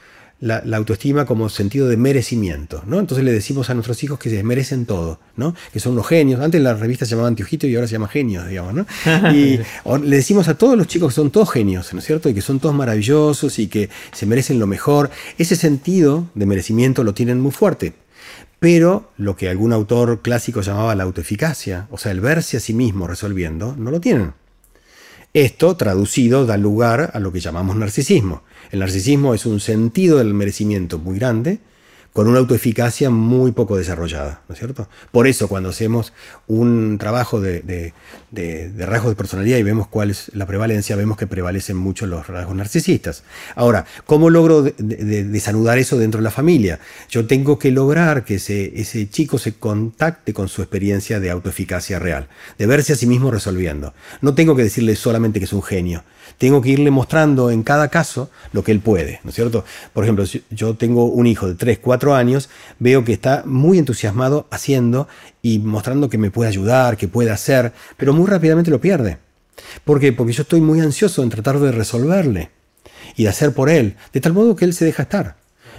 la, 0.44 0.76
autoestima 0.76 1.24
como 1.24 1.48
sentido 1.48 1.88
de 1.88 1.96
merecimiento, 1.96 2.82
¿no? 2.86 3.00
Entonces 3.00 3.24
le 3.24 3.32
decimos 3.32 3.70
a 3.70 3.74
nuestros 3.74 4.02
hijos 4.04 4.18
que 4.18 4.28
se 4.28 4.42
merecen 4.42 4.84
todo, 4.84 5.18
¿no? 5.36 5.54
Que 5.72 5.80
son 5.80 5.92
unos 5.92 6.06
genios. 6.06 6.40
Antes 6.40 6.60
la 6.60 6.74
revista 6.74 7.06
se 7.06 7.12
llamaba 7.12 7.28
Antiojito 7.28 7.66
y 7.66 7.74
ahora 7.74 7.86
se 7.86 7.92
llama 7.92 8.08
Genios, 8.08 8.46
digamos, 8.48 8.74
¿no? 8.74 8.86
Y 9.32 9.58
le 10.02 10.16
decimos 10.16 10.48
a 10.48 10.54
todos 10.54 10.76
los 10.76 10.86
chicos 10.86 11.12
que 11.12 11.14
son 11.14 11.30
todos 11.30 11.50
genios, 11.50 11.92
¿no 11.94 11.98
es 12.00 12.04
cierto? 12.04 12.28
Y 12.28 12.34
que 12.34 12.42
son 12.42 12.60
todos 12.60 12.74
maravillosos 12.74 13.58
y 13.58 13.68
que 13.68 13.88
se 14.12 14.26
merecen 14.26 14.58
lo 14.58 14.66
mejor. 14.66 15.10
Ese 15.38 15.56
sentido 15.56 16.28
de 16.34 16.44
merecimiento 16.46 17.04
lo 17.04 17.14
tienen 17.14 17.40
muy 17.40 17.52
fuerte. 17.52 17.94
Pero 18.60 19.10
lo 19.16 19.36
que 19.36 19.48
algún 19.48 19.72
autor 19.72 20.20
clásico 20.20 20.60
llamaba 20.60 20.94
la 20.94 21.04
autoeficacia, 21.04 21.86
o 21.90 21.98
sea, 21.98 22.12
el 22.12 22.20
verse 22.20 22.58
a 22.58 22.60
sí 22.60 22.72
mismo 22.74 23.06
resolviendo, 23.06 23.74
no 23.76 23.90
lo 23.90 24.00
tienen. 24.00 24.32
Esto, 25.34 25.76
traducido, 25.76 26.46
da 26.46 26.56
lugar 26.56 27.10
a 27.12 27.18
lo 27.18 27.32
que 27.32 27.40
llamamos 27.40 27.74
narcisismo. 27.74 28.44
El 28.70 28.78
narcisismo 28.78 29.34
es 29.34 29.46
un 29.46 29.58
sentido 29.58 30.18
del 30.18 30.32
merecimiento 30.32 31.00
muy 31.00 31.18
grande, 31.18 31.58
con 32.14 32.28
una 32.28 32.38
autoeficacia 32.38 33.10
muy 33.10 33.50
poco 33.50 33.76
desarrollada, 33.76 34.40
¿no 34.48 34.52
es 34.52 34.60
cierto? 34.60 34.88
Por 35.10 35.26
eso 35.26 35.48
cuando 35.48 35.70
hacemos 35.70 36.12
un 36.46 36.96
trabajo 36.96 37.40
de, 37.40 37.92
rasgos 38.78 39.10
de 39.10 39.16
personalidad 39.16 39.58
y 39.58 39.64
vemos 39.64 39.88
cuál 39.88 40.10
es 40.10 40.30
la 40.32 40.46
prevalencia, 40.46 40.94
vemos 40.94 41.18
que 41.18 41.26
prevalecen 41.26 41.76
mucho 41.76 42.06
los 42.06 42.28
rasgos 42.28 42.54
narcisistas. 42.54 43.24
Ahora, 43.56 43.84
¿cómo 44.06 44.30
logro 44.30 44.62
desanudar 44.62 45.78
eso 45.78 45.98
dentro 45.98 46.20
de 46.20 46.24
la 46.24 46.30
familia? 46.30 46.78
Yo 47.10 47.26
tengo 47.26 47.58
que 47.58 47.72
lograr 47.72 48.24
que 48.24 48.36
ese 48.36 49.08
chico 49.10 49.36
se 49.38 49.54
contacte 49.54 50.32
con 50.32 50.48
su 50.48 50.62
experiencia 50.62 51.18
de 51.18 51.32
autoeficacia 51.32 51.98
real, 51.98 52.28
de 52.58 52.66
verse 52.66 52.92
a 52.92 52.96
sí 52.96 53.08
mismo 53.08 53.32
resolviendo. 53.32 53.92
No 54.20 54.36
tengo 54.36 54.54
que 54.54 54.62
decirle 54.62 54.94
solamente 54.94 55.40
que 55.40 55.46
es 55.46 55.52
un 55.52 55.64
genio, 55.64 56.04
tengo 56.38 56.60
que 56.60 56.70
irle 56.70 56.90
mostrando 56.90 57.50
en 57.50 57.62
cada 57.62 57.88
caso 57.88 58.30
lo 58.52 58.62
que 58.64 58.72
él 58.72 58.80
puede, 58.80 59.20
¿no 59.24 59.30
es 59.30 59.36
cierto? 59.36 59.64
Por 59.92 60.04
ejemplo, 60.04 60.24
yo 60.50 60.74
tengo 60.74 61.04
un 61.04 61.26
hijo 61.26 61.46
de 61.46 61.54
3, 61.54 61.78
4 61.78 62.14
años, 62.14 62.48
veo 62.78 63.04
que 63.04 63.12
está 63.12 63.42
muy 63.46 63.78
entusiasmado 63.78 64.46
haciendo 64.50 65.08
y 65.42 65.58
mostrando 65.58 66.08
que 66.08 66.18
me 66.18 66.30
puede 66.30 66.48
ayudar, 66.48 66.96
que 66.96 67.08
puede 67.08 67.30
hacer, 67.30 67.72
pero 67.96 68.12
muy 68.12 68.26
rápidamente 68.26 68.70
lo 68.70 68.80
pierde. 68.80 69.18
¿Por 69.84 70.00
qué? 70.00 70.12
Porque 70.12 70.32
yo 70.32 70.42
estoy 70.42 70.60
muy 70.60 70.80
ansioso 70.80 71.22
en 71.22 71.30
tratar 71.30 71.58
de 71.58 71.72
resolverle 71.72 72.50
y 73.16 73.24
de 73.24 73.28
hacer 73.28 73.52
por 73.52 73.70
él, 73.70 73.96
de 74.12 74.20
tal 74.20 74.32
modo 74.32 74.56
que 74.56 74.64
él 74.64 74.74
se 74.74 74.84
deja 74.84 75.04
estar. 75.04 75.36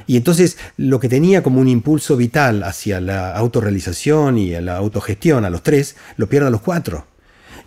Y 0.08 0.18
entonces 0.18 0.58
lo 0.78 1.00
que 1.00 1.10
tenía 1.10 1.42
como 1.42 1.60
un 1.60 1.68
impulso 1.68 2.16
vital 2.16 2.64
hacia 2.64 3.02
la 3.02 3.36
autorrealización 3.36 4.38
y 4.38 4.54
a 4.54 4.62
la 4.62 4.78
autogestión 4.78 5.46
a 5.46 5.50
los 5.50 5.64
tres, 5.64 5.96
lo 6.18 6.30
pierde 6.30 6.48
a 6.48 6.52
los 6.52 6.62
cuatro. 6.62 7.08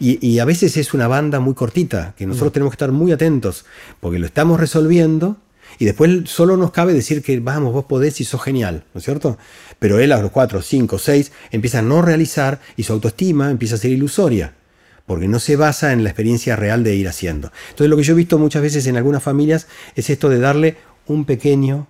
Y, 0.01 0.39
a 0.39 0.45
veces 0.45 0.77
es 0.77 0.95
una 0.95 1.09
banda 1.09 1.41
muy 1.41 1.55
cortita, 1.55 2.15
que 2.17 2.27
nosotros 2.27 2.51
mm. 2.51 2.55
tenemos 2.55 2.73
que 2.73 2.77
estar 2.77 2.93
muy 2.93 3.11
atentos, 3.11 3.65
porque 4.01 4.19
lo 4.19 4.27
estamos 4.27 4.61
resolviendo 4.61 5.37
y 5.79 5.85
después 5.85 6.29
solo 6.31 6.57
nos 6.57 6.71
cabe 6.71 6.93
decir 6.93 7.23
que 7.23 7.41
vamos, 7.41 7.73
vos 7.73 7.85
podés 7.85 8.21
y 8.21 8.25
sos 8.25 8.43
genial, 8.43 8.85
¿no 8.95 8.99
es 8.99 9.05
cierto? 9.05 9.39
Pero 9.79 9.99
él 9.99 10.13
a 10.13 10.23
los 10.23 10.31
4, 10.31 10.63
5, 10.63 10.99
6 10.99 11.33
empieza 11.51 11.81
a 11.81 11.83
no 11.83 12.01
realizar 12.01 12.61
y 12.77 12.85
su 12.85 12.93
autoestima 12.93 13.51
empieza 13.51 13.75
a 13.75 13.79
ser 13.79 13.91
ilusoria, 13.91 14.55
porque 15.07 15.27
no 15.27 15.41
se 15.41 15.57
basa 15.57 15.93
en 15.93 16.05
la 16.05 16.11
experiencia 16.11 16.55
real 16.55 16.85
de 16.85 16.95
ir 16.95 17.09
haciendo. 17.09 17.51
Entonces 17.71 17.91
lo 17.91 17.97
que 17.97 18.05
yo 18.05 18.13
he 18.13 18.17
visto 18.17 18.39
muchas 18.39 18.63
veces 18.63 18.87
en 18.87 18.97
algunas 18.97 19.23
familias 19.23 19.67
es 19.97 20.11
esto 20.11 20.29
de 20.29 20.39
darle 20.39 20.77
un 21.07 21.25
pequeño 21.25 21.89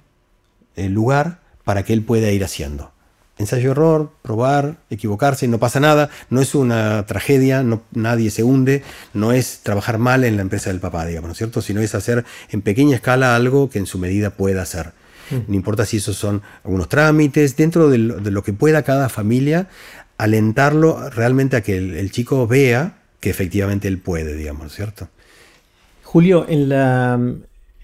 eh, 0.77 0.89
lugar 0.89 1.41
para 1.65 1.83
que 1.83 1.93
él 1.93 2.03
pueda 2.03 2.31
ir 2.31 2.43
haciendo 2.43 2.93
ensayo-error, 3.39 4.11
probar, 4.23 4.79
equivocarse, 4.91 5.49
no 5.49 5.59
pasa 5.59 5.81
nada, 5.81 6.11
no 6.29 6.41
es 6.41 6.55
una 6.55 7.07
tragedia, 7.07 7.63
no, 7.63 7.83
nadie 7.93 8.31
se 8.31 8.43
hunde, 8.43 8.83
no 9.15 9.33
es 9.33 9.61
trabajar 9.63 9.99
mal 9.99 10.25
en 10.25 10.37
la 10.37 10.43
empresa 10.43 10.71
del 10.71 10.81
papá, 10.81 11.07
digamos, 11.07 11.29
¿no 11.29 11.33
es 11.33 11.39
cierto? 11.39 11.63
Sino 11.63 11.81
es 11.81 11.95
hacer 11.95 12.25
en 12.51 12.63
pequeña 12.63 12.97
escala 12.97 13.37
algo 13.37 13.71
que 13.71 13.79
en 13.79 13.87
su 13.87 13.99
medida 13.99 14.31
pueda 14.31 14.63
hacer. 14.63 14.93
Mm. 15.31 15.37
No 15.49 15.55
importa 15.55 15.87
si 15.87 15.99
esos 15.99 16.17
son 16.17 16.43
algunos 16.65 16.89
trámites, 16.89 17.57
dentro 17.57 17.89
de 17.89 17.99
lo, 17.99 18.43
que 18.43 18.53
pueda 18.53 18.83
cada 18.83 19.09
familia, 19.09 19.69
alentarlo 20.17 21.09
realmente 21.11 21.57
a 21.57 21.63
que 21.63 21.77
el, 21.77 22.11
chico 22.11 22.47
vea 22.47 22.99
que 23.21 23.31
efectivamente 23.31 23.89
él 23.89 23.99
puede, 23.99 24.35
digamos, 24.35 24.63
¿no 24.63 24.67
es 24.69 24.75
cierto? 24.75 25.09
Julio, 26.03 26.47
en 26.49 26.69
la, 26.69 27.21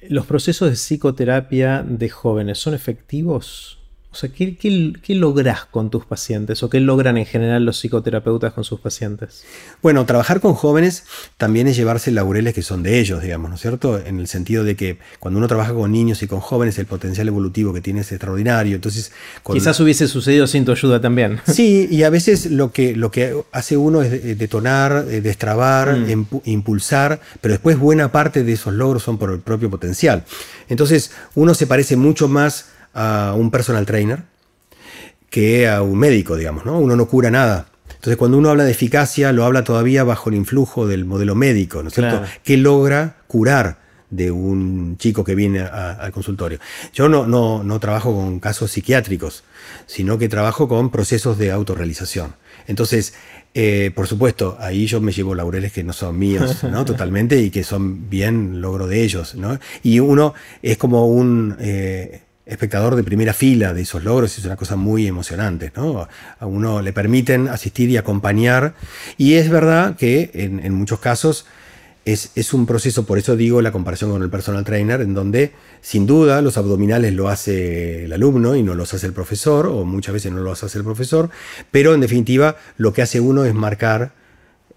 los 0.08 0.26
procesos 0.26 0.70
de 0.70 0.76
psicoterapia 0.76 1.84
de 1.86 2.08
jóvenes, 2.08 2.58
¿son 2.58 2.74
efectivos? 2.74 3.78
O 4.14 4.16
sea, 4.16 4.30
¿qué, 4.30 4.56
qué, 4.56 5.14
logras 5.16 5.64
con 5.64 5.90
tus 5.90 6.04
pacientes 6.04 6.62
o 6.62 6.70
qué 6.70 6.78
logran 6.78 7.16
en 7.16 7.26
general 7.26 7.64
los 7.64 7.80
psicoterapeutas 7.80 8.52
con 8.52 8.62
sus 8.62 8.78
pacientes? 8.78 9.42
Bueno, 9.82 10.06
trabajar 10.06 10.40
con 10.40 10.54
jóvenes 10.54 11.02
también 11.36 11.66
es 11.66 11.76
llevarse 11.76 12.12
laureles 12.12 12.54
que 12.54 12.62
son 12.62 12.84
de 12.84 13.00
ellos, 13.00 13.22
digamos, 13.22 13.50
¿no 13.50 13.56
es 13.56 13.60
cierto? 13.60 13.98
En 13.98 14.20
el 14.20 14.28
sentido 14.28 14.62
de 14.62 14.76
que 14.76 14.98
cuando 15.18 15.38
uno 15.38 15.48
trabaja 15.48 15.74
con 15.74 15.90
niños 15.90 16.22
y 16.22 16.28
con 16.28 16.38
jóvenes, 16.38 16.78
el 16.78 16.86
potencial 16.86 17.26
evolutivo 17.26 17.74
que 17.74 17.80
tiene 17.80 18.02
es 18.02 18.12
extraordinario. 18.12 18.76
Entonces, 18.76 19.10
Quizás 19.52 19.80
hubiese 19.80 20.06
sucedido 20.06 20.46
sin 20.46 20.64
tu 20.64 20.70
ayuda 20.70 21.00
también. 21.00 21.40
Sí, 21.52 21.88
y 21.90 22.04
a 22.04 22.10
veces 22.10 22.46
lo 22.46 22.70
que, 22.70 22.94
lo 22.94 23.10
que 23.10 23.34
hace 23.50 23.76
uno 23.76 24.02
es 24.02 24.38
detonar, 24.38 25.06
eh, 25.08 25.20
destrabar, 25.22 25.96
mm. 25.96 26.26
impulsar, 26.44 27.20
pero 27.40 27.54
después 27.54 27.78
buena 27.80 28.12
parte 28.12 28.44
de 28.44 28.52
esos 28.52 28.74
logros 28.74 29.02
son 29.02 29.18
por 29.18 29.32
el 29.32 29.40
propio 29.40 29.70
potencial. 29.70 30.24
Entonces, 30.68 31.10
uno 31.34 31.54
se 31.54 31.66
parece 31.66 31.96
mucho 31.96 32.28
más 32.28 32.66
a 32.94 33.34
un 33.36 33.50
personal 33.50 33.84
trainer 33.84 34.22
que 35.28 35.68
a 35.68 35.82
un 35.82 35.98
médico, 35.98 36.36
digamos, 36.36 36.64
¿no? 36.64 36.78
Uno 36.78 36.96
no 36.96 37.06
cura 37.06 37.30
nada. 37.30 37.66
Entonces, 37.88 38.16
cuando 38.16 38.38
uno 38.38 38.50
habla 38.50 38.64
de 38.64 38.70
eficacia, 38.70 39.32
lo 39.32 39.44
habla 39.44 39.64
todavía 39.64 40.04
bajo 40.04 40.30
el 40.30 40.36
influjo 40.36 40.86
del 40.86 41.04
modelo 41.04 41.34
médico, 41.34 41.82
¿no 41.82 41.88
es 41.88 41.94
cierto? 41.94 42.22
Que 42.42 42.56
logra 42.56 43.16
curar 43.26 43.78
de 44.10 44.30
un 44.30 44.96
chico 44.98 45.24
que 45.24 45.34
viene 45.34 45.60
al 45.60 46.12
consultorio. 46.12 46.60
Yo 46.92 47.08
no, 47.08 47.26
no, 47.26 47.64
no 47.64 47.80
trabajo 47.80 48.14
con 48.14 48.38
casos 48.38 48.70
psiquiátricos, 48.70 49.42
sino 49.86 50.18
que 50.18 50.28
trabajo 50.28 50.68
con 50.68 50.90
procesos 50.90 51.38
de 51.38 51.50
autorrealización. 51.50 52.34
Entonces, 52.66 53.14
eh, 53.54 53.90
por 53.94 54.06
supuesto, 54.06 54.56
ahí 54.60 54.86
yo 54.86 55.00
me 55.00 55.12
llevo 55.12 55.34
laureles 55.34 55.72
que 55.72 55.84
no 55.84 55.92
son 55.92 56.18
míos, 56.18 56.64
¿no? 56.64 56.84
Totalmente, 56.84 57.40
y 57.40 57.50
que 57.50 57.64
son 57.64 58.08
bien 58.08 58.60
logro 58.60 58.86
de 58.86 59.02
ellos, 59.02 59.34
¿no? 59.34 59.58
Y 59.82 60.00
uno 60.00 60.34
es 60.62 60.76
como 60.76 61.06
un 61.06 61.56
eh, 61.60 62.22
espectador 62.46 62.94
de 62.94 63.02
primera 63.02 63.32
fila 63.32 63.72
de 63.72 63.82
esos 63.82 64.04
logros, 64.04 64.38
es 64.38 64.44
una 64.44 64.56
cosa 64.56 64.76
muy 64.76 65.06
emocionante, 65.06 65.72
¿no? 65.76 66.06
A 66.38 66.46
uno 66.46 66.82
le 66.82 66.92
permiten 66.92 67.48
asistir 67.48 67.88
y 67.90 67.96
acompañar, 67.96 68.74
y 69.16 69.34
es 69.34 69.48
verdad 69.48 69.96
que 69.96 70.30
en, 70.34 70.74
muchos 70.74 71.00
casos 71.00 71.46
es, 72.04 72.32
es, 72.34 72.52
un 72.52 72.66
proceso, 72.66 73.06
por 73.06 73.16
eso 73.16 73.34
digo 73.34 73.62
la 73.62 73.72
comparación 73.72 74.10
con 74.10 74.22
el 74.22 74.28
personal 74.28 74.64
trainer, 74.64 75.00
en 75.00 75.14
donde 75.14 75.52
sin 75.80 76.06
duda 76.06 76.42
los 76.42 76.58
abdominales 76.58 77.14
lo 77.14 77.28
hace 77.28 78.04
el 78.04 78.12
alumno 78.12 78.56
y 78.56 78.62
no 78.62 78.74
los 78.74 78.92
hace 78.92 79.06
el 79.06 79.14
profesor, 79.14 79.66
o 79.66 79.84
muchas 79.84 80.12
veces 80.12 80.30
no 80.32 80.42
los 80.42 80.62
hace 80.62 80.76
el 80.76 80.84
profesor, 80.84 81.30
pero 81.70 81.94
en 81.94 82.00
definitiva 82.00 82.56
lo 82.76 82.92
que 82.92 83.00
hace 83.00 83.20
uno 83.20 83.46
es 83.46 83.54
marcar 83.54 84.12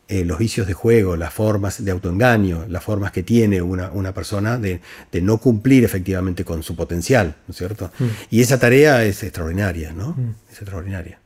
eh, 0.10 0.24
los 0.24 0.38
vicios 0.38 0.68
de 0.68 0.74
juego, 0.74 1.18
las 1.18 1.34
formas 1.34 1.84
de 1.84 1.91
autoengaño, 1.91 2.66
las 2.70 2.84
formas 2.84 3.12
que 3.12 3.24
tiene 3.24 3.62
una, 3.62 3.91
una 3.91 4.14
persona 4.14 4.58
de, 4.58 4.80
no 5.22 5.38
cumplir 5.38 5.84
efectivamente 5.84 6.45
con 6.45 6.64
su 6.64 6.76
potencial, 6.76 7.36
¿no 7.47 7.51
es 7.51 7.58
cierto? 7.58 7.91
Mm. 7.99 8.05
Y 8.30 8.41
esa 8.41 8.58
tarea 8.58 9.03
es 9.03 9.24
extraordinaria, 9.24 9.91
¿no? 9.91 10.16
Mm. 10.18 10.36
Es 10.49 10.62
extraordinaria. 10.62 11.20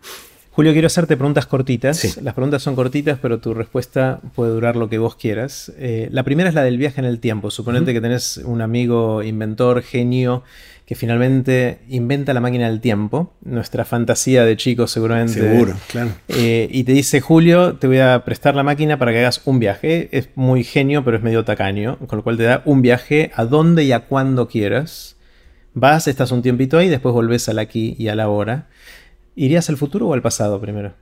Julio, 0.53 0.73
quiero 0.73 0.87
hacerte 0.87 1.15
preguntas 1.15 1.45
cortitas. 1.45 2.17
Las 2.21 2.33
preguntas 2.33 2.61
son 2.61 2.75
cortitas, 2.75 3.17
pero 3.21 3.39
tu 3.39 3.53
respuesta 3.53 4.19
puede 4.35 4.51
durar 4.51 4.75
lo 4.75 4.89
que 4.89 4.97
vos 4.97 5.15
quieras. 5.15 5.71
Eh, 5.77 6.09
la 6.11 6.23
primera 6.23 6.49
es 6.49 6.55
la 6.55 6.63
del 6.63 6.77
viaje 6.77 6.99
en 6.99 7.05
el 7.05 7.19
tiempo. 7.19 7.51
Suponete 7.51 7.93
que 7.93 8.01
tenés 8.01 8.37
un 8.37 8.61
amigo 8.61 9.23
inventor, 9.23 9.81
genio, 9.81 10.43
que 10.91 10.95
finalmente 10.95 11.79
inventa 11.87 12.33
la 12.33 12.41
máquina 12.41 12.67
del 12.67 12.81
tiempo, 12.81 13.31
nuestra 13.45 13.85
fantasía 13.85 14.43
de 14.43 14.57
chicos 14.57 14.91
seguramente. 14.91 15.35
Seguro, 15.35 15.73
claro. 15.87 16.11
Eh, 16.27 16.67
y 16.69 16.83
te 16.83 16.91
dice, 16.91 17.21
Julio, 17.21 17.75
te 17.75 17.87
voy 17.87 17.99
a 17.99 18.25
prestar 18.25 18.55
la 18.55 18.63
máquina 18.63 18.99
para 18.99 19.13
que 19.13 19.19
hagas 19.19 19.41
un 19.45 19.57
viaje. 19.57 20.09
Es 20.11 20.27
muy 20.35 20.65
genio, 20.65 21.05
pero 21.05 21.15
es 21.15 21.23
medio 21.23 21.45
tacaño, 21.45 21.97
con 22.07 22.17
lo 22.17 22.23
cual 22.23 22.35
te 22.35 22.43
da 22.43 22.61
un 22.65 22.81
viaje 22.81 23.31
a 23.35 23.45
donde 23.45 23.85
y 23.85 23.93
a 23.93 24.01
cuando 24.01 24.49
quieras. 24.49 25.15
Vas, 25.73 26.09
estás 26.09 26.33
un 26.33 26.41
tiempito 26.41 26.77
ahí, 26.77 26.89
después 26.89 27.13
volvés 27.13 27.47
al 27.47 27.59
aquí 27.59 27.95
y 27.97 28.09
a 28.09 28.15
la 28.15 28.27
hora. 28.27 28.67
¿Irías 29.33 29.69
al 29.69 29.77
futuro 29.77 30.09
o 30.09 30.13
al 30.13 30.21
pasado 30.21 30.59
primero? 30.59 30.93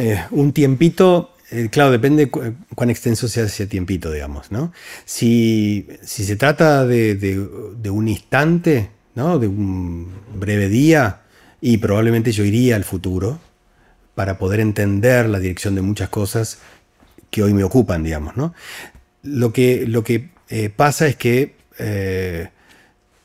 Eh, 0.00 0.20
un 0.32 0.52
tiempito, 0.52 1.33
eh, 1.54 1.68
claro, 1.70 1.92
depende 1.92 2.28
cuán 2.30 2.90
extenso 2.90 3.28
sea 3.28 3.44
ese 3.44 3.68
tiempito, 3.68 4.10
digamos, 4.10 4.50
¿no? 4.50 4.72
Si, 5.04 5.86
se 6.02 6.34
trata 6.34 6.84
de, 6.84 7.88
un 7.90 8.08
instante, 8.08 8.90
¿no? 9.14 9.38
De 9.38 9.46
un 9.46 10.12
breve 10.34 10.68
día, 10.68 11.20
y 11.60 11.78
probablemente 11.78 12.32
yo 12.32 12.44
iría 12.44 12.74
al 12.74 12.82
futuro 12.82 13.38
para 14.16 14.36
poder 14.36 14.58
entender 14.58 15.28
la 15.28 15.38
dirección 15.38 15.76
de 15.76 15.82
muchas 15.82 16.08
cosas 16.08 16.58
que 17.30 17.44
hoy 17.44 17.54
me 17.54 17.62
ocupan, 17.62 18.02
digamos, 18.02 18.36
¿no? 18.36 18.52
Lo 19.22 19.52
que, 19.52 20.30
eh, 20.48 20.70
pasa 20.70 21.06
es 21.06 21.14
que 21.14 21.54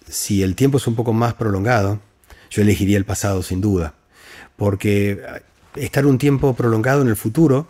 si 0.07 0.43
el 0.43 0.55
tiempo 0.55 0.77
es 0.77 0.85
un 0.85 0.95
poco 0.95 1.13
más 1.13 1.33
prolongado, 1.33 1.99
yo 2.51 2.61
elegiría 2.61 2.97
el 2.97 3.05
pasado 3.05 3.41
sin 3.41 3.59
duda, 3.59 3.95
porque 4.55 5.19
estar 5.75 6.05
un 6.05 6.19
tiempo 6.19 6.53
prolongado 6.53 7.01
en 7.01 7.07
el 7.07 7.15
futuro, 7.15 7.69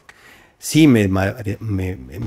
sí 0.60 0.88
me, 0.88 1.04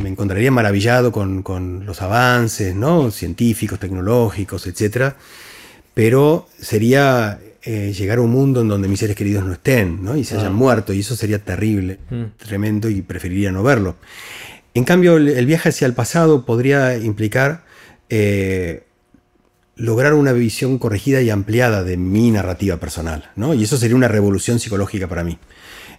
encontraría 0.04 0.50
maravillado 0.50 1.12
con, 1.12 1.84
los 1.86 2.02
avances 2.02 2.74
¿no? 2.74 3.10
científicos, 3.10 3.78
tecnológicos, 3.78 4.66
etc. 4.66 5.12
Pero 5.94 6.48
sería 6.58 7.38
eh, 7.62 7.92
llegar 7.96 8.18
a 8.18 8.22
un 8.22 8.30
mundo 8.30 8.62
en 8.62 8.68
donde 8.68 8.88
mis 8.88 8.98
seres 8.98 9.14
queridos 9.14 9.44
no 9.44 9.52
estén 9.52 10.02
¿no? 10.02 10.16
y 10.16 10.24
se 10.24 10.36
hayan 10.36 10.52
ah. 10.52 10.56
muerto, 10.56 10.92
y 10.92 11.00
eso 11.00 11.14
sería 11.14 11.38
terrible, 11.38 11.98
mm. 12.10 12.22
tremendo, 12.38 12.88
y 12.88 13.02
preferiría 13.02 13.52
no 13.52 13.62
verlo. 13.62 13.96
En 14.74 14.84
cambio, 14.84 15.18
el, 15.18 15.46
viaje 15.46 15.68
hacia 15.68 15.86
el 15.86 15.92
pasado 15.92 16.46
podría 16.46 16.96
implicar 16.96 17.62
eh, 18.08 18.84
lograr 19.76 20.14
una 20.14 20.32
visión 20.32 20.78
corregida 20.78 21.20
y 21.20 21.28
ampliada 21.28 21.82
de 21.82 21.98
mi 21.98 22.30
narrativa 22.30 22.78
personal, 22.78 23.30
¿no? 23.36 23.52
Y 23.52 23.64
eso 23.64 23.76
sería 23.76 23.96
una 23.96 24.08
revolución 24.08 24.58
psicológica 24.58 25.08
para 25.08 25.24
mí. 25.24 25.38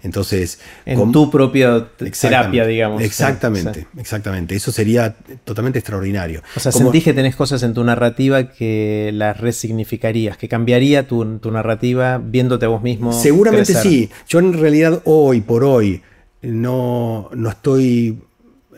Entonces, 0.04 0.60
en 0.86 1.12
tu 1.12 1.32
propia 1.32 1.88
terapia, 1.97 2.66
digamos. 2.66 3.01
Exactamente, 3.01 3.88
exactamente. 3.97 4.56
Eso 4.56 4.72
sería 4.72 5.16
totalmente 5.45 5.80
extraordinario. 5.80 6.43
O 6.56 6.60
sea, 6.60 6.72
sentís 6.72 7.06
que 7.06 7.14
tenés 7.14 7.36
cosas 7.36 7.64
en 7.64 7.74
tu 7.74 7.84
narrativa 7.84 8.49
que 8.49 9.12
las 9.14 9.39
resignificarías, 9.39 10.38
que 10.38 10.49
cambiaría 10.49 11.08
tu, 11.08 11.24
narrativa 11.51 12.22
viéndote 12.24 12.66
a 12.66 12.70
vos 12.70 12.84
mismo. 12.84 13.14
Seguramente 13.14 13.74
sí. 13.74 14.10
Yo 14.28 14.39
en 14.39 14.54
realidad 14.54 15.01
hoy 15.06 15.41
por 15.41 15.64
hoy 15.64 16.01
no, 16.41 17.30
no 17.34 17.49
estoy 17.49 18.20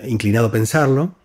inclinado 0.08 0.48
a 0.48 0.52
pensarlo 0.52 1.16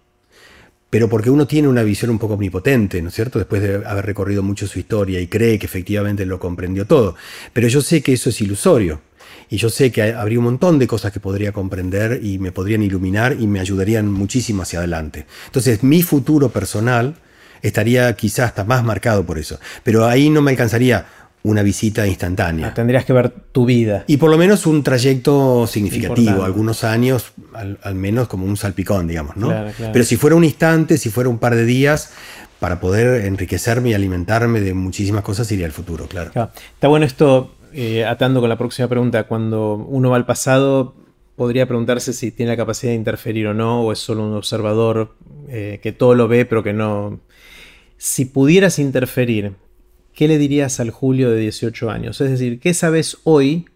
pero 0.91 1.09
porque 1.09 1.31
uno 1.31 1.47
tiene 1.47 1.69
una 1.69 1.85
visión 1.85 2.11
un 2.11 2.19
poco 2.19 2.35
omnipotente, 2.35 3.01
¿no 3.01 3.09
es 3.09 3.15
cierto? 3.15 3.39
Después 3.39 3.63
de 3.63 3.87
haber 3.87 4.05
recorrido 4.05 4.43
mucho 4.43 4.67
su 4.67 4.81
historia 4.81 5.21
y 5.21 5.29
cree 5.29 5.57
que 5.57 5.67
efectivamente 5.67 6.27
lo 6.27 6.41
comprendió 6.41 6.85
todo. 6.85 7.15
Pero 7.53 7.69
yo 7.69 7.81
sé 7.81 8.03
que 8.03 8.13
eso 8.13 8.31
es 8.31 8.41
ilusorio. 8.41 9.01
Y 9.51 9.57
yo 9.57 9.69
sé 9.69 9.91
que 9.91 10.15
habría 10.15 10.39
un 10.39 10.45
montón 10.45 10.79
de 10.79 10.87
cosas 10.87 11.13
que 11.13 11.19
podría 11.21 11.51
comprender 11.53 12.21
y 12.23 12.39
me 12.39 12.53
podrían 12.53 12.83
iluminar 12.83 13.37
y 13.39 13.49
me 13.49 13.59
ayudarían 13.61 14.11
muchísimo 14.11 14.63
hacia 14.63 14.79
adelante. 14.79 15.27
Entonces, 15.47 15.83
mi 15.83 16.03
futuro 16.03 16.51
personal 16.51 17.17
estaría 17.61 18.13
quizás 18.15 18.47
hasta 18.47 18.65
más 18.65 18.85
marcado 18.85 19.27
por 19.27 19.39
eso. 19.39 19.59
Pero 19.83 20.07
ahí 20.07 20.31
no 20.31 20.41
me 20.41 20.53
alcanzaría 20.53 21.05
una 21.43 21.63
visita 21.63 22.07
instantánea. 22.07 22.69
Ah, 22.69 22.75
tendrías 22.75 23.05
que 23.05 23.13
ver 23.13 23.31
tu 23.31 23.65
vida. 23.65 24.05
Y 24.07 24.19
por 24.19 24.31
lo 24.31 24.39
menos 24.39 24.67
un 24.67 24.83
trayecto 24.83 25.67
significativo, 25.67 26.45
algunos 26.45 26.85
años, 26.85 27.33
al, 27.55 27.95
menos 27.95 28.29
como 28.29 28.47
un 28.47 28.57
salpicón, 28.57 29.09
digamos, 29.09 29.37
¿no? 29.37 29.53
Pero 29.93 30.05
si 30.05 30.17
fuera 30.17 30.37
un 30.37 30.45
instante, 30.45 30.99
si 30.99 31.11
fuera 31.11 31.29
un 31.29 31.39
par 31.39 31.55
de 31.55 31.65
días, 31.65 32.11
para 32.59 32.79
poder 32.79 33.25
enriquecerme 33.25 33.91
y 33.91 33.95
alimentarme 33.95 34.61
de 34.61 34.75
muchísimas 34.75 35.25
cosas, 35.25 35.51
iría 35.51 35.65
al 35.65 35.73
futuro, 35.73 36.07
claro. 36.07 36.31
Está 36.75 36.89
bueno 36.89 37.07
esto, 37.07 37.55
eh, 37.73 38.05
atando 38.05 38.41
con 38.41 38.49
la 38.49 38.59
próxima 38.59 38.89
pregunta, 38.89 39.25
cuando 39.25 39.75
uno 39.75 40.11
va 40.11 40.17
al 40.17 40.27
pasado, 40.27 40.95
podría 41.37 41.67
preguntarse 41.67 42.13
si 42.13 42.31
tiene 42.31 42.53
la 42.53 42.57
capacidad 42.57 42.93
de 42.93 42.97
interferir 42.97 43.47
o 43.47 43.55
no, 43.55 43.83
o 43.83 43.93
es 43.93 43.99
solo 43.99 44.27
un 44.27 44.35
observador 44.35 45.15
eh, 45.49 45.81
que 45.83 45.93
todo 45.93 46.15
lo 46.15 46.29
ve, 46.29 46.45
pero 46.45 46.63
que 46.63 46.73
no... 46.73 47.21
Si 47.97 48.25
pudieras 48.25 48.79
interferir, 48.79 49.55
¿qué 50.15 50.29
le 50.29 50.39
dirías 50.39 50.81
al 50.81 50.91
Julio 50.91 51.31
de 51.31 51.41
18 51.41 51.91
años? 51.91 52.21
Es 52.21 52.31
decir, 52.31 52.61
¿qué 52.61 52.75
sabes 52.75 53.19
hoy 53.25 53.67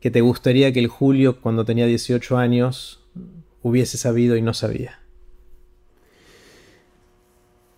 que 0.00 0.10
te 0.10 0.20
gustaría 0.20 0.72
que 0.72 0.80
el 0.80 0.88
Julio 0.88 1.40
cuando 1.40 1.64
tenía 1.64 1.86
18 1.86 2.38
años 2.38 3.04
hubiese 3.62 3.98
sabido 3.98 4.36
y 4.36 4.42
no 4.42 4.54
sabía? 4.54 5.00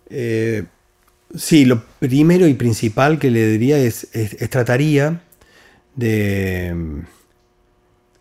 Eh, 0.09 0.65
sí, 1.35 1.65
lo 1.65 1.83
primero 1.99 2.47
y 2.47 2.53
principal 2.53 3.19
que 3.19 3.31
le 3.31 3.47
diría 3.47 3.77
es, 3.77 4.09
trataría 4.49 5.21
de, 5.95 7.03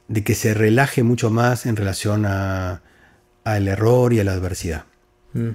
de, 0.09 0.25
que 0.25 0.35
se 0.35 0.55
relaje 0.55 1.03
mucho 1.03 1.31
más 1.31 1.67
en 1.67 1.77
relación 1.77 2.27
al 2.27 2.81
error 3.45 4.13
y 4.13 4.21
a 4.21 4.25
la 4.25 4.33
adversidad. 4.33 4.85
Mm. 5.33 5.51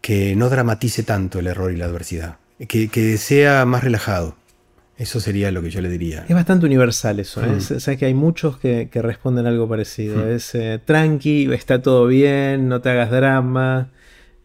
Que 0.00 0.36
no 0.36 0.48
dramatice 0.48 1.02
tanto 1.02 1.38
el 1.40 1.48
error 1.48 1.72
y 1.72 1.76
la 1.76 1.86
adversidad 1.86 2.38
que, 2.66 3.16
sea 3.18 3.64
más 3.64 3.84
relajado. 3.84 4.36
Eso 4.96 5.20
sería 5.20 5.52
lo 5.52 5.62
que 5.62 5.70
yo 5.70 5.80
le 5.80 5.88
diría. 5.88 6.24
Es 6.28 6.34
bastante 6.34 6.66
universal 6.66 7.20
eso. 7.20 7.40
¿eh? 7.44 7.58
Mm. 7.58 7.96
que 7.96 8.06
hay 8.06 8.14
muchos 8.14 8.58
que, 8.58 8.88
responden 8.94 9.46
algo 9.46 9.68
parecido. 9.68 10.24
Mm. 10.24 10.28
Es 10.30 10.54
eh, 10.54 10.80
tranqui, 10.84 11.52
está 11.52 11.80
todo 11.80 12.06
bien, 12.06 12.68
no 12.68 12.80
te 12.80 12.90
hagas 12.90 13.10
drama. 13.10 13.90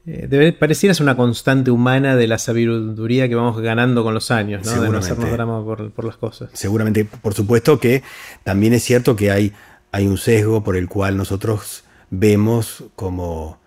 Eh, 0.06 0.56
pareciera 0.60 0.94
ser 0.94 1.04
una 1.04 1.16
constante 1.16 1.72
humana 1.72 2.18
de 2.18 2.28
la 2.28 2.38
sabiduría 2.38 3.30
que 3.30 3.36
vamos 3.36 3.60
ganando 3.62 4.04
con 4.04 4.14
los 4.14 4.32
años, 4.32 4.66
¿no? 4.66 4.82
de 4.82 4.90
no 4.90 4.98
hacernos 4.98 5.32
drama 5.32 5.64
por, 5.64 6.06
las 6.06 6.18
cosas. 6.18 6.50
Seguramente, 6.54 7.06
por 7.06 7.34
supuesto 7.34 7.80
que 7.80 8.04
también 8.44 8.74
es 8.74 8.84
cierto 8.84 9.16
que 9.16 9.32
hay, 9.32 9.54
hay 9.92 10.08
un 10.08 10.18
sesgo 10.18 10.62
por 10.64 10.76
el 10.76 10.90
cual 10.90 11.16
nosotros 11.16 11.86
vemos 12.10 12.84
como 12.96 13.64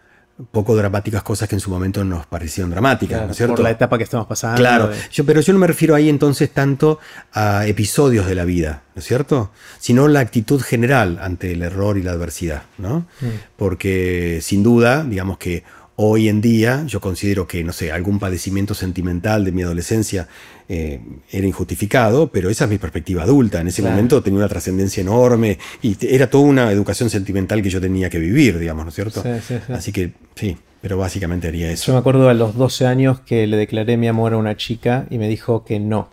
poco 0.51 0.76
dramáticas 0.76 1.22
cosas 1.22 1.49
que 1.49 1.55
en 1.55 1.61
su 1.61 1.70
momento 1.70 2.05
nos 2.05 2.26
parecieron 2.26 2.70
dramáticas, 2.70 3.24
¿no 3.24 3.30
es 3.30 3.37
cierto? 3.39 3.55
Por 3.55 3.64
la 3.64 3.70
etapa 3.70 3.97
que 3.97 4.05
estamos 4.05 4.26
pasando. 4.26 4.59
Claro, 4.59 4.91
yo, 5.11 5.24
pero 5.24 5.41
yo 5.41 5.55
no 5.55 5.59
me 5.59 5.66
refiero 5.66 5.95
ahí 5.95 6.11
entonces 6.11 6.51
tanto 6.51 6.99
a 7.32 7.66
episodios 7.66 8.26
de 8.26 8.34
la 8.34 8.45
vida, 8.45 8.82
¿no 8.95 9.01
es 9.01 9.07
cierto? 9.07 9.51
Sino 9.78 10.09
la 10.09 10.20
actitud 10.20 10.61
general 10.61 11.18
ante 11.22 11.53
el 11.53 11.62
error 11.62 11.97
y 11.97 12.03
la 12.03 12.12
adversidad, 12.12 12.64
¿no? 12.76 13.07
Mm. 13.22 13.26
Porque 13.57 14.41
sin 14.43 14.62
duda, 14.62 15.05
digamos 15.05 15.39
que 15.39 15.64
Hoy 15.99 16.28
en 16.28 16.42
día 16.42 16.84
yo 16.86 17.01
considero 17.01 17.47
que, 17.47 17.64
no 17.64 17.72
sé, 17.72 17.90
algún 17.90 18.18
padecimiento 18.18 18.74
sentimental 18.74 19.47
de 19.47 19.53
mi 19.53 19.62
adolescencia 19.62 20.28
eh, 20.68 21.01
era 21.30 21.47
injustificado, 21.47 22.28
pero 22.28 22.51
esa 22.51 22.64
es 22.64 22.70
mi 22.70 22.76
perspectiva 22.76 23.22
adulta. 23.22 23.62
En 23.62 23.68
ese 23.68 23.80
momento 23.80 24.22
tenía 24.22 24.40
una 24.40 24.49
trascendencia 24.49 25.01
enorme 25.01 25.59
y 25.80 25.97
era 26.07 26.28
toda 26.28 26.44
una 26.44 26.70
educación 26.70 27.09
sentimental 27.09 27.62
que 27.62 27.70
yo 27.70 27.80
tenía 27.80 28.11
que 28.11 28.18
vivir, 28.18 28.59
digamos, 28.59 28.84
¿no 28.84 28.88
es 28.90 28.94
cierto? 28.94 29.24
Así 29.72 29.90
que 29.90 30.12
sí, 30.34 30.59
pero 30.82 30.99
básicamente 30.99 31.49
haría 31.49 31.70
eso. 31.70 31.86
Yo 31.86 31.92
me 31.94 32.01
acuerdo 32.01 32.28
a 32.28 32.34
los 32.34 32.57
12 32.57 32.86
años 32.86 33.20
que 33.20 33.47
le 33.47 33.57
declaré 33.57 33.97
mi 33.97 34.07
amor 34.07 34.34
a 34.34 34.36
una 34.36 34.55
chica 34.57 35.07
y 35.09 35.16
me 35.16 35.28
dijo 35.28 35.64
que 35.64 35.80
no 35.80 36.11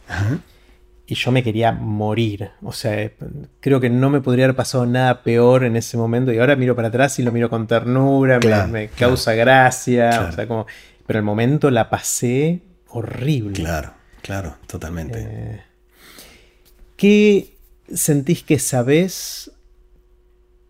y 1.05 1.15
yo 1.15 1.31
me 1.31 1.43
quería 1.43 1.71
morir. 1.71 2.51
O 2.61 2.71
sea, 2.71 3.11
creo 3.59 3.79
que 3.79 3.89
no 3.89 4.09
me 4.09 4.21
podría 4.21 4.45
haber 4.45 4.55
pasado 4.55 4.85
nada 4.85 5.21
peor 5.21 5.63
en 5.63 5.75
ese 5.75 5.97
momento. 5.97 6.31
Y 6.31 6.39
ahora 6.39 6.55
miro 6.55 6.75
para 6.75 6.87
atrás 6.87 7.19
y 7.19 7.23
lo 7.23 7.31
miro 7.31 7.49
con 7.49 7.67
ternura, 7.67 8.39
me, 8.67 8.87
causa 8.89 9.33
gracia. 9.33 10.27
O 10.29 10.31
sea, 10.31 10.47
como, 10.47 10.65
pero 11.05 11.19
el 11.19 11.25
momento 11.25 11.69
la 11.71 11.89
pasé 11.89 12.61
horrible. 12.89 13.53
Claro, 13.53 13.93
claro, 14.21 14.55
totalmente. 14.67 15.19
Eh, 15.19 15.61
¿Qué 16.95 17.57
sentís 17.93 18.43
que 18.43 18.59
sabés 18.59 19.51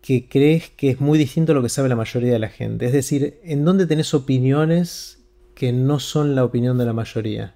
que 0.02 0.28
crees 0.28 0.68
que 0.70 0.90
es 0.90 1.00
muy 1.00 1.16
distinto 1.16 1.52
a 1.52 1.54
lo 1.54 1.62
que 1.62 1.68
sabe 1.68 1.88
la 1.88 1.96
mayoría 1.96 2.32
de 2.32 2.38
la 2.40 2.48
gente? 2.48 2.86
Es 2.86 2.92
decir, 2.92 3.38
¿en 3.44 3.64
dónde 3.64 3.86
tenés 3.86 4.14
opiniones 4.14 5.20
que 5.54 5.72
no 5.72 6.00
son 6.00 6.34
la 6.34 6.44
opinión 6.44 6.76
de 6.76 6.86
la 6.86 6.92
mayoría? 6.92 7.54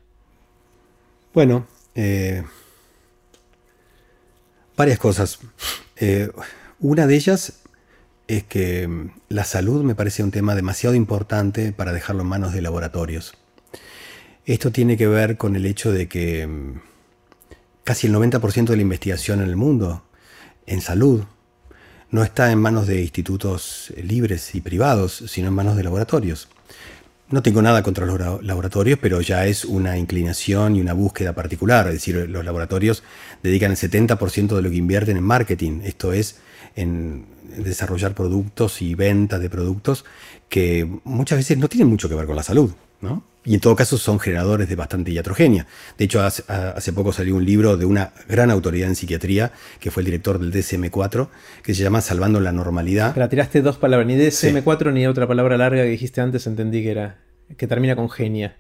Bueno, 1.34 1.66
eh, 1.94 2.44
varias 4.78 4.98
cosas. 5.00 5.40
Eh, 5.96 6.30
una 6.78 7.08
de 7.08 7.16
ellas 7.16 7.54
es 8.28 8.44
que 8.44 8.86
mm, 8.86 9.10
la 9.28 9.44
salud 9.44 9.82
me 9.82 9.96
parece 9.96 10.22
un 10.22 10.30
tema 10.30 10.54
demasiado 10.54 10.94
importante 10.94 11.72
para 11.72 11.92
dejarlo 11.92 12.22
en 12.22 12.28
manos 12.28 12.52
de 12.52 12.62
laboratorios. 12.62 13.34
Esto 14.46 14.70
tiene 14.70 14.96
que 14.96 15.08
ver 15.08 15.36
con 15.36 15.56
el 15.56 15.66
hecho 15.66 15.92
de 15.92 16.08
que 16.08 16.46
mm, 16.46 16.80
casi 17.82 18.06
el 18.06 18.14
90% 18.14 18.66
de 18.66 18.76
la 18.76 18.82
investigación 18.82 19.42
en 19.42 19.48
el 19.48 19.56
mundo 19.56 20.04
en 20.66 20.80
salud 20.80 21.24
no 22.10 22.22
está 22.22 22.50
en 22.52 22.60
manos 22.60 22.86
de 22.86 23.02
institutos 23.02 23.92
libres 23.96 24.54
y 24.54 24.60
privados, 24.60 25.24
sino 25.26 25.48
en 25.48 25.54
manos 25.54 25.76
de 25.76 25.82
laboratorios. 25.82 26.48
No 27.30 27.42
tengo 27.42 27.60
nada 27.60 27.82
contra 27.82 28.06
los 28.06 28.42
laboratorios, 28.42 28.98
pero 29.02 29.20
ya 29.20 29.44
es 29.44 29.66
una 29.66 29.98
inclinación 29.98 30.76
y 30.76 30.80
una 30.80 30.94
búsqueda 30.94 31.34
particular. 31.34 31.86
Es 31.88 31.92
decir, 31.94 32.26
los 32.28 32.42
laboratorios 32.42 33.02
dedican 33.42 33.70
el 33.70 33.76
70% 33.76 34.56
de 34.56 34.62
lo 34.62 34.70
que 34.70 34.76
invierten 34.76 35.18
en 35.18 35.24
marketing. 35.24 35.82
Esto 35.84 36.14
es 36.14 36.38
en 36.74 37.26
desarrollar 37.56 38.14
productos 38.14 38.80
y 38.80 38.94
ventas 38.94 39.40
de 39.40 39.50
productos 39.50 40.06
que 40.48 40.88
muchas 41.04 41.38
veces 41.38 41.58
no 41.58 41.68
tienen 41.68 41.88
mucho 41.88 42.08
que 42.08 42.14
ver 42.14 42.26
con 42.26 42.36
la 42.36 42.42
salud. 42.42 42.72
¿No? 43.00 43.24
Y 43.44 43.54
en 43.54 43.60
todo 43.60 43.74
caso 43.76 43.96
son 43.96 44.20
generadores 44.20 44.68
de 44.68 44.76
bastante 44.76 45.10
iatrogenia. 45.10 45.66
De 45.96 46.04
hecho, 46.04 46.20
hace, 46.22 46.44
hace, 46.48 46.92
poco 46.92 47.12
salió 47.12 47.34
un 47.34 47.46
libro 47.46 47.78
de 47.78 47.86
una 47.86 48.12
gran 48.28 48.50
autoridad 48.50 48.88
en 48.88 48.96
psiquiatría, 48.96 49.52
que 49.80 49.90
fue 49.90 50.02
el 50.02 50.06
director 50.06 50.38
del 50.38 50.52
DSM-4, 50.52 51.28
que 51.62 51.74
se 51.74 51.82
llama 51.82 52.02
Salvando 52.02 52.40
la 52.40 52.52
Normalidad. 52.52 53.14
Pero 53.14 53.28
tiraste 53.28 53.62
dos 53.62 53.78
palabras, 53.78 54.06
ni 54.06 54.16
DSM-4 54.16 54.92
ni 54.92 55.06
otra 55.06 55.26
palabra 55.26 55.56
larga 55.56 55.82
que 55.82 55.88
dijiste 55.88 56.20
antes, 56.20 56.46
entendí 56.46 56.82
que 56.82 56.90
era, 56.90 57.20
que 57.56 57.66
termina 57.66 57.96
con 57.96 58.10
genia. 58.10 58.56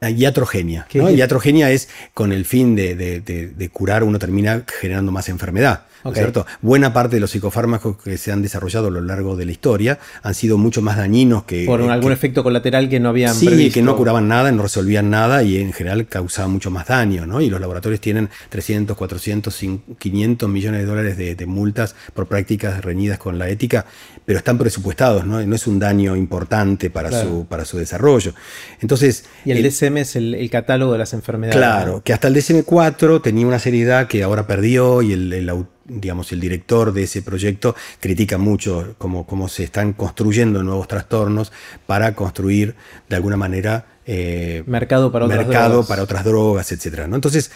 Iatrogenia. 0.00 0.86
¿no? 0.94 1.10
Iatrogenia 1.10 1.70
es 1.70 1.88
con 2.14 2.32
el 2.32 2.44
fin 2.44 2.76
de, 2.76 2.94
de, 2.94 3.68
curar, 3.70 4.04
uno 4.04 4.18
termina 4.18 4.64
generando 4.80 5.10
más 5.12 5.28
enfermedad. 5.28 5.86
Cierto? 6.12 6.46
Buena 6.60 6.92
parte 6.92 7.16
de 7.16 7.20
los 7.20 7.30
psicofármacos 7.30 7.96
que 7.98 8.18
se 8.18 8.32
han 8.32 8.42
desarrollado 8.42 8.88
a 8.88 8.90
lo 8.90 9.00
largo 9.00 9.36
de 9.36 9.44
la 9.44 9.52
historia 9.52 9.98
han 10.22 10.34
sido 10.34 10.58
mucho 10.58 10.82
más 10.82 10.96
dañinos 10.96 11.44
que. 11.44 11.64
Por 11.66 11.82
algún 11.82 12.12
efecto 12.12 12.42
colateral 12.42 12.88
que 12.88 13.00
no 13.00 13.10
habían 13.10 13.34
Sí, 13.34 13.70
que 13.70 13.82
no 13.82 13.96
curaban 13.96 14.28
nada, 14.28 14.50
no 14.52 14.62
resolvían 14.62 15.10
nada 15.10 15.42
y 15.42 15.58
en 15.58 15.72
general 15.72 16.06
causaban 16.06 16.52
mucho 16.52 16.70
más 16.70 16.86
daño. 16.86 17.26
¿no? 17.26 17.40
Y 17.40 17.50
los 17.50 17.60
laboratorios 17.60 18.00
tienen 18.00 18.28
300, 18.48 18.96
400, 18.96 19.64
500 19.98 20.48
millones 20.48 20.80
de 20.80 20.86
dólares 20.86 21.16
de, 21.16 21.46
multas 21.46 21.94
por 22.12 22.26
prácticas 22.26 22.84
reñidas 22.84 23.18
con 23.18 23.38
la 23.38 23.48
ética, 23.48 23.86
pero 24.26 24.38
están 24.38 24.58
presupuestados, 24.58 25.24
¿no? 25.24 25.44
No 25.44 25.54
es 25.54 25.66
un 25.66 25.78
daño 25.78 26.14
importante 26.14 26.90
para, 26.90 27.10
su, 27.10 27.46
para 27.46 27.64
su 27.64 27.78
desarrollo. 27.78 28.34
Entonces. 28.80 29.24
Y 29.44 29.52
el, 29.52 29.64
es 29.64 30.16
el, 30.16 30.48
catálogo 30.50 30.92
de 30.92 30.98
las 30.98 31.12
enfermedades. 31.14 31.56
Claro, 31.56 32.02
que 32.02 32.12
hasta 32.12 32.28
el 32.28 32.34
DSM-4 32.34 33.22
tenía 33.22 33.46
una 33.46 33.58
seriedad 33.58 34.06
que 34.06 34.22
ahora 34.22 34.46
perdió 34.46 35.02
y 35.02 35.12
el, 35.12 35.50
digamos, 35.88 36.32
el 36.32 36.40
director 36.40 36.92
de 36.92 37.04
ese 37.04 37.22
proyecto 37.22 37.74
critica 38.00 38.38
mucho 38.38 38.94
cómo, 38.98 39.26
cómo 39.26 39.48
se 39.48 39.64
están 39.64 39.92
construyendo 39.92 40.62
nuevos 40.62 40.88
trastornos 40.88 41.52
para 41.86 42.14
construir 42.14 42.74
de 43.08 43.16
alguna 43.16 43.36
manera 43.36 43.86
eh, 44.06 44.62
mercado, 44.66 45.10
para 45.10 45.26
otras, 45.26 45.46
mercado 45.46 45.68
drogas. 45.70 45.88
para 45.88 46.02
otras 46.02 46.24
drogas, 46.24 46.72
etc. 46.72 47.06
¿no? 47.08 47.16
Entonces, 47.16 47.50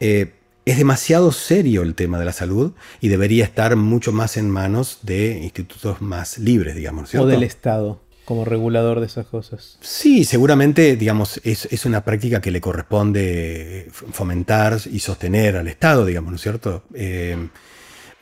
eh, 0.00 0.34
es 0.64 0.76
demasiado 0.76 1.32
serio 1.32 1.82
el 1.82 1.94
tema 1.94 2.18
de 2.18 2.26
la 2.26 2.32
salud 2.32 2.72
y 3.00 3.08
debería 3.08 3.44
estar 3.44 3.74
mucho 3.76 4.12
más 4.12 4.36
en 4.36 4.50
manos 4.50 4.98
de 5.02 5.38
institutos 5.42 6.02
más 6.02 6.38
libres, 6.38 6.74
digamos. 6.74 7.14
O 7.14 7.26
del 7.26 7.42
Estado 7.42 8.00
como 8.28 8.44
regulador 8.44 9.00
de 9.00 9.06
esas 9.06 9.24
cosas. 9.24 9.78
Sí, 9.80 10.22
seguramente, 10.24 10.96
digamos, 10.96 11.40
es, 11.44 11.86
una 11.86 12.04
práctica 12.04 12.42
que 12.42 12.50
le 12.50 12.60
corresponde 12.60 13.88
fomentar 13.90 14.78
y 14.92 14.98
sostener 14.98 15.56
al 15.56 15.66
Estado, 15.66 16.04
digamos, 16.04 16.32
¿no 16.32 16.36
es 16.36 16.42
cierto? 16.42 16.82
Eh, 16.92 17.48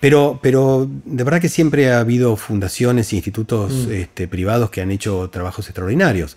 pero, 0.01 0.39
pero 0.43 0.89
de 1.05 1.25
verdad 1.25 1.41
que 1.41 1.49
siempre 1.49 1.93
ha 1.93 2.01
habido 2.01 2.37
fundaciones 2.37 3.13
e 3.13 3.17
institutos 3.17 3.73
mm. 3.73 3.93
este, 3.93 4.29
privados 4.29 4.71
que 4.71 4.81
han 4.81 4.91
hecho 4.91 5.29
trabajos 5.31 5.67
extraordinarios. 5.67 6.37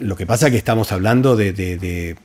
Lo 0.00 0.16
que 0.16 0.26
pasa 0.26 0.46
es 0.46 0.52
que 0.52 0.58
estamos 0.58 0.90
hablando 0.90 1.36
de, 1.36 2.16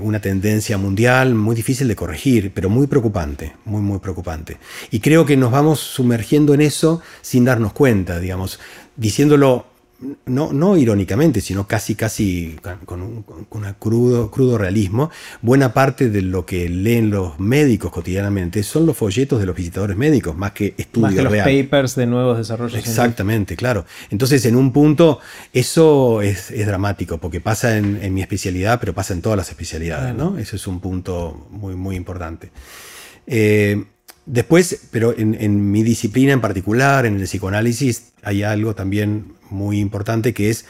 una 0.00 0.20
tendencia 0.20 0.76
mundial 0.76 1.36
muy 1.36 1.54
difícil 1.54 1.86
de 1.86 1.94
corregir, 1.94 2.50
pero 2.52 2.68
muy 2.68 2.88
preocupante, 2.88 3.54
muy, 3.64 3.80
muy 3.80 4.00
preocupante. 4.00 4.58
Y 4.90 4.98
creo 4.98 5.24
que 5.24 5.36
nos 5.36 5.52
vamos 5.52 5.78
sumergiendo 5.78 6.52
en 6.52 6.62
eso 6.62 7.00
sin 7.20 7.44
darnos 7.44 7.72
cuenta, 7.72 8.18
digamos 8.18 8.58
diciéndolo 8.96 9.66
no, 10.26 10.52
no 10.52 10.76
irónicamente, 10.76 11.40
sino 11.40 11.66
casi, 11.66 11.94
casi 11.94 12.56
con 12.84 13.02
un, 13.02 13.24
crudo, 13.78 14.30
crudo 14.30 14.58
realismo, 14.58 15.10
buena 15.40 15.72
parte 15.72 16.10
de 16.10 16.22
lo 16.22 16.44
que 16.46 16.68
leen 16.68 17.10
los 17.10 17.38
médicos 17.38 17.90
cotidianamente 17.90 18.62
son 18.62 18.86
los 18.86 18.96
folletos 18.96 19.40
de 19.40 19.46
los 19.46 19.56
visitadores 19.56 19.96
médicos, 19.96 20.36
más 20.36 20.52
que 20.52 20.74
estudios 20.76 21.12
más 21.12 21.14
que 21.14 21.22
los 21.22 21.62
papers 21.62 21.94
de 21.94 22.06
nuevos 22.06 22.38
desarrollos. 22.38 22.78
Exactamente, 22.78 23.56
claro. 23.56 23.84
Entonces, 24.10 24.44
en 24.46 24.56
un 24.56 24.72
punto, 24.72 25.20
eso 25.52 26.22
es, 26.22 26.52
dramático, 26.66 27.18
porque 27.18 27.40
pasa 27.40 27.76
en, 27.76 28.14
mi 28.14 28.22
especialidad, 28.22 28.78
pero 28.80 28.94
pasa 28.94 29.14
en 29.14 29.22
todas 29.22 29.36
las 29.36 29.48
especialidades, 29.48 30.14
¿no? 30.14 30.38
Eso 30.38 30.56
es 30.56 30.66
un 30.66 30.80
punto 30.80 31.46
muy, 31.50 31.74
muy 31.74 31.96
importante. 31.96 32.50
Eh, 33.26 33.84
Después, 34.26 34.88
pero 34.90 35.14
en, 35.16 35.70
mi 35.72 35.82
disciplina 35.82 36.32
en 36.32 36.40
particular, 36.40 37.06
en 37.06 37.16
el 37.16 37.24
psicoanálisis, 37.24 38.12
hay 38.22 38.44
algo 38.44 38.74
también 38.74 39.34
muy 39.50 39.80
importante 39.80 40.32
que 40.32 40.50
es 40.50 40.64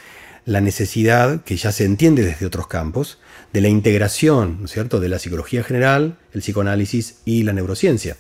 la 0.44 0.60
necesidad, 0.60 1.42
que 1.44 1.56
ya 1.56 1.70
se 1.70 1.84
entiende 1.84 2.24
desde 2.24 2.46
otros 2.46 2.66
campos, 2.66 3.18
de 3.52 3.60
la 3.60 3.68
integración, 3.68 4.56
¿no 4.60 4.64
es 4.64 4.72
cierto?, 4.72 4.98
de 4.98 5.10
la 5.10 5.18
psicología 5.18 5.62
general, 5.62 6.18
el 6.32 6.40
psicoanálisis 6.40 7.16
y 7.26 7.42
la 7.42 7.52
neurociencia. 7.52 8.16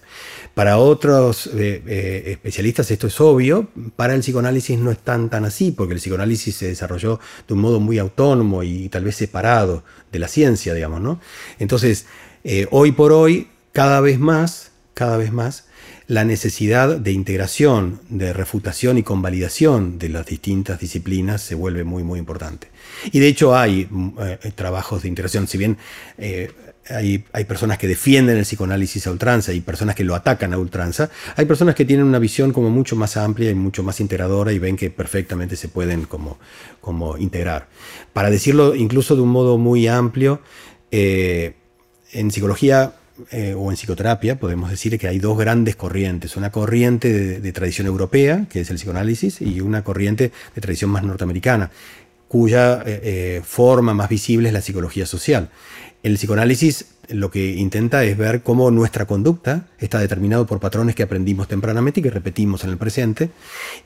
Para 0.54 0.76
otros 0.76 1.46
eh, 1.46 1.82
eh, 1.86 2.22
especialistas 2.26 2.90
esto 2.90 3.06
es 3.06 3.18
obvio, 3.18 3.68
para 3.96 4.14
el 4.14 4.20
psicoanálisis 4.20 4.78
no 4.78 4.90
es 4.90 4.98
tan, 4.98 5.30
tan 5.30 5.46
así, 5.46 5.72
porque 5.72 5.94
el 5.94 6.00
psicoanálisis 6.00 6.54
se 6.54 6.68
desarrolló 6.68 7.18
de 7.48 7.54
un 7.54 7.60
modo 7.60 7.80
muy 7.80 7.98
autónomo 7.98 8.62
y 8.62 8.90
tal 8.90 9.04
vez 9.04 9.16
separado 9.16 9.82
de 10.12 10.18
la 10.18 10.28
ciencia, 10.28 10.74
digamos, 10.74 11.00
¿no? 11.00 11.18
Entonces, 11.58 12.04
eh, 12.44 12.66
hoy 12.70 12.92
por 12.92 13.12
hoy, 13.12 13.48
cada 13.72 14.00
vez 14.02 14.18
más, 14.18 14.71
cada 14.94 15.16
vez 15.16 15.32
más 15.32 15.64
la 16.06 16.24
necesidad 16.24 16.96
de 16.96 17.12
integración, 17.12 18.00
de 18.08 18.32
refutación 18.32 18.98
y 18.98 19.02
convalidación 19.02 19.98
de 19.98 20.08
las 20.08 20.26
distintas 20.26 20.78
disciplinas 20.78 21.40
se 21.40 21.54
vuelve 21.54 21.84
muy, 21.84 22.02
muy 22.02 22.18
importante. 22.18 22.68
Y 23.12 23.20
de 23.20 23.28
hecho 23.28 23.56
hay 23.56 23.86
mm, 23.88 24.10
eh, 24.20 24.52
trabajos 24.54 25.02
de 25.02 25.08
integración, 25.08 25.46
si 25.46 25.58
bien 25.58 25.78
eh, 26.18 26.50
hay, 26.88 27.24
hay, 27.32 27.44
personas 27.44 27.78
que 27.78 27.86
defienden 27.86 28.36
el 28.36 28.44
psicoanálisis 28.44 29.06
a 29.06 29.12
ultranza 29.12 29.52
y 29.52 29.60
personas 29.60 29.94
que 29.94 30.04
lo 30.04 30.14
atacan 30.14 30.52
a 30.52 30.58
ultranza, 30.58 31.08
hay 31.36 31.46
personas 31.46 31.74
que 31.74 31.84
tienen 31.84 32.04
una 32.04 32.18
visión 32.18 32.52
como 32.52 32.68
mucho 32.70 32.96
más 32.96 33.16
amplia 33.16 33.50
y 33.50 33.54
mucho 33.54 33.82
más 33.82 34.00
integradora 34.00 34.52
y 34.52 34.58
ven 34.58 34.76
que 34.76 34.90
perfectamente 34.90 35.56
se 35.56 35.68
pueden 35.68 36.04
como, 36.04 36.38
como 36.80 37.16
integrar. 37.16 37.68
Para 38.12 38.30
decirlo 38.30 38.74
incluso 38.74 39.14
de 39.14 39.22
un 39.22 39.30
modo 39.30 39.56
muy 39.56 39.86
amplio, 39.86 40.42
eh, 40.90 41.54
en 42.12 42.30
psicología 42.30 42.96
eh, 43.30 43.54
o 43.56 43.70
en 43.70 43.76
psicoterapia 43.76 44.40
podemos 44.40 44.70
decir 44.70 44.98
que 44.98 45.06
hay 45.06 45.18
dos 45.18 45.36
grandes 45.36 45.76
corrientes, 45.76 46.36
una 46.36 46.50
corriente 46.50 47.40
de, 47.40 47.52
tradición 47.52 47.86
europea, 47.86 48.46
que 48.48 48.60
es 48.60 48.70
el 48.70 48.76
psicoanálisis, 48.76 49.42
y 49.42 49.60
una 49.60 49.84
corriente 49.84 50.32
de 50.54 50.60
tradición 50.60 50.90
más 50.90 51.04
norteamericana, 51.04 51.70
cuya 52.26 52.82
eh, 52.86 53.00
eh, 53.02 53.42
forma 53.44 53.92
más 53.92 54.08
visible 54.08 54.48
es 54.48 54.54
la 54.54 54.62
psicología 54.62 55.04
social. 55.04 55.50
El 56.02 56.14
psicoanálisis 56.14 56.86
lo 57.08 57.30
que 57.30 57.54
intenta 57.56 58.02
es 58.04 58.16
ver 58.16 58.42
cómo 58.42 58.70
nuestra 58.70 59.06
conducta 59.06 59.66
está 59.78 59.98
determinado 59.98 60.46
por 60.46 60.58
patrones 60.58 60.94
que 60.94 61.02
aprendimos 61.02 61.48
tempranamente 61.48 62.00
y 62.00 62.02
que 62.02 62.10
repetimos 62.10 62.64
en 62.64 62.70
el 62.70 62.78
presente. 62.78 63.28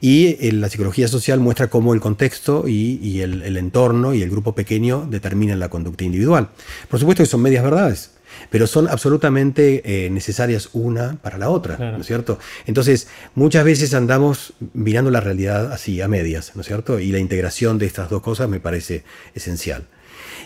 Y 0.01 0.53
la 0.53 0.69
psicología 0.69 1.09
social 1.09 1.41
muestra 1.41 1.69
cómo 1.69 1.95
el 1.95 2.01
contexto 2.01 2.69
y, 2.69 3.21
el, 3.21 3.43
el, 3.43 3.57
entorno 3.57 4.15
y 4.15 4.23
el 4.23 4.31
grupo 4.31 4.55
pequeño 4.55 5.07
determinan 5.11 5.59
la 5.59 5.69
conducta 5.69 6.05
individual. 6.05 6.51
Por 6.89 7.01
supuesto 7.01 7.25
que 7.25 7.29
son 7.29 7.43
medias 7.43 7.65
verdades 7.65 8.16
pero 8.51 8.67
son 8.67 8.89
absolutamente 8.89 9.83
eh, 9.85 10.11
necesarias 10.11 10.71
una 10.73 11.17
para 11.23 11.39
la 11.39 11.51
otra, 11.51 11.77
¿no 11.79 12.01
es 12.01 12.07
cierto? 12.07 12.39
Entonces, 12.67 13.09
muchas 13.35 13.65
veces 13.65 13.95
andamos 13.95 14.55
mirando 14.73 15.11
la 15.11 15.21
realidad 15.21 15.73
así, 15.73 16.01
a 16.01 16.09
medias, 16.09 16.53
¿no 16.55 16.61
es 16.61 16.67
cierto? 16.67 16.99
Y 17.01 17.13
la 17.13 17.19
integración 17.19 17.79
de 17.79 17.87
estas 17.87 18.11
dos 18.11 18.23
cosas 18.23 18.49
me 18.49 18.61
parece 18.61 19.05
esencial. 19.35 19.85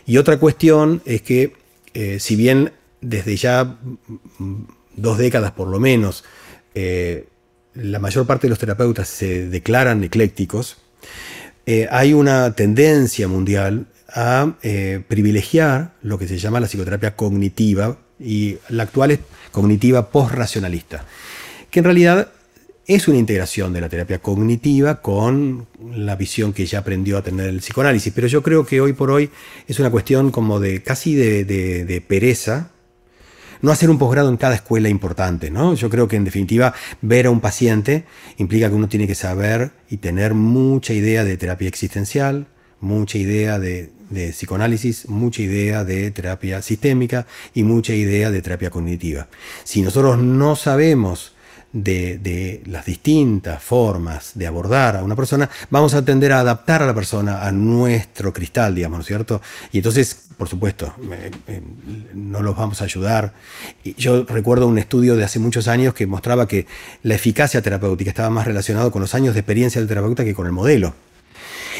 Y 0.06 0.18
otra 0.18 0.39
cuestión 0.39 1.02
es 1.05 1.22
que, 1.22 1.55
eh, 1.94 2.18
si 2.20 2.36
bien 2.36 2.72
desde 3.01 3.36
ya 3.36 3.78
dos 4.97 5.18
décadas 5.18 5.52
por 5.52 5.68
lo 5.68 5.81
menos, 5.81 6.24
eh, 6.74 7.28
la 7.74 7.98
mayor 7.98 8.27
parte 8.27 8.47
de 8.47 8.51
los 8.51 8.59
terapeutas 8.59 9.09
se 9.09 9.47
declaran 9.48 10.02
eclécticos, 10.05 10.78
hay 11.90 12.14
una 12.14 12.52
tendencia 12.56 13.28
mundial 13.28 13.86
a 14.15 14.55
eh, 14.62 15.03
privilegiar 15.07 15.93
lo 16.03 16.19
que 16.19 16.28
se 16.28 16.39
llama 16.39 16.61
la 16.61 16.66
psicoterapia 16.66 17.16
cognitiva 17.16 17.99
y 18.19 18.59
la 18.69 18.85
actual 18.85 19.12
es 19.12 19.20
cognitiva 19.51 20.11
post-racionalista, 20.11 21.05
que 21.70 21.81
en 21.81 21.85
realidad 21.85 22.28
es 22.95 23.07
una 23.07 23.19
integración 23.19 23.73
de 23.73 23.81
la 23.81 23.89
terapia 23.89 24.19
cognitiva 24.19 25.01
con 25.01 25.69
la 25.95 26.16
visión 26.16 26.53
que 26.53 26.66
ya 26.66 26.81
aprendió 26.81 27.19
a 27.19 27.23
tener 27.23 27.49
el 27.49 27.59
psicoanálisis, 27.59 28.12
pero 28.12 28.27
yo 28.27 28.43
creo 28.43 28.66
que 28.66 28.81
hoy 28.81 28.95
por 28.95 29.12
hoy 29.12 29.31
es 29.69 29.78
una 29.78 29.91
cuestión 29.91 30.32
como 30.32 30.59
de 30.59 30.82
casi 30.82 31.15
de, 31.15 32.05
pereza, 32.09 32.70
no 33.62 33.70
hacer 33.70 33.91
un 33.91 33.99
posgrado 33.99 34.28
en 34.28 34.37
cada 34.37 34.57
escuela 34.57 34.89
importante, 34.89 35.51
¿no? 35.53 35.74
Yo 35.74 35.89
creo 35.89 36.09
que 36.09 36.16
en 36.16 36.24
definitiva 36.24 36.74
ver 37.01 37.27
a 37.27 37.31
un 37.31 37.41
paciente 37.41 38.07
implica 38.39 38.69
que 38.69 38.74
uno 38.74 38.89
tiene 38.89 39.07
que 39.07 39.15
saber 39.15 39.70
y 39.89 39.99
tener 39.99 40.35
mucha 40.35 40.93
idea 40.93 41.24
de 41.24 41.37
terapia 41.37 41.69
existencial, 41.69 42.49
mucha 42.81 43.19
idea 43.19 43.61
de, 43.61 43.91
de 44.11 44.31
psicoanálisis, 44.31 45.09
mucha 45.09 45.43
idea 45.43 45.85
de 45.85 46.11
terapia 46.11 46.61
sistémica 46.62 47.27
y 47.55 47.62
mucha 47.62 47.95
idea 47.95 48.31
de 48.31 48.43
terapia 48.43 48.70
cognitiva. 48.70 49.28
Si 49.65 49.81
nosotros 49.82 50.19
no 50.19 50.57
sabemos 50.57 51.32
de, 51.73 52.62
las 52.66 52.85
distintas 52.85 53.62
formas 53.62 54.32
de 54.35 54.47
abordar 54.47 54.97
a 54.97 55.05
una 55.05 55.16
persona, 55.16 55.49
vamos 55.70 55.95
a 55.95 56.05
tender 56.05 56.32
a 56.32 56.41
adaptar 56.41 56.82
a 56.82 56.87
la 56.87 56.95
persona 56.95 57.47
a 57.47 57.53
nuestro 57.53 58.32
cristal, 58.32 58.74
digamos, 58.74 58.99
¿no 58.99 59.01
es 59.03 59.07
cierto? 59.07 59.41
Y 59.73 59.78
entonces, 59.78 60.28
por 60.37 60.49
supuesto, 60.49 60.93
no 62.15 62.43
los 62.43 62.57
vamos 62.57 62.81
a 62.81 62.85
ayudar. 62.85 63.32
Yo 63.97 64.24
recuerdo 64.24 64.66
un 64.66 64.78
estudio 64.78 65.16
de 65.16 65.24
hace 65.24 65.39
muchos 65.39 65.69
años 65.69 65.95
que 65.95 66.07
mostraba 66.07 66.49
que 66.49 66.66
la 67.03 67.15
eficacia 67.15 67.62
terapéutica 67.62 68.11
estaba 68.11 68.31
más 68.31 68.47
relacionado 68.47 68.91
con 68.91 69.03
los 69.03 69.15
años 69.15 69.35
de 69.35 69.41
experiencia 69.41 69.81
del 69.81 69.89
terapeuta 69.89 70.24
que 70.24 70.35
con 70.35 70.47
el 70.47 70.53
modelo. 70.53 70.95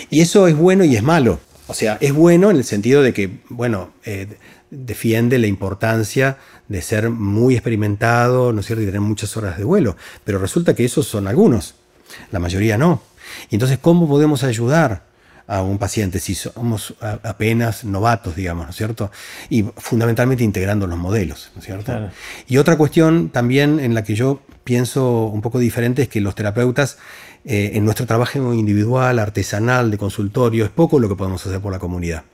Y 0.09 0.21
eso 0.21 0.47
es 0.47 0.57
bueno 0.57 0.85
y 0.85 0.97
es 0.97 1.03
malo. 1.03 1.41
O 1.71 1.75
sea, 1.75 1.99
es 2.01 2.13
bueno 2.13 2.51
en 2.51 2.57
el 2.57 2.65
sentido 2.65 3.01
de 3.01 3.13
que, 3.13 3.43
bueno, 3.49 3.93
eh, 4.05 4.27
defiende 4.73 5.39
la 5.39 5.47
importancia 5.47 6.37
de 6.67 6.83
ser 6.83 7.11
muy 7.11 7.55
experimentado, 7.55 8.53
¿no 8.53 8.59
es 8.59 8.67
cierto?, 8.67 8.83
y 8.83 8.87
tener 8.87 9.01
muchas 9.01 9.37
horas 9.37 9.57
de 9.57 9.63
vuelo. 9.63 9.97
Pero 10.25 10.41
resulta 10.41 10.75
que 10.75 10.85
esos 10.85 11.07
son 11.07 11.29
algunos, 11.29 11.77
la 12.33 12.41
mayoría 12.41 12.77
no. 12.77 13.03
Y 13.51 13.55
entonces, 13.55 13.79
¿cómo 13.79 14.09
podemos 14.09 14.43
ayudar 14.43 15.05
a 15.47 15.63
un 15.63 15.79
paciente 15.79 16.19
si 16.19 16.35
somos 16.35 16.95
apenas 17.01 17.85
novatos, 17.85 18.35
digamos, 18.35 18.65
¿no 18.65 18.71
es 18.71 18.77
cierto? 18.77 19.13
Y 19.49 19.65
fundamentalmente 19.77 20.43
integrando 20.43 20.89
los 20.89 20.99
modelos, 20.99 21.53
¿no 21.55 21.61
es 21.61 21.67
cierto? 21.67 22.11
Y 22.49 22.57
otra 22.57 22.77
cuestión 22.77 23.31
también 23.31 23.79
en 23.79 23.95
la 23.95 24.03
que 24.03 24.17
yo 24.17 24.43
pienso 24.65 25.27
un 25.27 25.41
poco 25.41 25.61
diferente 25.61 26.03
es 26.03 26.09
que 26.09 26.21
los 26.21 26.35
terapeutas 26.35 26.99
eh, 27.45 27.73
en 27.75 27.85
nuestro 27.85 28.07
trabajo 28.07 28.53
individual, 28.55 29.19
artesanal, 29.19 29.91
de 29.91 29.99
consultorio, 29.99 30.65
es 30.65 30.71
poco 30.71 30.99
lo 30.99 31.09
que 31.09 31.17
podemos 31.17 31.47
hacer 31.47 31.61
por 31.61 31.73
la 31.73 31.79
comunidad. 31.79 32.25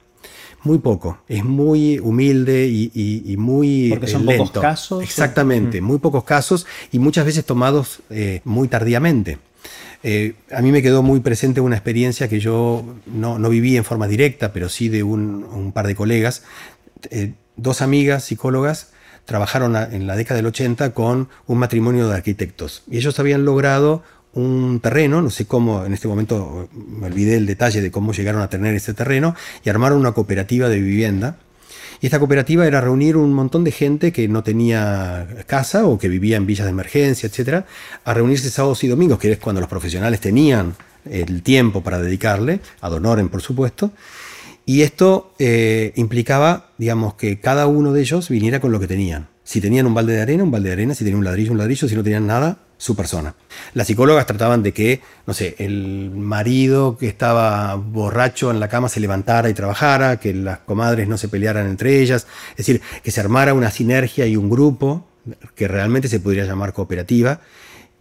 Muy 0.63 0.79
poco, 0.79 1.19
es 1.29 1.45
muy 1.45 2.01
humilde 2.01 2.67
y, 2.67 3.37
muy 3.39 3.91
Porque 3.91 4.09
son 4.09 4.25
pocos 4.25 4.51
casos. 4.51 5.03
Exactamente, 5.03 5.81
mm. 5.81 5.85
muy 5.85 5.99
pocos 5.99 6.25
casos 6.25 6.67
y 6.91 6.99
muchas 6.99 7.25
veces 7.25 7.45
tomados 7.45 8.01
eh, 8.11 8.41
muy 8.45 8.67
tardíamente. 8.67 9.39
Eh, 10.03 10.35
a 10.53 10.63
mí 10.63 10.73
me 10.73 10.83
quedó 10.83 11.03
muy 11.03 11.21
presente 11.21 11.61
una 11.61 11.77
experiencia 11.77 12.29
que 12.29 12.41
yo 12.41 12.85
no, 13.07 13.39
viví 13.49 13.77
en 13.77 13.85
forma 13.85 14.09
directa, 14.09 14.53
pero 14.53 14.69
sí 14.69 14.89
de 14.89 15.03
un, 15.03 15.73
par 15.73 15.87
de 15.87 15.95
colegas. 15.95 16.43
Eh, 17.11 17.35
dos 17.57 17.83
amigas 17.83 18.25
psicólogas 18.25 18.91
trabajaron 19.25 19.75
en 19.77 20.07
la 20.07 20.17
década 20.17 20.37
del 20.37 20.47
80 20.47 20.95
con 20.95 21.29
un 21.47 21.59
matrimonio 21.59 22.09
de 22.09 22.15
arquitectos 22.15 22.85
y 22.89 22.97
ellos 22.99 23.19
habían 23.19 23.45
logrado 23.45 24.05
un 24.37 24.81
terreno, 24.81 25.23
no 25.23 25.31
sé 25.31 25.47
cómo, 25.47 25.85
en 25.85 25.95
este 25.95 26.09
momento 26.09 26.69
me 26.75 27.07
olvidé 27.07 27.37
el 27.37 27.47
detalle 27.47 27.81
de 27.81 27.91
cómo 27.91 28.13
llegaron 28.13 28.43
a 28.43 28.49
tener 28.49 28.75
ese 28.75 28.95
terreno, 28.95 29.35
y 29.65 29.71
armaron 29.71 29.99
una 29.99 30.13
cooperativa 30.13 30.69
de 30.69 30.79
vivienda. 30.79 31.39
Y 32.01 32.07
esta 32.07 32.19
cooperativa 32.19 32.67
era 32.67 32.83
reunir 32.83 33.17
un 33.17 33.33
montón 33.33 33.65
de 33.65 33.73
gente 33.73 34.13
que 34.13 34.29
no 34.29 34.43
tenía 34.43 35.27
casa 35.47 35.87
o 35.87 35.99
que 35.99 36.09
vivía 36.09 36.37
en 36.37 36.45
villas 36.45 36.67
de 36.67 36.71
emergencia, 36.71 37.27
etcétera, 37.27 37.65
a 38.05 38.13
reunirse 38.13 38.51
sábados 38.51 38.85
y 38.85 38.89
domingos, 38.89 39.19
que 39.19 39.33
es 39.33 39.39
cuando 39.39 39.63
los 39.63 39.71
profesionales 39.71 40.21
tenían 40.21 40.75
el 41.11 41.43
tiempo 41.43 41.83
para 41.83 41.99
dedicarle, 41.99 42.61
a 42.83 42.91
honorem 42.91 43.31
por 43.31 43.41
supuesto. 43.41 43.93
Y 44.67 44.83
esto 44.83 45.33
eh, 45.39 45.93
implicaba, 45.97 46.73
digamos, 46.77 47.15
que 47.15 47.41
cada 47.41 47.67
uno 47.67 47.95
de 47.95 48.03
ellos 48.03 48.29
viniera 48.29 48.61
con 48.61 48.73
lo 48.73 48.81
que 48.81 48.89
tenían. 48.89 49.29
Si 49.45 49.63
tenían 49.63 49.87
un 49.87 49.95
balde 49.95 50.13
de 50.13 50.21
arena, 50.21 50.43
un 50.43 50.51
balde 50.51 50.69
de 50.69 50.73
arena, 50.75 50.95
si 50.95 51.05
tenían 51.05 51.21
un 51.21 51.25
ladrillo, 51.25 51.53
un 51.53 51.59
ladrillo, 51.59 51.89
si 51.89 51.95
no 51.95 52.03
tenían 52.03 52.27
nada, 52.27 52.59
su 52.79 52.95
persona. 52.95 53.35
Las 53.75 53.87
psicólogas 53.87 54.27
trataban 54.27 54.63
de 54.63 54.73
que, 54.73 55.01
no 55.27 55.35
sé, 55.35 55.57
el 55.59 56.11
marido 56.11 56.97
que 56.99 57.09
estaba 57.09 57.75
borracho 57.75 58.51
en 58.51 58.61
la 58.61 58.69
cama 58.69 58.89
se 58.89 59.01
levantara 59.01 59.49
y 59.49 59.55
trabajara, 59.55 60.19
que 60.21 60.35
las 60.35 60.59
comadres 60.59 61.09
no 61.09 61.17
se 61.17 61.29
pelearan 61.29 61.67
entre 61.67 62.01
ellas, 62.01 62.27
es 62.51 62.59
decir, 62.59 62.83
que 63.03 63.11
se 63.11 63.21
armara 63.21 63.55
una 63.55 63.71
sinergia 63.71 64.27
y 64.27 64.37
un 64.37 64.51
grupo 64.51 65.07
que 65.55 65.69
realmente 65.69 66.09
se 66.09 66.21
podría 66.21 66.45
llamar 66.45 66.73
cooperativa, 66.73 67.41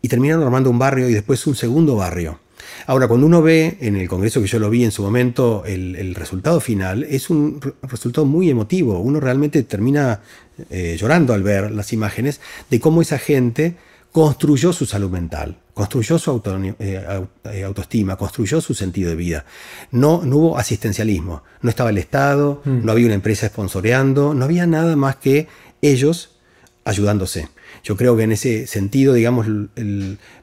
y 0.02 0.08
terminaron 0.08 0.44
armando 0.44 0.70
un 0.70 0.78
barrio 0.78 1.10
y 1.10 1.14
después 1.14 1.48
un 1.48 1.56
segundo 1.56 1.96
barrio. 1.96 2.40
Ahora, 2.88 3.08
cuando 3.08 3.26
uno 3.26 3.42
ve 3.42 3.78
en 3.82 3.96
el 3.96 4.08
Congreso 4.08 4.42
que 4.42 4.48
yo 4.48 4.60
lo 4.60 4.70
vi 4.70 4.84
en 4.84 4.92
su 4.92 5.02
momento, 5.02 5.64
el, 5.66 6.14
resultado 6.14 6.60
final 6.60 7.04
es 7.04 7.30
un 7.30 7.60
resultado 7.82 8.26
muy 8.26 8.50
emotivo. 8.50 9.00
Uno 9.00 9.20
realmente 9.20 9.64
termina 9.64 10.22
eh, 10.70 10.96
llorando 11.00 11.34
al 11.34 11.42
ver 11.42 11.72
las 11.72 11.94
imágenes 11.94 12.42
de 12.70 12.80
cómo 12.80 13.02
esa 13.02 13.18
gente 13.18 13.76
construyó 14.16 14.72
su 14.72 14.86
salud 14.86 15.10
mental, 15.10 15.58
construyó 15.74 16.18
su 16.18 16.42
eh, 16.80 17.28
eh, 17.52 17.64
autoestima, 17.66 18.16
construyó 18.16 18.62
su 18.62 18.74
sentido 18.74 19.10
de 19.10 19.18
vida. 19.18 19.46
No, 19.92 20.22
no 20.24 20.38
hubo 20.38 20.58
asistencialismo, 20.58 21.44
no 21.62 21.70
estaba 21.70 21.90
el 21.90 21.98
Estado, 21.98 22.62
mm. 22.64 22.86
no 22.86 22.94
había 22.94 23.08
una 23.08 23.16
empresa 23.16 23.48
sponsoreando, 23.48 24.34
no 24.34 24.46
había 24.46 24.66
nada 24.68 24.96
más 24.96 25.18
que 25.18 25.50
ellos 25.82 26.30
ayudándose. 26.86 27.50
Yo 27.84 27.98
creo 27.98 28.16
que 28.16 28.24
en 28.24 28.32
ese 28.32 28.68
sentido, 28.68 29.14
digamos, 29.14 29.48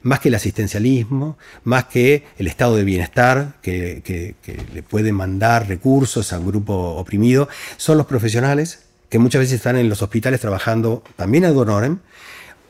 más 0.03 0.21
que 0.21 0.29
el 0.29 0.35
asistencialismo, 0.35 1.39
más 1.65 1.85
que 1.85 2.25
el 2.37 2.49
estado 2.49 2.77
de 2.77 2.85
bienestar 2.85 3.55
que, 3.63 4.03
que 4.05 4.67
le 4.75 4.83
puede 4.83 5.13
mandar 5.13 5.67
recursos 5.67 6.35
a 6.35 6.39
un 6.39 6.47
grupo 6.47 6.75
oprimido, 6.75 7.49
son 7.79 7.97
los 7.97 8.05
profesionales 8.05 8.81
que 9.13 9.19
muchas 9.19 9.41
veces 9.41 9.57
están 9.57 9.77
en 9.77 9.91
los 9.91 10.01
hospitales 10.01 10.41
trabajando 10.41 11.03
también 11.17 11.45
a 11.45 11.53
honorem, 11.53 11.99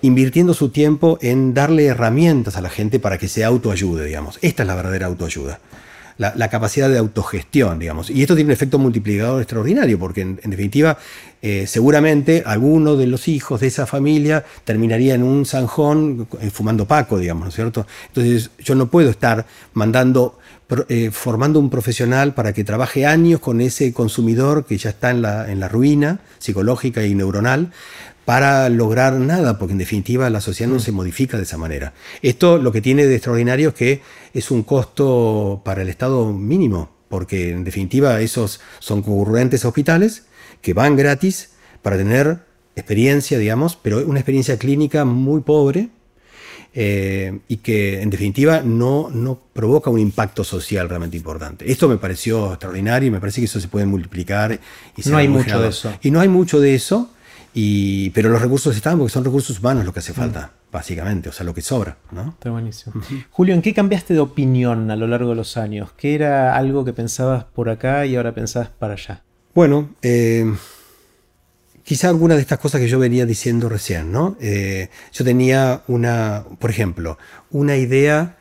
invirtiendo 0.02 0.52
su 0.52 0.68
tiempo 0.68 1.18
en 1.22 1.54
darle 1.54 1.86
herramientas 1.86 2.56
a 2.56 2.60
la 2.60 2.68
gente 2.68 2.98
para 3.00 3.18
que 3.18 3.28
se 3.28 3.44
autoayude, 3.44 4.04
digamos. 4.04 4.38
Esta 4.42 4.64
es 4.64 4.66
la 4.66 4.74
verdadera 4.74 5.06
autoayuda. 5.06 5.60
La, 6.18 6.48
capacidad 6.50 6.88
de 6.88 6.98
autogestión, 6.98 7.80
digamos. 7.80 8.08
Y 8.08 8.22
esto 8.22 8.36
tiene 8.36 8.48
un 8.48 8.52
efecto 8.52 8.78
multiplicador 8.78 9.40
extraordinario, 9.40 9.98
porque 9.98 10.20
en, 10.20 10.36
definitiva, 10.36 10.96
eh, 11.40 11.66
seguramente 11.66 12.44
alguno 12.46 12.94
de 12.96 13.08
los 13.08 13.26
hijos 13.26 13.60
de 13.60 13.66
esa 13.66 13.86
familia 13.86 14.44
terminaría 14.64 15.14
en 15.14 15.24
un 15.24 15.46
zanjón 15.46 16.28
eh, 16.40 16.50
fumando 16.50 16.86
paco, 16.86 17.18
digamos, 17.18 17.42
¿no 17.44 17.48
es 17.48 17.54
cierto? 17.56 17.86
Entonces 18.08 18.50
yo 18.60 18.76
no 18.76 18.86
puedo 18.88 19.10
estar 19.10 19.46
mandando, 19.72 20.38
eh, 20.88 21.10
formando 21.10 21.58
un 21.58 21.70
profesional 21.70 22.34
para 22.34 22.52
que 22.52 22.62
trabaje 22.62 23.04
años 23.04 23.40
con 23.40 23.60
ese 23.60 23.92
consumidor 23.92 24.64
que 24.64 24.78
ya 24.78 24.90
está 24.90 25.10
en 25.10 25.22
la, 25.22 25.50
en 25.50 25.58
la 25.58 25.66
ruina 25.66 26.20
psicológica 26.38 27.04
y 27.04 27.16
neuronal, 27.16 27.72
para 28.24 28.68
lograr 28.68 29.14
nada, 29.14 29.58
porque 29.58 29.72
en 29.72 29.78
definitiva 29.78 30.30
la 30.30 30.40
sociedad 30.40 30.70
no 30.70 30.76
mm. 30.76 30.80
se 30.80 30.92
modifica 30.92 31.36
de 31.36 31.42
esa 31.42 31.58
manera. 31.58 31.92
Esto 32.22 32.58
lo 32.58 32.72
que 32.72 32.80
tiene 32.80 33.06
de 33.06 33.14
extraordinario 33.14 33.70
es 33.70 33.74
que 33.74 34.00
es 34.32 34.50
un 34.50 34.62
costo 34.62 35.62
para 35.64 35.82
el 35.82 35.88
Estado 35.88 36.32
mínimo, 36.32 36.90
porque 37.08 37.50
en 37.50 37.64
definitiva 37.64 38.20
esos 38.20 38.60
son 38.78 39.02
concurrentes 39.02 39.64
hospitales 39.64 40.24
que 40.60 40.74
van 40.74 40.96
gratis 40.96 41.50
para 41.82 41.96
tener 41.96 42.38
experiencia, 42.76 43.38
digamos, 43.38 43.76
pero 43.76 44.06
una 44.06 44.20
experiencia 44.20 44.56
clínica 44.56 45.04
muy 45.04 45.40
pobre, 45.42 45.90
eh, 46.74 47.40
y 47.48 47.58
que 47.58 48.00
en 48.00 48.08
definitiva 48.08 48.62
no, 48.64 49.10
no 49.10 49.38
provoca 49.52 49.90
un 49.90 49.98
impacto 49.98 50.42
social 50.42 50.88
realmente 50.88 51.18
importante. 51.18 51.70
Esto 51.70 51.86
me 51.86 51.98
pareció 51.98 52.50
extraordinario 52.50 53.08
y 53.08 53.10
me 53.10 53.20
parece 53.20 53.42
que 53.42 53.44
eso 53.44 53.60
se 53.60 53.68
puede 53.68 53.84
multiplicar. 53.84 54.58
Y 54.96 55.10
no 55.10 55.18
hay 55.18 55.28
mucho 55.28 55.60
de 55.60 55.68
eso. 55.68 55.92
Y 56.00 56.10
no 56.10 56.20
hay 56.20 56.28
mucho 56.28 56.60
de 56.60 56.74
eso. 56.74 57.10
Y, 57.54 58.10
pero 58.10 58.30
los 58.30 58.40
recursos 58.40 58.74
están 58.74 58.98
porque 58.98 59.12
son 59.12 59.24
recursos 59.24 59.58
humanos 59.58 59.84
lo 59.84 59.92
que 59.92 59.98
hace 60.00 60.14
falta, 60.14 60.52
mm. 60.54 60.72
básicamente, 60.72 61.28
o 61.28 61.32
sea, 61.32 61.44
lo 61.44 61.52
que 61.52 61.60
sobra. 61.60 61.98
¿no? 62.10 62.30
Está 62.30 62.50
buenísimo. 62.50 63.02
Julio, 63.30 63.54
¿en 63.54 63.62
qué 63.62 63.74
cambiaste 63.74 64.14
de 64.14 64.20
opinión 64.20 64.90
a 64.90 64.96
lo 64.96 65.06
largo 65.06 65.30
de 65.30 65.36
los 65.36 65.56
años? 65.56 65.90
¿Qué 65.96 66.14
era 66.14 66.56
algo 66.56 66.84
que 66.84 66.92
pensabas 66.92 67.44
por 67.44 67.68
acá 67.68 68.06
y 68.06 68.16
ahora 68.16 68.32
pensabas 68.34 68.68
para 68.68 68.94
allá? 68.94 69.22
Bueno, 69.54 69.90
eh, 70.00 70.50
quizá 71.82 72.08
alguna 72.08 72.36
de 72.36 72.40
estas 72.40 72.58
cosas 72.58 72.80
que 72.80 72.88
yo 72.88 72.98
venía 72.98 73.26
diciendo 73.26 73.68
recién, 73.68 74.12
¿no? 74.12 74.36
Eh, 74.40 74.88
yo 75.12 75.24
tenía 75.24 75.82
una, 75.88 76.44
por 76.58 76.70
ejemplo, 76.70 77.18
una 77.50 77.76
idea 77.76 78.38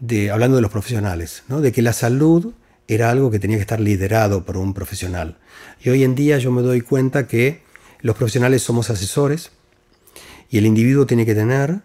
de, 0.00 0.30
hablando 0.30 0.56
de 0.56 0.62
los 0.62 0.70
profesionales, 0.70 1.42
¿no? 1.48 1.60
De 1.60 1.72
que 1.72 1.82
la 1.82 1.92
salud 1.92 2.54
era 2.88 3.10
algo 3.10 3.30
que 3.30 3.38
tenía 3.38 3.56
que 3.56 3.62
estar 3.62 3.80
liderado 3.80 4.44
por 4.44 4.56
un 4.56 4.72
profesional. 4.72 5.36
Y 5.82 5.90
hoy 5.90 6.04
en 6.04 6.14
día 6.14 6.38
yo 6.38 6.52
me 6.52 6.62
doy 6.62 6.80
cuenta 6.80 7.26
que 7.26 7.65
los 8.06 8.14
profesionales 8.14 8.62
somos 8.62 8.88
asesores 8.88 9.50
y 10.48 10.58
el 10.58 10.66
individuo 10.66 11.06
tiene 11.06 11.26
que 11.26 11.34
tener 11.34 11.80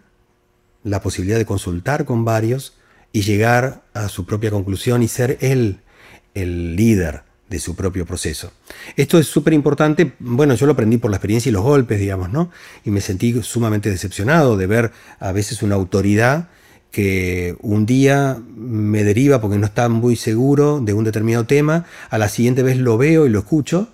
la 0.83 1.01
posibilidad 1.01 1.39
de 1.39 1.47
consultar 1.47 2.05
con 2.05 2.23
varios 2.25 2.77
y 3.11 3.23
llegar 3.23 3.81
a 3.95 4.07
su 4.07 4.27
propia 4.27 4.51
conclusión 4.51 5.01
y 5.01 5.07
ser 5.07 5.39
él 5.41 5.79
el 6.35 6.75
líder 6.75 7.23
de 7.49 7.57
su 7.57 7.75
propio 7.75 8.05
proceso. 8.05 8.51
Esto 8.95 9.17
es 9.17 9.25
súper 9.25 9.53
importante, 9.53 10.13
bueno, 10.19 10.53
yo 10.53 10.67
lo 10.67 10.73
aprendí 10.73 10.97
por 10.97 11.09
la 11.09 11.17
experiencia 11.17 11.49
y 11.49 11.53
los 11.53 11.63
golpes, 11.63 11.99
digamos, 11.99 12.31
¿no? 12.31 12.51
Y 12.85 12.91
me 12.91 13.01
sentí 13.01 13.41
sumamente 13.41 13.89
decepcionado 13.89 14.57
de 14.57 14.67
ver 14.67 14.91
a 15.19 15.31
veces 15.31 15.63
una 15.63 15.73
autoridad 15.73 16.49
que 16.91 17.57
un 17.61 17.87
día 17.87 18.39
me 18.55 19.03
deriva 19.03 19.41
porque 19.41 19.57
no 19.57 19.65
está 19.65 19.89
muy 19.89 20.15
seguro 20.15 20.81
de 20.81 20.93
un 20.93 21.03
determinado 21.03 21.45
tema, 21.45 21.85
a 22.11 22.19
la 22.19 22.29
siguiente 22.29 22.61
vez 22.61 22.77
lo 22.77 22.99
veo 22.99 23.25
y 23.25 23.29
lo 23.29 23.39
escucho 23.39 23.89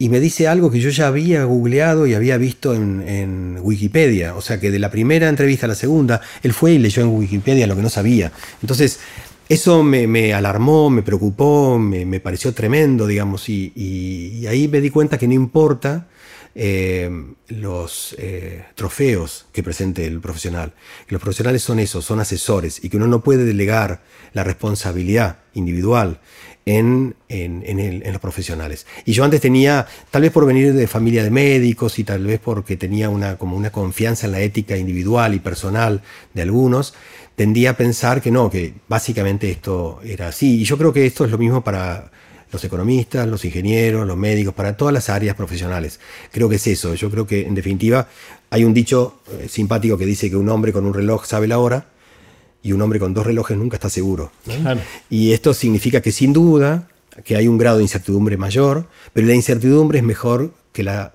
y 0.00 0.08
me 0.08 0.18
dice 0.18 0.48
algo 0.48 0.70
que 0.70 0.80
yo 0.80 0.88
ya 0.88 1.08
había 1.08 1.44
googleado 1.44 2.06
y 2.06 2.14
había 2.14 2.38
visto 2.38 2.74
en, 2.74 3.58
Wikipedia. 3.60 4.34
O 4.34 4.40
sea 4.40 4.58
que 4.58 4.70
de 4.70 4.78
la 4.78 4.90
primera 4.90 5.28
entrevista 5.28 5.66
a 5.66 5.68
la 5.68 5.74
segunda, 5.74 6.22
él 6.42 6.54
fue 6.54 6.72
y 6.72 6.78
leyó 6.78 7.02
en 7.02 7.08
Wikipedia 7.08 7.66
lo 7.66 7.76
que 7.76 7.82
no 7.82 7.90
sabía. 7.90 8.32
Entonces, 8.62 8.98
eso 9.46 9.82
me, 9.82 10.32
alarmó, 10.32 10.88
me 10.88 11.02
preocupó, 11.02 11.78
me, 11.78 12.18
pareció 12.18 12.54
tremendo, 12.54 13.06
digamos, 13.06 13.50
y, 13.50 14.46
ahí 14.48 14.68
me 14.68 14.80
di 14.80 14.88
cuenta 14.88 15.18
que 15.18 15.28
no 15.28 15.34
importa 15.34 16.08
eh, 16.54 17.10
los 17.48 18.16
eh, 18.16 18.64
trofeos 18.74 19.48
que 19.52 19.62
presente 19.62 20.06
el 20.06 20.20
profesional. 20.20 20.72
los 21.08 21.20
profesionales 21.20 21.62
son 21.62 21.78
esos, 21.78 22.06
son 22.06 22.20
asesores, 22.20 22.82
y 22.82 22.88
que 22.88 22.96
uno 22.96 23.06
no 23.06 23.22
puede 23.22 23.44
delegar 23.44 24.00
la 24.32 24.44
responsabilidad 24.44 25.40
individual 25.52 26.20
en, 26.66 27.14
los 28.12 28.20
profesionales. 28.20 28.86
Y 29.04 29.12
yo 29.12 29.24
antes 29.24 29.40
tenía, 29.40 29.86
tal 30.10 30.22
vez 30.22 30.30
por 30.30 30.46
venir 30.46 30.72
de 30.74 30.86
familia 30.86 31.22
de 31.22 31.30
médicos 31.30 31.98
y 31.98 32.04
tal 32.04 32.26
vez 32.26 32.40
porque 32.40 32.76
tenía 32.76 33.08
una, 33.08 33.36
como 33.36 33.56
una 33.56 33.70
confianza 33.70 34.26
en 34.26 34.32
la 34.32 34.40
ética 34.40 34.76
individual 34.76 35.34
y 35.34 35.40
personal 35.40 36.02
de 36.34 36.42
algunos, 36.42 36.94
tendía 37.36 37.70
a 37.70 37.76
pensar 37.76 38.20
que 38.20 38.30
no, 38.30 38.50
que 38.50 38.74
básicamente 38.88 39.50
esto 39.50 40.00
era 40.04 40.28
así. 40.28 40.60
Y 40.60 40.64
yo 40.64 40.76
creo 40.76 40.92
que 40.92 41.06
esto 41.06 41.24
es 41.24 41.30
lo 41.30 41.38
mismo 41.38 41.62
para 41.62 42.10
los 42.52 42.64
economistas, 42.64 43.28
los 43.28 43.44
ingenieros, 43.44 44.06
los 44.06 44.16
médicos, 44.16 44.54
para 44.54 44.76
todas 44.76 44.92
las 44.92 45.08
áreas 45.08 45.36
profesionales. 45.36 46.00
Creo 46.32 46.48
que 46.48 46.56
es 46.56 46.66
eso. 46.66 46.94
Yo 46.94 47.10
creo 47.10 47.26
que 47.26 47.42
en 47.42 47.54
definitiva 47.54 48.08
hay 48.50 48.64
un 48.64 48.74
dicho 48.74 49.20
eh, 49.30 49.48
simpático 49.48 49.96
que 49.96 50.06
dice 50.06 50.28
que 50.28 50.36
un 50.36 50.48
hombre 50.48 50.72
con 50.72 50.84
un 50.84 50.92
reloj 50.92 51.24
sabe 51.24 51.46
la 51.46 51.58
hora 51.58 51.86
y 52.62 52.72
un 52.72 52.82
hombre 52.82 52.98
con 52.98 53.14
dos 53.14 53.26
relojes 53.26 53.56
nunca 53.56 53.76
está 53.76 53.88
seguro. 53.88 54.30
Y 55.08 55.32
esto 55.32 55.54
significa 55.54 56.00
que 56.00 56.12
sin 56.12 56.32
duda 56.32 56.88
que 57.24 57.36
hay 57.36 57.48
un 57.48 57.58
grado 57.58 57.78
de 57.78 57.84
incertidumbre 57.84 58.36
mayor, 58.36 58.86
pero 59.12 59.26
la 59.26 59.34
incertidumbre 59.34 59.98
es 59.98 60.04
mejor 60.04 60.52
que 60.72 60.84
la, 60.84 61.12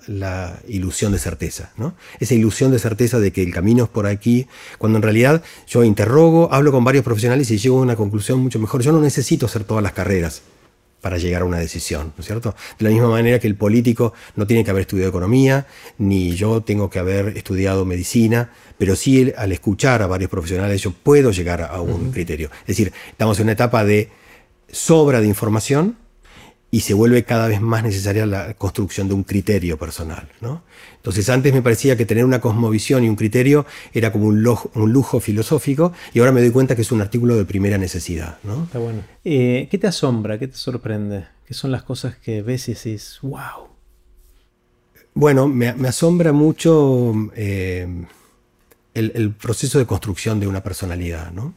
ilusión 0.68 1.12
de 1.12 1.18
certeza. 1.18 1.72
¿no? 1.76 1.94
Esa 2.20 2.34
ilusión 2.34 2.70
de 2.70 2.78
certeza 2.78 3.18
de 3.18 3.32
que 3.32 3.42
el 3.42 3.52
camino 3.52 3.84
es 3.84 3.90
por 3.90 4.06
aquí, 4.06 4.46
cuando 4.78 4.98
en 4.98 5.02
realidad 5.02 5.42
yo 5.66 5.82
interrogo, 5.84 6.52
hablo 6.52 6.72
con 6.72 6.84
varios 6.84 7.04
profesionales 7.04 7.50
y 7.50 7.58
llego 7.58 7.78
a 7.78 7.82
una 7.82 7.96
conclusión 7.96 8.40
mucho 8.40 8.58
mejor. 8.58 8.82
Yo 8.82 8.92
no 8.92 9.00
necesito 9.00 9.46
hacer 9.46 9.64
todas 9.64 9.82
las 9.82 9.92
carreras 9.92 10.42
para 11.06 11.18
llegar 11.18 11.42
a 11.42 11.44
una 11.44 11.58
decisión, 11.58 12.12
¿no 12.16 12.20
es 12.20 12.26
cierto? 12.26 12.56
De 12.80 12.84
la 12.84 12.90
misma 12.90 13.08
manera 13.08 13.38
que 13.38 13.46
el 13.46 13.54
político 13.54 14.12
no 14.34 14.44
tiene 14.44 14.64
que 14.64 14.72
haber 14.72 14.80
estudiado 14.80 15.08
economía, 15.08 15.64
ni 15.98 16.34
yo 16.34 16.62
tengo 16.62 16.90
que 16.90 16.98
haber 16.98 17.36
estudiado 17.36 17.84
medicina, 17.84 18.50
pero 18.76 18.96
sí 18.96 19.32
al 19.36 19.52
escuchar 19.52 20.02
a 20.02 20.08
varios 20.08 20.28
profesionales 20.28 20.82
yo 20.82 20.90
puedo 20.90 21.30
llegar 21.30 21.62
a 21.62 21.80
un 21.80 22.10
criterio. 22.10 22.50
Es 22.62 22.76
decir, 22.76 22.92
estamos 23.08 23.38
en 23.38 23.44
una 23.44 23.52
etapa 23.52 23.84
de 23.84 24.10
sobra 24.68 25.20
de 25.20 25.28
información 25.28 25.96
y 26.70 26.80
se 26.80 26.94
vuelve 26.94 27.24
cada 27.24 27.48
vez 27.48 27.60
más 27.60 27.82
necesaria 27.82 28.26
la 28.26 28.54
construcción 28.54 29.08
de 29.08 29.14
un 29.14 29.22
criterio 29.22 29.78
personal. 29.78 30.28
¿no? 30.40 30.62
Entonces 30.96 31.28
antes 31.28 31.54
me 31.54 31.62
parecía 31.62 31.96
que 31.96 32.04
tener 32.04 32.24
una 32.24 32.40
cosmovisión 32.40 33.04
y 33.04 33.08
un 33.08 33.16
criterio 33.16 33.66
era 33.92 34.12
como 34.12 34.26
un, 34.26 34.42
lujo 34.42 35.20
filosófico 35.20 35.92
y 36.12 36.18
ahora 36.18 36.32
me 36.32 36.40
doy 36.40 36.50
cuenta 36.50 36.74
que 36.74 36.82
es 36.82 36.92
un 36.92 37.00
artículo 37.00 37.36
de 37.36 37.44
primera 37.44 37.78
necesidad. 37.78 38.38
¿no? 38.42 38.64
Está 38.64 38.78
bueno. 38.78 39.02
Eh, 39.24 39.68
¿Qué 39.70 39.78
te 39.78 39.86
asombra? 39.86 40.38
¿Qué 40.38 40.48
te 40.48 40.56
sorprende? 40.56 41.26
¿Qué 41.46 41.54
son 41.54 41.70
las 41.70 41.84
cosas 41.84 42.16
que 42.16 42.42
ves 42.42 42.68
y 42.68 42.74
decís, 42.74 43.18
wow? 43.22 43.68
Bueno, 45.14 45.48
me, 45.48 45.68
asombra 45.68 46.32
mucho 46.32 47.14
eh, 47.36 47.86
el, 48.92 49.12
el, 49.14 49.30
proceso 49.32 49.78
de 49.78 49.86
construcción 49.86 50.40
de 50.40 50.46
una 50.46 50.62
personalidad. 50.62 51.30
¿no? 51.32 51.54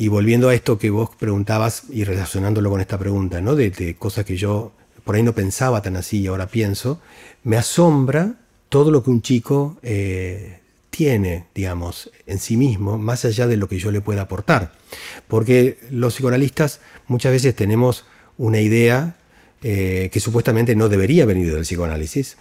Y 0.00 0.06
volviendo 0.06 0.48
a 0.48 0.54
esto 0.54 0.78
que 0.78 0.90
vos 0.90 1.10
preguntabas 1.18 1.82
y 1.90 2.04
relacionándolo 2.04 2.70
con 2.70 2.80
esta 2.80 2.96
pregunta, 3.00 3.40
¿no? 3.40 3.56
De, 3.56 3.96
cosas 3.98 4.24
que 4.24 4.36
yo 4.36 4.70
por 5.02 5.16
ahí 5.16 5.24
no 5.24 5.34
pensaba 5.34 5.82
tan 5.82 5.96
así 5.96 6.20
y 6.20 6.28
ahora 6.28 6.46
pienso, 6.46 7.00
me 7.42 7.56
asombra 7.56 8.36
todo 8.68 8.92
lo 8.92 9.02
que 9.02 9.10
un 9.10 9.22
chico 9.22 9.76
eh, 9.82 10.60
tiene, 10.90 11.46
digamos, 11.52 12.12
en 12.26 12.38
sí 12.38 12.56
mismo, 12.56 12.96
más 12.96 13.24
allá 13.24 13.48
de 13.48 13.56
lo 13.56 13.68
que 13.68 13.80
yo 13.80 13.90
le 13.90 14.00
pueda 14.00 14.22
aportar. 14.22 14.72
Porque 15.26 15.78
los 15.90 16.14
psicoanalistas 16.14 16.80
muchas 17.08 17.32
veces 17.32 17.56
tenemos 17.56 18.04
una 18.36 18.60
idea 18.60 19.16
eh, 19.64 20.10
que 20.12 20.20
supuestamente 20.20 20.76
no 20.76 20.88
debería 20.88 21.26
venir 21.26 21.52
del 21.52 21.62
psicoanálisis, 21.62 22.36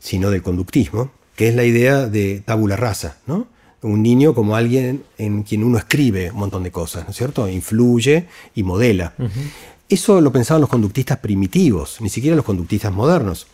sino 0.00 0.30
del 0.30 0.42
conductismo, 0.42 1.12
que 1.36 1.46
es 1.46 1.54
la 1.54 1.64
idea 1.64 2.08
de 2.08 2.42
tabula 2.44 2.74
rasa, 2.74 3.18
¿no? 3.28 3.46
Un 3.82 4.02
niño 4.02 4.34
como 4.34 4.56
alguien 4.56 5.02
en 5.18 5.42
quien 5.42 5.64
uno 5.64 5.78
escribe 5.78 6.30
un 6.30 6.38
montón 6.38 6.62
de 6.62 6.70
cosas, 6.70 7.04
¿no 7.04 7.10
es 7.10 7.16
cierto? 7.16 7.48
Influye 7.48 8.26
y 8.54 8.62
modela. 8.62 9.14
Eso 9.88 10.20
lo 10.20 10.32
pensaban 10.32 10.60
los 10.60 10.70
conductistas 10.70 11.18
primitivos, 11.18 12.00
ni 12.00 12.08
siquiera 12.08 12.36
los 12.36 12.44
conductistas 12.44 12.92
modernos. 12.92 13.46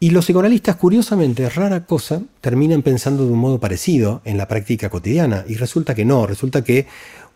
Y 0.00 0.10
los 0.10 0.26
psicoanalistas, 0.26 0.76
curiosamente, 0.76 1.48
rara 1.48 1.86
cosa, 1.86 2.22
terminan 2.40 2.82
pensando 2.82 3.24
de 3.24 3.32
un 3.32 3.38
modo 3.38 3.58
parecido 3.58 4.20
en 4.24 4.38
la 4.38 4.48
práctica 4.48 4.90
cotidiana. 4.90 5.44
Y 5.48 5.54
resulta 5.54 5.94
que 5.94 6.04
no, 6.04 6.26
resulta 6.26 6.62
que 6.62 6.86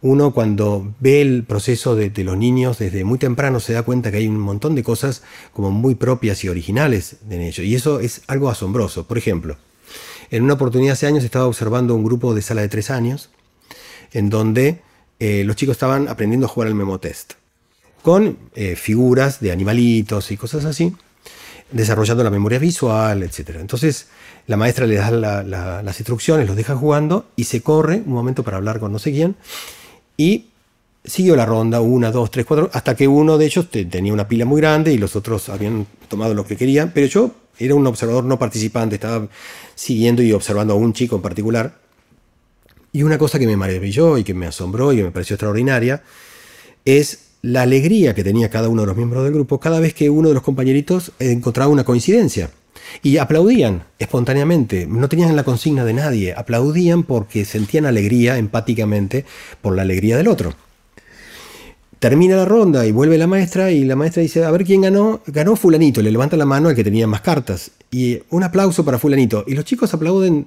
uno 0.01 0.33
cuando 0.33 0.95
ve 1.01 1.21
el 1.21 1.45
proceso 1.45 1.97
de, 1.97 2.11
de, 2.11 2.25
los 2.25 2.37
niños 2.37 2.79
desde 2.79 3.05
muy 3.05 3.19
temprano 3.19 3.59
se 3.59 3.73
da 3.73 3.83
cuenta 3.83 4.11
que 4.11 4.19
hay 4.19 4.29
un 4.29 4.39
montón 4.39 4.75
de 4.75 4.83
cosas 4.83 5.23
como 5.53 5.71
muy 5.71 5.95
propias 5.95 6.45
y 6.45 6.49
originales 6.49 7.17
en 7.29 7.41
ellos. 7.41 7.67
Y 7.67 7.75
eso 7.75 8.01
es 8.01 8.23
algo 8.27 8.49
asombroso. 8.49 9.07
Por 9.07 9.19
ejemplo, 9.19 9.57
en 10.31 10.43
una 10.43 10.55
oportunidad 10.55 10.93
hace 10.93 11.07
años 11.07 11.25
estaba 11.25 11.47
observando 11.47 11.95
un 11.95 12.05
grupo 12.05 12.35
de 12.35 12.43
sala 12.43 12.63
de 12.63 12.69
tres 12.69 12.91
años, 12.91 13.31
en 14.13 14.31
donde 14.31 14.81
eh, 15.19 15.43
los 15.45 15.57
chicos 15.57 15.73
estaban 15.73 16.09
aprendiendo 16.09 16.47
a 16.47 16.49
jugar 16.49 16.69
al 16.69 16.75
memotest, 16.75 17.35
con 18.03 18.39
eh, 18.55 18.77
figuras 18.77 19.41
de 19.41 19.53
animalitos 19.53 20.31
y 20.31 20.37
cosas 20.37 20.65
así, 20.65 20.95
desarrollando 21.73 22.25
la 22.25 22.31
memoria 22.31 22.59
visual, 22.59 23.23
etc. 23.23 23.57
Entonces 23.61 24.09
la 24.47 24.57
maestra 24.57 24.87
le 24.87 24.97
da 24.97 25.11
las 25.11 26.01
instrucciones, 26.01 26.47
los 26.47 26.57
deja 26.57 26.75
jugando 26.77 27.27
y 27.37 27.45
se 27.45 27.61
corre 27.61 28.03
un 28.05 28.13
momento 28.13 28.43
para 28.43 28.57
hablar 28.57 28.81
con 28.81 28.93
no 28.93 28.99
sé 28.99 29.13
quién 29.13 29.37
y 30.17 30.47
siguió 31.05 31.37
la 31.37 31.47
ronda, 31.47 31.81
una, 31.81 32.11
dos, 32.11 32.31
tres, 32.31 32.45
cuatro, 32.45 32.69
hasta 32.73 32.95
que 32.95 33.09
uno 33.09 33.39
de 33.39 33.47
ellos 33.47 33.69
tenía 33.71 34.13
una 34.13 34.29
pila 34.29 34.45
muy 34.45 34.61
grande 34.61 34.93
y 34.93 34.99
los 34.99 35.17
otros 35.17 35.49
habían 35.49 35.87
tomado 36.09 36.35
lo 36.35 36.45
que 36.45 36.57
querían, 36.57 36.91
pero 36.93 37.07
yo 37.07 37.31
era 37.59 37.75
un 37.75 37.87
observador 37.87 38.25
no 38.25 38.39
participante, 38.39 38.97
estaba 38.97 39.29
siguiendo 39.75 40.23
y 40.23 40.33
observando 40.33 40.75
a 40.75 40.77
un 40.77 40.93
chico 40.93 41.17
en 41.17 41.23
particular. 41.23 41.79
Y 42.93 43.03
una 43.03 43.19
cosa 43.19 43.39
que 43.39 43.47
me 43.47 43.57
maravilló 43.57 44.19
y 44.19 44.25
que 44.25 44.35
me 44.35 44.47
asombró 44.47 44.93
y 44.93 45.03
me 45.03 45.11
pareció 45.11 45.35
extraordinaria 45.35 46.03
es 46.85 47.29
la 47.43 47.63
alegría 47.63 48.15
que 48.15 48.25
tenía 48.25 48.51
cada 48.51 48.69
uno 48.69 48.83
de 48.83 48.87
los 48.87 48.97
miembros 48.97 49.25
del 49.25 49.33
grupo 49.33 49.61
cada 49.61 49.79
vez 49.79 49.95
que 49.95 50.11
uno 50.11 50.29
de 50.29 50.35
los 50.35 50.43
compañeritos 50.43 51.13
encontraba 51.19 51.71
una 51.71 51.85
coincidencia. 51.85 52.51
Y 53.03 53.19
aplaudían 53.19 53.85
espontáneamente, 53.99 54.87
no 54.87 55.09
tenían 55.09 55.37
la 55.37 55.45
consigna 55.45 55.85
de 55.85 55.93
nadie, 55.93 56.33
aplaudían 56.35 57.03
porque 57.03 57.45
sentían 57.45 57.85
alegría 57.85 58.39
empáticamente 58.39 59.27
por 59.61 59.77
la 59.77 59.83
alegría 59.83 60.17
del 60.17 60.29
otro. 60.29 60.55
Termina 61.99 62.37
la 62.37 62.45
ronda 62.45 62.87
y 62.87 62.93
vuelve 62.93 63.19
la 63.19 63.27
maestra 63.27 63.73
y 63.73 63.85
la 63.85 63.97
maestra 63.97 64.23
dice, 64.23 64.45
a 64.45 64.51
ver 64.51 64.65
quién 64.65 64.83
ganó. 64.83 65.21
Ganó 65.27 65.57
fulanito, 65.57 66.01
le 66.01 66.13
levanta 66.13 66.37
la 66.37 66.45
mano 66.45 66.69
al 66.69 66.77
que 66.77 66.85
tenía 66.85 67.07
más 67.07 67.23
cartas. 67.23 67.73
Y 67.91 68.21
un 68.31 68.45
aplauso 68.45 68.85
para 68.85 68.99
fulanito. 68.99 69.45
Y 69.47 69.55
los 69.55 69.65
chicos 69.65 69.93
aplauden 69.95 70.47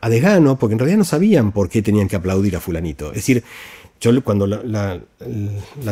a 0.00 0.08
desgano 0.08 0.58
porque 0.58 0.74
en 0.74 0.78
realidad 0.78 0.98
no 0.98 1.04
sabían 1.04 1.52
por 1.52 1.68
qué 1.68 1.82
tenían 1.82 2.08
que 2.08 2.16
aplaudir 2.16 2.54
a 2.56 2.60
fulanito. 2.60 3.08
Es 3.08 3.16
decir, 3.16 3.42
yo 4.00 4.22
cuando 4.22 4.46
la, 4.46 5.00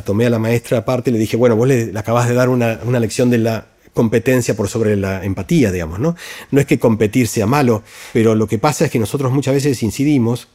tomé 0.04 0.26
a 0.26 0.30
la 0.30 0.38
maestra 0.38 0.78
aparte 0.78 1.10
le 1.10 1.18
dije, 1.18 1.36
bueno, 1.36 1.56
vos 1.56 1.66
le, 1.66 1.92
acabas 1.96 2.28
de 2.28 2.34
dar 2.34 2.48
una, 2.48 2.80
una, 2.84 2.98
lección 2.98 3.30
de 3.30 3.38
la 3.38 3.66
competencia 3.94 4.56
por 4.56 4.68
sobre 4.68 4.96
la 4.96 5.24
empatía, 5.24 5.70
digamos, 5.70 6.00
¿no? 6.00 6.16
No 6.50 6.60
es 6.60 6.66
que 6.66 6.78
competir 6.78 7.28
sea 7.28 7.46
malo, 7.46 7.82
pero 8.12 8.34
lo 8.34 8.48
que 8.48 8.58
pasa 8.58 8.84
es 8.84 8.90
que 8.90 8.98
nosotros 8.98 9.32
muchas 9.32 9.54
veces 9.54 9.82
incidimos 9.82 10.48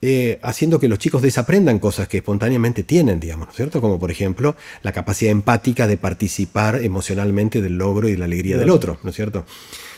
eh, 0.00 0.38
haciendo 0.42 0.78
que 0.78 0.86
los 0.86 1.00
chicos 1.00 1.22
desaprendan 1.22 1.80
cosas 1.80 2.06
que 2.06 2.18
espontáneamente 2.18 2.84
tienen, 2.84 3.18
digamos, 3.18 3.48
¿no 3.48 3.50
es 3.50 3.56
cierto? 3.56 3.80
Como 3.80 3.98
por 3.98 4.12
ejemplo 4.12 4.54
la 4.82 4.92
capacidad 4.92 5.32
empática 5.32 5.88
de 5.88 5.96
participar 5.96 6.84
emocionalmente 6.84 7.60
del 7.60 7.78
logro 7.78 8.08
y 8.08 8.12
de 8.12 8.18
la 8.18 8.26
alegría 8.26 8.56
del 8.56 8.70
otro, 8.70 8.98
¿no 9.02 9.10
es 9.10 9.16
cierto? 9.16 9.44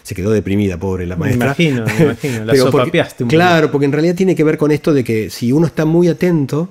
Se 0.02 0.14
quedó 0.14 0.30
deprimida, 0.30 0.78
pobre 0.78 1.06
la 1.06 1.16
maestra. 1.16 1.54
Me 1.54 1.64
imagino, 1.64 1.84
me 1.84 2.04
imagino, 2.04 2.44
la 2.46 2.52
Claro, 3.28 3.70
porque 3.70 3.84
en 3.84 3.92
realidad 3.92 4.14
tiene 4.14 4.34
que 4.34 4.42
ver 4.42 4.56
con 4.56 4.70
esto 4.70 4.94
de 4.94 5.04
que 5.04 5.28
si 5.28 5.52
uno 5.52 5.66
está 5.66 5.84
muy 5.84 6.08
atento, 6.08 6.70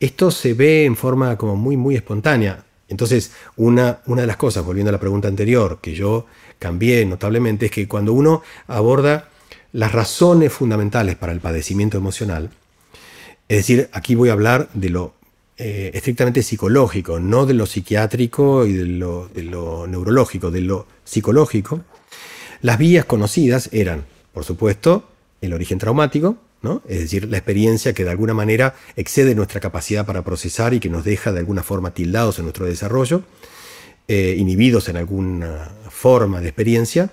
esto 0.00 0.32
se 0.32 0.52
ve 0.54 0.84
en 0.86 0.96
forma 0.96 1.36
como 1.36 1.54
muy, 1.54 1.76
muy 1.76 1.94
espontánea. 1.94 2.64
Entonces, 2.88 3.30
una, 3.54 4.00
una 4.06 4.22
de 4.22 4.26
las 4.26 4.36
cosas, 4.36 4.64
volviendo 4.64 4.88
a 4.88 4.92
la 4.92 4.98
pregunta 4.98 5.28
anterior, 5.28 5.78
que 5.80 5.94
yo 5.94 6.26
cambié 6.58 7.04
notablemente, 7.06 7.66
es 7.66 7.72
que 7.72 7.86
cuando 7.86 8.12
uno 8.12 8.42
aborda 8.66 9.29
las 9.72 9.92
razones 9.92 10.52
fundamentales 10.52 11.16
para 11.16 11.32
el 11.32 11.40
padecimiento 11.40 11.96
emocional, 11.96 12.50
es 13.48 13.56
decir, 13.58 13.88
aquí 13.92 14.14
voy 14.14 14.28
a 14.28 14.32
hablar 14.32 14.68
de 14.74 14.90
lo 14.90 15.14
eh, 15.62 15.90
estrictamente 15.92 16.42
psicológico, 16.42 17.20
no 17.20 17.44
de 17.44 17.52
lo 17.52 17.66
psiquiátrico 17.66 18.64
y 18.64 18.72
de 18.72 18.86
lo, 18.86 19.28
neurológico, 19.86 20.50
de 20.50 20.62
lo 20.62 20.86
psicológico, 21.04 21.82
las 22.62 22.78
vías 22.78 23.04
conocidas 23.04 23.68
eran, 23.72 24.04
por 24.32 24.44
supuesto, 24.44 25.08
el 25.42 25.52
origen 25.52 25.78
traumático, 25.78 26.36
¿no? 26.62 26.82
es 26.88 27.00
decir, 27.00 27.28
la 27.28 27.36
experiencia 27.36 27.92
que 27.92 28.04
de 28.04 28.10
alguna 28.10 28.32
manera 28.32 28.74
excede 28.96 29.34
nuestra 29.34 29.60
capacidad 29.60 30.06
para 30.06 30.22
procesar 30.22 30.72
y 30.72 30.80
que 30.80 30.88
nos 30.88 31.04
deja 31.04 31.32
de 31.32 31.40
alguna 31.40 31.62
forma 31.62 31.92
tildados 31.92 32.38
en 32.38 32.44
nuestro 32.44 32.66
desarrollo, 32.66 33.22
eh, 34.08 34.36
inhibidos 34.38 34.88
en 34.88 34.96
alguna 34.96 35.72
forma 35.90 36.40
de 36.40 36.48
experiencia. 36.48 37.10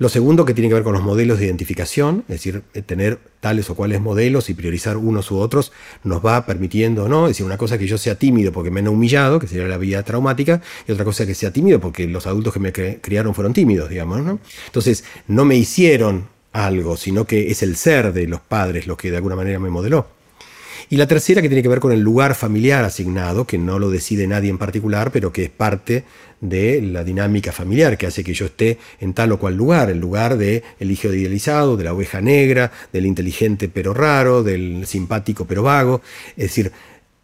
Lo 0.00 0.08
segundo 0.08 0.46
que 0.46 0.54
tiene 0.54 0.68
que 0.70 0.74
ver 0.76 0.82
con 0.82 0.94
los 0.94 1.02
modelos 1.02 1.38
de 1.38 1.44
identificación, 1.44 2.24
es 2.26 2.36
decir, 2.36 2.62
eh, 2.72 2.80
tener 2.80 3.18
tales 3.40 3.68
o 3.68 3.74
cuales 3.74 4.00
modelos 4.00 4.48
y 4.48 4.54
priorizar 4.54 4.96
unos 4.96 5.30
u 5.30 5.36
otros 5.36 5.72
nos 6.04 6.24
va 6.24 6.46
permitiendo, 6.46 7.06
¿no? 7.06 7.26
Es 7.26 7.32
decir, 7.32 7.44
una 7.44 7.58
cosa 7.58 7.76
que 7.76 7.86
yo 7.86 7.98
sea 7.98 8.14
tímido 8.14 8.50
porque 8.50 8.70
me 8.70 8.80
han 8.80 8.88
humillado, 8.88 9.38
que 9.38 9.46
sería 9.46 9.68
la 9.68 9.76
vida 9.76 10.02
traumática, 10.02 10.62
y 10.88 10.92
otra 10.92 11.04
cosa 11.04 11.26
que 11.26 11.34
sea 11.34 11.52
tímido 11.52 11.80
porque 11.80 12.06
los 12.06 12.26
adultos 12.26 12.54
que 12.54 12.60
me 12.60 12.72
criaron 12.72 13.34
fueron 13.34 13.52
tímidos, 13.52 13.90
digamos, 13.90 14.22
¿no? 14.22 14.38
Entonces, 14.64 15.04
no 15.28 15.44
me 15.44 15.56
hicieron 15.56 16.28
algo, 16.54 16.96
sino 16.96 17.26
que 17.26 17.50
es 17.50 17.62
el 17.62 17.76
ser 17.76 18.14
de 18.14 18.26
los 18.26 18.40
padres 18.40 18.86
lo 18.86 18.96
que 18.96 19.10
de 19.10 19.18
alguna 19.18 19.36
manera 19.36 19.58
me 19.58 19.68
modeló. 19.68 20.06
Y 20.92 20.96
la 20.96 21.06
tercera 21.06 21.40
que 21.40 21.48
tiene 21.48 21.62
que 21.62 21.68
ver 21.68 21.78
con 21.78 21.92
el 21.92 22.00
lugar 22.00 22.34
familiar 22.34 22.84
asignado, 22.84 23.46
que 23.46 23.58
no 23.58 23.78
lo 23.78 23.90
decide 23.90 24.26
nadie 24.26 24.50
en 24.50 24.58
particular, 24.58 25.12
pero 25.12 25.32
que 25.32 25.44
es 25.44 25.50
parte 25.50 26.02
de 26.40 26.82
la 26.82 27.04
dinámica 27.04 27.52
familiar, 27.52 27.96
que 27.96 28.08
hace 28.08 28.24
que 28.24 28.34
yo 28.34 28.46
esté 28.46 28.76
en 28.98 29.14
tal 29.14 29.30
o 29.30 29.38
cual 29.38 29.54
lugar, 29.54 29.88
el 29.88 30.00
lugar 30.00 30.36
del 30.36 30.64
el 30.80 30.90
hijo 30.90 31.06
idealizado, 31.06 31.76
de 31.76 31.84
la 31.84 31.94
oveja 31.94 32.20
negra, 32.20 32.72
del 32.92 33.06
inteligente 33.06 33.68
pero 33.68 33.94
raro, 33.94 34.42
del 34.42 34.84
simpático 34.84 35.44
pero 35.44 35.62
vago. 35.62 36.02
Es 36.30 36.46
decir, 36.46 36.72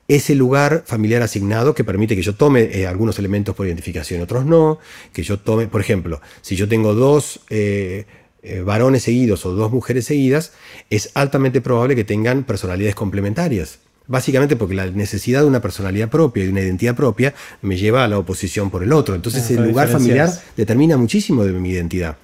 ese 0.07 0.37
lugar 0.37 0.85
familiar 0.87 1.23
asignado 1.23 1.75
que 1.75 1.83
permite 1.83 2.15
que 2.15 2.23
yo 2.23 2.37
tome 2.37 2.71
eh, 2.73 2.87
algunos 2.87 3.19
elementos 3.19 3.57
por 3.57 3.67
identificación, 3.67 4.23
otros 4.23 4.47
no, 4.47 4.79
que 5.13 5.25
yo 5.25 5.41
tome, 5.41 5.67
por 5.67 5.81
ejemplo, 5.81 6.21
si 6.41 6.55
yo 6.55 6.69
tengo 6.69 6.95
dos... 6.95 7.41
Eh, 7.51 8.07
eh, 8.43 8.61
varones 8.61 9.03
seguidos 9.03 9.45
o 9.47 9.53
dos 9.53 9.73
mujeres 9.73 10.07
seguidas, 10.07 10.53
es 10.91 11.11
altamente 11.15 11.61
probable 11.61 11.97
que 11.97 12.05
tengan 12.05 12.45
personalidades 12.45 12.95
complementarias. 12.95 13.79
Básicamente 14.09 14.55
porque 14.55 14.75
la 14.75 14.87
necesidad 14.87 15.41
de 15.41 15.47
una 15.47 15.61
personalidad 15.61 16.09
propia 16.09 16.43
y 16.43 16.47
de 16.47 16.53
una 16.53 16.61
identidad 16.61 16.95
propia 16.95 17.35
me 17.61 17.77
lleva 17.77 18.05
a 18.05 18.09
la 18.09 18.19
oposición 18.19 18.71
por 18.71 18.85
el 18.85 18.93
otro. 18.93 19.17
Entonces 19.17 19.51
el 19.51 19.65
lugar 19.67 19.89
familiar 19.89 20.31
determina 20.57 20.97
muchísimo 20.97 21.45
de 21.45 21.53
mi 21.53 21.71
identidad. 21.71 22.17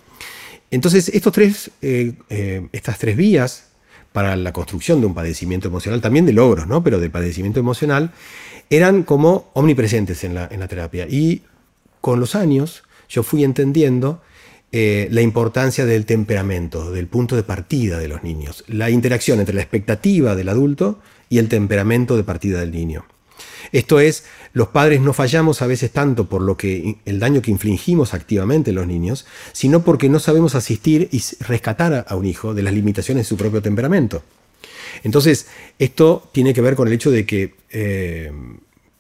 Entonces 0.71 1.09
estos 1.09 1.33
tres, 1.33 1.71
eh, 1.83 2.13
eh, 2.31 2.69
estas 2.73 2.99
tres 2.99 3.17
vías 3.17 3.65
para 4.13 4.37
la 4.37 4.53
construcción 4.53 5.01
de 5.01 5.07
un 5.07 5.15
padecimiento 5.15 5.69
emocional, 5.69 6.01
también 6.01 6.25
de 6.25 6.33
logros, 6.33 6.69
¿no? 6.69 6.85
pero 6.85 7.01
de 7.01 7.11
padecimiento 7.11 7.59
emocional, 7.59 8.13
eran 8.71 9.03
como 9.03 9.51
omnipresentes 9.55 10.23
en 10.23 10.35
la, 10.35 10.49
en 10.51 10.61
la 10.61 10.69
terapia. 10.69 11.07
Y 11.09 11.43
con 12.01 12.21
los 12.21 12.35
años 12.35 12.85
yo 13.09 13.23
fui 13.23 13.43
entendiendo 13.43 14.23
eh, 14.73 15.09
la 15.11 15.21
importancia 15.21 15.85
del 15.85 16.07
temperamento, 16.07 16.91
del 16.91 17.07
punto 17.07 17.37
de 17.37 17.43
partida 17.43 17.99
de 17.99 18.09
los 18.09 18.23
niños, 18.23 18.65
la 18.69 18.89
interacción 18.89 19.39
entre 19.39 19.55
la 19.55 19.61
expectativa 19.61 20.35
del 20.35 20.49
adulto 20.49 20.99
y 21.29 21.39
el 21.39 21.49
temperamento 21.49 22.17
de 22.17 22.25
partida 22.25 22.61
del 22.61 22.73
niño. 22.73 23.05
Esto 23.71 24.01
es, 24.01 24.25
los 24.53 24.69
padres 24.69 25.01
no 25.01 25.13
fallamos 25.13 25.63
a 25.63 25.67
veces 25.67 25.91
tanto 25.91 26.29
por 26.29 26.43
lo 26.43 26.57
que 26.57 26.97
el 27.05 27.21
daño 27.21 27.43
que 27.43 27.51
infligimos 27.51 28.15
activamente 28.15 28.71
en 28.71 28.77
los 28.77 28.87
niños, 28.87 29.27
sino 29.53 29.83
porque 29.83 30.09
no 30.09 30.19
sabemos 30.19 30.55
asistir 30.55 31.09
y 31.13 31.23
rescatar 31.41 32.05
a 32.09 32.17
un 32.17 32.27
hijo 32.27 32.55
de 32.55 32.63
las 32.63 32.75
limitaciones 32.75 33.27
de 33.27 33.29
su 33.29 33.37
propio 33.37 33.63
temperamento. 33.63 34.23
Entonces, 35.05 35.47
esto 35.79 36.29
tiene 36.33 36.55
que 36.55 36.61
ver 36.61 36.77
con 36.77 36.89
el 36.89 36.95
hecho 36.95 37.11
de 37.11 37.27
que 37.27 37.55
eh, 37.71 38.33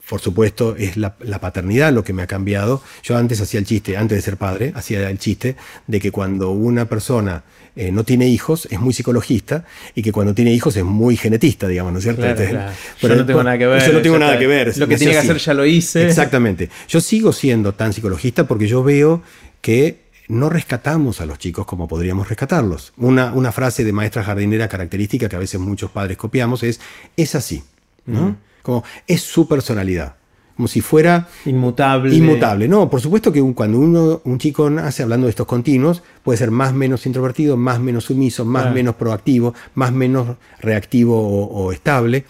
por 0.08 0.20
supuesto, 0.20 0.76
es 0.76 0.96
la, 0.96 1.14
paternidad 1.16 1.92
lo 1.92 2.04
que 2.04 2.12
me 2.12 2.22
ha 2.22 2.26
cambiado. 2.26 2.82
Yo 3.02 3.16
antes 3.16 3.40
hacía 3.40 3.60
el 3.60 3.66
chiste, 3.66 3.96
antes 3.96 4.18
de 4.18 4.22
ser 4.22 4.36
padre, 4.36 4.72
hacía 4.74 5.08
el 5.08 5.18
chiste 5.18 5.56
de 5.86 6.00
que 6.00 6.10
cuando 6.10 6.50
una 6.50 6.86
persona 6.86 7.44
eh, 7.76 7.90
no 7.90 8.04
tiene 8.04 8.28
hijos 8.28 8.68
es 8.70 8.78
muy 8.80 8.92
psicologista 8.92 9.64
y 9.94 10.02
que 10.02 10.12
cuando 10.12 10.34
tiene 10.34 10.52
hijos 10.52 10.76
es 10.76 10.84
muy 10.84 11.16
genetista, 11.16 11.68
digamos, 11.68 11.92
¿no 11.92 11.98
es 11.98 12.04
cierto? 12.04 12.22
Pero 12.22 12.68
yo 13.00 13.16
no 13.16 13.26
tengo 13.26 13.42
nada 13.42 13.56
que 13.56 13.66
ver. 13.66 13.86
Yo 13.86 13.92
no 13.92 14.02
tengo 14.02 14.18
nada 14.18 14.38
que 14.38 14.46
ver. 14.46 14.76
Lo 14.76 14.88
que 14.88 14.96
tiene 14.96 15.12
que 15.12 15.18
hacer 15.18 15.38
ya 15.38 15.54
lo 15.54 15.64
hice. 15.64 16.06
Exactamente. 16.06 16.68
Yo 16.88 17.00
sigo 17.00 17.32
siendo 17.32 17.72
tan 17.72 17.92
psicologista 17.92 18.46
porque 18.46 18.66
yo 18.66 18.82
veo 18.82 19.22
que 19.60 20.02
no 20.28 20.50
rescatamos 20.50 21.20
a 21.20 21.26
los 21.26 21.38
chicos 21.38 21.64
como 21.64 21.88
podríamos 21.88 22.28
rescatarlos. 22.28 22.92
Una, 22.96 23.32
una 23.32 23.52
frase 23.52 23.84
de 23.84 23.92
maestra 23.92 24.22
jardinera 24.24 24.68
característica 24.68 25.28
que 25.28 25.36
a 25.36 25.38
veces 25.38 25.60
muchos 25.60 25.90
padres 25.90 26.16
copiamos 26.16 26.62
es, 26.62 26.80
es 27.16 27.34
así, 27.34 27.62
¿no? 28.06 28.36
Como 28.62 28.84
es 29.06 29.20
su 29.20 29.46
personalidad. 29.48 30.16
Como 30.56 30.68
si 30.68 30.80
fuera 30.80 31.28
inmutable. 31.44 32.14
Inmutable. 32.14 32.68
No, 32.68 32.88
por 32.90 33.00
supuesto 33.00 33.32
que 33.32 33.40
cuando 33.54 33.78
uno, 33.78 34.20
un 34.24 34.38
chico 34.38 34.68
nace 34.68 35.02
hablando 35.02 35.26
de 35.26 35.30
estos 35.30 35.46
continuos, 35.46 36.02
puede 36.22 36.36
ser 36.36 36.50
más 36.50 36.74
menos 36.74 37.06
introvertido, 37.06 37.56
más 37.56 37.80
menos 37.80 38.04
sumiso, 38.04 38.44
más 38.44 38.72
menos 38.72 38.96
proactivo, 38.96 39.54
más 39.74 39.92
menos 39.92 40.36
reactivo 40.60 41.46
o, 41.48 41.72
estable. 41.72 42.24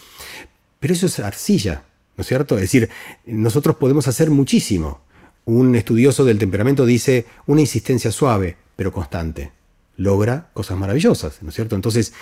Pero 0.78 0.94
eso 0.94 1.06
es 1.06 1.18
arcilla, 1.20 1.82
¿no 2.16 2.22
es 2.22 2.28
cierto? 2.28 2.54
Es 2.56 2.62
decir, 2.62 2.88
nosotros 3.26 3.76
podemos 3.76 4.06
hacer 4.08 4.30
muchísimo. 4.30 5.00
Un 5.44 5.74
estudioso 5.74 6.24
del 6.24 6.38
temperamento 6.38 6.86
dice 6.86 7.26
una 7.46 7.60
insistencia 7.60 8.12
suave, 8.12 8.56
pero 8.76 8.92
constante 8.92 9.61
logra 9.96 10.48
cosas 10.54 10.78
maravillosas, 10.78 11.42
¿no 11.42 11.50
es 11.50 11.54
cierto? 11.54 11.76
Entonces, 11.76 12.12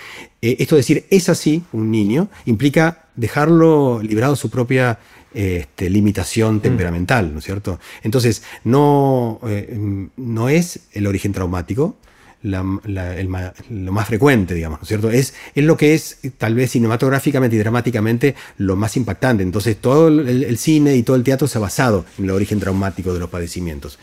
eh, 0.43 0.57
esto 0.59 0.75
de 0.75 0.81
decir 0.81 1.07
es 1.11 1.29
así, 1.29 1.63
un 1.73 1.91
niño, 1.91 2.29
implica 2.47 3.07
dejarlo 3.17 4.03
librado 4.03 4.37
su 4.37 4.51
propia 4.51 4.99
este, 5.33 5.89
limitación 5.89 6.57
mm. 6.57 6.61
temperamental, 6.61 7.33
¿no 7.33 7.39
es 7.39 7.45
cierto? 7.45 7.79
Entonces, 8.03 8.43
no, 8.65 9.41
eh, 9.47 10.09
no 10.17 10.49
es 10.49 10.81
el 10.93 11.07
origen 11.07 11.33
traumático, 11.33 11.97
lo 12.43 13.93
más 13.93 14.07
frecuente, 14.07 14.55
digamos, 14.55 14.81
¿no 14.81 14.83
es 14.83 14.89
cierto? 14.89 15.11
Es, 15.11 15.35
es 15.55 15.65
lo 15.65 15.77
que 15.77 15.95
es 15.95 16.19
tal 16.39 16.55
vez 16.55 16.71
cinematográficamente 16.71 17.57
y 17.57 17.59
dramáticamente 17.59 18.35
lo 18.57 18.77
más 18.77 18.97
impactante. 18.97 19.43
Entonces 19.43 19.77
todo 19.77 20.09
el, 20.09 20.57
cine 20.59 20.97
y 20.97 21.03
todo 21.03 21.17
el 21.17 21.23
teatro 21.23 21.47
se 21.47 21.59
ha 21.59 21.61
basado 21.61 22.07
en 22.19 22.25
el 22.25 22.31
origen 22.31 22.59
traumático 22.59 23.13
de 23.13 23.21
los 23.21 23.29
padecimientos. 23.29 23.99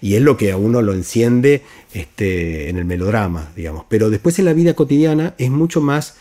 Y 0.00 0.14
es 0.14 0.22
lo 0.22 0.36
que 0.36 0.52
a 0.52 0.56
uno 0.56 0.80
lo 0.80 0.94
enciende 0.94 1.62
este, 1.92 2.70
en 2.70 2.78
el 2.78 2.84
melodrama, 2.86 3.52
digamos. 3.54 3.84
Pero 3.88 4.08
después 4.08 4.38
en 4.38 4.46
la 4.46 4.54
vida 4.54 4.74
cotidiana 4.74 5.34
es 5.36 5.50
mucho 5.50 5.80
más 5.82 6.16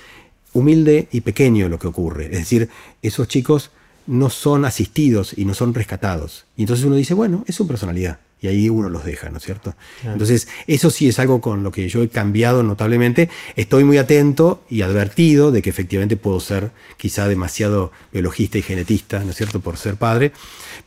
humilde 0.53 1.07
y 1.11 1.21
pequeño 1.21 1.69
lo 1.69 1.79
que 1.79 1.87
ocurre. 1.87 2.25
Es 2.25 2.39
decir, 2.39 2.69
esos 3.01 3.29
chicos 3.29 3.71
no 4.07 4.29
son 4.29 4.65
asistidos 4.65 5.33
y 5.37 5.45
no 5.45 5.53
son 5.53 5.73
rescatados. 5.73 6.45
Y 6.57 6.63
entonces 6.63 6.85
uno 6.85 6.95
dice, 6.95 7.13
bueno, 7.13 7.45
es 7.47 7.55
su 7.55 7.65
personalidad 7.65 8.19
y 8.41 8.47
ahí 8.47 8.69
uno 8.69 8.89
los 8.89 9.05
deja, 9.05 9.29
¿no 9.29 9.37
es 9.37 9.43
cierto? 9.43 9.75
Entonces, 10.03 10.47
eso 10.65 10.89
sí 10.89 11.07
es 11.07 11.19
algo 11.19 11.41
con 11.41 11.61
lo 11.61 11.71
que 11.71 11.87
yo 11.87 12.01
he 12.01 12.09
cambiado 12.09 12.63
notablemente. 12.63 13.29
Estoy 13.55 13.83
muy 13.83 13.99
atento 13.99 14.63
y 14.67 14.81
advertido 14.81 15.51
de 15.51 15.61
que 15.61 15.69
efectivamente 15.69 16.17
puedo 16.17 16.39
ser 16.39 16.71
quizá 16.97 17.27
demasiado 17.27 17.91
biologista 18.11 18.57
y 18.57 18.63
genetista, 18.63 19.19
¿no 19.23 19.29
es 19.29 19.35
cierto?, 19.35 19.59
por 19.59 19.77
ser 19.77 19.95
padre, 19.95 20.31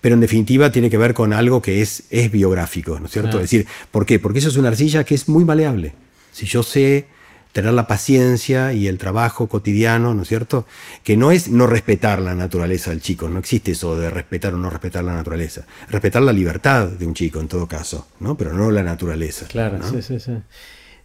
pero 0.01 0.17
en 0.17 0.21
definitiva 0.21 0.73
tiene 0.73 0.91
que 0.91 0.99
ver 0.99 1.15
con 1.15 1.33
algo 1.33 1.63
que 1.63 1.81
es, 1.81 2.03
es 2.11 2.33
biográfico, 2.33 2.99
¿no 2.99 3.07
es 3.07 3.13
cierto? 3.13 3.37
Es 3.37 3.51
decir, 3.51 3.67
¿por 3.93 4.05
qué? 4.05 4.19
Porque 4.19 4.41
eso 4.41 4.49
es 4.49 4.57
una 4.57 4.69
arcilla 4.69 5.05
que 5.05 5.15
es 5.15 5.29
muy 5.29 5.45
maleable. 5.45 5.95
Si 6.33 6.47
yo 6.47 6.65
sé 6.65 7.07
tener 7.55 7.73
la 7.73 7.87
paciencia 7.87 8.73
y 8.73 8.89
el 8.89 8.99
trabajo 8.99 9.47
cotidiano, 9.47 10.13
¿no 10.13 10.23
es 10.23 10.29
cierto? 10.29 10.67
Que 11.05 11.17
no 11.17 11.31
es 11.31 11.49
no 11.49 11.69
respetar 11.69 12.21
la 12.21 12.35
naturaleza 12.35 12.91
del 12.91 13.01
chico, 13.01 13.29
no 13.29 13.39
existe 13.39 13.71
eso 13.71 13.97
de 13.97 14.11
respetar 14.11 14.55
o 14.55 14.59
no 14.59 14.69
respetar 14.69 15.05
la 15.05 15.15
naturaleza. 15.15 15.65
Respetar 15.89 16.23
la 16.23 16.33
libertad 16.33 16.89
de 16.89 17.07
un 17.07 17.15
chico 17.15 17.39
en 17.39 17.47
todo 17.47 17.69
caso, 17.69 18.09
¿no? 18.19 18.37
Pero 18.37 18.53
no 18.53 18.73
la 18.73 18.83
naturaleza. 18.83 19.47
Claro, 19.47 19.79
sí, 19.89 20.03
sí, 20.03 20.19
sí. 20.19 20.33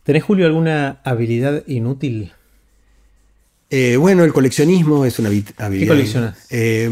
¿Tenés, 0.02 0.24
Julio, 0.24 0.48
alguna 0.48 1.02
habilidad 1.04 1.64
inútil? 1.68 2.34
Eh, 3.70 3.96
bueno, 3.98 4.24
el 4.24 4.34
coleccionismo 4.34 5.06
es 5.06 5.20
una 5.20 5.30
habilidad. 5.30 5.70
¿Qué 5.70 5.88
coleccionas? 5.88 6.48
Eh, 6.50 6.90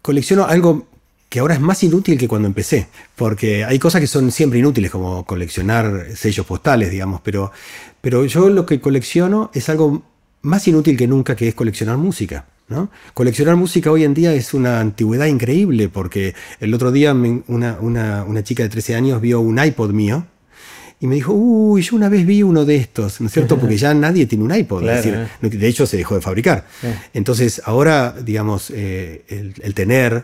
colecciono 0.00 0.46
algo 0.46 0.88
que 1.30 1.38
ahora 1.38 1.54
es 1.54 1.60
más 1.60 1.80
inútil 1.84 2.18
que 2.18 2.26
cuando 2.26 2.48
empecé, 2.48 2.88
porque 3.14 3.64
hay 3.64 3.78
cosas 3.78 4.00
que 4.00 4.08
son 4.08 4.32
siempre 4.32 4.58
inútiles, 4.58 4.90
como 4.90 5.24
coleccionar 5.24 6.08
sellos 6.16 6.44
postales, 6.44 6.90
digamos, 6.90 7.20
pero, 7.22 7.52
pero 8.00 8.24
yo 8.24 8.48
lo 8.48 8.66
que 8.66 8.80
colecciono 8.80 9.50
es 9.54 9.68
algo 9.68 10.02
más 10.42 10.66
inútil 10.68 10.96
que 10.96 11.06
nunca, 11.06 11.36
que 11.36 11.48
es 11.48 11.54
coleccionar 11.54 11.96
música. 11.96 12.46
¿no? 12.68 12.88
Coleccionar 13.14 13.56
música 13.56 13.90
hoy 13.90 14.04
en 14.04 14.14
día 14.14 14.32
es 14.32 14.54
una 14.54 14.80
antigüedad 14.80 15.26
increíble, 15.26 15.88
porque 15.88 16.34
el 16.60 16.72
otro 16.72 16.92
día 16.92 17.12
una, 17.12 17.78
una, 17.80 18.44
chica 18.44 18.62
de 18.62 18.68
13 18.68 18.94
años 18.94 19.20
vio 19.20 19.40
un 19.40 19.62
iPod 19.62 19.90
mío, 19.90 20.24
y 21.02 21.06
me 21.06 21.14
dijo, 21.14 21.32
uy, 21.32 21.80
yo 21.82 21.96
una 21.96 22.10
vez 22.10 22.26
vi 22.26 22.42
uno 22.42 22.66
de 22.66 22.76
estos, 22.76 23.20
¿no 23.22 23.26
es 23.26 23.32
cierto? 23.32 23.58
Porque 23.58 23.76
ya 23.78 23.94
nadie 23.94 24.26
tiene 24.26 24.44
un 24.44 24.54
iPod, 24.54 24.84
decir, 24.84 25.18
de 25.40 25.66
hecho 25.66 25.86
se 25.86 25.96
dejó 25.96 26.14
de 26.14 26.20
fabricar. 26.20 26.66
Entonces, 27.14 27.62
ahora, 27.64 28.14
digamos, 28.22 28.70
eh, 28.70 29.24
el, 29.62 29.74
tener 29.74 30.12
eh, 30.14 30.22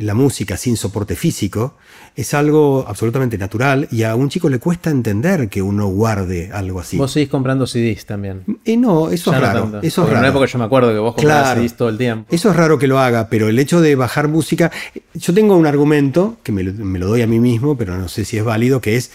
la 0.00 0.14
música 0.14 0.56
sin 0.56 0.76
soporte 0.76 1.16
físico 1.16 1.76
es 2.14 2.34
algo 2.34 2.84
absolutamente 2.86 3.38
natural 3.38 3.88
y 3.90 4.02
a 4.02 4.14
un 4.14 4.28
chico 4.28 4.48
le 4.48 4.58
cuesta 4.58 4.90
entender 4.90 5.48
que 5.48 5.62
uno 5.62 5.86
guarde 5.86 6.50
algo 6.52 6.80
así. 6.80 6.96
Vos 6.96 7.12
seguís 7.12 7.28
comprando 7.28 7.66
CDs 7.66 8.04
también. 8.04 8.44
Y 8.64 8.76
no, 8.76 9.10
eso 9.10 9.32
es 9.32 9.40
raro. 9.40 9.80
eso 9.82 10.04
es 10.04 10.10
raro. 10.10 10.44
yo 10.44 10.58
me 10.58 10.64
acuerdo 10.64 10.92
que 10.92 10.98
vos 10.98 11.14
comprabas 11.14 11.58
CDs 11.58 11.76
todo 11.76 11.88
el 11.88 11.96
tiempo. 11.96 12.26
Eso 12.34 12.50
es 12.50 12.56
raro 12.56 12.78
que 12.78 12.86
lo 12.86 12.98
haga, 12.98 13.28
pero 13.28 13.48
el 13.48 13.58
hecho 13.58 13.80
de 13.80 13.94
bajar 13.94 14.28
música. 14.28 14.70
Yo 15.14 15.32
tengo 15.32 15.56
un 15.56 15.66
argumento 15.66 16.36
que 16.42 16.52
me 16.52 16.62
lo 16.62 17.06
doy 17.06 17.22
a 17.22 17.26
mí 17.26 17.40
mismo, 17.40 17.76
pero 17.76 17.96
no 17.96 18.08
sé 18.08 18.24
si 18.24 18.36
es 18.36 18.44
válido, 18.44 18.80
que 18.80 18.96
es 18.96 19.10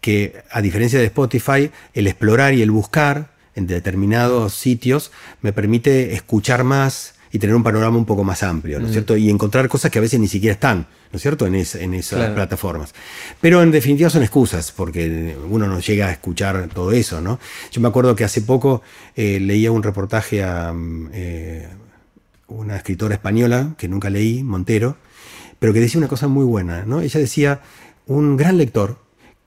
que 0.00 0.42
a 0.50 0.60
diferencia 0.60 0.98
de 0.98 1.06
Spotify, 1.06 1.70
el 1.94 2.06
explorar 2.06 2.54
y 2.54 2.62
el 2.62 2.70
buscar 2.70 3.30
en 3.54 3.66
determinados 3.66 4.54
sitios 4.54 5.10
me 5.42 5.52
permite 5.52 6.14
escuchar 6.14 6.64
más 6.64 7.14
y 7.32 7.38
tener 7.38 7.54
un 7.54 7.62
panorama 7.62 7.96
un 7.96 8.04
poco 8.04 8.24
más 8.24 8.42
amplio, 8.42 8.78
¿no 8.78 8.86
es 8.86 8.90
mm. 8.90 8.92
cierto? 8.92 9.16
Y 9.16 9.30
encontrar 9.30 9.68
cosas 9.68 9.90
que 9.90 9.98
a 9.98 10.02
veces 10.02 10.18
ni 10.20 10.28
siquiera 10.28 10.54
están, 10.54 10.86
¿no 11.12 11.16
es 11.16 11.22
cierto?, 11.22 11.46
en, 11.46 11.54
en 11.54 11.94
esas 11.94 12.30
plataformas. 12.30 12.94
Pero 13.40 13.62
en 13.62 13.70
definitiva 13.70 14.10
son 14.10 14.22
excusas, 14.22 14.72
porque 14.72 15.36
uno 15.48 15.66
no 15.66 15.80
llega 15.80 16.08
a 16.08 16.12
escuchar 16.12 16.68
todo 16.72 16.92
eso, 16.92 17.20
¿no? 17.20 17.38
Yo 17.70 17.80
me 17.80 17.88
acuerdo 17.88 18.16
que 18.16 18.24
hace 18.24 18.42
poco 18.42 18.82
eh, 19.16 19.40
leía 19.40 19.72
un 19.72 19.82
reportaje 19.82 20.42
a 20.42 20.72
mm, 20.72 21.10
eh, 21.12 21.68
una 22.48 22.76
escritora 22.76 23.14
española, 23.14 23.74
que 23.76 23.88
nunca 23.88 24.10
leí, 24.10 24.42
Montero, 24.42 24.96
pero 25.58 25.72
que 25.72 25.80
decía 25.80 25.98
una 25.98 26.08
cosa 26.08 26.28
muy 26.28 26.44
buena, 26.44 26.84
¿no? 26.84 27.00
Ella 27.00 27.20
decía, 27.20 27.60
un 28.06 28.36
gran 28.36 28.56
lector, 28.56 28.98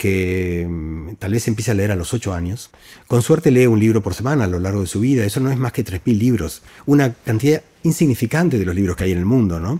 que 0.01 0.65
mm, 0.67 1.17
tal 1.19 1.31
vez 1.31 1.47
empiece 1.47 1.69
a 1.69 1.75
leer 1.75 1.91
a 1.91 1.95
los 1.95 2.11
8 2.11 2.33
años, 2.33 2.71
con 3.05 3.21
suerte 3.21 3.51
lee 3.51 3.67
un 3.67 3.79
libro 3.79 4.01
por 4.01 4.15
semana 4.15 4.45
a 4.45 4.47
lo 4.47 4.59
largo 4.59 4.81
de 4.81 4.87
su 4.87 4.99
vida. 4.99 5.23
Eso 5.23 5.39
no 5.39 5.51
es 5.51 5.59
más 5.59 5.73
que 5.73 5.85
3.000 5.85 6.17
libros, 6.17 6.63
una 6.87 7.13
cantidad 7.13 7.61
insignificante 7.83 8.57
de 8.57 8.65
los 8.65 8.73
libros 8.73 8.95
que 8.95 9.03
hay 9.03 9.11
en 9.11 9.19
el 9.19 9.25
mundo, 9.25 9.59
¿no? 9.59 9.79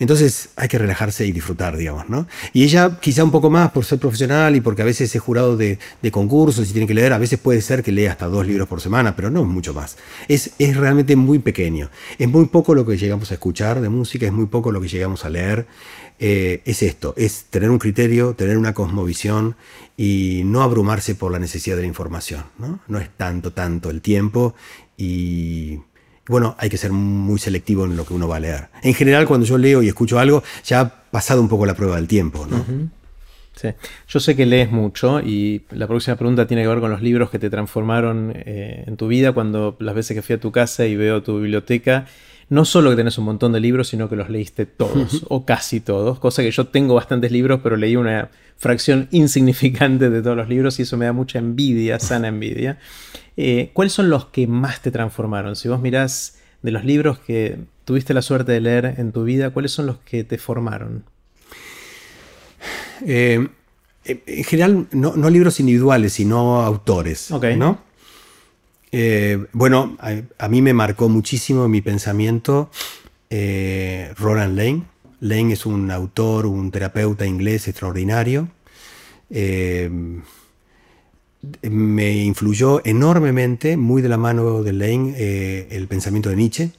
Entonces 0.00 0.48
hay 0.56 0.66
que 0.66 0.78
relajarse 0.78 1.24
y 1.26 1.30
disfrutar, 1.30 1.76
digamos, 1.76 2.08
¿no? 2.08 2.26
Y 2.52 2.64
ella 2.64 2.98
quizá 3.00 3.22
un 3.22 3.30
poco 3.30 3.50
más 3.50 3.70
por 3.70 3.84
ser 3.84 4.00
profesional 4.00 4.56
y 4.56 4.60
porque 4.60 4.82
a 4.82 4.84
veces 4.84 5.14
es 5.14 5.22
jurado 5.22 5.56
de, 5.56 5.78
concursos 6.10 6.68
y 6.68 6.72
tiene 6.72 6.88
que 6.88 6.94
leer, 6.94 7.12
a 7.12 7.18
veces 7.18 7.38
puede 7.38 7.60
ser 7.60 7.84
que 7.84 7.92
lea 7.92 8.10
hasta 8.10 8.26
dos 8.26 8.44
libros 8.44 8.66
por 8.66 8.80
semana, 8.80 9.14
pero 9.14 9.30
no 9.30 9.44
mucho 9.44 9.74
más. 9.74 9.96
Es, 10.26 10.50
es 10.58 10.76
realmente 10.76 11.14
muy 11.14 11.38
pequeño. 11.38 11.88
Es 12.18 12.28
muy 12.28 12.46
poco 12.46 12.74
lo 12.74 12.84
que 12.84 12.96
llegamos 12.96 13.30
a 13.30 13.34
escuchar 13.34 13.80
de 13.80 13.88
música, 13.88 14.26
es 14.26 14.32
muy 14.32 14.46
poco 14.46 14.72
lo 14.72 14.80
que 14.80 14.88
llegamos 14.88 15.24
a 15.24 15.30
leer. 15.30 15.66
Eh, 16.18 16.62
es 16.64 16.82
esto, 16.82 17.14
es 17.16 17.46
tener 17.50 17.70
un 17.70 17.78
criterio, 17.78 18.34
tener 18.34 18.56
una 18.56 18.74
cosmovisión 18.74 19.56
y 19.96 20.42
no 20.44 20.62
abrumarse 20.62 21.14
por 21.14 21.32
la 21.32 21.38
necesidad 21.38 21.76
de 21.76 21.82
la 21.82 21.88
información. 21.88 22.44
No, 22.58 22.80
no 22.86 22.98
es 22.98 23.10
tanto, 23.16 23.52
tanto 23.52 23.90
el 23.90 24.00
tiempo 24.00 24.54
y 24.96 25.80
bueno, 26.28 26.54
hay 26.58 26.70
que 26.70 26.76
ser 26.76 26.92
muy 26.92 27.38
selectivo 27.38 27.84
en 27.84 27.96
lo 27.96 28.06
que 28.06 28.14
uno 28.14 28.28
va 28.28 28.36
a 28.36 28.40
leer. 28.40 28.68
En 28.82 28.94
general, 28.94 29.26
cuando 29.26 29.44
yo 29.44 29.58
leo 29.58 29.82
y 29.82 29.88
escucho 29.88 30.18
algo, 30.18 30.42
ya 30.64 30.80
ha 30.80 30.88
pasado 31.10 31.40
un 31.40 31.48
poco 31.48 31.66
la 31.66 31.74
prueba 31.74 31.96
del 31.96 32.06
tiempo. 32.06 32.46
¿no? 32.48 32.64
Sí. 33.54 33.68
Yo 34.08 34.20
sé 34.20 34.36
que 34.36 34.46
lees 34.46 34.70
mucho 34.70 35.20
y 35.20 35.64
la 35.70 35.86
próxima 35.86 36.16
pregunta 36.16 36.46
tiene 36.46 36.62
que 36.62 36.68
ver 36.68 36.80
con 36.80 36.90
los 36.90 37.02
libros 37.02 37.30
que 37.30 37.38
te 37.38 37.50
transformaron 37.50 38.32
eh, 38.34 38.84
en 38.86 38.96
tu 38.96 39.08
vida 39.08 39.32
cuando 39.32 39.76
las 39.80 39.94
veces 39.94 40.14
que 40.14 40.22
fui 40.22 40.36
a 40.36 40.40
tu 40.40 40.52
casa 40.52 40.86
y 40.86 40.96
veo 40.96 41.22
tu 41.22 41.40
biblioteca 41.40 42.06
no 42.52 42.66
solo 42.66 42.90
que 42.90 42.96
tenés 42.96 43.16
un 43.16 43.24
montón 43.24 43.52
de 43.52 43.60
libros, 43.60 43.88
sino 43.88 44.10
que 44.10 44.16
los 44.16 44.28
leíste 44.28 44.66
todos, 44.66 45.24
o 45.30 45.46
casi 45.46 45.80
todos, 45.80 46.18
cosa 46.18 46.42
que 46.42 46.50
yo 46.50 46.66
tengo 46.66 46.94
bastantes 46.94 47.32
libros, 47.32 47.60
pero 47.62 47.78
leí 47.78 47.96
una 47.96 48.30
fracción 48.58 49.08
insignificante 49.10 50.10
de 50.10 50.20
todos 50.20 50.36
los 50.36 50.50
libros 50.50 50.78
y 50.78 50.82
eso 50.82 50.98
me 50.98 51.06
da 51.06 51.14
mucha 51.14 51.38
envidia, 51.38 51.98
sana 51.98 52.28
envidia. 52.28 52.78
Eh, 53.38 53.70
¿Cuáles 53.72 53.94
son 53.94 54.10
los 54.10 54.26
que 54.26 54.46
más 54.46 54.82
te 54.82 54.90
transformaron? 54.90 55.56
Si 55.56 55.66
vos 55.66 55.80
mirás 55.80 56.40
de 56.60 56.72
los 56.72 56.84
libros 56.84 57.18
que 57.20 57.56
tuviste 57.86 58.12
la 58.12 58.20
suerte 58.20 58.52
de 58.52 58.60
leer 58.60 58.96
en 58.98 59.12
tu 59.12 59.24
vida, 59.24 59.48
¿cuáles 59.48 59.72
son 59.72 59.86
los 59.86 59.96
que 60.00 60.22
te 60.22 60.36
formaron? 60.36 61.04
Eh, 63.06 63.48
en 64.04 64.44
general, 64.44 64.88
no, 64.92 65.30
libros 65.30 65.58
individuales, 65.58 66.12
sino 66.12 66.60
autores. 66.60 67.30
¿no? 67.56 67.78
Eh, 68.94 69.46
bueno, 69.52 69.96
a, 70.38 70.48
mí 70.48 70.60
me 70.60 70.74
marcó 70.74 71.08
muchísimo 71.08 71.66
mi 71.66 71.80
pensamiento 71.80 72.70
eh, 73.30 74.12
Roland 74.18 74.56
Lane. 74.56 74.82
Lane 75.20 75.54
es 75.54 75.64
un 75.64 75.90
autor, 75.90 76.44
un 76.44 76.70
terapeuta 76.70 77.24
inglés 77.24 77.68
extraordinario. 77.68 78.48
Eh, 79.30 79.90
me 81.62 82.12
influyó 82.18 82.82
enormemente, 82.84 83.78
muy 83.78 84.02
de 84.02 84.10
la 84.10 84.18
mano 84.18 84.62
de 84.62 84.72
Lane, 84.72 85.14
el 85.70 85.88
pensamiento 85.88 86.28
de 86.28 86.36
Nietzsche. 86.36 86.70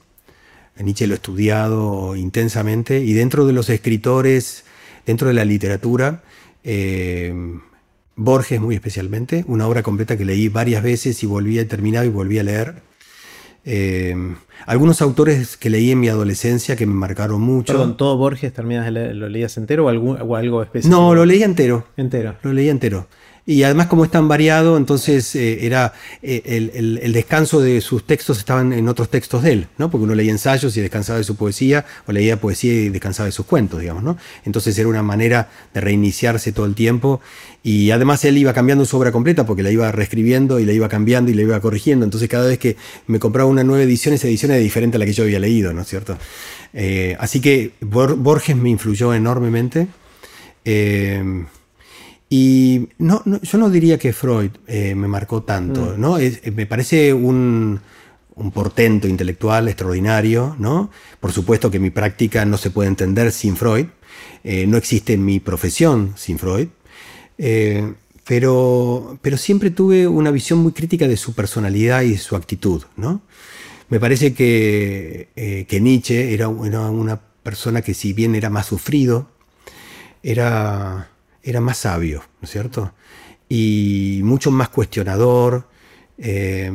Nietzsche 0.79 1.07
lo 1.07 1.13
he 1.13 1.15
estudiado 1.15 2.15
intensamente 2.15 2.99
y 2.99 3.13
dentro 3.13 3.45
de 3.45 3.53
los 3.53 3.69
escritores, 3.69 4.63
dentro 5.05 5.27
de 5.27 5.33
la 5.33 5.45
literatura, 5.45 6.23
Borges 8.15 8.61
muy 8.61 8.75
especialmente, 8.75 9.43
una 9.47 9.67
obra 9.67 9.83
completa 9.83 10.17
que 10.17 10.25
leí 10.25 10.47
varias 10.47 10.83
veces 10.83 11.21
y 11.23 11.25
volví 11.25 11.57
a 11.59 11.67
terminar 11.67 12.05
y 12.05 12.09
volví 12.09 12.39
a 12.39 12.43
leer. 12.43 12.75
Eh, 13.65 14.15
algunos 14.65 15.01
autores 15.01 15.55
que 15.55 15.69
leí 15.69 15.91
en 15.91 15.99
mi 15.99 16.09
adolescencia 16.09 16.75
que 16.75 16.85
me 16.85 16.93
marcaron 16.93 17.41
mucho. 17.41 17.73
Perdón, 17.73 17.97
¿todo 17.97 18.17
Borges 18.17 18.53
terminas 18.53 18.91
¿lo 18.91 19.29
leías 19.29 19.55
entero 19.57 19.85
o, 19.85 19.89
o 19.89 20.35
algo 20.35 20.61
específico? 20.61 20.95
No, 20.95 21.15
lo 21.15 21.25
leí 21.25 21.43
entero. 21.43 21.87
Entero. 21.95 22.35
Lo 22.43 22.53
leí 22.53 22.69
entero. 22.69 23.07
Y 23.45 23.63
además 23.63 23.87
como 23.87 24.05
es 24.05 24.11
tan 24.11 24.29
variado, 24.29 24.77
entonces 24.77 25.35
eh, 25.35 25.65
era 25.65 25.93
eh, 26.21 26.71
el, 26.73 27.11
descanso 27.11 27.59
de 27.59 27.81
sus 27.81 28.07
textos 28.07 28.37
estaban 28.37 28.71
en 28.71 28.87
otros 28.87 29.09
textos 29.09 29.43
de 29.43 29.51
él, 29.51 29.67
¿no? 29.77 29.91
Porque 29.91 30.05
uno 30.05 30.15
leía 30.15 30.31
ensayos 30.31 30.77
y 30.77 30.81
descansaba 30.81 31.17
de 31.17 31.25
su 31.25 31.35
poesía, 31.35 31.85
o 32.07 32.13
leía 32.13 32.39
poesía 32.39 32.71
y 32.71 32.89
descansaba 32.89 33.25
de 33.25 33.33
sus 33.33 33.45
cuentos, 33.45 33.81
digamos, 33.81 34.01
¿no? 34.01 34.17
Entonces 34.45 34.77
era 34.77 34.87
una 34.87 35.03
manera 35.03 35.49
de 35.73 35.81
reiniciarse 35.81 36.53
todo 36.53 36.65
el 36.65 36.73
tiempo. 36.73 37.19
Y 37.63 37.91
además 37.91 38.23
él 38.23 38.37
iba 38.37 38.53
cambiando 38.53 38.85
su 38.85 38.97
obra 38.97 39.11
completa 39.11 39.45
porque 39.45 39.61
la 39.61 39.71
iba 39.71 39.91
reescribiendo 39.91 40.61
y 40.61 40.65
la 40.65 40.71
iba 40.71 40.87
cambiando 40.87 41.29
y 41.29 41.33
la 41.33 41.41
iba 41.41 41.59
corrigiendo. 41.59 42.05
Entonces 42.05 42.29
cada 42.29 42.47
vez 42.47 42.59
que 42.59 42.77
me 43.07 43.19
compraba 43.19 43.49
una 43.49 43.65
nueva 43.65 43.83
edición, 43.83 44.13
esa 44.13 44.27
edición 44.27 44.51
era 44.51 44.61
diferente 44.61 44.95
a 44.95 44.99
la 44.99 45.05
que 45.05 45.13
yo 45.13 45.25
había 45.25 45.39
leído, 45.39 45.73
¿no 45.73 45.81
es 45.81 45.87
cierto? 45.89 46.17
Eh, 46.73 47.17
así 47.19 47.41
que 47.41 47.71
Borges 47.81 48.55
me 48.55 48.69
influyó 48.69 49.13
enormemente. 49.13 49.87
Y 52.35 52.89
no, 52.97 53.21
yo 53.43 53.57
no 53.59 53.69
diría 53.69 53.99
que 53.99 54.11
Freud 54.11 54.49
eh, 54.65 54.95
me 54.95 55.07
marcó 55.07 55.43
tanto, 55.43 55.93
mm. 55.95 56.01
¿no? 56.01 56.17
Eh, 56.17 56.41
me 56.55 56.65
parece 56.65 57.13
un, 57.13 57.79
portento 58.51 59.07
intelectual 59.07 59.67
extraordinario, 59.67 60.55
¿no? 60.57 60.89
Por 61.19 61.31
supuesto 61.31 61.69
que 61.69 61.77
mi 61.77 61.91
práctica 61.91 62.43
no 62.43 62.57
se 62.57 62.71
puede 62.71 62.89
entender 62.89 63.31
sin 63.31 63.55
Freud, 63.55 63.85
eh, 64.43 64.65
no 64.65 64.77
existe 64.77 65.15
mi 65.15 65.39
profesión 65.39 66.13
sin 66.15 66.39
Freud, 66.39 66.69
pero, 68.25 69.19
pero 69.21 69.37
siempre 69.37 69.69
tuve 69.69 70.07
una 70.07 70.31
visión 70.31 70.57
muy 70.57 70.71
crítica 70.71 71.07
de 71.07 71.17
su 71.17 71.35
personalidad 71.35 72.01
y 72.01 72.17
su 72.17 72.35
actitud, 72.35 72.81
¿no? 72.97 73.21
Me 73.89 73.99
parece 73.99 74.33
que, 74.33 75.65
que 75.69 75.79
Nietzsche 75.79 76.33
era, 76.33 76.45
era 76.65 76.89
una 76.89 77.21
persona 77.43 77.83
que 77.83 77.93
si 77.93 78.11
bien 78.13 78.33
era 78.33 78.49
más 78.49 78.65
sufrido, 78.65 79.29
era 80.23 81.12
era 81.43 81.61
más 81.61 81.77
sabio, 81.77 82.23
¿no 82.41 82.45
es 82.45 82.51
cierto? 82.51 82.93
Y 83.49 84.21
mucho 84.23 84.49
más 84.49 84.69
cuestionador. 84.69 85.67
Eh, 86.17 86.71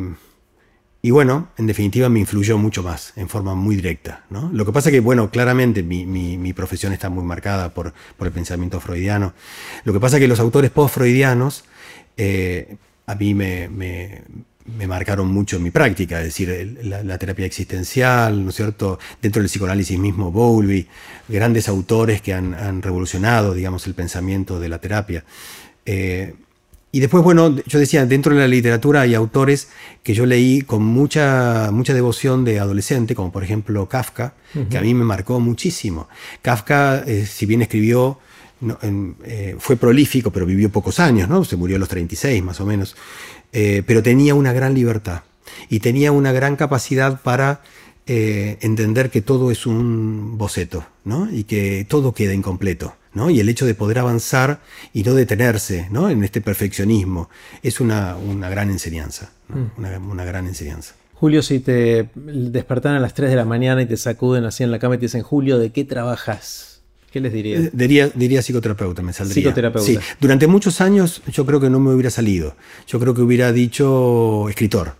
y 1.00 1.10
bueno, 1.10 1.48
en 1.56 1.66
definitiva 1.66 2.08
me 2.08 2.20
influyó 2.20 2.58
mucho 2.58 2.82
más, 2.82 3.12
en 3.16 3.28
forma 3.28 3.54
muy 3.54 3.76
directa. 3.76 4.24
¿no? 4.30 4.50
Lo 4.52 4.66
que 4.66 4.72
pasa 4.72 4.90
que, 4.90 5.00
bueno, 5.00 5.30
claramente 5.30 5.82
mi, 5.82 6.52
profesión 6.52 6.92
está 6.92 7.08
muy 7.08 7.24
marcada 7.24 7.72
por, 7.72 7.94
el 8.20 8.32
pensamiento 8.32 8.80
freudiano. 8.80 9.32
Lo 9.84 9.92
que 9.92 10.00
pasa 10.00 10.18
que 10.18 10.28
los 10.28 10.40
autores 10.40 10.70
post-freudianos 10.70 11.64
eh, 12.16 12.76
a 13.06 13.14
mí 13.14 13.32
me 13.34 14.22
marcaron 14.86 15.28
mucho 15.28 15.56
en 15.56 15.62
mi 15.62 15.70
práctica, 15.70 16.18
es 16.18 16.26
decir, 16.26 16.78
la, 16.82 17.18
terapia 17.18 17.46
existencial, 17.46 18.44
¿no 18.44 18.50
es 18.50 18.56
cierto? 18.56 18.98
Dentro 19.20 19.40
del 19.40 19.48
psicoanálisis 19.48 19.98
mismo, 19.98 20.30
Bowlby, 20.30 20.86
grandes 21.28 21.68
autores 21.68 22.20
que 22.22 22.34
han, 22.34 22.82
revolucionado, 22.82 23.54
digamos, 23.54 23.86
el 23.86 23.94
pensamiento 23.94 24.60
de 24.60 24.68
la 24.68 24.78
terapia. 24.78 25.24
Eh, 25.86 26.34
y 26.90 27.00
después, 27.00 27.22
bueno, 27.22 27.54
yo 27.66 27.78
decía, 27.78 28.06
dentro 28.06 28.34
de 28.34 28.40
la 28.40 28.48
literatura 28.48 29.02
hay 29.02 29.14
autores 29.14 29.68
que 30.02 30.14
yo 30.14 30.24
leí 30.24 30.62
con 30.62 30.82
mucha, 30.82 31.70
mucha 31.70 31.92
devoción 31.92 32.44
de 32.44 32.60
adolescente, 32.60 33.14
como 33.14 33.30
por 33.30 33.44
ejemplo 33.44 33.86
Kafka, 33.88 34.32
que 34.70 34.78
a 34.78 34.80
mí 34.80 34.94
me 34.94 35.04
marcó 35.04 35.38
muchísimo. 35.38 36.08
Kafka, 36.40 37.04
eh, 37.06 37.26
si 37.26 37.44
bien 37.44 37.60
escribió 37.60 38.18
eh, 38.60 39.56
fue 39.60 39.76
prolífico, 39.76 40.32
pero 40.32 40.44
vivió 40.44 40.68
pocos 40.70 40.98
años, 40.98 41.28
¿no? 41.28 41.44
Se 41.44 41.56
murió 41.56 41.76
a 41.76 41.78
los 41.78 41.88
36 41.88 42.42
más 42.42 42.60
o 42.60 42.66
menos. 42.66 42.96
Eh, 43.52 43.82
pero 43.86 44.02
tenía 44.02 44.34
una 44.34 44.52
gran 44.52 44.74
libertad 44.74 45.22
y 45.68 45.80
tenía 45.80 46.12
una 46.12 46.32
gran 46.32 46.56
capacidad 46.56 47.20
para 47.22 47.62
eh, 48.06 48.58
entender 48.60 49.10
que 49.10 49.22
todo 49.22 49.50
es 49.50 49.66
un 49.66 50.38
boceto, 50.38 50.86
¿no? 51.04 51.30
Y 51.30 51.44
que 51.44 51.86
todo 51.88 52.12
queda 52.12 52.34
incompleto, 52.34 52.94
¿no? 53.14 53.30
Y 53.30 53.40
el 53.40 53.48
hecho 53.48 53.66
de 53.66 53.74
poder 53.74 53.98
avanzar 53.98 54.60
y 54.92 55.02
no 55.02 55.14
detenerse, 55.14 55.88
¿no? 55.90 56.10
En 56.10 56.22
este 56.24 56.40
perfeccionismo 56.40 57.28
es 57.62 57.80
una, 57.80 58.16
gran 58.50 58.70
enseñanza, 58.70 59.30
mm. 59.48 59.78
una, 59.78 59.98
una 59.98 60.24
gran 60.24 60.46
enseñanza. 60.46 60.94
Julio, 61.14 61.42
si 61.42 61.58
te 61.58 62.10
despertan 62.14 62.94
a 62.94 63.00
las 63.00 63.12
3 63.12 63.30
de 63.30 63.36
la 63.36 63.44
mañana 63.44 63.82
y 63.82 63.86
te 63.86 63.96
sacuden 63.96 64.44
así 64.44 64.62
en 64.62 64.70
la 64.70 64.78
cama 64.78 64.94
y 64.94 64.98
te 64.98 65.06
dicen, 65.06 65.22
Julio, 65.22 65.58
¿de 65.58 65.72
qué 65.72 65.84
trabajas? 65.84 66.67
¿Qué 67.10 67.20
les 67.20 67.32
diría? 67.32 67.58
Eh, 67.58 67.70
diría? 67.72 68.10
Diría 68.14 68.42
psicoterapeuta, 68.42 69.02
me 69.02 69.12
saldría. 69.12 69.42
Psicoterapeuta. 69.42 69.86
Sí, 69.86 69.98
durante 70.20 70.46
muchos 70.46 70.80
años 70.80 71.22
yo 71.32 71.46
creo 71.46 71.60
que 71.60 71.70
no 71.70 71.80
me 71.80 71.92
hubiera 71.92 72.10
salido. 72.10 72.54
Yo 72.86 73.00
creo 73.00 73.14
que 73.14 73.22
hubiera 73.22 73.52
dicho 73.52 74.48
escritor. 74.48 74.94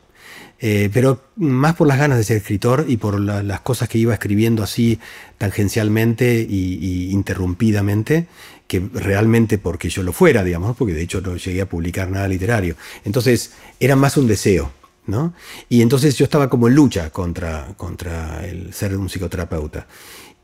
Eh, 0.61 0.91
pero 0.93 1.23
más 1.37 1.77
por 1.77 1.87
las 1.87 1.99
ganas 1.99 2.19
de 2.19 2.25
ser 2.25 2.39
escritor 2.39 2.87
y 2.89 2.97
por 2.97 3.21
las 3.21 3.61
cosas 3.61 3.89
que 3.89 3.99
iba 3.99 4.13
escribiendo 4.13 4.65
así 4.65 4.99
tangencialmente 5.39 6.45
y, 6.49 7.11
interrumpidamente, 7.13 8.27
que 8.67 8.83
realmente 8.93 9.59
porque 9.59 9.89
yo 9.89 10.03
lo 10.03 10.13
fuera, 10.13 10.43
digamos, 10.43 10.77
porque 10.77 10.95
de 10.95 11.03
hecho 11.03 11.21
no 11.21 11.37
llegué 11.37 11.61
a 11.61 11.69
publicar 11.69 12.11
nada 12.11 12.27
literario. 12.27 12.75
Entonces 13.05 13.53
era 13.79 13.95
más 13.95 14.17
un 14.17 14.27
deseo, 14.27 14.73
¿no? 15.07 15.33
Y 15.69 15.81
entonces 15.81 16.17
yo 16.17 16.25
estaba 16.25 16.51
como 16.51 16.67
en 16.67 16.75
lucha 16.75 17.11
contra, 17.11 17.69
contra 17.77 18.45
el 18.45 18.75
ser 18.75 18.97
un 18.97 19.09
psicoterapeuta. 19.09 19.87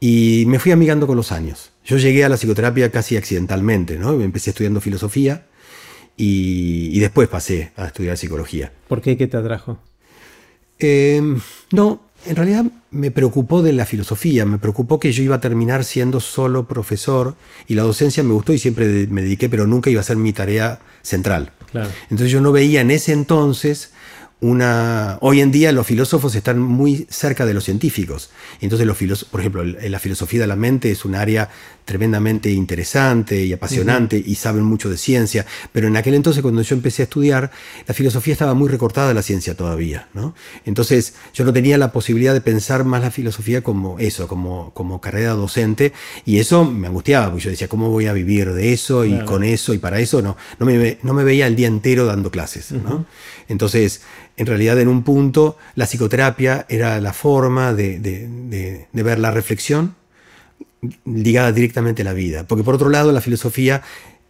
Y 0.01 0.45
me 0.47 0.59
fui 0.59 0.73
amigando 0.73 1.07
con 1.07 1.17
los 1.17 1.33
años. 1.33 1.73
Yo 1.85 1.99
llegué 1.99 2.25
a 2.25 2.29
la 2.29 2.37
psicoterapia 2.37 2.91
casi 2.91 3.17
accidentalmente, 3.17 3.99
¿no? 3.99 4.21
Empecé 4.21 4.51
estudiando 4.51 4.81
filosofía 4.81 5.47
y, 6.17 6.99
después 6.99 7.29
pasé 7.29 7.73
a 7.77 7.87
estudiar 7.87 8.17
psicología. 8.17 8.73
¿Por 8.89 9.01
qué? 9.01 9.17
¿Qué 9.17 9.27
te 9.27 9.37
atrajo? 9.37 9.79
Em, 10.79 11.41
no, 11.73 12.01
en 12.27 12.37
realidad 12.37 12.65
me 12.91 13.11
preocupó 13.11 13.63
de 13.63 13.73
la 13.73 13.87
filosofía, 13.87 14.45
me 14.47 14.59
preocupó 14.59 14.99
que 14.99 15.13
yo 15.13 15.23
iba 15.23 15.37
a 15.37 15.41
terminar 15.41 15.85
siendo 15.85 16.21
solo 16.21 16.67
profesor 16.67 17.37
y 17.67 17.75
la 17.75 17.83
docencia 17.83 18.23
me 18.23 18.33
gustó 18.33 18.53
y 18.53 18.59
siempre 18.59 19.07
me 19.09 19.23
dediqué, 19.23 19.49
pero 19.49 19.67
nunca 19.67 19.91
iba 19.91 20.01
a 20.01 20.05
ser 20.05 20.17
mi 20.17 20.33
tarea 20.33 20.81
central. 21.03 21.53
Entonces 22.05 22.31
yo 22.31 22.41
no 22.41 22.53
veía 22.53 22.83
en 22.83 22.93
ese 22.93 23.13
entonces 23.13 23.93
una... 24.45 25.17
Hoy 25.23 25.41
en 25.41 25.51
día 25.51 25.73
los 25.73 25.87
filósofos 25.87 26.35
están 26.35 26.59
muy 26.59 27.07
cerca 27.09 27.47
de 27.47 27.55
los 27.55 27.65
científicos. 27.65 28.31
Entonces, 28.61 28.87
los 28.87 29.25
por 29.25 29.41
ejemplo, 29.41 29.65
la 29.65 29.99
filosofía 29.99 30.41
de 30.41 30.47
la 30.47 30.57
mente 30.57 30.91
es 30.91 31.07
un 31.07 31.15
área 31.15 31.49
tremendamente 31.85 32.51
interesante 32.51 33.45
y 33.45 33.53
apasionante 33.53 34.23
y 34.25 34.35
saben 34.35 34.65
mucho 34.65 34.89
de 34.89 34.97
ciencia, 34.97 35.45
pero 35.73 35.89
en 35.89 35.97
aquel 35.97 36.15
entonces 36.15 36.43
cuando 36.43 36.63
yo 36.63 36.75
empecé 36.75 37.03
a 37.03 37.05
estudiar, 37.05 37.51
la 37.87 37.95
filosofía 37.95 38.33
estaba 38.33 38.55
muy 38.55 38.69
recortada 38.69 39.09
de 39.09 39.15
la 39.15 39.23
ciencia 39.23 39.55
todavía. 39.55 40.09
¿no? 40.15 40.35
Entonces, 40.65 41.15
yo 41.33 41.45
no 41.45 41.53
tenía 41.53 41.79
la 41.79 41.93
posibilidad 41.93 42.33
de 42.33 42.41
pensar 42.41 42.85
más 42.85 43.03
la 43.03 43.11
filosofía 43.11 43.63
como 43.63 43.99
eso, 43.99 44.29
como, 44.29 44.73
como 44.75 45.01
carrera 45.01 45.33
docente, 45.33 45.93
y 46.25 46.39
eso 46.39 46.65
me 46.65 46.87
angustiaba, 46.87 47.31
porque 47.31 47.45
yo 47.45 47.51
decía, 47.51 47.69
¿cómo 47.69 47.91
voy 47.91 48.07
a 48.07 48.13
vivir 48.13 48.53
de 48.53 48.73
eso 48.73 49.05
y 49.05 49.21
con 49.25 49.45
eso 49.45 49.75
y 49.75 49.79
para 49.79 50.01
eso? 50.01 50.23
No, 50.23 50.37
no 50.59 50.67
me, 50.67 50.99
no 51.03 51.15
me 51.15 51.25
veía 51.25 51.47
el 51.47 51.57
día 51.57 51.69
entero 51.69 52.07
dando 52.07 52.31
clases. 52.31 52.73
¿no? 52.73 53.07
Entonces, 53.49 54.03
en 54.37 54.47
realidad 54.47 54.79
en 54.81 54.89
un 54.89 55.03
punto 55.03 55.57
la 55.75 55.87
psicoterapia 55.87 56.67
era 56.69 57.01
la 57.01 57.13
forma 57.13 57.73
de, 57.73 58.87
ver 58.93 59.19
la 59.19 59.31
reflexión 59.31 59.95
ligada 61.05 61.53
directamente 61.53 62.03
a 62.03 62.05
la 62.05 62.13
vida. 62.13 62.45
Porque 62.47 62.65
por 62.65 62.75
otro 62.75 62.91
lado 62.91 63.13
la 63.13 63.21
filosofía 63.21 63.83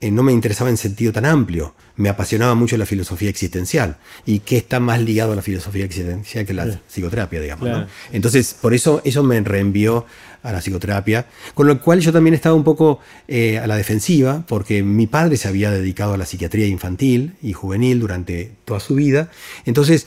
eh, 0.05 0.11
no 0.11 0.23
me 0.23 0.33
interesaba 0.33 0.69
en 0.69 0.77
sentido 0.77 1.15
tan 1.15 1.25
amplio, 1.25 1.75
me 1.97 2.11
apasionaba 2.11 2.55
mucho 2.55 2.77
la 2.77 2.85
filosofía 2.85 3.31
existencial. 3.31 3.97
¿Y 4.27 4.41
qué 4.41 4.59
está 4.59 4.79
más 4.79 5.01
ligado 5.01 5.33
a 5.33 5.35
la 5.35 5.41
filosofía 5.41 5.87
existencial 5.87 6.45
que 6.45 6.53
la 6.53 6.79
psicoterapia, 6.89 7.41
digamos? 7.41 7.87
Entonces, 8.13 8.55
por 8.61 8.75
eso 8.75 9.01
eso 9.03 9.23
me 9.23 9.41
reenvió 9.41 10.05
a 10.43 10.53
la 10.53 10.61
psicoterapia, 10.61 11.25
con 11.55 11.67
lo 11.67 11.81
cual 11.81 12.01
yo 12.01 12.13
también 12.13 12.35
estaba 12.35 12.55
un 12.55 12.65
poco 12.65 13.01
eh, 13.29 13.59
a 13.59 13.67
la 13.67 13.79
defensiva, 13.79 14.45
porque 14.47 14.83
mi 14.83 15.07
padre 15.07 15.39
se 15.39 15.49
había 15.49 15.71
dedicado 15.71 16.13
a 16.13 16.19
la 16.19 16.27
psiquiatría 16.27 16.67
infantil 16.67 17.37
y 17.41 17.55
juvenil 17.55 17.99
durante 17.99 18.51
toda 18.67 18.81
su 18.81 18.97
vida. 18.97 19.31
Entonces, 19.65 20.07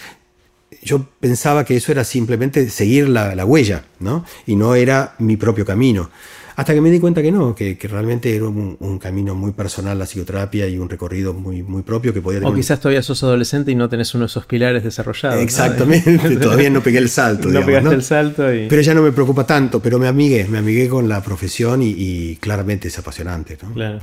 yo 0.84 1.10
pensaba 1.20 1.66
que 1.66 1.76
eso 1.76 1.92
era 1.92 2.04
simplemente 2.04 2.70
seguir 2.70 3.10
la, 3.10 3.34
la 3.34 3.46
huella, 3.46 3.86
¿no? 4.00 4.26
Y 4.46 4.58
no 4.58 4.76
era 4.76 5.16
mi 5.18 5.38
propio 5.38 5.66
camino. 5.66 6.12
Hasta 6.58 6.74
que 6.74 6.82
me 6.82 6.90
di 6.90 7.00
cuenta 7.00 7.22
que 7.22 7.32
no, 7.32 7.54
que, 7.54 7.78
realmente 7.84 8.36
era 8.36 8.48
un, 8.48 8.98
camino 9.00 9.36
muy 9.36 9.52
personal 9.52 10.00
la 10.00 10.06
psicoterapia 10.06 10.68
y 10.68 10.80
un 10.80 10.90
recorrido 10.90 11.32
muy, 11.32 11.62
muy 11.62 11.84
propio 11.84 12.16
que 12.16 12.20
podía 12.20 12.40
tener. 12.40 12.52
O 12.52 12.56
quizás 12.56 12.80
todavía 12.80 13.04
sos 13.04 13.22
adolescente 13.22 13.72
y 13.72 13.76
no 13.76 13.88
tenés 13.88 14.16
uno 14.16 14.24
de 14.24 14.26
esos 14.26 14.48
pilares 14.48 14.84
desarrollados. 14.84 15.40
Exactamente, 15.40 16.18
todavía 16.42 16.72
no 16.72 16.82
pegué 16.82 16.98
el 16.98 17.10
salto. 17.10 17.50
no 17.50 17.64
pegaste 17.64 17.94
el 17.94 18.02
salto. 18.02 18.52
Y... 18.52 18.66
Pero 18.68 18.82
ya 18.82 18.96
no 18.96 19.04
me 19.04 19.12
preocupa 19.12 19.46
tanto, 19.46 19.80
pero 19.80 20.00
me 20.00 20.08
amigué, 20.08 20.48
me 20.50 20.58
amigué 20.58 20.90
con 20.90 21.08
la 21.08 21.22
profesión 21.22 21.82
y, 21.84 22.38
claramente 22.38 22.88
es 22.88 22.98
apasionante. 22.98 23.56
Claro. 23.76 24.00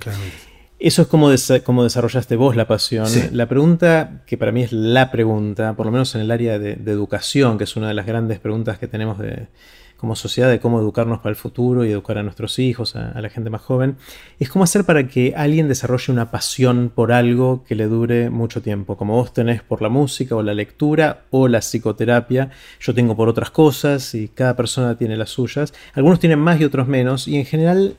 Eso 0.78 1.02
es 1.02 1.08
como, 1.08 1.30
como, 1.64 1.82
desarrollaste 1.82 2.36
vos 2.36 2.54
la 2.54 2.68
pasión. 2.68 3.08
La 3.32 3.48
pregunta, 3.48 4.22
que 4.28 4.38
para 4.38 4.52
mí 4.52 4.62
es 4.62 4.70
la 4.70 5.10
pregunta, 5.10 5.74
por 5.74 5.86
lo 5.86 5.92
menos 5.92 6.14
en 6.14 6.20
el 6.20 6.30
área 6.30 6.60
de 6.60 6.74
educación, 6.86 7.58
que 7.58 7.64
es 7.64 7.74
una 7.74 7.88
de 7.88 7.94
las 7.94 8.06
grandes 8.06 8.38
preguntas 8.38 8.78
que 8.78 8.86
tenemos 8.86 9.18
de, 9.18 9.48
como 9.96 10.16
sociedad 10.16 10.50
de 10.50 10.60
cómo 10.60 10.80
educarnos 10.80 11.18
para 11.18 11.30
el 11.30 11.36
futuro 11.36 11.84
y 11.84 11.90
educar 11.90 12.18
a 12.18 12.22
nuestros 12.22 12.58
hijos, 12.58 12.96
a, 12.96 13.20
la 13.20 13.28
gente 13.30 13.50
más 13.50 13.62
joven, 13.62 13.96
es 14.38 14.50
cómo 14.50 14.64
hacer 14.64 14.84
para 14.84 15.08
que 15.08 15.34
alguien 15.36 15.68
desarrolle 15.68 16.12
una 16.12 16.30
pasión 16.30 16.92
por 16.94 17.12
algo 17.12 17.64
que 17.64 17.74
le 17.74 17.86
dure 17.86 18.30
mucho 18.30 18.60
tiempo, 18.60 18.96
como 18.96 19.14
vos 19.14 19.32
tenés 19.32 19.62
por 19.62 19.82
la 19.82 19.88
música 19.88 20.36
o 20.36 20.42
la 20.42 20.54
lectura 20.54 21.24
o 21.30 21.48
la 21.48 21.60
psicoterapia, 21.60 22.50
yo 22.80 22.94
tengo 22.94 23.16
por 23.16 23.28
otras 23.28 23.50
cosas 23.50 24.14
y 24.14 24.28
cada 24.28 24.56
persona 24.56 24.98
tiene 24.98 25.16
las 25.16 25.30
suyas, 25.30 25.72
algunos 25.94 26.20
tienen 26.20 26.38
más 26.38 26.60
y 26.60 26.64
otros 26.64 26.86
menos 26.86 27.28
y 27.28 27.36
en 27.36 27.46
general 27.46 27.96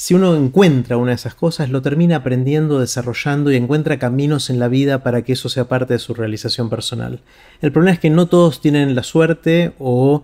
si 0.00 0.14
uno 0.14 0.36
encuentra 0.36 0.96
una 0.96 1.10
de 1.10 1.16
esas 1.16 1.34
cosas, 1.34 1.70
lo 1.70 1.82
termina 1.82 2.14
aprendiendo, 2.14 2.78
desarrollando 2.78 3.50
y 3.50 3.56
encuentra 3.56 3.98
caminos 3.98 4.48
en 4.48 4.60
la 4.60 4.68
vida 4.68 5.02
para 5.02 5.22
que 5.22 5.32
eso 5.32 5.48
sea 5.48 5.64
parte 5.64 5.94
de 5.94 5.98
su 5.98 6.14
realización 6.14 6.70
personal. 6.70 7.18
El 7.60 7.72
problema 7.72 7.94
es 7.94 7.98
que 7.98 8.08
no 8.08 8.26
todos 8.26 8.60
tienen 8.60 8.94
la 8.94 9.02
suerte 9.02 9.72
o 9.80 10.22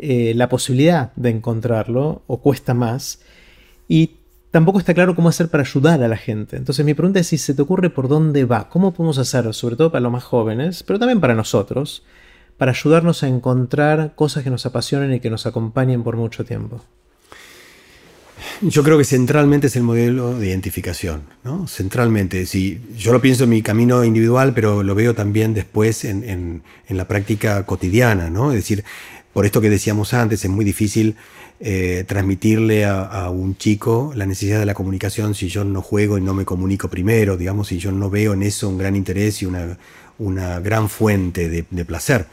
eh, 0.00 0.32
la 0.34 0.48
posibilidad 0.48 1.12
de 1.14 1.30
encontrarlo 1.30 2.22
o 2.26 2.40
cuesta 2.40 2.74
más. 2.74 3.20
Y 3.88 4.16
tampoco 4.50 4.78
está 4.78 4.94
claro 4.94 5.14
cómo 5.14 5.28
hacer 5.28 5.48
para 5.48 5.62
ayudar 5.62 6.02
a 6.02 6.08
la 6.08 6.16
gente. 6.16 6.56
Entonces 6.56 6.84
mi 6.84 6.94
pregunta 6.94 7.20
es 7.20 7.26
si 7.28 7.38
se 7.38 7.54
te 7.54 7.62
ocurre 7.62 7.90
por 7.90 8.08
dónde 8.08 8.44
va, 8.44 8.68
cómo 8.68 8.92
podemos 8.92 9.18
hacer, 9.18 9.52
sobre 9.54 9.76
todo 9.76 9.90
para 9.90 10.02
los 10.02 10.12
más 10.12 10.24
jóvenes, 10.24 10.82
pero 10.82 10.98
también 10.98 11.20
para 11.20 11.34
nosotros, 11.34 12.04
para 12.56 12.70
ayudarnos 12.70 13.22
a 13.22 13.28
encontrar 13.28 14.14
cosas 14.14 14.44
que 14.44 14.50
nos 14.50 14.66
apasionen 14.66 15.12
y 15.12 15.20
que 15.20 15.30
nos 15.30 15.46
acompañen 15.46 16.02
por 16.02 16.16
mucho 16.16 16.44
tiempo. 16.44 16.82
Yo 18.62 18.82
creo 18.82 18.98
que 18.98 19.04
centralmente 19.04 19.66
es 19.66 19.76
el 19.76 19.82
modelo 19.82 20.38
de 20.38 20.48
identificación, 20.48 21.22
¿no? 21.42 21.66
Centralmente, 21.66 22.46
si 22.46 22.80
yo 22.96 23.12
lo 23.12 23.20
pienso 23.20 23.44
en 23.44 23.50
mi 23.50 23.62
camino 23.62 24.04
individual, 24.04 24.52
pero 24.54 24.82
lo 24.82 24.94
veo 24.94 25.14
también 25.14 25.54
después 25.54 26.04
en, 26.04 26.24
en 26.24 26.96
la 26.96 27.08
práctica 27.08 27.64
cotidiana, 27.66 28.30
¿no? 28.30 28.50
Es 28.50 28.56
decir, 28.56 28.84
por 29.34 29.44
esto 29.44 29.60
que 29.60 29.68
decíamos 29.68 30.14
antes, 30.14 30.44
es 30.44 30.50
muy 30.50 30.64
difícil 30.64 31.16
eh, 31.58 32.04
transmitirle 32.06 32.84
a, 32.84 33.28
un 33.30 33.56
chico 33.56 34.12
la 34.14 34.26
necesidad 34.26 34.60
de 34.60 34.64
la 34.64 34.74
comunicación 34.74 35.34
si 35.34 35.48
yo 35.48 35.64
no 35.64 35.82
juego 35.82 36.16
y 36.16 36.20
no 36.20 36.34
me 36.34 36.44
comunico 36.44 36.88
primero, 36.88 37.36
digamos, 37.36 37.68
si 37.68 37.78
yo 37.78 37.90
no 37.90 38.10
veo 38.10 38.32
en 38.32 38.44
eso 38.44 38.68
un 38.68 38.78
gran 38.78 38.94
interés 38.94 39.42
y 39.42 39.46
una, 39.46 40.60
gran 40.60 40.88
fuente 40.88 41.48
de, 41.48 41.84
placer. 41.84 42.26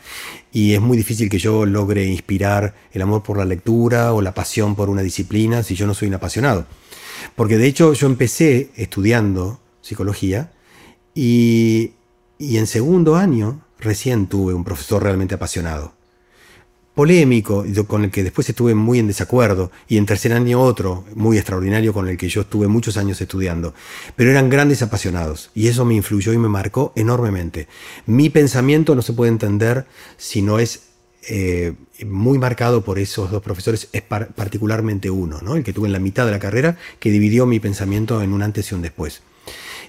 Y 0.53 0.75
es 0.75 0.81
muy 0.81 0.95
difícil 0.95 1.27
que 1.27 1.39
yo 1.39 1.65
logre 1.65 2.05
inspirar 2.05 2.75
el 2.93 3.01
amor 3.01 3.23
por 3.23 3.39
la 3.39 3.45
lectura 3.45 4.13
o 4.13 4.21
la 4.21 4.35
pasión 4.35 4.75
por 4.75 4.87
una 4.87 5.01
disciplina 5.01 5.63
si 5.63 5.73
yo 5.73 5.87
no 5.87 5.95
soy 5.95 6.07
un 6.07 6.13
apasionado. 6.13 6.67
Porque 7.35 7.57
de 7.57 7.65
hecho 7.65 7.93
yo 7.93 8.05
empecé 8.05 8.69
estudiando 8.75 9.59
psicología 9.81 10.51
y 11.15 11.93
en 12.39 12.67
segundo 12.67 13.15
año 13.15 13.61
recién 13.79 14.27
tuve 14.27 14.53
un 14.53 14.63
profesor 14.63 15.01
realmente 15.01 15.33
apasionado 15.33 15.99
polémico, 17.01 17.65
con 17.87 18.03
el 18.03 18.11
que 18.11 18.21
después 18.21 18.47
estuve 18.47 18.75
muy 18.75 18.99
en 18.99 19.07
desacuerdo, 19.07 19.71
y 19.87 19.97
en 19.97 20.05
tercer 20.05 20.33
año 20.33 20.61
otro, 20.61 21.03
muy 21.15 21.35
extraordinario, 21.35 21.93
con 21.93 22.07
el 22.07 22.15
que 22.15 22.29
yo 22.29 22.41
estuve 22.41 22.67
muchos 22.67 22.95
años 22.95 23.19
estudiando. 23.19 23.73
Pero 24.15 24.29
eran 24.29 24.51
grandes 24.51 24.83
apasionados, 24.83 25.49
y 25.55 25.67
eso 25.67 25.83
me 25.83 25.95
influyó 25.95 26.31
y 26.31 26.37
me 26.37 26.47
marcó 26.47 26.93
enormemente. 26.95 27.67
Mi 28.05 28.29
pensamiento 28.29 28.93
no 28.93 29.01
se 29.01 29.13
puede 29.13 29.31
entender 29.31 29.87
si 30.17 30.43
no 30.43 30.59
es 30.59 30.89
eh, 31.27 31.73
muy 32.05 32.37
marcado 32.37 32.83
por 32.83 32.99
esos 32.99 33.31
dos 33.31 33.41
profesores, 33.41 33.87
es 33.93 34.03
particularmente 34.03 35.09
uno, 35.09 35.39
¿no? 35.41 35.55
el 35.55 35.63
que 35.63 35.73
tuve 35.73 35.87
en 35.87 35.93
la 35.93 35.99
mitad 35.99 36.27
de 36.27 36.33
la 36.33 36.39
carrera, 36.39 36.77
que 36.99 37.09
dividió 37.09 37.47
mi 37.47 37.59
pensamiento 37.59 38.21
en 38.21 38.31
un 38.31 38.43
antes 38.43 38.71
y 38.71 38.75
un 38.75 38.83
después. 38.83 39.23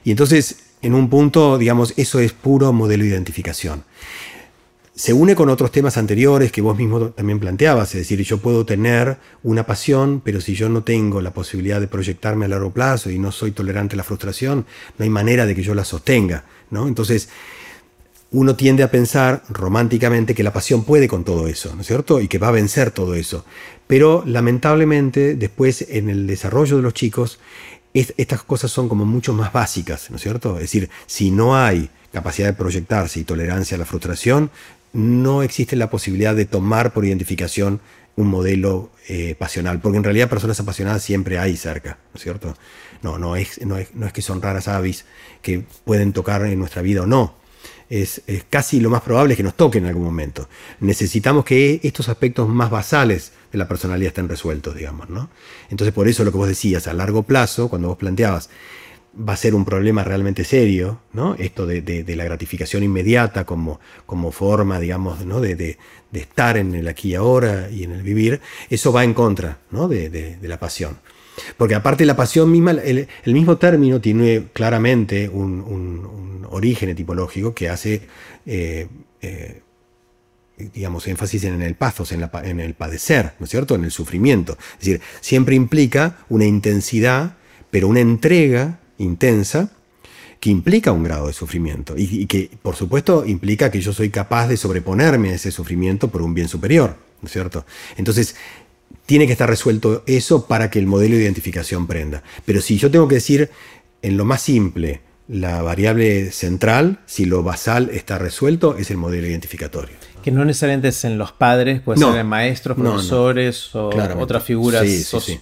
Y 0.02 0.12
entonces, 0.12 0.60
en 0.80 0.94
un 0.94 1.10
punto, 1.10 1.58
digamos, 1.58 1.92
eso 1.98 2.20
es 2.20 2.32
puro 2.32 2.72
modelo 2.72 3.02
de 3.04 3.10
identificación 3.10 3.84
se 5.02 5.12
une 5.12 5.34
con 5.34 5.48
otros 5.48 5.72
temas 5.72 5.96
anteriores 5.96 6.52
que 6.52 6.62
vos 6.62 6.78
mismo 6.78 7.10
también 7.10 7.40
planteabas, 7.40 7.92
es 7.96 8.02
decir, 8.02 8.22
yo 8.22 8.38
puedo 8.38 8.64
tener 8.64 9.16
una 9.42 9.66
pasión, 9.66 10.22
pero 10.24 10.40
si 10.40 10.54
yo 10.54 10.68
no 10.68 10.84
tengo 10.84 11.20
la 11.20 11.32
posibilidad 11.32 11.80
de 11.80 11.88
proyectarme 11.88 12.44
a 12.44 12.48
largo 12.48 12.70
plazo 12.70 13.10
y 13.10 13.18
no 13.18 13.32
soy 13.32 13.50
tolerante 13.50 13.96
a 13.96 13.96
la 13.96 14.04
frustración, 14.04 14.64
no 14.96 15.02
hay 15.02 15.10
manera 15.10 15.44
de 15.44 15.56
que 15.56 15.64
yo 15.64 15.74
la 15.74 15.84
sostenga, 15.84 16.44
¿no? 16.70 16.86
Entonces, 16.86 17.30
uno 18.30 18.54
tiende 18.54 18.84
a 18.84 18.92
pensar 18.92 19.42
románticamente 19.48 20.36
que 20.36 20.44
la 20.44 20.52
pasión 20.52 20.84
puede 20.84 21.08
con 21.08 21.24
todo 21.24 21.48
eso, 21.48 21.74
¿no 21.74 21.80
es 21.80 21.88
cierto? 21.88 22.20
Y 22.20 22.28
que 22.28 22.38
va 22.38 22.46
a 22.46 22.52
vencer 22.52 22.92
todo 22.92 23.16
eso. 23.16 23.44
Pero 23.88 24.22
lamentablemente, 24.24 25.34
después 25.34 25.84
en 25.88 26.10
el 26.10 26.28
desarrollo 26.28 26.76
de 26.76 26.82
los 26.82 26.94
chicos, 26.94 27.40
estas 27.92 28.44
cosas 28.44 28.70
son 28.70 28.88
como 28.88 29.04
mucho 29.04 29.32
más 29.32 29.52
básicas, 29.52 30.10
¿no 30.10 30.16
es 30.16 30.22
cierto? 30.22 30.54
Es 30.58 30.62
decir, 30.62 30.90
si 31.06 31.32
no 31.32 31.56
hay 31.56 31.90
capacidad 32.12 32.46
de 32.46 32.54
proyectarse 32.54 33.18
y 33.18 33.24
tolerancia 33.24 33.74
a 33.74 33.78
la 33.78 33.84
frustración, 33.84 34.50
no 34.92 35.42
existe 35.42 35.76
la 35.76 35.90
posibilidad 35.90 36.34
de 36.34 36.44
tomar 36.44 36.92
por 36.92 37.04
identificación 37.04 37.80
un 38.14 38.28
modelo 38.28 38.90
eh, 39.08 39.34
pasional, 39.38 39.80
porque 39.80 39.98
en 39.98 40.04
realidad 40.04 40.28
personas 40.28 40.60
apasionadas 40.60 41.02
siempre 41.02 41.38
hay 41.38 41.56
cerca, 41.56 41.98
¿no 42.12 42.18
es 42.18 42.22
cierto? 42.22 42.54
No, 43.00 43.18
no 43.18 43.36
es, 43.36 43.64
no 43.64 43.78
es, 43.78 43.88
que 44.12 44.22
son 44.22 44.42
raras 44.42 44.68
avis 44.68 45.06
que 45.40 45.64
pueden 45.84 46.12
tocar 46.12 46.44
en 46.44 46.58
nuestra 46.58 46.82
vida 46.82 47.02
o 47.02 47.06
no. 47.06 47.34
Es, 47.88 48.22
casi 48.48 48.80
lo 48.80 48.88
más 48.88 49.02
probable 49.02 49.36
que 49.36 49.42
nos 49.42 49.54
toquen 49.54 49.84
en 49.84 49.88
algún 49.88 50.04
momento. 50.04 50.48
Necesitamos 50.80 51.44
que 51.44 51.80
estos 51.82 52.08
aspectos 52.08 52.48
más 52.48 52.70
basales 52.70 53.32
de 53.50 53.58
la 53.58 53.68
personalidad 53.68 54.08
estén 54.08 54.28
resueltos, 54.28 54.74
digamos, 54.74 55.10
¿no? 55.10 55.28
Entonces, 55.68 55.92
por 55.92 56.08
eso 56.08 56.24
lo 56.24 56.32
que 56.32 56.38
vos 56.38 56.48
decías, 56.48 56.86
a 56.86 56.94
largo 56.94 57.24
plazo, 57.24 57.68
cuando 57.68 57.88
vos 57.88 57.98
planteabas, 57.98 58.48
va 59.14 59.34
a 59.34 59.36
ser 59.36 59.54
un 59.54 59.64
problema 59.64 60.04
realmente 60.04 60.44
serio, 60.44 61.00
¿no? 61.12 61.34
Esto 61.34 61.66
de, 61.66 62.04
la 62.16 62.24
gratificación 62.24 62.82
inmediata 62.82 63.44
como, 63.44 63.80
como 64.06 64.32
forma, 64.32 64.80
digamos, 64.80 65.24
¿no? 65.26 65.40
de, 65.40 65.78
estar 66.12 66.56
en 66.56 66.74
el 66.74 66.88
aquí 66.88 67.10
y 67.10 67.14
ahora 67.14 67.70
y 67.70 67.84
en 67.84 67.92
el 67.92 68.02
vivir, 68.02 68.40
eso 68.70 68.92
va 68.92 69.04
en 69.04 69.14
contra 69.14 69.58
¿no? 69.70 69.88
de, 69.88 70.38
la 70.42 70.58
pasión. 70.58 70.98
Porque 71.56 71.74
aparte 71.74 72.04
la 72.04 72.16
pasión 72.16 72.50
misma, 72.50 72.72
el, 72.72 73.08
mismo 73.26 73.56
término 73.56 74.00
tiene 74.00 74.44
claramente 74.52 75.28
un, 75.28 76.42
origen 76.50 76.90
etimológico 76.90 77.54
que 77.54 77.70
hace, 77.70 78.02
eh, 78.44 78.86
eh, 79.22 79.62
digamos, 80.58 81.06
énfasis 81.06 81.44
en 81.44 81.62
el 81.62 81.74
pathos, 81.76 82.12
en, 82.12 82.28
en 82.44 82.60
el 82.60 82.74
padecer, 82.74 83.32
¿no 83.38 83.44
es 83.44 83.50
cierto? 83.50 83.74
En 83.74 83.84
el 83.84 83.90
sufrimiento. 83.90 84.58
Es 84.72 84.78
decir, 84.80 85.00
siempre 85.22 85.54
implica 85.54 86.18
una 86.28 86.44
intensidad, 86.44 87.36
pero 87.70 87.88
una 87.88 88.00
entrega 88.00 88.81
intensa 89.02 89.70
que 90.40 90.50
implica 90.50 90.90
un 90.90 91.04
grado 91.04 91.28
de 91.28 91.32
sufrimiento 91.32 91.94
y, 91.96 92.26
que, 92.26 92.50
por 92.62 92.74
supuesto, 92.74 93.24
implica 93.24 93.70
que 93.70 93.80
yo 93.80 93.92
soy 93.92 94.10
capaz 94.10 94.48
de 94.48 94.56
sobreponerme 94.56 95.30
a 95.30 95.34
ese 95.34 95.52
sufrimiento 95.52 96.08
por 96.08 96.20
un 96.20 96.34
bien 96.34 96.48
superior, 96.48 96.96
¿no 97.20 97.26
es 97.26 97.32
cierto? 97.32 97.64
Entonces, 97.96 98.34
tiene 99.06 99.26
que 99.26 99.32
estar 99.32 99.48
resuelto 99.48 100.02
eso 100.06 100.46
para 100.46 100.68
que 100.68 100.80
el 100.80 100.86
modelo 100.86 101.16
de 101.16 101.22
identificación 101.22 101.86
prenda. 101.86 102.24
Pero 102.44 102.60
si 102.60 102.76
yo 102.76 102.90
tengo 102.90 103.06
que 103.06 103.16
decir 103.16 103.50
en 104.02 104.16
lo 104.16 104.24
más 104.24 104.42
simple, 104.42 105.00
la 105.28 105.62
variable 105.62 106.32
central, 106.32 107.00
si 107.06 107.24
lo 107.24 107.42
basal 107.42 107.90
está 107.90 108.18
resuelto, 108.18 108.76
es 108.76 108.90
el 108.90 108.96
modelo 108.96 109.28
identificatorio. 109.28 109.94
Que 110.22 110.30
no 110.30 110.44
necesariamente 110.44 110.88
es 110.88 111.04
en 111.04 111.18
los 111.18 111.32
padres, 111.32 111.80
puede 111.80 111.98
ser 111.98 112.16
en 112.16 112.26
maestros, 112.26 112.76
profesores 112.76 113.74
o 113.74 113.90
otras 114.18 114.42
figuras 114.42 114.86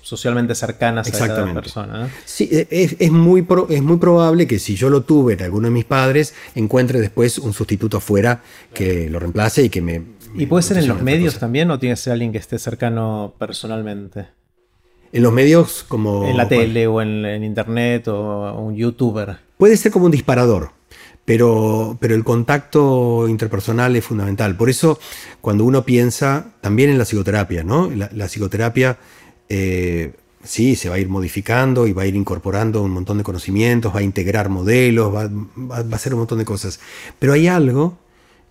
socialmente 0.03 0.55
cercanas 0.55 1.09
a 1.09 1.29
cada 1.29 1.53
persona. 1.55 2.11
Sí, 2.25 2.49
e, 2.51 2.97
es, 2.99 3.11
muy 3.11 3.47
es 3.69 3.83
muy 3.83 3.97
probable 3.99 4.47
que 4.47 4.59
si 4.59 4.75
yo 4.75 4.91
lo 4.91 5.03
tuve 5.03 5.35
en 5.35 5.43
alguno 5.43 5.69
de 5.69 5.73
mis 5.73 5.85
padres, 5.85 6.35
encuentre 6.55 7.01
después 7.01 7.39
un 7.39 7.53
sustituto 7.53 8.01
fuera 8.01 8.43
que 8.73 9.09
lo 9.09 9.19
reemplace 9.19 9.65
y 9.65 9.69
que 9.69 9.83
me... 9.83 10.03
¿Y 10.35 10.47
puede 10.47 10.63
ser 10.63 10.79
en 10.79 10.89
los 10.89 11.03
medios 11.03 11.39
también 11.39 11.71
o 11.71 11.79
tiene 11.79 11.95
que 11.95 12.01
ser 12.01 12.13
alguien 12.13 12.33
que 12.33 12.39
esté 12.39 12.59
cercano 12.59 13.35
personalmente? 13.39 14.29
En 15.13 15.23
los 15.23 15.33
medios 15.33 15.85
como... 15.89 16.29
En 16.29 16.37
la 16.37 16.49
tele 16.49 16.87
o 16.87 17.03
en, 17.03 17.43
internet 17.43 18.09
o 18.09 18.59
un 18.61 18.77
youtuber. 18.77 19.39
Puede 19.59 19.77
ser 19.77 19.91
como 19.91 20.07
un 20.07 20.13
disparador. 20.13 20.80
Pero, 21.31 21.97
pero, 22.01 22.17
el 22.17 22.25
contacto 22.25 23.29
interpersonal 23.29 23.95
es 23.95 24.05
fundamental. 24.05 24.57
Por 24.57 24.69
eso, 24.69 24.99
cuando 25.41 25.65
uno 25.65 25.85
piensa 25.85 26.55
también 26.61 26.91
en 26.91 26.99
la 26.99 27.05
psicoterapia, 27.05 27.63
¿no? 27.63 27.89
La, 27.89 28.27
psicoterapia 28.27 28.99
eh, 29.49 30.13
sí 30.43 30.75
se 30.75 30.89
va 30.89 30.97
a 30.97 30.99
ir 30.99 31.09
modificando 31.09 31.87
y 31.87 31.93
va 31.93 32.03
a 32.03 32.07
ir 32.07 32.17
incorporando 32.17 32.83
un 32.83 32.91
montón 32.91 33.19
de 33.19 33.23
conocimientos, 33.23 33.95
va 33.95 34.01
a 34.01 34.03
integrar 34.03 34.49
modelos, 34.49 35.15
va, 35.15 35.31
a 35.77 35.95
hacer 35.95 36.15
un 36.15 36.19
montón 36.19 36.39
de 36.39 36.45
cosas. 36.45 36.81
Pero 37.21 37.33
hay 37.35 37.47
algo 37.47 37.97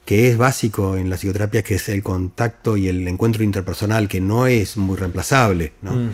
que 0.05 0.29
es 0.29 0.37
básico 0.37 0.95
en 0.95 1.09
la 1.09 1.17
psicoterapia, 1.17 1.63
que 1.63 1.75
es 1.75 1.89
el 1.89 2.01
contacto 2.01 2.77
y 2.77 2.87
el 2.87 3.05
encuentro 3.09 3.43
interpersonal, 3.43 4.07
que 4.07 4.21
no 4.21 4.47
es 4.47 4.77
muy 4.77 4.95
reemplazable. 4.95 5.73
¿no? 5.81 5.95
Mm. 5.95 6.11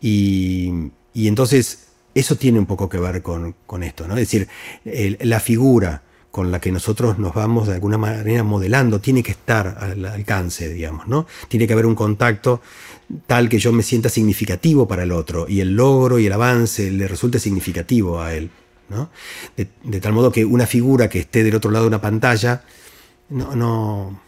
Y, 0.00 0.92
y 1.12 1.26
entonces 1.26 1.88
eso 2.14 2.36
tiene 2.36 2.58
un 2.60 2.66
poco 2.66 2.88
que 2.88 2.98
ver 2.98 3.22
con, 3.22 3.54
esto, 3.82 4.06
¿no? 4.06 4.14
Es 4.16 4.30
decir, 4.30 4.48
la 5.20 5.40
figura 5.40 6.03
con 6.34 6.50
la 6.50 6.60
que 6.60 6.72
nosotros 6.72 7.16
nos 7.16 7.32
vamos 7.32 7.68
de 7.68 7.74
alguna 7.74 7.96
manera 7.96 8.42
modelando 8.42 9.00
tiene 9.00 9.22
que 9.22 9.30
estar 9.30 9.78
al 9.78 10.04
alcance, 10.04 10.68
digamos, 10.68 11.06
¿no? 11.06 11.28
Tiene 11.46 11.68
que 11.68 11.74
haber 11.74 11.86
un 11.86 11.94
contacto 11.94 12.60
tal 13.28 13.48
que 13.48 13.60
yo 13.60 13.72
me 13.72 13.84
sienta 13.84 14.08
significativo 14.08 14.88
para 14.88 15.04
el 15.04 15.12
otro 15.12 15.46
y 15.48 15.60
el 15.60 15.76
logro 15.76 16.18
y 16.18 16.26
el 16.26 16.32
avance 16.32 16.90
le 16.90 17.06
resulte 17.06 17.38
significativo 17.38 18.20
a 18.20 18.34
él, 18.34 18.50
¿no? 18.88 19.10
De, 19.56 20.00
tal 20.00 20.12
modo 20.12 20.32
que 20.32 20.44
una 20.44 20.66
figura 20.66 21.08
que 21.08 21.20
esté 21.20 21.44
del 21.44 21.54
otro 21.54 21.70
lado 21.70 21.84
de 21.84 21.88
una 21.90 22.00
pantalla 22.00 22.64
no, 23.28 24.20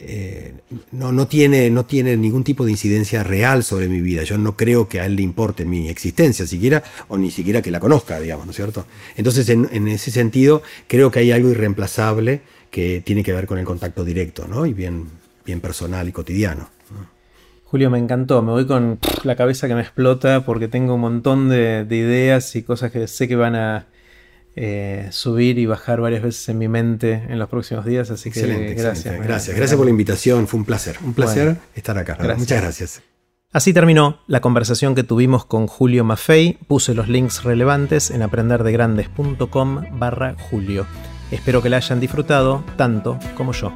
eh, 0.00 0.54
no, 0.92 1.12
no, 1.12 1.26
tiene, 1.26 1.70
no 1.70 1.84
tiene 1.84 2.16
ningún 2.16 2.44
tipo 2.44 2.64
de 2.64 2.70
incidencia 2.70 3.22
real 3.22 3.64
sobre 3.64 3.88
mi 3.88 4.00
vida. 4.00 4.22
Yo 4.22 4.38
no 4.38 4.56
creo 4.56 4.88
que 4.88 5.00
a 5.00 5.06
él 5.06 5.16
le 5.16 5.22
importe 5.22 5.64
mi 5.64 5.88
existencia 5.88 6.46
siquiera, 6.46 6.82
o 7.08 7.16
ni 7.16 7.30
siquiera 7.30 7.62
que 7.62 7.70
la 7.70 7.80
conozca, 7.80 8.20
digamos, 8.20 8.46
¿no 8.46 8.50
es 8.50 8.56
cierto? 8.56 8.86
Entonces, 9.16 9.48
en, 9.48 9.88
ese 9.88 10.10
sentido, 10.10 10.62
creo 10.86 11.10
que 11.10 11.20
hay 11.20 11.32
algo 11.32 11.50
irreemplazable 11.50 12.42
que 12.70 13.02
tiene 13.04 13.22
que 13.22 13.32
ver 13.32 13.46
con 13.46 13.58
el 13.58 13.64
contacto 13.64 14.04
directo, 14.04 14.46
¿no? 14.48 14.66
Y 14.66 14.72
bien, 14.72 15.06
bien 15.44 15.60
personal 15.60 16.08
y 16.08 16.12
cotidiano. 16.12 16.70
Julio, 17.64 17.90
me 17.90 17.98
encantó. 17.98 18.42
Me 18.42 18.52
voy 18.52 18.66
con 18.66 18.98
la 19.24 19.36
cabeza 19.36 19.66
que 19.66 19.74
me 19.74 19.80
explota 19.80 20.44
porque 20.44 20.68
tengo 20.68 20.94
un 20.94 21.00
montón 21.00 21.48
de 21.48 21.86
ideas 21.90 22.54
y 22.54 22.62
cosas 22.62 22.92
que 22.92 23.08
sé 23.08 23.26
que 23.26 23.36
van 23.36 23.56
a 23.56 23.86
eh, 24.56 25.08
subir 25.10 25.58
y 25.58 25.66
bajar 25.66 26.00
varias 26.00 26.22
veces 26.22 26.48
en 26.48 26.58
mi 26.58 26.68
mente 26.68 27.24
en 27.28 27.38
los 27.38 27.48
próximos 27.48 27.84
días. 27.84 28.10
Así 28.10 28.30
que 28.30 28.74
gracias. 28.74 29.18
Gracias, 29.18 29.56
gracias 29.56 29.76
por 29.76 29.86
la 29.86 29.90
invitación. 29.90 30.46
Fue 30.46 30.58
un 30.58 30.66
placer. 30.66 30.96
Un 31.04 31.14
placer 31.14 31.56
estar 31.74 31.98
acá. 31.98 32.16
Muchas 32.36 32.60
gracias. 32.60 33.02
Así 33.52 33.72
terminó 33.72 34.18
la 34.26 34.40
conversación 34.40 34.96
que 34.96 35.04
tuvimos 35.04 35.44
con 35.44 35.68
Julio 35.68 36.04
Maffei. 36.04 36.58
Puse 36.66 36.92
los 36.92 37.08
links 37.08 37.44
relevantes 37.44 38.10
en 38.10 38.22
aprenderdegrandes.com 38.22 39.84
barra 39.92 40.34
Julio. 40.50 40.86
Espero 41.30 41.62
que 41.62 41.70
la 41.70 41.76
hayan 41.76 42.00
disfrutado 42.00 42.64
tanto 42.76 43.18
como 43.36 43.52
yo. 43.52 43.72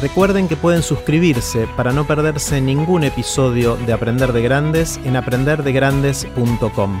Recuerden 0.00 0.48
que 0.48 0.56
pueden 0.56 0.82
suscribirse 0.82 1.66
para 1.76 1.92
no 1.92 2.06
perderse 2.06 2.60
ningún 2.60 3.02
episodio 3.04 3.76
de 3.76 3.92
Aprender 3.92 4.32
de 4.32 4.42
Grandes 4.42 5.00
en 5.04 5.16
aprenderdegrandes.com. 5.16 7.00